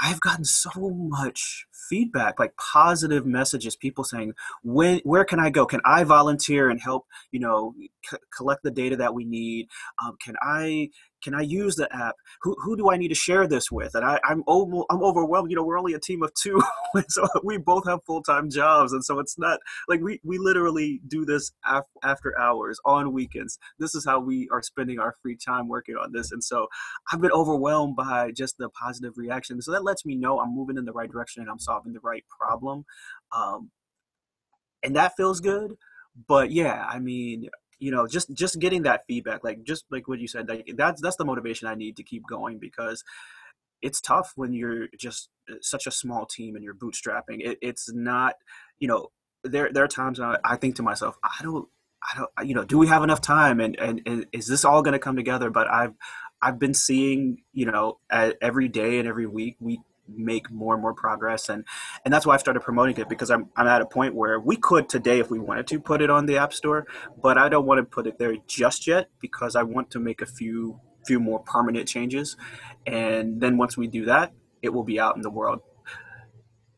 I've 0.00 0.20
gotten 0.20 0.44
so 0.44 0.70
much 0.90 1.66
feedback, 1.88 2.38
like 2.38 2.56
positive 2.56 3.26
messages, 3.26 3.76
people 3.76 4.04
saying, 4.04 4.34
"When, 4.62 5.00
where 5.04 5.24
can 5.24 5.40
I 5.40 5.50
go? 5.50 5.66
Can 5.66 5.80
I 5.84 6.04
volunteer 6.04 6.70
and 6.70 6.80
help? 6.80 7.06
You 7.32 7.40
know, 7.40 7.74
c- 8.08 8.16
collect 8.34 8.62
the 8.62 8.70
data 8.70 8.96
that 8.96 9.14
we 9.14 9.24
need? 9.24 9.68
Um, 10.02 10.16
can 10.24 10.36
I 10.40 10.90
can 11.22 11.34
I 11.34 11.42
use 11.42 11.76
the 11.76 11.88
app? 11.94 12.16
Who, 12.42 12.56
who 12.62 12.76
do 12.76 12.90
I 12.90 12.96
need 12.96 13.08
to 13.08 13.14
share 13.14 13.46
this 13.46 13.70
with? 13.70 13.94
And 13.94 14.04
I, 14.04 14.20
I'm 14.24 14.42
over, 14.46 14.82
I'm 14.90 15.02
overwhelmed. 15.02 15.50
You 15.50 15.56
know, 15.56 15.64
we're 15.64 15.78
only 15.78 15.94
a 15.94 16.00
team 16.00 16.22
of 16.22 16.32
two, 16.34 16.60
so 17.08 17.26
we 17.44 17.58
both 17.58 17.86
have 17.86 18.04
full 18.04 18.22
time 18.22 18.50
jobs, 18.50 18.92
and 18.92 19.04
so 19.04 19.18
it's 19.18 19.38
not 19.38 19.60
like 19.88 20.00
we 20.00 20.20
we 20.24 20.38
literally 20.38 21.00
do 21.06 21.24
this 21.24 21.52
af- 21.66 21.84
after 22.02 22.38
hours 22.38 22.78
on 22.84 23.12
weekends. 23.12 23.58
This 23.78 23.94
is 23.94 24.04
how 24.04 24.20
we 24.20 24.48
are 24.52 24.62
spending 24.62 24.98
our 24.98 25.14
free 25.22 25.36
time 25.36 25.68
working 25.68 25.96
on 25.96 26.12
this, 26.12 26.32
and 26.32 26.42
so 26.42 26.66
I've 27.12 27.20
been 27.20 27.32
overwhelmed 27.32 27.96
by 27.96 28.32
just 28.32 28.56
the 28.58 28.68
positive 28.68 29.14
reaction. 29.16 29.60
So 29.62 29.72
that 29.72 29.84
lets 29.84 30.04
me 30.04 30.16
know 30.16 30.40
I'm 30.40 30.54
moving 30.54 30.76
in 30.76 30.84
the 30.84 30.92
right 30.92 31.10
direction 31.10 31.42
and 31.42 31.50
I'm 31.50 31.58
solving 31.58 31.92
the 31.92 32.00
right 32.00 32.24
problem, 32.38 32.84
um, 33.34 33.70
and 34.82 34.96
that 34.96 35.16
feels 35.16 35.40
good. 35.40 35.74
But 36.26 36.50
yeah, 36.50 36.84
I 36.88 36.98
mean, 36.98 37.48
you 37.80 37.90
know 37.90 38.06
just 38.06 38.32
just 38.34 38.60
getting 38.60 38.82
that 38.82 39.02
feedback 39.08 39.42
like 39.42 39.64
just 39.64 39.84
like 39.90 40.06
what 40.06 40.20
you 40.20 40.28
said 40.28 40.48
like 40.48 40.70
that's 40.76 41.00
that's 41.00 41.16
the 41.16 41.24
motivation 41.24 41.66
i 41.66 41.74
need 41.74 41.96
to 41.96 42.04
keep 42.04 42.22
going 42.28 42.58
because 42.58 43.02
it's 43.82 44.00
tough 44.00 44.32
when 44.36 44.52
you're 44.52 44.88
just 44.98 45.28
uh, 45.50 45.54
such 45.60 45.86
a 45.86 45.90
small 45.90 46.26
team 46.26 46.54
and 46.54 46.64
you're 46.64 46.74
bootstrapping. 46.74 47.40
It, 47.40 47.58
it's 47.62 47.92
not 47.92 48.34
you 48.78 48.88
know 48.88 49.08
there 49.44 49.70
there 49.72 49.84
are 49.84 49.88
times 49.88 50.20
I, 50.20 50.38
I 50.44 50.56
think 50.56 50.76
to 50.76 50.82
myself 50.82 51.16
i 51.24 51.42
don't 51.42 51.66
i 52.02 52.18
don't 52.18 52.48
you 52.48 52.54
know 52.54 52.64
do 52.64 52.78
we 52.78 52.88
have 52.88 53.02
enough 53.02 53.20
time 53.20 53.60
and 53.60 53.78
and, 53.78 54.02
and 54.04 54.26
is 54.32 54.46
this 54.46 54.64
all 54.64 54.82
going 54.82 54.92
to 54.92 54.98
come 54.98 55.16
together? 55.16 55.50
But 55.50 55.68
i've 55.68 55.94
i've 56.42 56.58
been 56.58 56.74
seeing 56.74 57.38
you 57.52 57.66
know 57.66 57.98
every 58.10 58.68
day 58.68 58.98
and 58.98 59.08
every 59.08 59.26
week 59.26 59.56
we 59.60 59.80
make 60.16 60.50
more 60.50 60.74
and 60.74 60.82
more 60.82 60.94
progress. 60.94 61.48
And 61.48 61.64
and 62.04 62.12
that's 62.12 62.26
why 62.26 62.34
I've 62.34 62.40
started 62.40 62.60
promoting 62.60 62.96
it 62.96 63.08
because 63.08 63.30
I'm 63.30 63.50
I'm 63.56 63.66
at 63.66 63.80
a 63.80 63.86
point 63.86 64.14
where 64.14 64.38
we 64.40 64.56
could 64.56 64.88
today 64.88 65.18
if 65.18 65.30
we 65.30 65.38
wanted 65.38 65.66
to 65.68 65.80
put 65.80 66.02
it 66.02 66.10
on 66.10 66.26
the 66.26 66.38
app 66.38 66.52
store 66.52 66.86
but 67.22 67.38
I 67.38 67.48
don't 67.48 67.66
want 67.66 67.78
to 67.78 67.84
put 67.84 68.06
it 68.06 68.18
there 68.18 68.34
just 68.46 68.86
yet 68.86 69.08
because 69.20 69.56
I 69.56 69.62
want 69.62 69.90
to 69.92 69.98
make 69.98 70.20
a 70.20 70.26
few 70.26 70.80
few 71.06 71.20
more 71.20 71.40
permanent 71.40 71.88
changes. 71.88 72.36
And 72.86 73.40
then 73.40 73.56
once 73.56 73.76
we 73.76 73.86
do 73.86 74.04
that 74.06 74.32
it 74.62 74.70
will 74.70 74.84
be 74.84 75.00
out 75.00 75.16
in 75.16 75.22
the 75.22 75.30
world. 75.30 75.60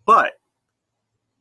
But 0.06 0.34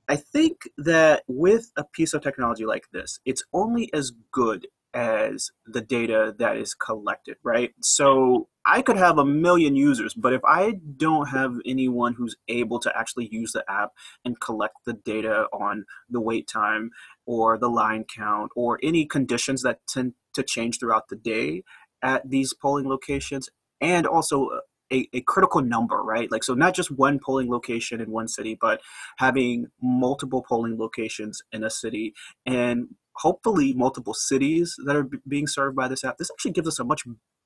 I 0.07 0.15
think 0.15 0.69
that 0.77 1.23
with 1.27 1.71
a 1.77 1.83
piece 1.83 2.13
of 2.13 2.21
technology 2.21 2.65
like 2.65 2.91
this 2.91 3.19
it's 3.25 3.43
only 3.53 3.93
as 3.93 4.11
good 4.31 4.67
as 4.93 5.51
the 5.65 5.81
data 5.81 6.35
that 6.37 6.57
is 6.57 6.73
collected, 6.73 7.37
right? 7.43 7.71
So 7.81 8.47
I 8.65 8.81
could 8.81 8.97
have 8.97 9.17
a 9.17 9.25
million 9.25 9.75
users, 9.75 10.13
but 10.13 10.33
if 10.33 10.41
I 10.45 10.73
don't 10.97 11.29
have 11.29 11.55
anyone 11.65 12.13
who's 12.13 12.35
able 12.47 12.79
to 12.79 12.97
actually 12.97 13.27
use 13.31 13.53
the 13.53 13.63
app 13.69 13.91
and 14.23 14.39
collect 14.39 14.75
the 14.85 14.93
data 14.93 15.47
on 15.53 15.85
the 16.09 16.21
wait 16.21 16.47
time 16.47 16.91
or 17.25 17.57
the 17.57 17.69
line 17.69 18.05
count 18.05 18.51
or 18.55 18.79
any 18.83 19.05
conditions 19.05 19.63
that 19.63 19.79
tend 19.87 20.13
to 20.33 20.43
change 20.43 20.79
throughout 20.79 21.09
the 21.09 21.15
day 21.15 21.63
at 22.03 22.29
these 22.29 22.53
polling 22.53 22.87
locations, 22.87 23.49
and 23.79 24.07
also 24.07 24.49
a, 24.91 25.07
a, 25.13 25.21
critical 25.21 25.61
number, 25.61 26.01
right? 26.01 26.31
Like, 26.31 26.43
so 26.43 26.53
not 26.53 26.73
just 26.73 26.91
one 26.91 27.19
polling 27.19 27.49
location 27.49 28.01
in 28.01 28.11
one 28.11 28.27
city, 28.27 28.57
but 28.59 28.81
having 29.17 29.67
multiple 29.81 30.43
polling 30.47 30.77
locations 30.77 31.41
in 31.51 31.63
a 31.63 31.69
city 31.69 32.13
and 32.45 32.87
hopefully 33.17 33.73
multiple 33.73 34.13
cities 34.13 34.75
that 34.85 34.95
are 34.95 35.03
b- 35.03 35.19
being 35.27 35.47
served 35.47 35.75
by 35.75 35.87
this 35.87 36.03
app. 36.03 36.17
This 36.17 36.31
actually 36.31 36.51
gives 36.51 36.67
us 36.67 36.79
a 36.79 36.83
much 36.83 37.03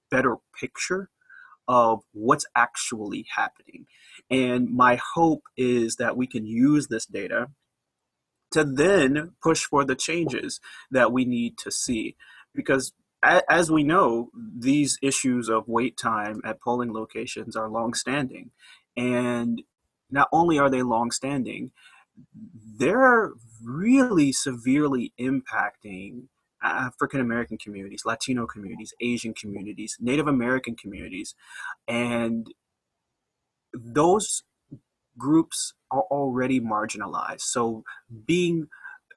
better 0.10 0.38
picture 0.60 1.10
of 1.68 2.04
what's 2.12 2.46
actually 2.56 3.26
happening. 3.36 3.86
And 4.30 4.70
my 4.70 5.00
hope 5.16 5.44
is 5.58 5.96
that 5.96 6.16
we 6.16 6.28
can 6.28 6.46
use 6.46 6.88
this 6.88 7.06
data 7.06 7.50
to 8.52 8.64
then 8.64 9.32
push 9.42 9.64
for 9.64 9.84
the 9.84 9.96
changes 9.96 10.60
that 10.92 11.12
we 11.12 11.26
need 11.26 11.58
to 11.58 11.72
see. 11.72 12.16
Because 12.54 12.94
as 13.24 13.72
we 13.72 13.84
know, 13.84 14.30
these 14.58 15.00
issues 15.02 15.50
of 15.50 15.68
wait 15.68 15.98
time 15.98 16.42
at 16.46 16.62
polling 16.62 16.94
locations 16.94 17.56
are 17.56 17.70
longstanding. 17.70 18.52
And 18.96 19.64
not 20.12 20.30
only 20.32 20.60
are 20.60 20.70
they 20.70 20.84
longstanding, 20.84 21.72
they're 22.78 23.34
really 23.64 24.32
severely 24.32 25.14
impacting 25.20 26.28
uh, 26.64 26.90
African 26.90 27.20
American 27.20 27.58
communities, 27.58 28.04
Latino 28.06 28.46
communities, 28.46 28.94
Asian 29.02 29.34
communities, 29.34 29.98
Native 30.00 30.28
American 30.28 30.76
communities. 30.76 31.36
And 31.88 32.48
those 33.74 34.44
groups 35.18 35.74
are 35.92 36.04
already 36.12 36.60
marginalized. 36.60 37.42
So 37.42 37.84
being 38.26 38.68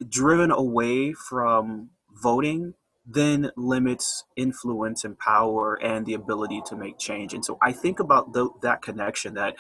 driven 0.09 0.51
away 0.51 1.13
from 1.13 1.91
voting 2.23 2.75
then 3.09 3.51
limits 3.57 4.25
influence 4.37 5.03
and 5.03 5.19
power 5.19 5.75
and 5.83 6.05
the 6.05 6.13
ability 6.13 6.61
to 6.67 6.77
make 6.77 6.99
change. 6.99 7.33
And 7.33 7.43
so 7.43 7.57
I 7.63 7.73
think 7.73 7.99
about 7.99 8.35
the, 8.35 8.51
that 8.61 8.83
connection 8.83 9.35
that, 9.35 9.57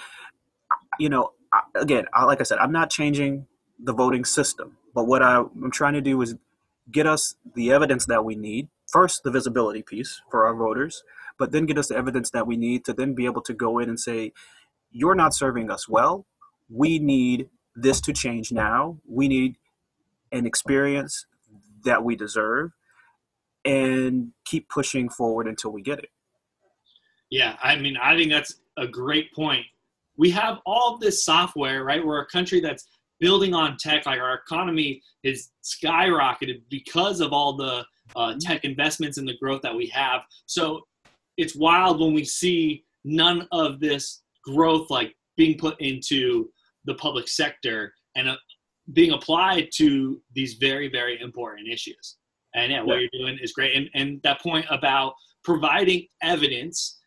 you 0.98 1.08
know, 1.08 1.32
again, 1.74 2.04
like 2.26 2.40
I 2.40 2.44
said, 2.44 2.58
I'm 2.58 2.72
not 2.72 2.90
changing 2.90 3.46
the 3.78 3.92
voting 3.92 4.24
system, 4.24 4.76
but 4.94 5.06
what 5.06 5.22
I, 5.22 5.38
I'm 5.38 5.70
trying 5.70 5.94
to 5.94 6.00
do 6.00 6.20
is 6.22 6.34
get 6.90 7.06
us 7.06 7.34
the 7.54 7.70
evidence 7.70 8.06
that 8.06 8.24
we 8.24 8.34
need. 8.34 8.68
First, 8.86 9.22
the 9.22 9.30
visibility 9.30 9.82
piece 9.82 10.22
for 10.30 10.46
our 10.46 10.54
voters, 10.54 11.04
but 11.38 11.52
then 11.52 11.66
get 11.66 11.78
us 11.78 11.88
the 11.88 11.96
evidence 11.96 12.30
that 12.30 12.46
we 12.46 12.56
need 12.56 12.84
to 12.86 12.92
then 12.92 13.14
be 13.14 13.26
able 13.26 13.42
to 13.42 13.52
go 13.52 13.78
in 13.78 13.88
and 13.88 14.00
say, 14.00 14.32
you're 14.90 15.14
not 15.14 15.34
serving 15.34 15.70
us 15.70 15.88
well. 15.88 16.26
We 16.70 16.98
need 16.98 17.48
this 17.76 18.00
to 18.02 18.12
change 18.12 18.50
now. 18.50 18.98
We 19.06 19.28
need 19.28 19.56
an 20.32 20.46
experience 20.46 21.26
that 21.84 22.02
we 22.02 22.16
deserve 22.16 22.72
and 23.64 24.32
keep 24.44 24.68
pushing 24.68 25.08
forward 25.08 25.46
until 25.46 25.70
we 25.70 25.82
get 25.82 25.98
it. 25.98 26.10
Yeah, 27.30 27.56
I 27.62 27.76
mean, 27.76 27.96
I 27.98 28.16
think 28.16 28.30
that's 28.30 28.54
a 28.76 28.86
great 28.86 29.32
point. 29.34 29.66
We 30.16 30.30
have 30.30 30.58
all 30.64 30.96
this 30.96 31.22
software, 31.24 31.84
right? 31.84 32.04
We're 32.04 32.22
a 32.22 32.26
country 32.26 32.60
that's 32.60 32.86
building 33.20 33.54
on 33.54 33.76
tech. 33.78 34.06
Like 34.06 34.20
our 34.20 34.34
economy 34.34 35.02
is 35.22 35.50
skyrocketed 35.62 36.62
because 36.70 37.20
of 37.20 37.32
all 37.32 37.56
the 37.56 37.84
uh, 38.16 38.28
mm-hmm. 38.30 38.38
tech 38.38 38.64
investments 38.64 39.18
and 39.18 39.28
the 39.28 39.36
growth 39.38 39.62
that 39.62 39.74
we 39.74 39.86
have. 39.88 40.22
So 40.46 40.82
it's 41.36 41.54
wild 41.54 42.00
when 42.00 42.14
we 42.14 42.24
see 42.24 42.84
none 43.04 43.46
of 43.52 43.80
this 43.80 44.22
growth 44.44 44.90
like 44.90 45.14
being 45.36 45.56
put 45.56 45.80
into 45.80 46.50
the 46.84 46.94
public 46.94 47.28
sector 47.28 47.92
and 48.16 48.28
uh, 48.28 48.36
being 48.92 49.12
applied 49.12 49.68
to 49.74 50.20
these 50.34 50.54
very, 50.54 50.88
very 50.88 51.20
important 51.20 51.68
issues. 51.68 52.16
And 52.54 52.72
yeah, 52.72 52.82
what 52.82 52.94
yeah. 52.94 53.00
you're 53.12 53.26
doing 53.26 53.38
is 53.42 53.52
great. 53.52 53.76
And, 53.76 53.88
and 53.94 54.20
that 54.24 54.40
point 54.40 54.66
about 54.70 55.14
providing 55.44 56.06
evidence, 56.22 56.98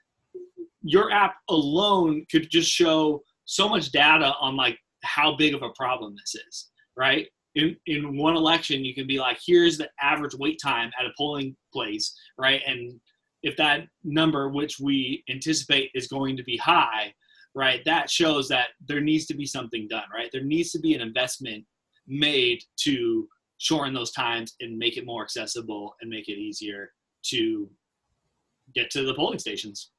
your 0.84 1.12
app 1.12 1.36
alone 1.50 2.26
could 2.32 2.50
just 2.50 2.72
show 2.72 3.22
so 3.46 3.68
much 3.68 3.92
data 3.92 4.34
on 4.40 4.56
like 4.56 4.78
how 5.04 5.36
big 5.36 5.54
of 5.54 5.62
a 5.62 5.70
problem 5.70 6.16
this 6.16 6.36
is, 6.48 6.70
right? 6.96 7.28
In, 7.56 7.76
in 7.86 8.18
one 8.18 8.36
election, 8.36 8.86
you 8.86 8.94
can 8.94 9.08
be 9.08 9.20
like, 9.20 9.40
here's 9.46 9.78
the 9.78 9.90
average 10.02 10.34
wait 10.36 10.60
time 10.64 10.92
at 11.00 11.06
a 11.06 11.14
polling 11.18 11.56
place, 11.74 12.16
right? 12.38 12.62
And 12.66 13.00
if 13.44 13.58
that 13.58 13.88
number, 14.04 14.50
which 14.50 14.80
we 14.80 15.24
anticipate 15.30 15.92
is 15.94 16.08
going 16.08 16.38
to 16.38 16.44
be 16.44 16.58
high, 16.58 17.14
right, 17.54 17.84
that 17.86 18.10
shows 18.10 18.48
that 18.50 18.68
there 18.88 19.02
needs 19.02 19.26
to 19.26 19.34
be 19.34 19.46
something 19.46 19.88
done, 19.90 20.06
right? 20.14 20.30
There 20.32 20.44
needs 20.44 20.72
to 20.72 20.80
be 20.80 20.94
an 20.94 21.02
investment 21.02 21.66
made 22.08 22.64
to 22.82 23.28
shorten 23.58 23.94
those 23.94 24.12
times 24.12 24.56
and 24.60 24.78
make 24.78 24.98
it 24.98 25.06
more 25.06 25.24
accessible 25.24 25.96
and 26.02 26.10
make 26.10 26.28
it 26.28 26.38
easier 26.38 26.92
to 27.24 27.70
get 28.74 28.90
to 28.92 29.04
the 29.04 29.14
polling 29.14 29.40
stations. 29.40 29.92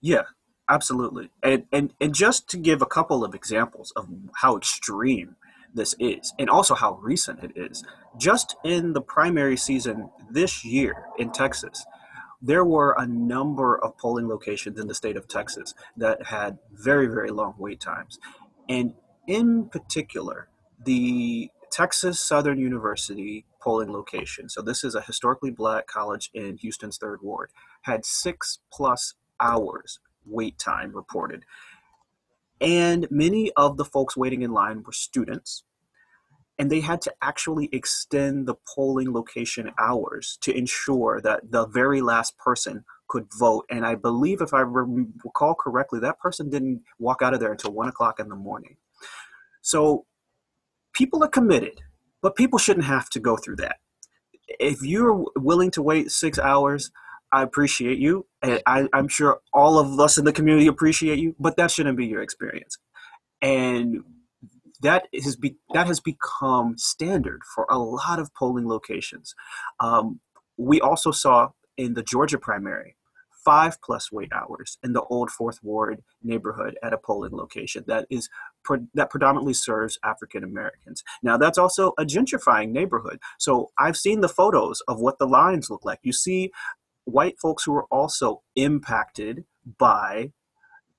Yeah, 0.00 0.22
absolutely. 0.68 1.30
And 1.42 1.64
and 1.72 1.92
and 2.00 2.14
just 2.14 2.48
to 2.50 2.56
give 2.56 2.82
a 2.82 2.86
couple 2.86 3.24
of 3.24 3.34
examples 3.34 3.92
of 3.96 4.08
how 4.36 4.56
extreme 4.56 5.36
this 5.74 5.94
is 5.98 6.32
and 6.38 6.50
also 6.50 6.74
how 6.74 6.98
recent 7.02 7.42
it 7.42 7.52
is. 7.56 7.84
Just 8.18 8.56
in 8.64 8.92
the 8.92 9.00
primary 9.00 9.56
season 9.56 10.10
this 10.30 10.64
year 10.64 11.06
in 11.18 11.32
Texas, 11.32 11.84
there 12.40 12.64
were 12.64 12.94
a 12.98 13.06
number 13.06 13.82
of 13.82 13.96
polling 13.96 14.28
locations 14.28 14.78
in 14.78 14.88
the 14.88 14.94
state 14.94 15.16
of 15.16 15.28
Texas 15.28 15.74
that 15.96 16.26
had 16.26 16.58
very, 16.72 17.06
very 17.06 17.30
long 17.30 17.54
wait 17.56 17.80
times. 17.80 18.18
And 18.68 18.94
in 19.26 19.68
particular, 19.68 20.48
the 20.84 21.50
Texas 21.70 22.20
Southern 22.20 22.58
University 22.58 23.46
polling 23.60 23.92
location, 23.92 24.48
so 24.48 24.60
this 24.60 24.82
is 24.82 24.94
a 24.94 25.00
historically 25.00 25.50
black 25.50 25.86
college 25.86 26.30
in 26.34 26.58
Houston's 26.58 26.98
third 26.98 27.20
ward, 27.22 27.50
had 27.82 28.04
six 28.04 28.58
plus 28.72 29.14
hours 29.40 30.00
wait 30.26 30.58
time 30.58 30.94
reported. 30.94 31.44
And 32.60 33.08
many 33.10 33.50
of 33.56 33.76
the 33.76 33.84
folks 33.84 34.16
waiting 34.16 34.42
in 34.42 34.52
line 34.52 34.82
were 34.84 34.92
students, 34.92 35.64
and 36.58 36.70
they 36.70 36.80
had 36.80 37.00
to 37.02 37.14
actually 37.20 37.68
extend 37.72 38.46
the 38.46 38.54
polling 38.74 39.12
location 39.12 39.72
hours 39.78 40.38
to 40.42 40.56
ensure 40.56 41.20
that 41.22 41.50
the 41.50 41.66
very 41.66 42.00
last 42.00 42.38
person 42.38 42.84
could 43.08 43.26
vote. 43.36 43.66
And 43.68 43.84
I 43.84 43.96
believe, 43.96 44.40
if 44.40 44.54
I 44.54 44.60
recall 44.60 45.54
correctly, 45.54 45.98
that 46.00 46.20
person 46.20 46.50
didn't 46.50 46.82
walk 46.98 47.20
out 47.20 47.34
of 47.34 47.40
there 47.40 47.52
until 47.52 47.72
one 47.72 47.88
o'clock 47.88 48.20
in 48.20 48.28
the 48.28 48.36
morning. 48.36 48.76
So 49.60 50.06
people 50.92 51.24
are 51.24 51.28
committed, 51.28 51.80
but 52.20 52.36
people 52.36 52.58
shouldn't 52.58 52.86
have 52.86 53.10
to 53.10 53.20
go 53.20 53.36
through 53.36 53.56
that. 53.56 53.76
If 54.46 54.82
you're 54.82 55.26
willing 55.36 55.70
to 55.72 55.82
wait 55.82 56.10
six 56.10 56.38
hours, 56.38 56.90
I 57.32 57.42
appreciate 57.42 57.98
you. 57.98 58.26
And 58.42 58.62
I, 58.66 58.88
I'm 58.92 59.08
sure 59.08 59.40
all 59.52 59.78
of 59.78 59.98
us 59.98 60.18
in 60.18 60.24
the 60.24 60.32
community 60.32 60.66
appreciate 60.66 61.18
you, 61.18 61.34
but 61.38 61.56
that 61.56 61.70
shouldn't 61.70 61.96
be 61.96 62.06
your 62.06 62.22
experience. 62.22 62.78
And 63.40 64.00
that 64.82 65.06
has 65.14 65.36
be, 65.36 65.56
that 65.72 65.86
has 65.86 66.00
become 66.00 66.76
standard 66.76 67.40
for 67.54 67.66
a 67.70 67.78
lot 67.78 68.18
of 68.18 68.34
polling 68.34 68.68
locations. 68.68 69.34
Um, 69.80 70.20
we 70.56 70.80
also 70.80 71.10
saw 71.10 71.50
in 71.76 71.94
the 71.94 72.02
Georgia 72.02 72.38
primary 72.38 72.96
five 73.44 73.80
plus 73.82 74.12
wait 74.12 74.32
hours 74.32 74.78
in 74.84 74.92
the 74.92 75.02
old 75.02 75.30
Fourth 75.30 75.58
Ward 75.62 76.02
neighborhood 76.22 76.76
at 76.82 76.92
a 76.92 76.98
polling 76.98 77.32
location 77.32 77.84
that 77.86 78.06
is 78.10 78.28
that 78.94 79.10
predominantly 79.10 79.54
serves 79.54 79.98
African 80.04 80.44
Americans. 80.44 81.02
Now 81.22 81.36
that's 81.36 81.58
also 81.58 81.92
a 81.98 82.04
gentrifying 82.04 82.70
neighborhood. 82.70 83.18
So 83.38 83.70
I've 83.78 83.96
seen 83.96 84.20
the 84.20 84.28
photos 84.28 84.80
of 84.86 85.00
what 85.00 85.18
the 85.18 85.26
lines 85.26 85.70
look 85.70 85.84
like. 85.84 85.98
You 86.02 86.12
see 86.12 86.52
white 87.04 87.38
folks 87.40 87.64
who 87.64 87.72
were 87.72 87.86
also 87.90 88.42
impacted 88.56 89.44
by 89.78 90.32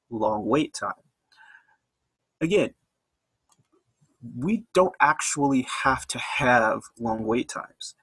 long 0.10 0.46
wait 0.46 0.74
time. 0.74 0.94
Again, 2.42 2.74
we 4.38 4.66
don't 4.74 4.96
actually 5.00 5.68
have 5.84 6.06
to 6.08 6.18
have 6.18 6.82
long 7.00 7.26
wait 7.26 7.50
times. 7.50 7.96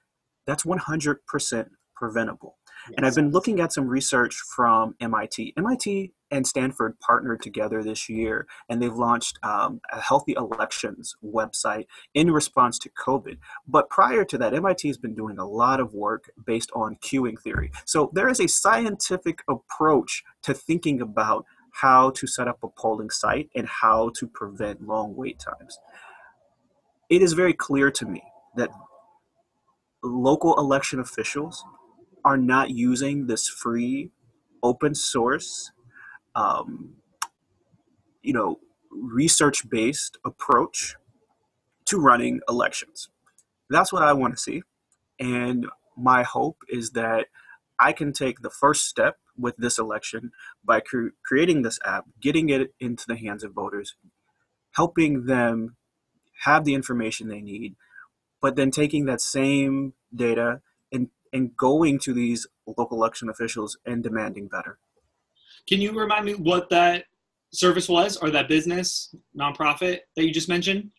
That's 0.45 0.63
100% 0.63 1.69
preventable. 2.01 2.57
And 2.97 3.05
I've 3.05 3.13
been 3.13 3.29
looking 3.29 3.59
at 3.59 3.71
some 3.71 3.87
research 3.87 4.35
from 4.55 4.95
MIT. 4.99 5.53
MIT 5.55 6.11
and 6.31 6.47
Stanford 6.47 6.99
partnered 6.99 7.43
together 7.43 7.83
this 7.83 8.09
year, 8.09 8.47
and 8.67 8.81
they've 8.81 8.91
launched 8.91 9.37
um, 9.43 9.81
a 9.91 10.01
healthy 10.01 10.33
elections 10.35 11.15
website 11.23 11.85
in 12.15 12.31
response 12.31 12.79
to 12.79 12.89
COVID. 12.89 13.37
But 13.67 13.87
prior 13.91 14.25
to 14.25 14.37
that, 14.39 14.55
MIT 14.55 14.87
has 14.87 14.97
been 14.97 15.13
doing 15.13 15.37
a 15.37 15.45
lot 15.45 15.79
of 15.79 15.93
work 15.93 16.31
based 16.43 16.71
on 16.73 16.97
queuing 17.03 17.39
theory. 17.39 17.71
So 17.85 18.09
there 18.13 18.29
is 18.29 18.39
a 18.39 18.47
scientific 18.47 19.43
approach 19.47 20.23
to 20.41 20.55
thinking 20.55 21.01
about 21.01 21.45
how 21.73 22.09
to 22.11 22.25
set 22.25 22.47
up 22.47 22.57
a 22.63 22.67
polling 22.67 23.11
site 23.11 23.49
and 23.55 23.67
how 23.67 24.09
to 24.15 24.27
prevent 24.27 24.81
long 24.81 25.15
wait 25.15 25.37
times. 25.39 25.77
It 27.11 27.21
is 27.21 27.33
very 27.33 27.53
clear 27.53 27.91
to 27.91 28.05
me 28.07 28.23
that 28.55 28.71
local 30.03 30.57
election 30.57 30.99
officials 30.99 31.63
are 32.23 32.37
not 32.37 32.69
using 32.69 33.27
this 33.27 33.47
free 33.47 34.11
open 34.63 34.95
source 34.95 35.71
um, 36.35 36.95
you 38.21 38.33
know 38.33 38.59
research 38.91 39.69
based 39.69 40.17
approach 40.25 40.95
to 41.85 41.97
running 41.97 42.41
elections. 42.47 43.09
That's 43.69 43.91
what 43.93 44.03
i 44.03 44.13
want 44.13 44.35
to 44.35 44.41
see 44.41 44.63
and 45.19 45.65
my 45.97 46.23
hope 46.23 46.57
is 46.69 46.91
that 46.91 47.27
i 47.79 47.93
can 47.93 48.11
take 48.11 48.41
the 48.41 48.49
first 48.49 48.85
step 48.87 49.17
with 49.37 49.55
this 49.57 49.77
election 49.77 50.31
by 50.63 50.79
cre- 50.79 51.09
creating 51.23 51.61
this 51.61 51.79
app, 51.85 52.05
getting 52.21 52.49
it 52.49 52.73
into 52.79 53.05
the 53.07 53.15
hands 53.15 53.43
of 53.43 53.53
voters, 53.53 53.95
helping 54.75 55.25
them 55.25 55.75
have 56.43 56.65
the 56.65 56.73
information 56.73 57.27
they 57.27 57.41
need, 57.41 57.75
but 58.41 58.55
then 58.55 58.71
taking 58.71 59.05
that 59.05 59.21
same 59.21 59.93
data 60.13 60.61
and, 60.91 61.09
and 61.33 61.55
going 61.57 61.99
to 61.99 62.13
these 62.13 62.47
local 62.65 62.97
election 62.97 63.29
officials 63.29 63.77
and 63.85 64.03
demanding 64.03 64.47
better. 64.47 64.77
Can 65.67 65.81
you 65.81 65.91
remind 65.91 66.25
me 66.25 66.33
what 66.33 66.69
that 66.69 67.05
service 67.53 67.87
was 67.87 68.17
or 68.17 68.29
that 68.31 68.47
business 68.47 69.13
nonprofit 69.37 69.99
that 70.15 70.25
you 70.25 70.33
just 70.33 70.49
mentioned? 70.49 70.91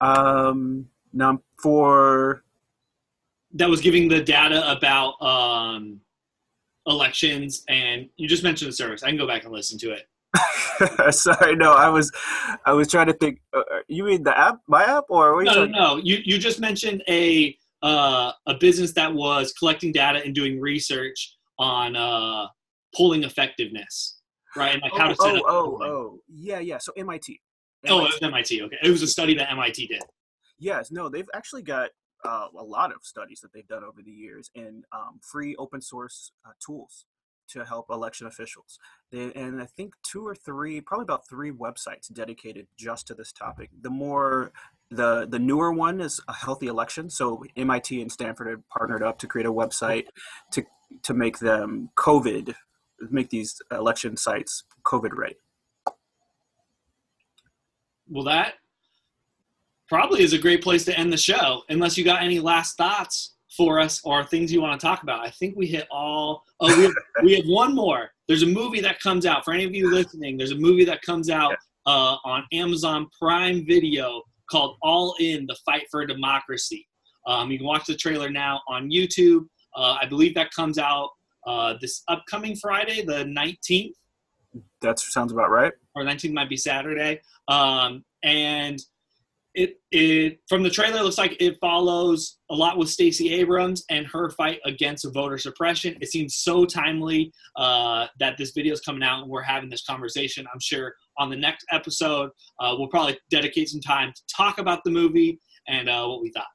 Um, 0.00 0.86
num- 1.12 1.42
for 1.62 2.44
that 3.54 3.68
was 3.68 3.80
giving 3.80 4.08
the 4.08 4.22
data 4.22 4.70
about 4.70 5.20
um, 5.22 6.00
elections, 6.86 7.64
and 7.68 8.08
you 8.16 8.26
just 8.26 8.42
mentioned 8.42 8.70
the 8.70 8.76
service. 8.76 9.02
I 9.02 9.08
can 9.08 9.18
go 9.18 9.26
back 9.26 9.44
and 9.44 9.52
listen 9.52 9.78
to 9.78 9.92
it. 9.92 11.14
Sorry, 11.14 11.54
no, 11.54 11.72
I 11.72 11.88
was, 11.88 12.10
I 12.64 12.72
was 12.72 12.88
trying 12.88 13.06
to 13.06 13.12
think. 13.12 13.40
Uh, 13.54 13.58
uh 13.60 13.80
you 13.88 14.04
mean 14.04 14.22
the 14.22 14.36
app, 14.36 14.60
my 14.66 14.82
app, 14.84 15.04
or 15.08 15.42
no, 15.44 15.52
no, 15.52 15.66
no? 15.66 15.96
You 15.98 16.18
you 16.24 16.38
just 16.38 16.58
mentioned 16.58 17.02
a 17.08 17.56
uh, 17.82 18.32
a 18.46 18.54
business 18.54 18.92
that 18.94 19.12
was 19.12 19.52
collecting 19.52 19.92
data 19.92 20.22
and 20.24 20.34
doing 20.34 20.60
research 20.60 21.36
on 21.58 21.96
uh, 21.96 22.46
polling 22.94 23.24
effectiveness, 23.24 24.20
right? 24.56 24.74
And 24.74 24.82
like 24.82 24.92
oh, 24.94 24.98
how 24.98 25.08
to 25.08 25.16
set 25.16 25.34
oh, 25.34 25.36
up. 25.36 25.44
Oh, 25.46 25.78
oh, 25.80 25.84
oh, 25.84 26.20
yeah, 26.28 26.60
yeah. 26.60 26.78
So 26.78 26.92
MIT. 26.96 27.40
MIT. 27.84 27.94
Oh, 27.94 28.04
it 28.04 28.12
was 28.12 28.18
MIT. 28.22 28.62
Okay, 28.62 28.76
it 28.82 28.90
was 28.90 29.02
a 29.02 29.08
study 29.08 29.34
that 29.34 29.50
MIT 29.50 29.86
did. 29.88 30.02
Yes, 30.58 30.92
no, 30.92 31.08
they've 31.08 31.28
actually 31.34 31.62
got 31.62 31.90
uh, 32.24 32.46
a 32.56 32.62
lot 32.62 32.92
of 32.92 32.98
studies 33.02 33.40
that 33.40 33.52
they've 33.52 33.66
done 33.66 33.82
over 33.82 34.00
the 34.02 34.12
years 34.12 34.50
and 34.54 34.84
um, 34.92 35.18
free 35.20 35.56
open 35.56 35.80
source 35.80 36.32
uh, 36.46 36.52
tools 36.64 37.06
to 37.48 37.64
help 37.64 37.86
election 37.90 38.26
officials. 38.26 38.78
They, 39.10 39.32
and 39.32 39.60
I 39.60 39.66
think 39.66 39.94
two 40.02 40.26
or 40.26 40.34
three, 40.34 40.80
probably 40.80 41.02
about 41.02 41.28
three 41.28 41.50
websites 41.50 42.12
dedicated 42.12 42.66
just 42.78 43.06
to 43.08 43.14
this 43.14 43.32
topic. 43.32 43.70
The 43.80 43.90
more 43.90 44.52
the 44.94 45.26
the 45.28 45.38
newer 45.38 45.72
one 45.72 46.00
is 46.00 46.20
a 46.28 46.32
healthy 46.32 46.66
election. 46.66 47.10
So 47.10 47.44
MIT 47.56 48.00
and 48.00 48.10
Stanford 48.10 48.48
have 48.48 48.68
partnered 48.68 49.02
up 49.02 49.18
to 49.20 49.26
create 49.26 49.46
a 49.46 49.52
website 49.52 50.06
to 50.52 50.64
to 51.02 51.14
make 51.14 51.38
them 51.38 51.90
COVID, 51.96 52.54
make 53.10 53.30
these 53.30 53.60
election 53.70 54.16
sites 54.16 54.64
COVID 54.84 55.16
ready. 55.16 55.36
Well, 58.08 58.24
that 58.24 58.54
probably 59.88 60.22
is 60.22 60.32
a 60.32 60.38
great 60.38 60.62
place 60.62 60.84
to 60.84 60.98
end 60.98 61.12
the 61.12 61.16
show, 61.16 61.62
unless 61.68 61.96
you 61.96 62.04
got 62.04 62.22
any 62.22 62.40
last 62.40 62.76
thoughts 62.76 63.34
for 63.56 63.78
us 63.78 64.00
or 64.04 64.24
things 64.24 64.52
you 64.52 64.60
want 64.60 64.78
to 64.78 64.86
talk 64.86 65.02
about. 65.02 65.26
I 65.26 65.30
think 65.30 65.56
we 65.56 65.66
hit 65.66 65.86
all. 65.90 66.44
Oh, 66.60 66.76
we 66.76 66.84
have, 66.84 66.92
we 67.22 67.34
have 67.36 67.46
one 67.46 67.74
more. 67.74 68.10
There's 68.28 68.42
a 68.42 68.46
movie 68.46 68.80
that 68.80 69.00
comes 69.00 69.26
out 69.26 69.44
for 69.44 69.52
any 69.52 69.64
of 69.64 69.74
you 69.74 69.90
listening. 69.90 70.36
There's 70.36 70.52
a 70.52 70.56
movie 70.56 70.84
that 70.84 71.02
comes 71.02 71.30
out 71.30 71.56
uh, 71.86 72.16
on 72.24 72.44
Amazon 72.52 73.08
Prime 73.18 73.66
Video 73.66 74.22
called 74.52 74.76
All 74.82 75.16
In: 75.18 75.46
The 75.46 75.56
Fight 75.66 75.84
for 75.90 76.06
Democracy. 76.06 76.86
Um, 77.26 77.50
you 77.50 77.58
can 77.58 77.66
watch 77.66 77.86
the 77.86 77.96
trailer 77.96 78.30
now 78.30 78.60
on 78.68 78.90
YouTube. 78.90 79.46
Uh, 79.74 79.96
I 80.00 80.06
believe 80.06 80.34
that 80.34 80.50
comes 80.52 80.78
out 80.78 81.10
uh, 81.46 81.74
this 81.80 82.02
upcoming 82.08 82.54
Friday, 82.56 83.04
the 83.04 83.24
19th. 83.24 83.92
That 84.82 84.98
sounds 84.98 85.32
about 85.32 85.50
right. 85.50 85.72
Or 85.94 86.04
19th 86.04 86.32
might 86.32 86.50
be 86.50 86.56
Saturday. 86.56 87.20
Um, 87.48 88.04
and 88.22 88.78
it 89.54 89.80
it 89.90 90.38
from 90.48 90.62
the 90.62 90.70
trailer 90.70 90.98
it 90.98 91.02
looks 91.02 91.18
like 91.18 91.36
it 91.40 91.56
follows 91.60 92.38
a 92.50 92.54
lot 92.54 92.78
with 92.78 92.88
Stacey 92.88 93.34
Abrams 93.34 93.84
and 93.90 94.06
her 94.06 94.30
fight 94.30 94.60
against 94.64 95.06
voter 95.12 95.38
suppression. 95.38 95.96
It 96.00 96.10
seems 96.10 96.36
so 96.36 96.64
timely 96.64 97.32
uh, 97.56 98.06
that 98.18 98.38
this 98.38 98.52
video 98.52 98.72
is 98.72 98.80
coming 98.80 99.02
out 99.02 99.22
and 99.22 99.30
we're 99.30 99.42
having 99.42 99.68
this 99.68 99.84
conversation. 99.84 100.46
I'm 100.52 100.60
sure 100.60 100.94
on 101.18 101.28
the 101.28 101.36
next 101.36 101.66
episode 101.70 102.30
uh, 102.60 102.74
we'll 102.78 102.88
probably 102.88 103.18
dedicate 103.30 103.68
some 103.68 103.80
time 103.80 104.12
to 104.14 104.22
talk 104.34 104.58
about 104.58 104.80
the 104.84 104.90
movie 104.90 105.38
and 105.68 105.88
uh, 105.88 106.06
what 106.06 106.22
we 106.22 106.30
thought. 106.32 106.46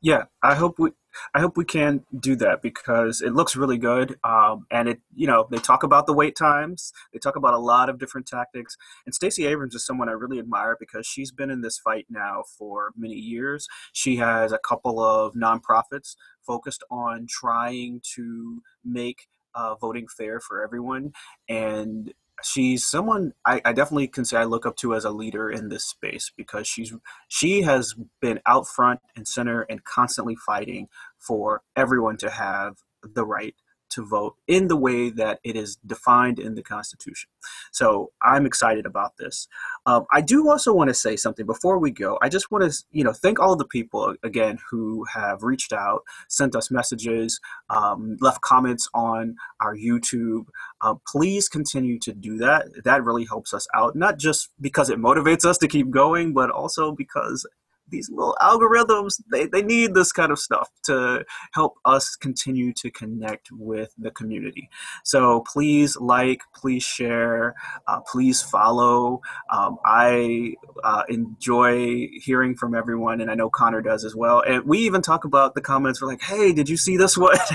Yeah, 0.00 0.24
I 0.42 0.54
hope 0.54 0.78
we 0.78 0.90
I 1.34 1.40
hope 1.40 1.56
we 1.56 1.64
can 1.64 2.04
do 2.18 2.36
that 2.36 2.62
because 2.62 3.20
it 3.20 3.34
looks 3.34 3.56
really 3.56 3.78
good. 3.78 4.18
Um, 4.24 4.66
and 4.70 4.88
it, 4.88 5.00
you 5.14 5.26
know, 5.26 5.46
they 5.50 5.58
talk 5.58 5.82
about 5.82 6.06
the 6.06 6.12
wait 6.12 6.36
times. 6.36 6.92
They 7.12 7.18
talk 7.18 7.36
about 7.36 7.54
a 7.54 7.58
lot 7.58 7.88
of 7.88 7.98
different 7.98 8.26
tactics. 8.26 8.76
And 9.06 9.14
Stacey 9.14 9.46
Abrams 9.46 9.74
is 9.74 9.86
someone 9.86 10.08
I 10.08 10.12
really 10.12 10.38
admire 10.38 10.76
because 10.78 11.06
she's 11.06 11.32
been 11.32 11.50
in 11.50 11.60
this 11.60 11.78
fight 11.78 12.06
now 12.08 12.44
for 12.58 12.92
many 12.96 13.14
years. 13.14 13.66
She 13.92 14.16
has 14.16 14.52
a 14.52 14.58
couple 14.58 15.00
of 15.00 15.34
nonprofits 15.34 16.14
focused 16.46 16.84
on 16.90 17.26
trying 17.28 18.00
to 18.14 18.62
make 18.84 19.28
uh, 19.54 19.74
voting 19.76 20.06
fair 20.08 20.40
for 20.40 20.62
everyone. 20.62 21.12
And 21.48 22.12
she's 22.44 22.84
someone 22.84 23.32
I, 23.46 23.60
I, 23.64 23.72
definitely 23.72 24.08
can 24.08 24.24
say 24.24 24.36
I 24.36 24.44
look 24.44 24.66
up 24.66 24.76
to 24.76 24.94
as 24.94 25.04
a 25.04 25.10
leader 25.10 25.50
in 25.50 25.68
this 25.68 25.84
space 25.84 26.30
because 26.36 26.66
she's 26.66 26.92
she 27.28 27.62
has 27.62 27.94
been 28.20 28.40
out 28.46 28.66
front 28.66 29.00
and 29.16 29.26
center 29.26 29.62
and 29.62 29.82
constantly 29.84 30.36
fighting 30.36 30.88
for 31.18 31.62
everyone 31.76 32.16
to 32.18 32.30
have 32.30 32.76
the 33.02 33.24
right 33.24 33.54
to 33.94 34.04
vote 34.04 34.36
in 34.46 34.68
the 34.68 34.76
way 34.76 35.10
that 35.10 35.40
it 35.44 35.56
is 35.56 35.76
defined 35.86 36.38
in 36.38 36.54
the 36.54 36.62
Constitution. 36.62 37.30
So 37.72 38.12
I'm 38.22 38.46
excited 38.46 38.86
about 38.86 39.16
this. 39.18 39.48
Um, 39.86 40.06
I 40.12 40.20
do 40.20 40.48
also 40.50 40.72
want 40.72 40.88
to 40.88 40.94
say 40.94 41.16
something 41.16 41.46
before 41.46 41.78
we 41.78 41.90
go. 41.90 42.18
I 42.22 42.28
just 42.28 42.50
want 42.50 42.70
to, 42.70 42.84
you 42.90 43.04
know, 43.04 43.12
thank 43.12 43.38
all 43.38 43.56
the 43.56 43.66
people 43.66 44.14
again 44.22 44.58
who 44.70 45.04
have 45.12 45.42
reached 45.42 45.72
out, 45.72 46.02
sent 46.28 46.56
us 46.56 46.70
messages, 46.70 47.40
um, 47.70 48.16
left 48.20 48.40
comments 48.40 48.88
on 48.94 49.36
our 49.60 49.76
YouTube. 49.76 50.46
Uh, 50.80 50.94
please 51.06 51.48
continue 51.48 51.98
to 52.00 52.12
do 52.12 52.38
that. 52.38 52.66
That 52.84 53.04
really 53.04 53.24
helps 53.24 53.54
us 53.54 53.66
out, 53.74 53.96
not 53.96 54.18
just 54.18 54.50
because 54.60 54.90
it 54.90 54.98
motivates 54.98 55.44
us 55.44 55.58
to 55.58 55.68
keep 55.68 55.90
going, 55.90 56.32
but 56.32 56.50
also 56.50 56.92
because 56.92 57.46
these 57.88 58.10
little 58.10 58.36
algorithms 58.40 59.20
they, 59.30 59.46
they 59.46 59.62
need 59.62 59.94
this 59.94 60.12
kind 60.12 60.32
of 60.32 60.38
stuff 60.38 60.70
to 60.84 61.24
help 61.52 61.74
us 61.84 62.16
continue 62.16 62.72
to 62.72 62.90
connect 62.90 63.48
with 63.52 63.92
the 63.98 64.10
community. 64.10 64.68
So 65.04 65.44
please 65.52 65.96
like 65.96 66.42
please 66.54 66.82
share 66.82 67.54
uh, 67.86 68.00
please 68.00 68.42
follow. 68.42 69.20
Um, 69.52 69.78
i 69.84 70.54
uh, 70.82 71.02
enjoy 71.08 72.08
hearing 72.14 72.54
from 72.56 72.74
everyone 72.74 73.20
and 73.20 73.30
i 73.30 73.34
know 73.34 73.50
connor 73.50 73.82
does 73.82 74.04
as 74.04 74.14
well. 74.14 74.42
And 74.46 74.64
we 74.64 74.78
even 74.80 75.02
talk 75.02 75.24
about 75.24 75.54
the 75.54 75.60
comments 75.60 76.00
we're 76.00 76.08
like 76.08 76.22
hey 76.22 76.52
did 76.52 76.68
you 76.68 76.76
see 76.76 76.96
this 76.96 77.16
one? 77.16 77.36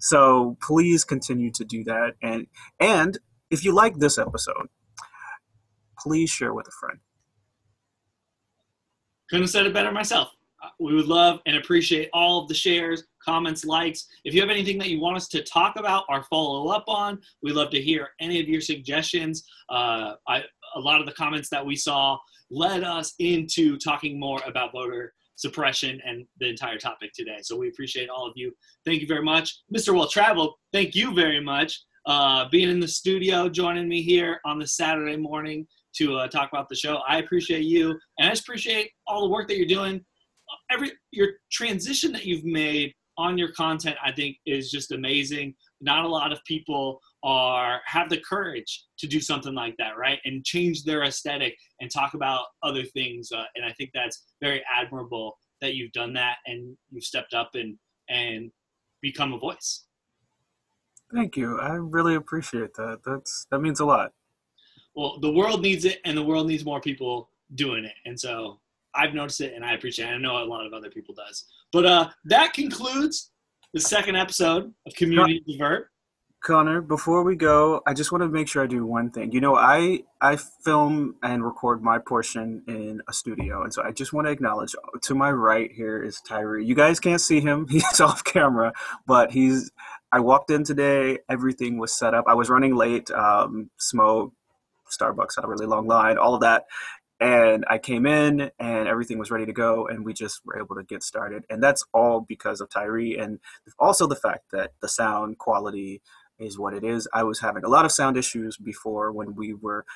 So 0.00 0.56
please 0.60 1.04
continue 1.04 1.52
to 1.52 1.64
do 1.64 1.84
that. 1.84 2.14
And 2.20 2.48
and 2.80 3.18
if 3.50 3.64
you 3.64 3.72
like 3.72 3.98
this 3.98 4.18
episode 4.18 4.68
please 5.98 6.30
share 6.30 6.54
with 6.54 6.68
a 6.68 6.70
friend 6.70 7.00
couldn't 9.28 9.44
have 9.44 9.50
said 9.50 9.66
it 9.66 9.74
better 9.74 9.92
myself. 9.92 10.32
Uh, 10.62 10.68
we 10.80 10.94
would 10.94 11.06
love 11.06 11.40
and 11.46 11.56
appreciate 11.56 12.08
all 12.12 12.42
of 12.42 12.48
the 12.48 12.54
shares, 12.54 13.04
comments, 13.22 13.64
likes. 13.64 14.06
If 14.24 14.34
you 14.34 14.40
have 14.40 14.50
anything 14.50 14.78
that 14.78 14.88
you 14.88 15.00
want 15.00 15.16
us 15.16 15.28
to 15.28 15.42
talk 15.42 15.76
about 15.76 16.04
or 16.08 16.22
follow 16.24 16.68
up 16.68 16.84
on, 16.86 17.20
we'd 17.42 17.52
love 17.52 17.70
to 17.70 17.80
hear 17.80 18.10
any 18.20 18.40
of 18.40 18.48
your 18.48 18.60
suggestions. 18.60 19.44
Uh, 19.68 20.14
I, 20.28 20.42
a 20.74 20.80
lot 20.80 21.00
of 21.00 21.06
the 21.06 21.12
comments 21.12 21.48
that 21.50 21.64
we 21.64 21.76
saw 21.76 22.18
led 22.50 22.84
us 22.84 23.14
into 23.18 23.76
talking 23.76 24.18
more 24.18 24.40
about 24.46 24.72
voter 24.72 25.12
suppression 25.36 26.00
and 26.06 26.26
the 26.40 26.48
entire 26.48 26.78
topic 26.78 27.12
today. 27.14 27.38
So 27.42 27.56
we 27.56 27.68
appreciate 27.68 28.08
all 28.08 28.26
of 28.26 28.32
you. 28.36 28.52
Thank 28.84 29.02
you 29.02 29.06
very 29.06 29.22
much. 29.22 29.60
Mr. 29.74 29.94
Well 29.94 30.08
Traveled, 30.08 30.54
thank 30.72 30.94
you 30.94 31.14
very 31.14 31.40
much. 31.40 31.82
Uh, 32.06 32.48
being 32.50 32.70
in 32.70 32.80
the 32.80 32.88
studio, 32.88 33.48
joining 33.48 33.88
me 33.88 34.00
here 34.00 34.40
on 34.44 34.58
the 34.58 34.66
Saturday 34.66 35.16
morning 35.16 35.66
to 35.98 36.16
uh, 36.16 36.28
talk 36.28 36.50
about 36.52 36.68
the 36.68 36.76
show. 36.76 36.98
I 37.08 37.18
appreciate 37.18 37.64
you, 37.64 37.98
and 38.18 38.28
I 38.28 38.30
just 38.30 38.42
appreciate 38.42 38.90
all 39.06 39.22
the 39.22 39.28
work 39.28 39.48
that 39.48 39.56
you're 39.56 39.66
doing. 39.66 40.04
Every 40.70 40.92
your 41.10 41.30
transition 41.50 42.12
that 42.12 42.24
you've 42.24 42.44
made 42.44 42.92
on 43.18 43.38
your 43.38 43.52
content, 43.52 43.96
I 44.04 44.12
think, 44.12 44.36
is 44.46 44.70
just 44.70 44.92
amazing. 44.92 45.54
Not 45.80 46.04
a 46.04 46.08
lot 46.08 46.32
of 46.32 46.38
people 46.46 47.00
are 47.22 47.80
have 47.86 48.08
the 48.10 48.20
courage 48.20 48.84
to 48.98 49.06
do 49.06 49.20
something 49.20 49.54
like 49.54 49.74
that, 49.78 49.96
right? 49.96 50.18
And 50.24 50.44
change 50.44 50.84
their 50.84 51.02
aesthetic 51.02 51.56
and 51.80 51.90
talk 51.90 52.14
about 52.14 52.46
other 52.62 52.84
things. 52.84 53.30
Uh, 53.32 53.44
and 53.54 53.64
I 53.64 53.72
think 53.72 53.90
that's 53.94 54.24
very 54.40 54.62
admirable 54.74 55.36
that 55.60 55.74
you've 55.74 55.92
done 55.92 56.12
that 56.14 56.36
and 56.46 56.76
you've 56.90 57.04
stepped 57.04 57.34
up 57.34 57.50
and 57.54 57.76
and 58.08 58.50
become 59.00 59.32
a 59.32 59.38
voice. 59.38 59.84
Thank 61.12 61.36
you. 61.36 61.58
I 61.60 61.74
really 61.74 62.14
appreciate 62.14 62.74
that. 62.74 63.00
That's 63.04 63.46
that 63.50 63.60
means 63.60 63.80
a 63.80 63.86
lot 63.86 64.12
well, 64.96 65.18
the 65.20 65.30
world 65.30 65.62
needs 65.62 65.84
it, 65.84 66.00
and 66.04 66.16
the 66.16 66.22
world 66.22 66.48
needs 66.48 66.64
more 66.64 66.80
people 66.80 67.30
doing 67.54 67.84
it. 67.84 67.92
And 68.06 68.18
so 68.18 68.60
I've 68.94 69.14
noticed 69.14 69.40
it, 69.42 69.54
and 69.54 69.64
I 69.64 69.74
appreciate 69.74 70.08
it. 70.08 70.14
I 70.14 70.18
know 70.18 70.42
a 70.42 70.44
lot 70.44 70.66
of 70.66 70.72
other 70.72 70.90
people 70.90 71.14
does. 71.14 71.44
But 71.70 71.86
uh, 71.86 72.08
that 72.24 72.54
concludes 72.54 73.30
the 73.74 73.80
second 73.80 74.16
episode 74.16 74.72
of 74.86 74.94
Community 74.94 75.44
Divert. 75.46 75.90
Connor, 76.42 76.80
before 76.80 77.24
we 77.24 77.34
go, 77.34 77.82
I 77.86 77.92
just 77.94 78.12
want 78.12 78.22
to 78.22 78.28
make 78.28 78.46
sure 78.46 78.62
I 78.62 78.66
do 78.66 78.86
one 78.86 79.10
thing. 79.10 79.32
You 79.32 79.40
know, 79.40 79.56
I 79.56 80.04
I 80.20 80.36
film 80.36 81.16
and 81.22 81.44
record 81.44 81.82
my 81.82 81.98
portion 81.98 82.62
in 82.68 83.02
a 83.08 83.12
studio, 83.12 83.64
and 83.64 83.74
so 83.74 83.82
I 83.82 83.90
just 83.90 84.12
want 84.12 84.28
to 84.28 84.30
acknowledge 84.30 84.74
to 85.02 85.14
my 85.14 85.30
right 85.32 85.72
here 85.72 86.02
is 86.02 86.20
Tyree. 86.20 86.64
You 86.64 86.76
guys 86.76 87.00
can't 87.00 87.20
see 87.20 87.40
him; 87.40 87.66
he's 87.70 88.00
off 88.00 88.22
camera, 88.24 88.72
but 89.06 89.32
he's. 89.32 89.72
I 90.12 90.20
walked 90.20 90.50
in 90.50 90.62
today. 90.62 91.18
Everything 91.28 91.78
was 91.78 91.92
set 91.92 92.14
up. 92.14 92.26
I 92.28 92.34
was 92.34 92.48
running 92.48 92.76
late. 92.76 93.10
Um, 93.10 93.70
smoke, 93.76 94.32
Starbucks 94.90 95.36
had 95.36 95.44
a 95.44 95.48
really 95.48 95.66
long 95.66 95.86
line, 95.86 96.18
all 96.18 96.34
of 96.34 96.40
that, 96.40 96.64
and 97.20 97.64
I 97.68 97.78
came 97.78 98.06
in 98.06 98.50
and 98.58 98.88
everything 98.88 99.18
was 99.18 99.30
ready 99.30 99.46
to 99.46 99.52
go, 99.52 99.86
and 99.86 100.04
we 100.04 100.12
just 100.12 100.44
were 100.44 100.58
able 100.58 100.76
to 100.76 100.84
get 100.84 101.02
started. 101.02 101.44
And 101.48 101.62
that's 101.62 101.84
all 101.94 102.20
because 102.20 102.60
of 102.60 102.68
Tyree, 102.68 103.16
and 103.16 103.40
also 103.78 104.06
the 104.06 104.16
fact 104.16 104.50
that 104.52 104.72
the 104.82 104.88
sound 104.88 105.38
quality 105.38 106.02
is 106.38 106.58
what 106.58 106.74
it 106.74 106.84
is. 106.84 107.08
I 107.14 107.22
was 107.22 107.40
having 107.40 107.64
a 107.64 107.68
lot 107.68 107.86
of 107.86 107.92
sound 107.92 108.18
issues 108.18 108.58
before 108.58 109.12
when 109.12 109.34
we 109.34 109.54
were 109.54 109.86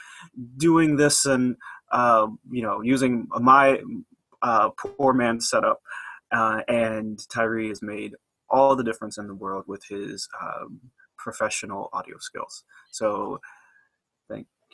doing 0.56 0.96
this 0.96 1.26
and 1.26 1.56
uh, 1.92 2.28
you 2.50 2.62
know 2.62 2.80
using 2.80 3.28
my 3.38 3.80
uh, 4.40 4.70
poor 4.70 5.12
man 5.12 5.40
setup, 5.40 5.82
uh, 6.32 6.62
and 6.68 7.28
Tyree 7.28 7.68
has 7.68 7.82
made 7.82 8.14
all 8.48 8.74
the 8.74 8.84
difference 8.84 9.18
in 9.18 9.26
the 9.26 9.34
world 9.34 9.64
with 9.66 9.84
his 9.88 10.28
um, 10.42 10.80
professional 11.18 11.90
audio 11.92 12.16
skills. 12.18 12.64
So 12.90 13.40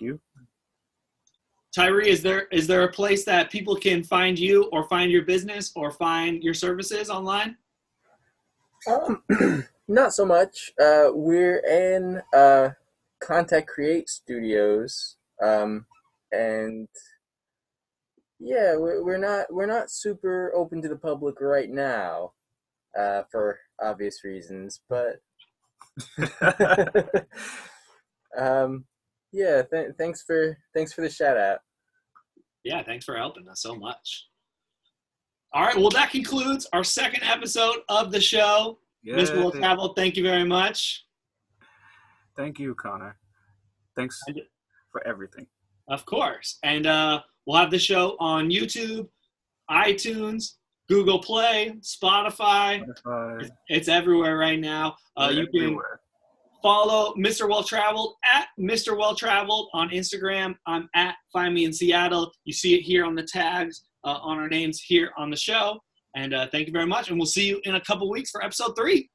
you. 0.01 0.21
Tyree, 1.75 2.09
is 2.09 2.23
there 2.23 2.45
is 2.53 2.67
there 2.67 2.85
a 2.85 2.93
place 2.93 3.25
that 3.27 3.51
people 3.51 3.77
can 3.77 4.03
find 4.03 4.39
you 4.39 4.65
or 4.73 4.89
find 4.89 5.11
your 5.11 5.23
business 5.23 5.73
or 5.77 5.91
find 5.91 6.43
your 6.43 6.55
services 6.55 7.11
online? 7.11 7.57
Um, 8.87 9.23
Not 9.89 10.13
so 10.13 10.27
much. 10.27 10.73
Uh, 10.81 11.11
we're 11.13 11.59
in 11.59 12.21
uh, 12.35 12.71
Contact 13.21 13.69
Create 13.69 14.09
Studios, 14.09 15.17
um, 15.41 15.87
and 16.33 16.89
yeah, 18.41 18.75
we're, 18.77 19.05
we're 19.05 19.19
not 19.19 19.47
we're 19.49 19.67
not 19.67 19.93
super 19.93 20.53
open 20.57 20.83
to 20.83 20.89
the 20.89 20.97
public 20.97 21.41
right 21.41 21.71
now, 21.71 22.33
uh, 22.99 23.23
for 23.31 23.61
obvious 23.81 24.25
reasons. 24.25 24.81
But 24.89 25.21
um, 28.37 28.87
yeah, 29.37 29.63
th- 29.71 29.91
thanks 29.99 30.23
for 30.23 30.57
thanks 30.75 30.93
for 30.95 31.03
the 31.03 31.11
shout 31.11 31.37
out. 31.37 31.59
Yeah, 32.65 32.83
thanks 32.83 33.05
for 33.05 33.17
helping 33.17 33.49
us 33.49 33.61
so 33.61 33.77
much. 33.77 34.27
All 35.53 35.63
right, 35.63 35.77
well, 35.77 35.91
that 35.91 36.11
concludes 36.11 36.67
our 36.73 36.83
second 36.83 37.23
episode 37.23 37.77
of 37.89 38.11
the 38.11 38.21
show. 38.21 38.79
Yeah, 39.03 39.17
Mr. 39.17 39.37
Will 39.37 39.53
Travel, 39.53 39.93
thank 39.95 40.17
you 40.17 40.23
very 40.23 40.45
much. 40.45 41.05
Thank 42.37 42.59
you, 42.59 42.75
Connor. 42.75 43.17
Thanks 43.95 44.21
for 44.91 45.07
everything. 45.07 45.47
Of 45.89 46.05
course. 46.07 46.59
And 46.63 46.87
uh, 46.87 47.21
we'll 47.47 47.59
have 47.59 47.71
the 47.71 47.79
show 47.79 48.17
on 48.19 48.51
YouTube, 48.51 49.09
iTunes, 49.71 50.55
Google 50.89 51.21
Play, 51.21 51.75
Spotify. 51.81 52.85
Spotify. 53.07 53.49
It's 53.69 53.89
everywhere 53.89 54.39
right 54.39 54.61
now. 54.61 54.97
Uh, 55.17 55.33
you 55.33 55.47
can 55.47 55.79
follow 56.63 57.15
Mr. 57.15 57.49
Well 57.49 57.63
Traveled 57.63 58.15
at 58.33 58.49
Mr. 58.59 58.97
Well 58.97 59.15
Traveled 59.15 59.69
on 59.73 59.91
Instagram. 59.91 60.57
I'm 60.67 60.89
at 60.95 61.17
Find 61.33 61.55
Me 61.55 61.65
in 61.65 61.73
Seattle. 61.73 62.33
You 62.45 62.53
see 62.53 62.75
it 62.75 62.83
here 62.83 63.05
on 63.05 63.15
the 63.15 63.23
tags 63.23 63.85
uh, 64.05 64.19
on 64.23 64.39
our 64.39 64.49
names 64.49 64.81
here 64.81 65.11
on 65.17 65.31
the 65.31 65.37
show. 65.37 65.81
And 66.15 66.35
uh, 66.35 66.49
thank 66.51 66.67
you 66.67 66.73
very 66.73 66.87
much. 66.87 67.11
And 67.11 67.19
we'll 67.19 67.27
see 67.27 67.47
you 67.47 67.61
in 67.65 67.75
a 67.75 67.81
couple 67.81 68.11
weeks 68.11 68.31
for 68.31 68.43
episode 68.43 68.75
three. 68.77 69.09